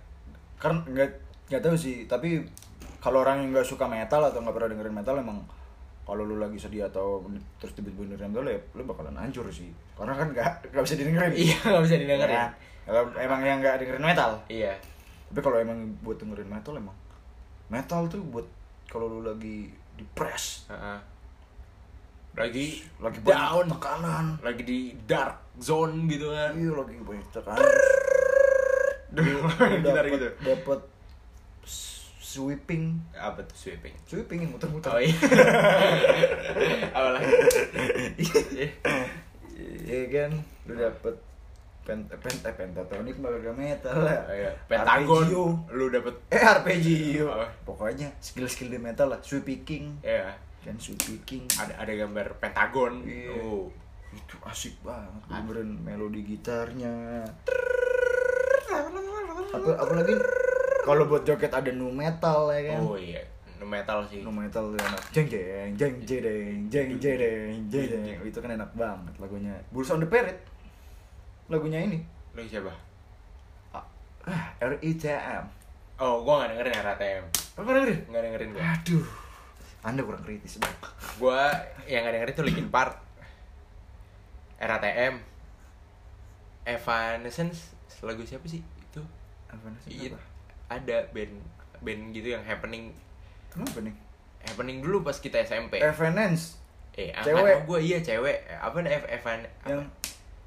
karena 0.58 0.82
nggak 0.82 1.10
nggak 1.48 1.62
tahu 1.62 1.76
sih 1.78 2.04
tapi 2.10 2.42
kalau 2.98 3.22
orang 3.22 3.46
yang 3.46 3.50
nggak 3.54 3.66
suka 3.66 3.86
metal 3.86 4.18
atau 4.20 4.42
nggak 4.42 4.54
pernah 4.58 4.70
dengerin 4.74 4.96
metal 4.98 5.14
emang 5.16 5.38
kalau 6.02 6.24
lu 6.24 6.40
lagi 6.40 6.56
sedih 6.56 6.88
atau 6.88 7.20
terus 7.60 7.76
tiba-tiba 7.76 8.08
dengerin 8.10 8.32
metal 8.32 8.46
ya 8.48 8.58
lu 8.74 8.82
bakalan 8.82 9.14
hancur 9.14 9.46
sih. 9.52 9.70
Karena 9.94 10.14
kan 10.16 10.30
nggak 10.32 10.72
nggak 10.72 10.82
bisa 10.82 10.96
didengerin. 10.96 11.32
Iya 11.36 11.56
nggak 11.62 11.84
bisa 11.84 11.96
didengerin. 12.00 12.34
Ya, 12.38 12.46
kalau 12.88 13.02
emang 13.14 13.40
yang 13.44 13.58
nggak 13.60 13.74
dengerin 13.78 14.04
metal. 14.04 14.30
Iya. 14.48 14.74
Tapi 15.28 15.40
kalau 15.44 15.58
emang 15.60 15.78
buat 16.00 16.16
dengerin 16.16 16.48
metal 16.48 16.74
emang 16.74 16.96
metal 17.68 18.08
tuh 18.08 18.24
buat 18.32 18.46
kalau 18.88 19.06
lu 19.06 19.20
lagi 19.20 19.68
depres 20.00 20.64
Heeh. 20.72 20.98
lagi 22.32 22.80
lagi 23.02 23.18
down. 23.20 23.66
tekanan. 23.68 24.26
Lagi 24.40 24.62
di 24.64 24.96
dark 25.04 25.47
zone 25.58 26.06
gitu 26.06 26.30
kan 26.30 26.54
iya 26.54 26.70
lagi 26.70 26.96
banyak 26.98 27.28
tekanan 27.28 27.66
Lu 29.08 29.24
Gitar 29.80 30.04
dapet, 30.04 30.12
gitu. 30.12 30.28
dapet 30.44 30.80
sweeping 32.20 33.00
apa 33.12 33.40
tuh 33.42 33.56
sweeping 33.58 33.94
sweeping 34.04 34.38
yang 34.42 34.52
muter-muter 34.52 34.90
oh 34.90 35.00
iya 35.00 35.16
apa 36.96 37.08
lagi 37.14 37.32
Iya 39.88 40.04
kan, 40.06 40.30
lu 40.68 40.76
dapet 40.76 41.14
pen, 41.82 42.04
pen, 42.06 42.34
eh, 42.44 42.52
pentatonik 42.52 43.16
bakal 43.18 43.56
metal 43.56 43.96
lah. 43.96 44.20
Oh, 44.22 44.36
iya. 44.36 44.52
Pentagon 44.68 45.24
Arpeggio. 45.24 45.44
lu 45.72 45.88
dapet 45.88 46.14
Eh 46.28 46.38
arpeggio. 46.38 47.26
Apa? 47.26 47.48
Pokoknya 47.64 48.12
skill-skill 48.20 48.68
di 48.68 48.78
metal 48.78 49.08
lah, 49.08 49.18
sweep 49.18 49.48
picking. 49.48 49.96
ya 49.98 50.30
Kan 50.60 50.76
sweep 50.76 51.00
picking. 51.00 51.48
ada 51.56 51.74
ada 51.74 51.90
gambar 51.90 52.36
pentagon 52.36 53.02
Iya. 53.02 53.32
oh 53.40 53.72
Itu 54.10 54.36
asik 54.42 54.74
banget, 54.80 55.22
dengerin 55.28 55.70
melodi 55.78 56.24
gitarnya. 56.24 57.24
Apa 59.48 59.70
apalagi 59.80 60.14
kalau 60.84 61.04
buat 61.04 61.24
joget 61.24 61.50
ada 61.50 61.70
nu 61.70 61.88
metal 61.88 62.48
ya 62.48 62.60
kan. 62.68 62.80
oh 62.80 62.96
iya 62.96 63.20
nu 63.58 63.66
metal 63.66 64.04
sih 64.06 64.22
Nu 64.22 64.30
metal 64.30 64.70
tuh 64.70 64.78
enak. 64.78 65.02
Jeng 65.10 65.26
jeng 65.26 65.70
jeng 65.74 65.94
jedeng 66.00 66.58
jeng 66.68 66.88
jedeng 66.96 67.56
jeng 67.66 67.88
jeng. 68.04 68.18
Itu 68.22 68.38
kan 68.38 68.52
enak 68.52 68.70
banget 68.72 69.14
lagunya. 69.18 69.52
Bulls 69.68 69.90
on 69.90 69.98
the 69.98 70.06
Parade. 70.06 70.38
Lagunya 71.48 71.80
ini. 71.82 71.98
lu 72.36 72.44
siapa 72.44 72.70
Ah, 73.72 73.82
R 74.60 74.78
I 74.78 74.92
T 74.94 75.08
M. 75.08 75.42
oh 75.98 76.22
gua 76.22 76.44
nggak 76.44 76.54
dengerin 76.54 76.74
RATM 76.78 77.24
Apa 77.58 77.68
dengerin? 77.72 78.00
nggak 78.06 78.22
dengerin 78.22 78.48
gua 78.54 78.62
Aduh. 78.76 79.06
Anda 79.80 80.00
kurang 80.04 80.22
kritis 80.22 80.60
bang. 80.60 80.70
gua 81.18 81.50
yang 81.84 82.04
nggak 82.04 82.14
dengerin 82.14 82.34
tuh 82.36 82.44
Linkin 82.46 82.68
Park 82.70 82.94
RATM 84.58 85.22
Evanescence 86.64 87.72
lagu 88.00 88.22
siapa 88.22 88.44
sih 88.44 88.60
itu? 88.60 89.02
Apa 89.48 89.72
Iya, 89.86 90.12
sih? 90.12 90.20
ada 90.68 90.96
band 91.10 91.34
band 91.80 92.02
gitu 92.12 92.28
yang 92.30 92.44
happening. 92.44 92.92
Kenapa 93.48 93.80
nih? 93.80 93.94
happening 94.38 94.78
dulu 94.78 95.02
pas 95.02 95.18
kita 95.18 95.42
SMP 95.42 95.78
Evanescence. 95.78 96.56
Eh 96.94 97.10
cewek. 97.16 97.66
gue 97.66 97.78
iya 97.80 97.98
cewek. 97.98 98.38
Apa 98.52 98.80
nih 98.80 98.90
Ev 98.92 99.04
Evan? 99.08 99.40
Yang 99.64 99.82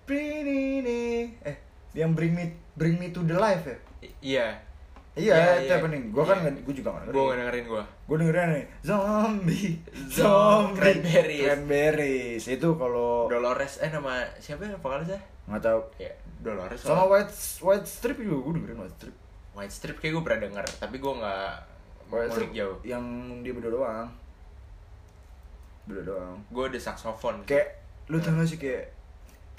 Bring 0.02 0.44
ini 0.44 1.02
eh 1.42 1.56
yang 1.94 2.12
bring 2.12 2.34
me 2.34 2.46
bring 2.74 2.96
me 2.98 3.10
to 3.10 3.22
the 3.22 3.36
life 3.36 3.64
ya. 3.64 3.78
Iya 4.20 4.48
Iya, 5.12 5.36
Iya, 5.36 5.52
itu 5.58 5.66
iya. 5.68 5.76
happening. 5.76 6.04
Gua 6.10 6.24
kan 6.24 6.38
nggak- 6.40 6.64
gua 6.64 6.74
juga 6.74 6.90
nggak 6.90 7.04
gue 7.04 7.12
dengerin. 7.12 7.38
dengerin 7.38 7.66
gue 7.68 7.84
Gua 8.02 8.16
dengerin 8.18 8.48
nih 8.50 8.66
zombie, 8.82 9.70
Zo- 10.08 10.24
zombie, 10.24 10.78
Cranberries. 10.78 11.44
cranberries. 11.44 12.44
Itu 12.48 12.68
kalau 12.74 13.28
Dolores 13.28 13.74
eh 13.78 13.90
nama 13.90 14.14
siapa 14.38 14.64
ya 14.64 14.76
vokalisnya 14.76 15.20
nggak 15.46 15.62
tahu. 15.62 15.82
ya 15.98 16.12
Dolores 16.40 16.80
Sama 16.80 17.04
white 17.06 17.34
white 17.60 17.84
strip 17.86 18.18
juga 18.18 18.38
gua 18.40 18.54
dengerin 18.56 18.78
white 18.80 18.96
strip. 18.96 19.16
White 19.52 19.74
Strip 19.74 19.98
kayak 19.98 20.14
gue 20.14 20.24
pernah 20.24 20.40
denger 20.42 20.66
tapi 20.80 20.96
gue 20.96 21.12
strip 21.12 22.32
ngulik 22.32 22.52
jauh 22.54 22.78
yang 22.82 23.04
dia 23.40 23.52
berdua 23.52 23.72
doang. 23.74 24.08
Berdua 25.84 26.04
doang. 26.08 26.36
gue 26.46 26.64
ada 26.66 26.80
saxophone 26.80 27.44
Kayak 27.44 27.84
lu 28.08 28.18
tau 28.18 28.32
gak 28.32 28.44
sih 28.46 28.56
kayak 28.56 28.96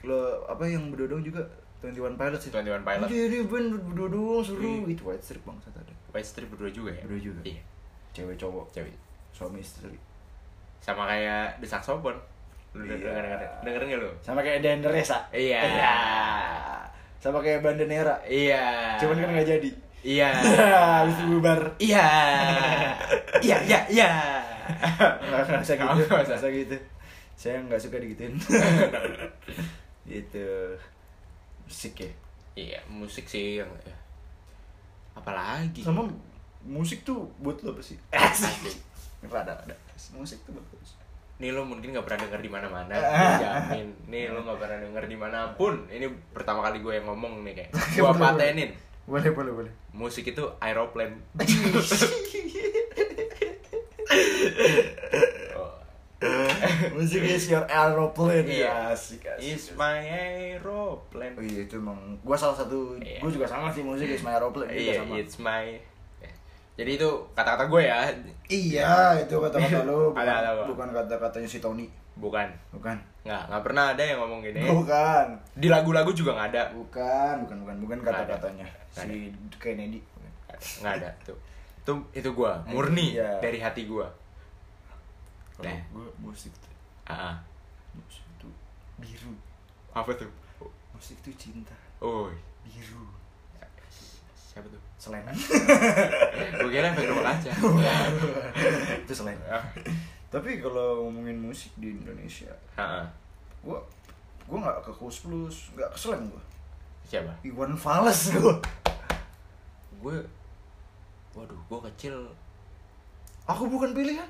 lo 0.03 0.19
apa 0.45 0.65
yang 0.65 0.89
berdua 0.89 1.09
doang 1.09 1.21
juga 1.23 1.45
21 1.83 2.15
Pilots 2.15 2.45
itu. 2.45 2.55
21 2.55 2.81
Pilot 2.81 3.07
Jadi 3.07 3.39
band 3.43 3.67
berdua 3.83 4.09
doang 4.09 4.41
seru. 4.41 4.63
Iya. 4.63 4.87
Itu 4.89 5.03
white 5.05 5.21
strip 5.21 5.43
bangsat 5.43 5.75
ada. 5.75 5.93
White 6.09 6.29
Strip 6.29 6.49
berdua 6.49 6.69
juga 6.69 6.91
ya 6.91 7.03
Berdua 7.03 7.21
juga. 7.25 7.41
iya 7.43 7.63
Cewek 8.13 8.37
cowok, 8.37 8.71
cewek 8.71 8.93
suami 9.31 9.59
istri. 9.59 9.97
sama 10.79 11.07
kayak 11.07 11.57
The 11.57 11.67
Saxophone 11.67 12.21
lu 12.73 12.83
Iya. 12.83 12.97
denger 12.97 13.25
denger 13.25 13.41
dengerin 13.63 13.89
gak 13.89 14.01
lu 14.01 14.11
Sama 14.19 14.41
kayak 14.41 14.61
Dan 14.61 14.81
Resa. 14.83 15.19
Iya. 15.31 15.61
Sama 17.17 17.39
kayak 17.39 17.61
Bandanera. 17.61 18.19
iya 18.25 18.97
Cuman 18.97 19.17
kan 19.17 19.31
nggak 19.31 19.49
jadi. 19.49 19.71
iya 20.03 20.29
Habis 21.01 21.19
bubar. 21.25 21.61
iya 21.79 22.07
iya 23.47 23.57
iya 23.63 23.81
iya 23.89 24.11
Nggak 24.93 25.43
nggak 25.49 25.63
usah 25.63 25.75
gitu. 25.75 25.87
Nggak. 25.87 26.23
Nggak 26.23 26.39
usah 26.39 26.51
gitu. 26.51 26.77
Saya 27.33 27.57
nggak 27.63 27.81
suka 27.81 27.97
digituin. 27.97 28.35
gitu. 30.13 30.77
Musik 31.73 32.05
ya. 32.05 32.13
iya 32.53 32.81
musik 32.93 33.25
sih 33.25 33.65
yang 33.65 33.73
ya. 33.81 33.97
apalagi 35.17 35.81
Sama 35.81 36.05
musik 36.69 37.01
tuh 37.01 37.25
buat 37.41 37.57
lo 37.65 37.73
apa 37.73 37.81
sih? 37.81 37.97
Asik. 38.13 38.77
Rada 39.25 39.57
rada. 39.57 39.73
Musik 40.13 40.37
tuh 40.45 40.53
buat 40.53 40.67
lo? 40.69 40.77
Nih 41.41 41.49
lo 41.51 41.65
mungkin 41.65 41.97
gak 41.97 42.05
pernah 42.05 42.29
denger 42.29 42.41
di 42.45 42.51
mana-mana, 42.53 42.95
jamin. 43.43 43.89
Nih 44.07 44.29
lo 44.29 44.45
gak 44.45 44.61
pernah 44.61 44.79
denger 44.85 45.05
di 45.09 45.17
mana 45.17 45.49
pun. 45.57 45.75
Ini 45.89 46.07
pertama 46.37 46.61
kali 46.61 46.85
gue 46.85 46.93
yang 46.93 47.09
ngomong 47.09 47.41
nih 47.41 47.57
kayak. 47.57 47.71
Gue 47.97 48.05
Boleh, 48.05 48.21
patenin. 48.21 48.71
Boleh 49.09 49.31
boleh 49.33 49.53
boleh. 49.65 49.73
Musik 49.97 50.29
itu 50.29 50.45
aeroplane. 50.61 51.17
Oh. 56.25 56.49
musik 56.95 57.19
is 57.21 57.51
your 57.51 57.67
aeroplane. 57.67 58.47
Iya. 58.47 58.95
Asik 58.95 59.27
asik. 59.27 59.43
Is 59.43 59.65
my 59.75 59.99
aeroplane. 60.01 61.35
Oh 61.35 61.43
iya 61.43 61.61
itu 61.63 61.77
emang 61.77 61.99
gua 62.23 62.35
salah 62.35 62.55
satu 62.55 62.95
Iya. 62.97 63.19
gua 63.19 63.31
juga 63.31 63.45
sama 63.45 63.67
sih 63.69 63.83
musik 63.83 64.07
is 64.07 64.23
my 64.23 64.33
aeroplane 64.33 64.69
juga 64.69 64.79
Iya, 64.79 64.95
sama. 64.99 65.15
it's 65.17 65.37
my. 65.39 65.67
Jadi 66.73 66.97
itu 66.97 67.11
kata-kata 67.37 67.69
gue 67.69 67.85
ya, 67.85 68.01
Iya, 68.49 69.21
itu 69.21 69.37
kata-kata 69.37 69.85
lu 69.85 70.09
bukan, 70.17 70.25
Ada, 70.25 70.33
ada, 70.41 70.51
bukan 70.65 70.89
kata-katanya 70.91 71.45
si 71.45 71.61
Tony. 71.61 71.85
bukan. 72.17 72.49
Bukan. 72.73 72.97
Nggak, 73.23 73.43
nggak 73.45 73.63
pernah 73.63 73.85
ada 73.93 74.01
yang 74.03 74.19
ngomong 74.25 74.41
gini. 74.41 74.65
Bukan. 74.65 75.27
Di 75.53 75.69
lagu-lagu 75.69 76.09
juga 76.11 76.33
nggak 76.33 76.49
ada. 76.49 76.63
Bukan, 76.73 77.35
bukan, 77.45 77.57
bukan, 77.61 77.77
bukan 77.79 77.99
kata-katanya 78.03 78.65
si 78.89 79.29
Kennedy. 79.59 80.01
Nggak 80.81 80.95
ada 80.97 81.09
tuh. 81.23 81.37
Itu 81.85 81.93
itu 82.15 82.29
gue, 82.33 82.53
murni 82.67 83.21
Iya. 83.21 83.37
dari 83.39 83.61
hati 83.61 83.85
gue. 83.85 84.07
Nah. 85.65 85.79
gua 85.89 86.07
musik 86.21 86.51
tuh, 86.55 86.75
Ah, 87.05 87.39
musik 87.93 88.25
tuh 88.37 88.51
biru. 88.97 89.31
apa 89.91 90.11
tuh? 90.13 90.27
Musik 90.91 91.17
tuh 91.21 91.35
cinta, 91.35 91.75
Oh, 91.99 92.27
biru. 92.63 93.07
siapa 94.35 94.67
tuh? 94.67 94.83
Selain 94.97 95.25
Gue 96.59 96.71
kira 96.71 96.89
efek 96.89 97.09
rumah 97.09 97.25
kaca. 97.33 97.51
itu 98.95 99.13
selain. 99.13 99.39
Ah, 99.45 99.65
Tapi 100.29 100.59
kalau 100.59 101.05
ngomongin 101.05 101.37
musik 101.39 101.73
di 101.77 101.93
Indonesia, 101.93 102.53
gua 103.61 103.81
gua 104.45 104.59
nggak 104.61 104.79
ke 104.83 104.93
Kus 104.93 105.23
Plus, 105.23 105.57
nggak 105.73 105.89
ke 105.89 105.99
Slang 105.99 106.25
gua. 106.27 106.43
siapa? 107.03 107.33
Iwan 107.43 107.73
Fals 107.75 108.33
gua. 108.33 108.57
Gue, 109.95 110.19
waduh, 111.33 111.55
gue 111.63 111.81
kecil. 111.89 112.17
Aku 113.45 113.67
bukan 113.67 113.93
pilihan. 113.93 114.27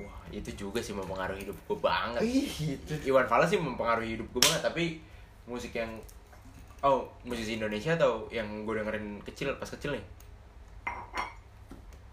Wah, 0.00 0.20
itu 0.30 0.50
juga 0.54 0.80
sih 0.80 0.92
mempengaruhi 0.92 1.44
hidup 1.44 1.56
gue 1.66 1.78
banget. 1.78 2.20
Ih, 2.22 2.48
gitu. 2.48 3.12
Iwan 3.12 3.26
Fals 3.26 3.48
sih 3.48 3.60
mempengaruhi 3.60 4.16
hidup 4.16 4.26
gue 4.30 4.42
banget, 4.42 4.62
tapi 4.62 4.84
musik 5.44 5.74
yang 5.74 5.90
Oh, 6.80 7.04
musisi 7.28 7.60
Indonesia 7.60 7.92
atau 7.92 8.24
yang 8.32 8.64
gue 8.64 8.72
dengerin 8.72 9.20
kecil 9.20 9.52
pas 9.60 9.68
kecil 9.68 9.92
nih? 9.92 10.04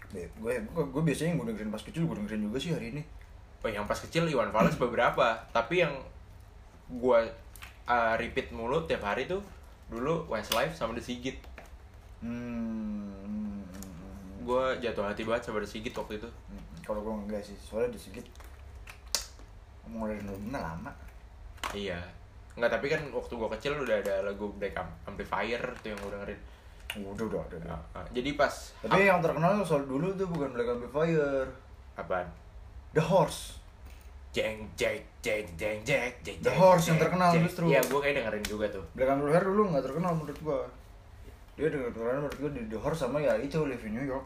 gue 0.08 0.54
gue 0.64 0.84
gue 0.88 1.04
biasanya 1.04 1.36
yang 1.36 1.40
gue 1.40 1.48
dengerin 1.52 1.72
pas 1.72 1.84
kecil 1.84 2.04
gue 2.04 2.16
dengerin 2.16 2.48
juga 2.48 2.58
sih 2.60 2.72
hari 2.72 2.96
ini 2.96 3.04
Oh, 3.60 3.68
yang 3.68 3.90
pas 3.90 3.98
kecil 3.98 4.28
Iwan 4.28 4.52
Fals 4.52 4.76
beberapa, 4.84 5.40
tapi 5.50 5.82
yang 5.82 5.96
gue 6.88 7.20
uh, 7.88 8.14
repeat 8.16 8.52
mulu 8.52 8.86
tiap 8.86 9.04
hari 9.04 9.26
tuh 9.26 9.40
dulu 9.88 10.28
Westlife 10.28 10.76
sama 10.76 10.92
The 10.94 11.04
Sigit. 11.04 11.40
hmm, 12.20 13.64
Gue 14.44 14.64
jatuh 14.80 15.04
hati 15.04 15.24
banget 15.24 15.48
sama 15.48 15.60
The 15.60 15.68
Sigit 15.68 15.92
waktu 15.92 16.20
itu. 16.20 16.28
Hmm, 16.28 16.64
kalau 16.88 17.00
gue 17.00 17.14
enggak 17.22 17.44
sih 17.44 17.54
soalnya 17.60 17.92
di 17.92 18.00
sedikit 18.00 18.26
mulai 19.86 20.16
bener 20.18 20.32
lama 20.58 20.92
Iya. 21.70 22.00
Enggak, 22.56 22.72
tapi 22.74 22.88
kan 22.88 23.02
waktu 23.12 23.34
gue 23.34 23.50
kecil 23.54 23.72
udah 23.78 23.98
ada 23.98 24.24
lagu 24.24 24.48
Black 24.54 24.72
Am- 24.74 24.96
Amplifier 25.06 25.60
tuh 25.78 25.92
yang 25.92 26.00
gue 26.00 26.12
dengerin. 26.12 26.40
udah 26.98 27.26
udah 27.28 27.42
udah, 27.44 27.58
udah. 27.60 27.70
Nah, 27.70 27.82
nah, 27.94 28.08
jadi 28.10 28.34
pas 28.34 28.50
tapi 28.80 29.04
yang 29.04 29.20
terkenal 29.20 29.60
soal 29.62 29.84
dulu 29.84 30.16
tuh 30.16 30.26
bukan 30.26 30.50
Black 30.50 30.70
Amplifier 30.70 31.46
apaan? 31.94 32.26
The 32.90 33.04
Horse 33.04 33.60
Jeng 34.32 34.64
jeng 34.74 35.04
jeng 35.20 35.44
jeng 35.54 35.78
jeng 35.84 36.10
jeng 36.24 36.38
The 36.40 36.48
jeng, 36.48 36.56
Horse 36.56 36.86
yang 36.88 36.98
terkenal 36.98 37.30
jeng. 37.32 37.44
justru. 37.44 37.64
Iya, 37.68 37.82
gue 37.84 38.00
kayak 38.00 38.16
dengerin 38.18 38.46
juga 38.46 38.66
tuh. 38.72 38.86
Black 38.94 39.10
Amplifier 39.10 39.44
dulu 39.44 39.62
nggak 39.68 39.84
terkenal 39.84 40.12
menurut 40.16 40.40
gua 40.42 40.60
dia 41.54 41.68
dengan 41.68 41.90
terkenal 41.90 42.16
menurut 42.24 42.38
gua 42.40 42.50
di 42.50 42.62
The 42.66 42.78
Horse 42.78 43.02
sama 43.02 43.18
ya 43.20 43.34
itu 43.36 43.58
Live 43.62 43.84
in 43.84 43.94
New 43.94 44.06
York 44.06 44.26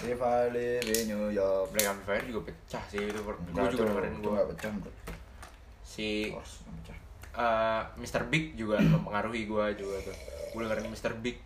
If 0.00 0.20
I 0.24 0.48
live 0.48 0.88
in 0.88 1.12
New 1.12 1.28
York 1.28 1.76
Black 1.76 1.92
Amplifier 1.92 2.24
juga 2.24 2.48
pecah 2.48 2.84
sih 2.88 3.04
itu. 3.04 3.20
Gue 3.20 3.66
juga 3.68 3.84
dengerin 3.92 4.14
gue. 4.24 4.32
nggak 4.32 4.48
pecah 4.56 4.70
menurut 4.72 4.96
gua. 5.04 5.14
Si 5.84 6.08
pecah 6.32 6.98
eh, 7.36 7.82
Mr. 8.00 8.22
Big 8.32 8.56
juga 8.56 8.80
mempengaruhi 8.96 9.44
gue 9.44 9.64
juga 9.76 9.96
tuh. 10.08 10.16
Gue 10.56 10.60
dengerin 10.64 10.88
Mr. 10.88 11.12
Big. 11.20 11.36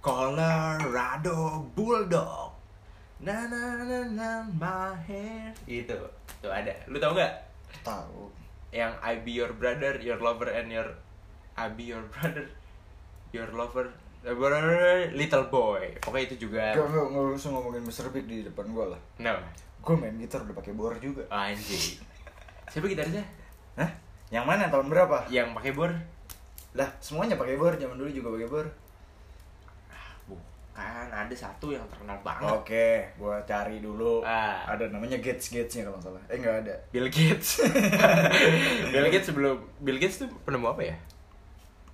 Colorado 0.00 1.64
Bulldog. 1.72 2.56
Na 3.20 3.48
na 3.48 3.84
na 3.84 3.98
na 4.08 4.30
my 4.56 4.96
hair. 5.08 5.52
Itu. 5.68 5.96
Tuh 6.40 6.52
ada. 6.52 6.72
Lu 6.88 6.96
tau 7.00 7.12
nggak? 7.12 7.50
tahu 7.80 8.28
Yang 8.70 8.92
I 9.02 9.12
be 9.24 9.32
your 9.34 9.52
brother, 9.56 9.98
your 9.98 10.20
lover 10.22 10.46
and 10.46 10.70
your 10.70 10.94
I 11.58 11.68
be 11.74 11.90
your 11.90 12.06
brother, 12.14 12.46
your 13.34 13.50
lover, 13.50 13.90
little 15.16 15.46
boy. 15.48 15.84
Pokoknya 16.04 16.24
itu 16.28 16.36
juga. 16.48 16.76
Gak, 16.76 16.86
gak, 16.92 17.04
gak 17.08 17.36
usah 17.40 17.50
ngomongin 17.56 17.82
Mr. 17.84 18.12
Big 18.12 18.28
di 18.28 18.44
depan 18.44 18.68
gua 18.68 18.92
lah 18.92 19.00
No. 19.16 19.32
Gua 19.80 19.96
main 19.96 20.12
gitar 20.20 20.44
udah 20.44 20.52
pakai 20.52 20.76
bor 20.76 20.92
juga 21.00 21.24
Anjing. 21.32 21.96
Siapa 22.68 22.84
gitarisnya? 22.84 23.24
Hah? 23.80 23.90
Yang 24.28 24.44
mana 24.44 24.68
tahun 24.68 24.92
berapa? 24.92 25.24
Yang 25.32 25.56
pakai 25.56 25.72
bor? 25.72 25.90
Lah, 26.76 26.88
semuanya 27.00 27.40
pakai 27.40 27.56
bor, 27.56 27.72
zaman 27.80 27.96
dulu 27.96 28.10
juga 28.12 28.28
pakai 28.36 28.48
bor 28.48 28.66
Bukan, 30.28 31.06
ada 31.10 31.34
satu 31.34 31.74
yang 31.74 31.82
terkenal 31.90 32.20
banget. 32.22 32.52
Oke, 32.52 32.88
gua 33.16 33.40
cari 33.48 33.80
dulu 33.80 34.20
Ah. 34.22 34.68
Ada 34.68 34.92
namanya 34.92 35.16
Gates 35.18 35.48
Gatesnya 35.48 35.88
kalau 35.88 35.96
nggak 35.98 36.12
salah 36.12 36.22
Eh 36.28 36.36
nggak 36.38 36.56
ada 36.68 36.74
Bill 36.92 37.08
Gates. 37.08 37.64
Bill 38.92 39.08
Gates 39.08 39.32
sebelum 39.32 39.64
Bill 39.80 39.96
Gates 39.96 40.22
tuh 40.22 40.28
penemu 40.44 40.68
apa 40.70 40.82
ya? 40.84 40.96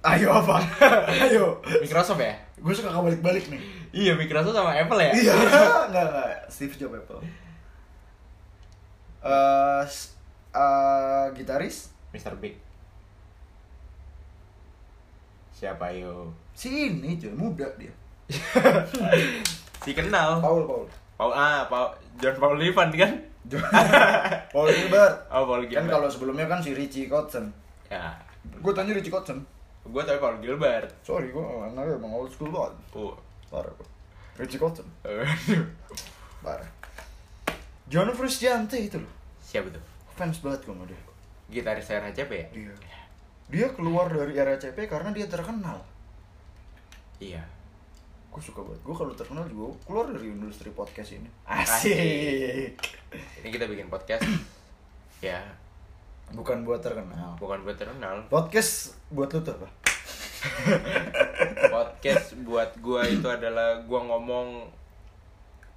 Ayo 0.06 0.28
apa? 0.30 0.56
Ayo 1.26 1.58
Microsoft 1.82 2.20
ya? 2.20 2.30
Gue 2.56 2.70
suka 2.70 2.94
balik-balik 2.94 3.50
nih 3.50 3.58
Iya, 3.90 4.12
Microsoft 4.14 4.54
sama 4.54 4.70
Apple 4.72 5.00
ya? 5.00 5.10
Iya, 5.10 5.32
enggak 5.88 6.04
enggak. 6.06 6.30
Steve 6.46 6.76
Jobs 6.76 6.94
Apple. 6.96 7.20
Eh, 9.20 9.82
s- 9.82 10.14
eh, 10.52 11.24
gitaris 11.32 11.90
Mr. 12.12 12.36
Big. 12.36 12.54
Siapa 15.50 15.88
yo? 15.90 16.30
si 16.52 16.68
ini 16.88 17.16
cuy 17.16 17.32
muda 17.32 17.66
dia. 17.76 17.92
Si 19.84 19.92
kenal. 19.92 20.42
Paul 20.42 20.66
Paul. 20.66 20.84
Paul 21.14 21.30
ah, 21.30 21.62
Paul 21.64 21.94
John 22.16 22.36
Paul 22.36 22.56
Levan 22.56 22.90
kan? 22.90 23.12
Paul 24.50 24.66
Gilbert. 24.66 25.14
Oh, 25.30 25.46
Paul 25.46 25.62
Kan 25.62 25.70
Gilbert. 25.70 25.92
kalau 25.92 26.08
sebelumnya 26.10 26.44
kan 26.44 26.58
si 26.58 26.74
Richie 26.74 27.06
Kotzen. 27.06 27.46
ya, 27.86 28.10
Gue 28.58 28.72
tanya 28.72 28.90
Richie 28.90 29.08
Kotzen. 29.08 29.38
Gue 29.90 30.02
tahu 30.02 30.18
Paul 30.18 30.36
Gilbert. 30.42 30.90
Sorry, 31.06 31.30
gue 31.30 31.42
anaknya 31.42 31.98
emang 31.98 32.12
old 32.14 32.30
school 32.30 32.50
banget. 32.50 32.74
Oh. 32.94 33.14
Parah 33.50 33.72
gua. 33.72 33.88
Richie. 34.36 34.60
Aduh. 34.60 35.66
Parah. 36.44 36.70
John 37.86 38.10
Frusciante 38.12 38.76
itu 38.76 38.98
loh. 38.98 39.12
Siapa 39.40 39.70
tuh? 39.70 39.82
Fans 40.18 40.42
banget 40.42 40.66
gue 40.66 40.74
sama 40.74 40.84
dia. 40.90 41.00
Gitaris 41.46 41.86
RHCP 41.86 42.32
ya? 42.34 42.46
Dia. 42.50 42.74
Dia 43.46 43.66
keluar 43.70 44.10
dari 44.10 44.34
RCP 44.34 44.90
karena 44.90 45.14
dia 45.14 45.30
terkenal. 45.30 45.78
Iya. 47.22 47.46
Gue 48.34 48.42
suka 48.42 48.60
banget. 48.60 48.82
Gue 48.82 48.96
kalau 48.98 49.14
terkenal 49.14 49.46
juga 49.46 49.78
keluar 49.86 50.10
dari 50.10 50.34
industri 50.34 50.74
podcast 50.74 51.14
ini. 51.14 51.30
Asik. 51.46 51.94
Asik. 51.94 52.72
Ini 53.40 53.48
kita 53.54 53.70
bikin 53.70 53.86
podcast. 53.86 54.26
ya, 55.24 55.38
Bukan 56.28 56.62
buat 56.62 56.80
terkenal. 56.80 57.36
bukan 57.36 57.62
buat 57.62 57.76
terkenal. 57.76 58.26
Podcast 58.26 58.98
buat 59.08 59.30
lu 59.30 59.40
tuh 59.40 59.54
apa? 59.54 59.68
podcast 61.68 62.38
buat 62.40 62.70
gua 62.78 63.02
itu 63.04 63.24
adalah 63.24 63.82
gua 63.82 64.00
ngomong 64.04 64.62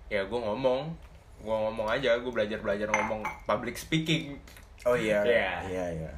ya 0.07 0.21
gua 0.25 0.41
ngomong 0.45 0.93
gua 1.39 1.57
ngomong 1.65 1.87
aja 1.89 2.17
gua 2.19 2.31
belajar 2.31 2.59
belajar 2.59 2.85
ngomong 2.87 3.25
public 3.45 3.73
speaking 3.73 4.37
Oh 4.85 4.93
iya. 4.93 5.25
Iya. 5.25 5.51
Iya 5.65 5.85
iya. 5.97 6.11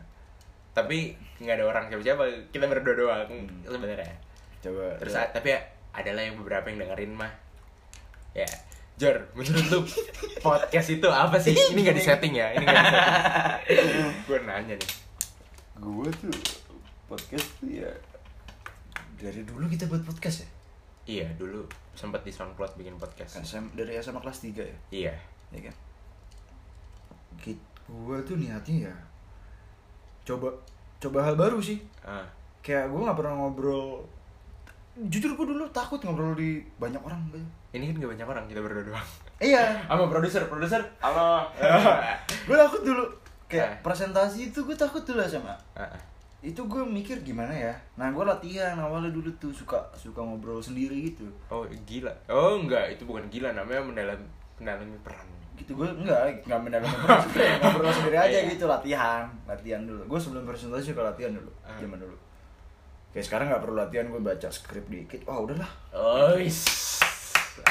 tapi 0.72 1.16
nggak 1.40 1.56
ada 1.58 1.66
orang 1.66 1.84
siapa 1.88 2.04
siapa 2.04 2.24
kita 2.50 2.68
berdua 2.68 2.96
doang 2.96 3.28
Hmm. 3.28 3.48
sebenarnya 3.64 4.14
Coba. 4.60 4.96
terus 5.00 5.14
ya. 5.14 5.28
tapi 5.32 5.48
ya 5.50 5.60
adalah 5.92 6.22
yang 6.22 6.36
beberapa 6.36 6.68
yang 6.68 6.80
dengerin 6.80 7.12
mah 7.12 7.32
ya 8.32 8.48
Jor, 9.02 9.18
menurut 9.34 9.66
lu 9.74 9.80
podcast 10.46 10.94
itu 10.94 11.08
apa 11.10 11.42
sih? 11.42 11.58
Ini 11.58 11.80
nggak 11.82 11.98
di 11.98 12.06
setting 12.06 12.34
ya? 12.38 12.54
Ini 12.54 12.62
nggak 12.62 12.78
di 12.78 12.94
setting. 12.94 13.98
Gue 14.30 14.38
nanya 14.46 14.76
nih. 14.78 14.92
gue 15.82 16.10
tuh 16.22 16.38
podcast 17.10 17.50
tuh 17.58 17.74
ya 17.74 17.90
dari 19.18 19.42
dulu 19.42 19.66
kita 19.66 19.90
buat 19.90 20.06
podcast 20.06 20.46
ya. 20.46 20.50
Iya, 21.10 21.28
dulu 21.34 21.66
sempat 21.98 22.22
di 22.22 22.30
SoundCloud 22.30 22.78
bikin 22.78 23.02
podcast. 23.02 23.42
SM, 23.42 23.74
dari 23.74 23.98
SMA 23.98 24.22
kelas 24.22 24.46
3 24.46 24.62
ya. 24.62 24.78
Iya. 24.94 25.14
Ya 25.50 25.60
kan? 25.66 25.76
Gue 27.90 28.18
tuh 28.22 28.38
niatnya 28.38 28.94
ya 28.94 28.96
coba 30.22 30.54
coba 31.02 31.26
hal 31.26 31.34
baru 31.34 31.58
sih. 31.58 31.82
Ah, 32.06 32.30
Kayak 32.62 32.94
gue 32.94 33.02
nggak 33.02 33.18
pernah 33.18 33.34
ngobrol 33.34 34.06
jujur 35.10 35.34
gue 35.34 35.46
dulu 35.50 35.66
takut 35.74 35.98
ngobrol 36.06 36.38
di 36.38 36.62
banyak 36.78 37.02
orang 37.02 37.26
gitu. 37.34 37.42
Ini 37.72 37.88
kan 37.88 37.96
gak 37.98 38.12
banyak 38.12 38.28
orang, 38.28 38.46
kita 38.46 38.60
berdua 38.60 38.84
doang. 38.86 39.08
Iya, 39.38 39.64
Sama 39.86 40.06
produser, 40.06 40.44
produser. 40.46 40.82
Halo. 41.00 41.48
gue 42.46 42.58
takut 42.58 42.82
dulu 42.82 43.04
kayak 43.46 43.68
Ah. 43.70 43.76
presentasi 43.82 44.48
itu 44.48 44.60
gue 44.62 44.72
takut 44.74 45.02
dulu 45.02 45.20
sama 45.22 45.52
ah. 45.74 45.84
itu 46.40 46.58
gue 46.58 46.80
mikir 46.82 47.20
gimana 47.20 47.52
ya 47.52 47.70
nah 47.94 48.08
gue 48.08 48.24
latihan 48.24 48.74
awalnya 48.74 49.10
dulu 49.10 49.28
tuh 49.38 49.52
suka 49.52 49.76
suka 49.94 50.18
ngobrol 50.18 50.58
sendiri 50.58 51.12
gitu 51.12 51.28
Oh, 51.48 51.68
gila. 51.82 52.10
Oh, 52.28 52.56
enggak, 52.58 52.92
itu 52.92 53.04
bukan 53.04 53.28
gila 53.28 53.52
namanya 53.52 53.84
mendalam 53.84 54.20
mendalami 54.56 54.96
peran. 55.02 55.28
gitu 55.54 55.76
gue 55.76 55.84
enggak 55.86 56.42
enggak 56.42 56.60
mendalam 56.60 56.90
ngobrol 57.62 57.92
sendiri 57.92 58.18
aja 58.18 58.38
Iya. 58.40 58.50
gitu 58.50 58.66
latihan 58.66 59.28
latihan 59.44 59.84
dulu 59.84 60.02
gue 60.08 60.20
sebelum 60.22 60.44
presentasi 60.44 60.90
suka 60.90 61.04
latihan 61.04 61.32
dulu 61.32 61.52
Ah. 61.62 61.76
zaman 61.76 62.00
dulu 62.00 62.16
kayak 63.12 63.26
sekarang 63.28 63.46
nggak 63.48 63.62
perlu 63.62 63.76
latihan 63.76 64.06
gue 64.08 64.22
baca 64.22 64.48
skrip 64.48 64.88
dikit 64.88 65.22
wah 65.24 65.40
udahlah 65.40 65.70
Oh, 65.92 66.40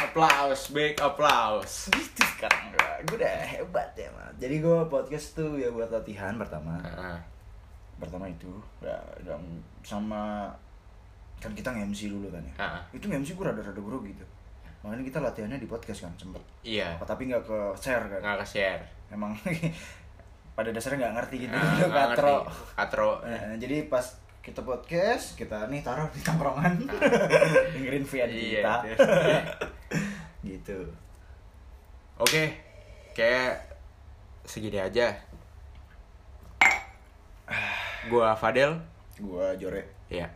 Applause, 0.00 0.62
big 0.70 0.94
applause. 0.98 1.92
gitu 1.92 2.22
sekarang 2.36 2.72
gue 2.72 2.88
gue 3.04 3.16
udah 3.16 3.36
hebat 3.44 3.92
ya 3.94 4.08
man 4.12 4.32
jadi 4.36 4.56
gue 4.58 4.78
podcast 4.86 5.36
tuh 5.36 5.56
ya 5.56 5.68
buat 5.68 5.88
latihan 5.88 6.36
pertama 6.36 6.80
ah. 6.80 7.20
pertama 7.96 8.24
itu 8.26 8.48
ya 8.80 8.96
dan 9.20 9.40
sama 9.80 10.48
kan 11.36 11.52
kita 11.52 11.72
nge-MC 11.72 12.12
dulu 12.12 12.28
kan 12.28 12.40
ya 12.44 12.54
ah. 12.58 12.80
itu 12.92 13.04
nge-MC 13.04 13.32
gue 13.32 13.44
rada-rada 13.44 13.76
grogi 13.76 14.12
gitu 14.12 14.24
makanya 14.80 15.04
kita 15.04 15.18
latihannya 15.20 15.58
di 15.58 15.68
podcast 15.68 16.08
kan 16.08 16.12
sempet 16.16 16.40
Iya. 16.60 16.96
Oh, 16.96 17.04
tapi 17.04 17.28
nggak 17.28 17.44
ke 17.44 17.58
share 17.76 18.04
kan 18.08 18.20
Nggak 18.20 18.38
ke-share. 18.44 18.82
emang 19.12 19.36
pada 20.56 20.68
dasarnya 20.72 21.04
nggak 21.04 21.14
ngerti 21.20 21.36
gitu 21.44 21.56
nggak 21.88 22.08
katro 22.16 22.36
ngerti. 22.44 22.76
Katro. 22.76 23.10
Eh, 23.24 23.40
jadi 23.60 23.76
pas 23.88 24.04
kita 24.40 24.60
podcast 24.60 25.36
kita 25.36 25.68
nih 25.68 25.84
taruh 25.84 26.08
di 26.08 26.20
tongkrongan 26.20 26.80
dengerin 27.76 28.04
via 28.04 28.24
Iya, 28.24 28.32
kita 28.32 28.74
iya. 28.88 29.40
gitu 30.48 30.78
Oke, 32.20 32.52
kayak 33.16 33.64
segini 34.44 34.76
aja. 34.76 35.08
Gua 38.12 38.36
Fadel. 38.36 38.76
gua 39.16 39.56
jore 39.56 39.88
Ya. 40.12 40.28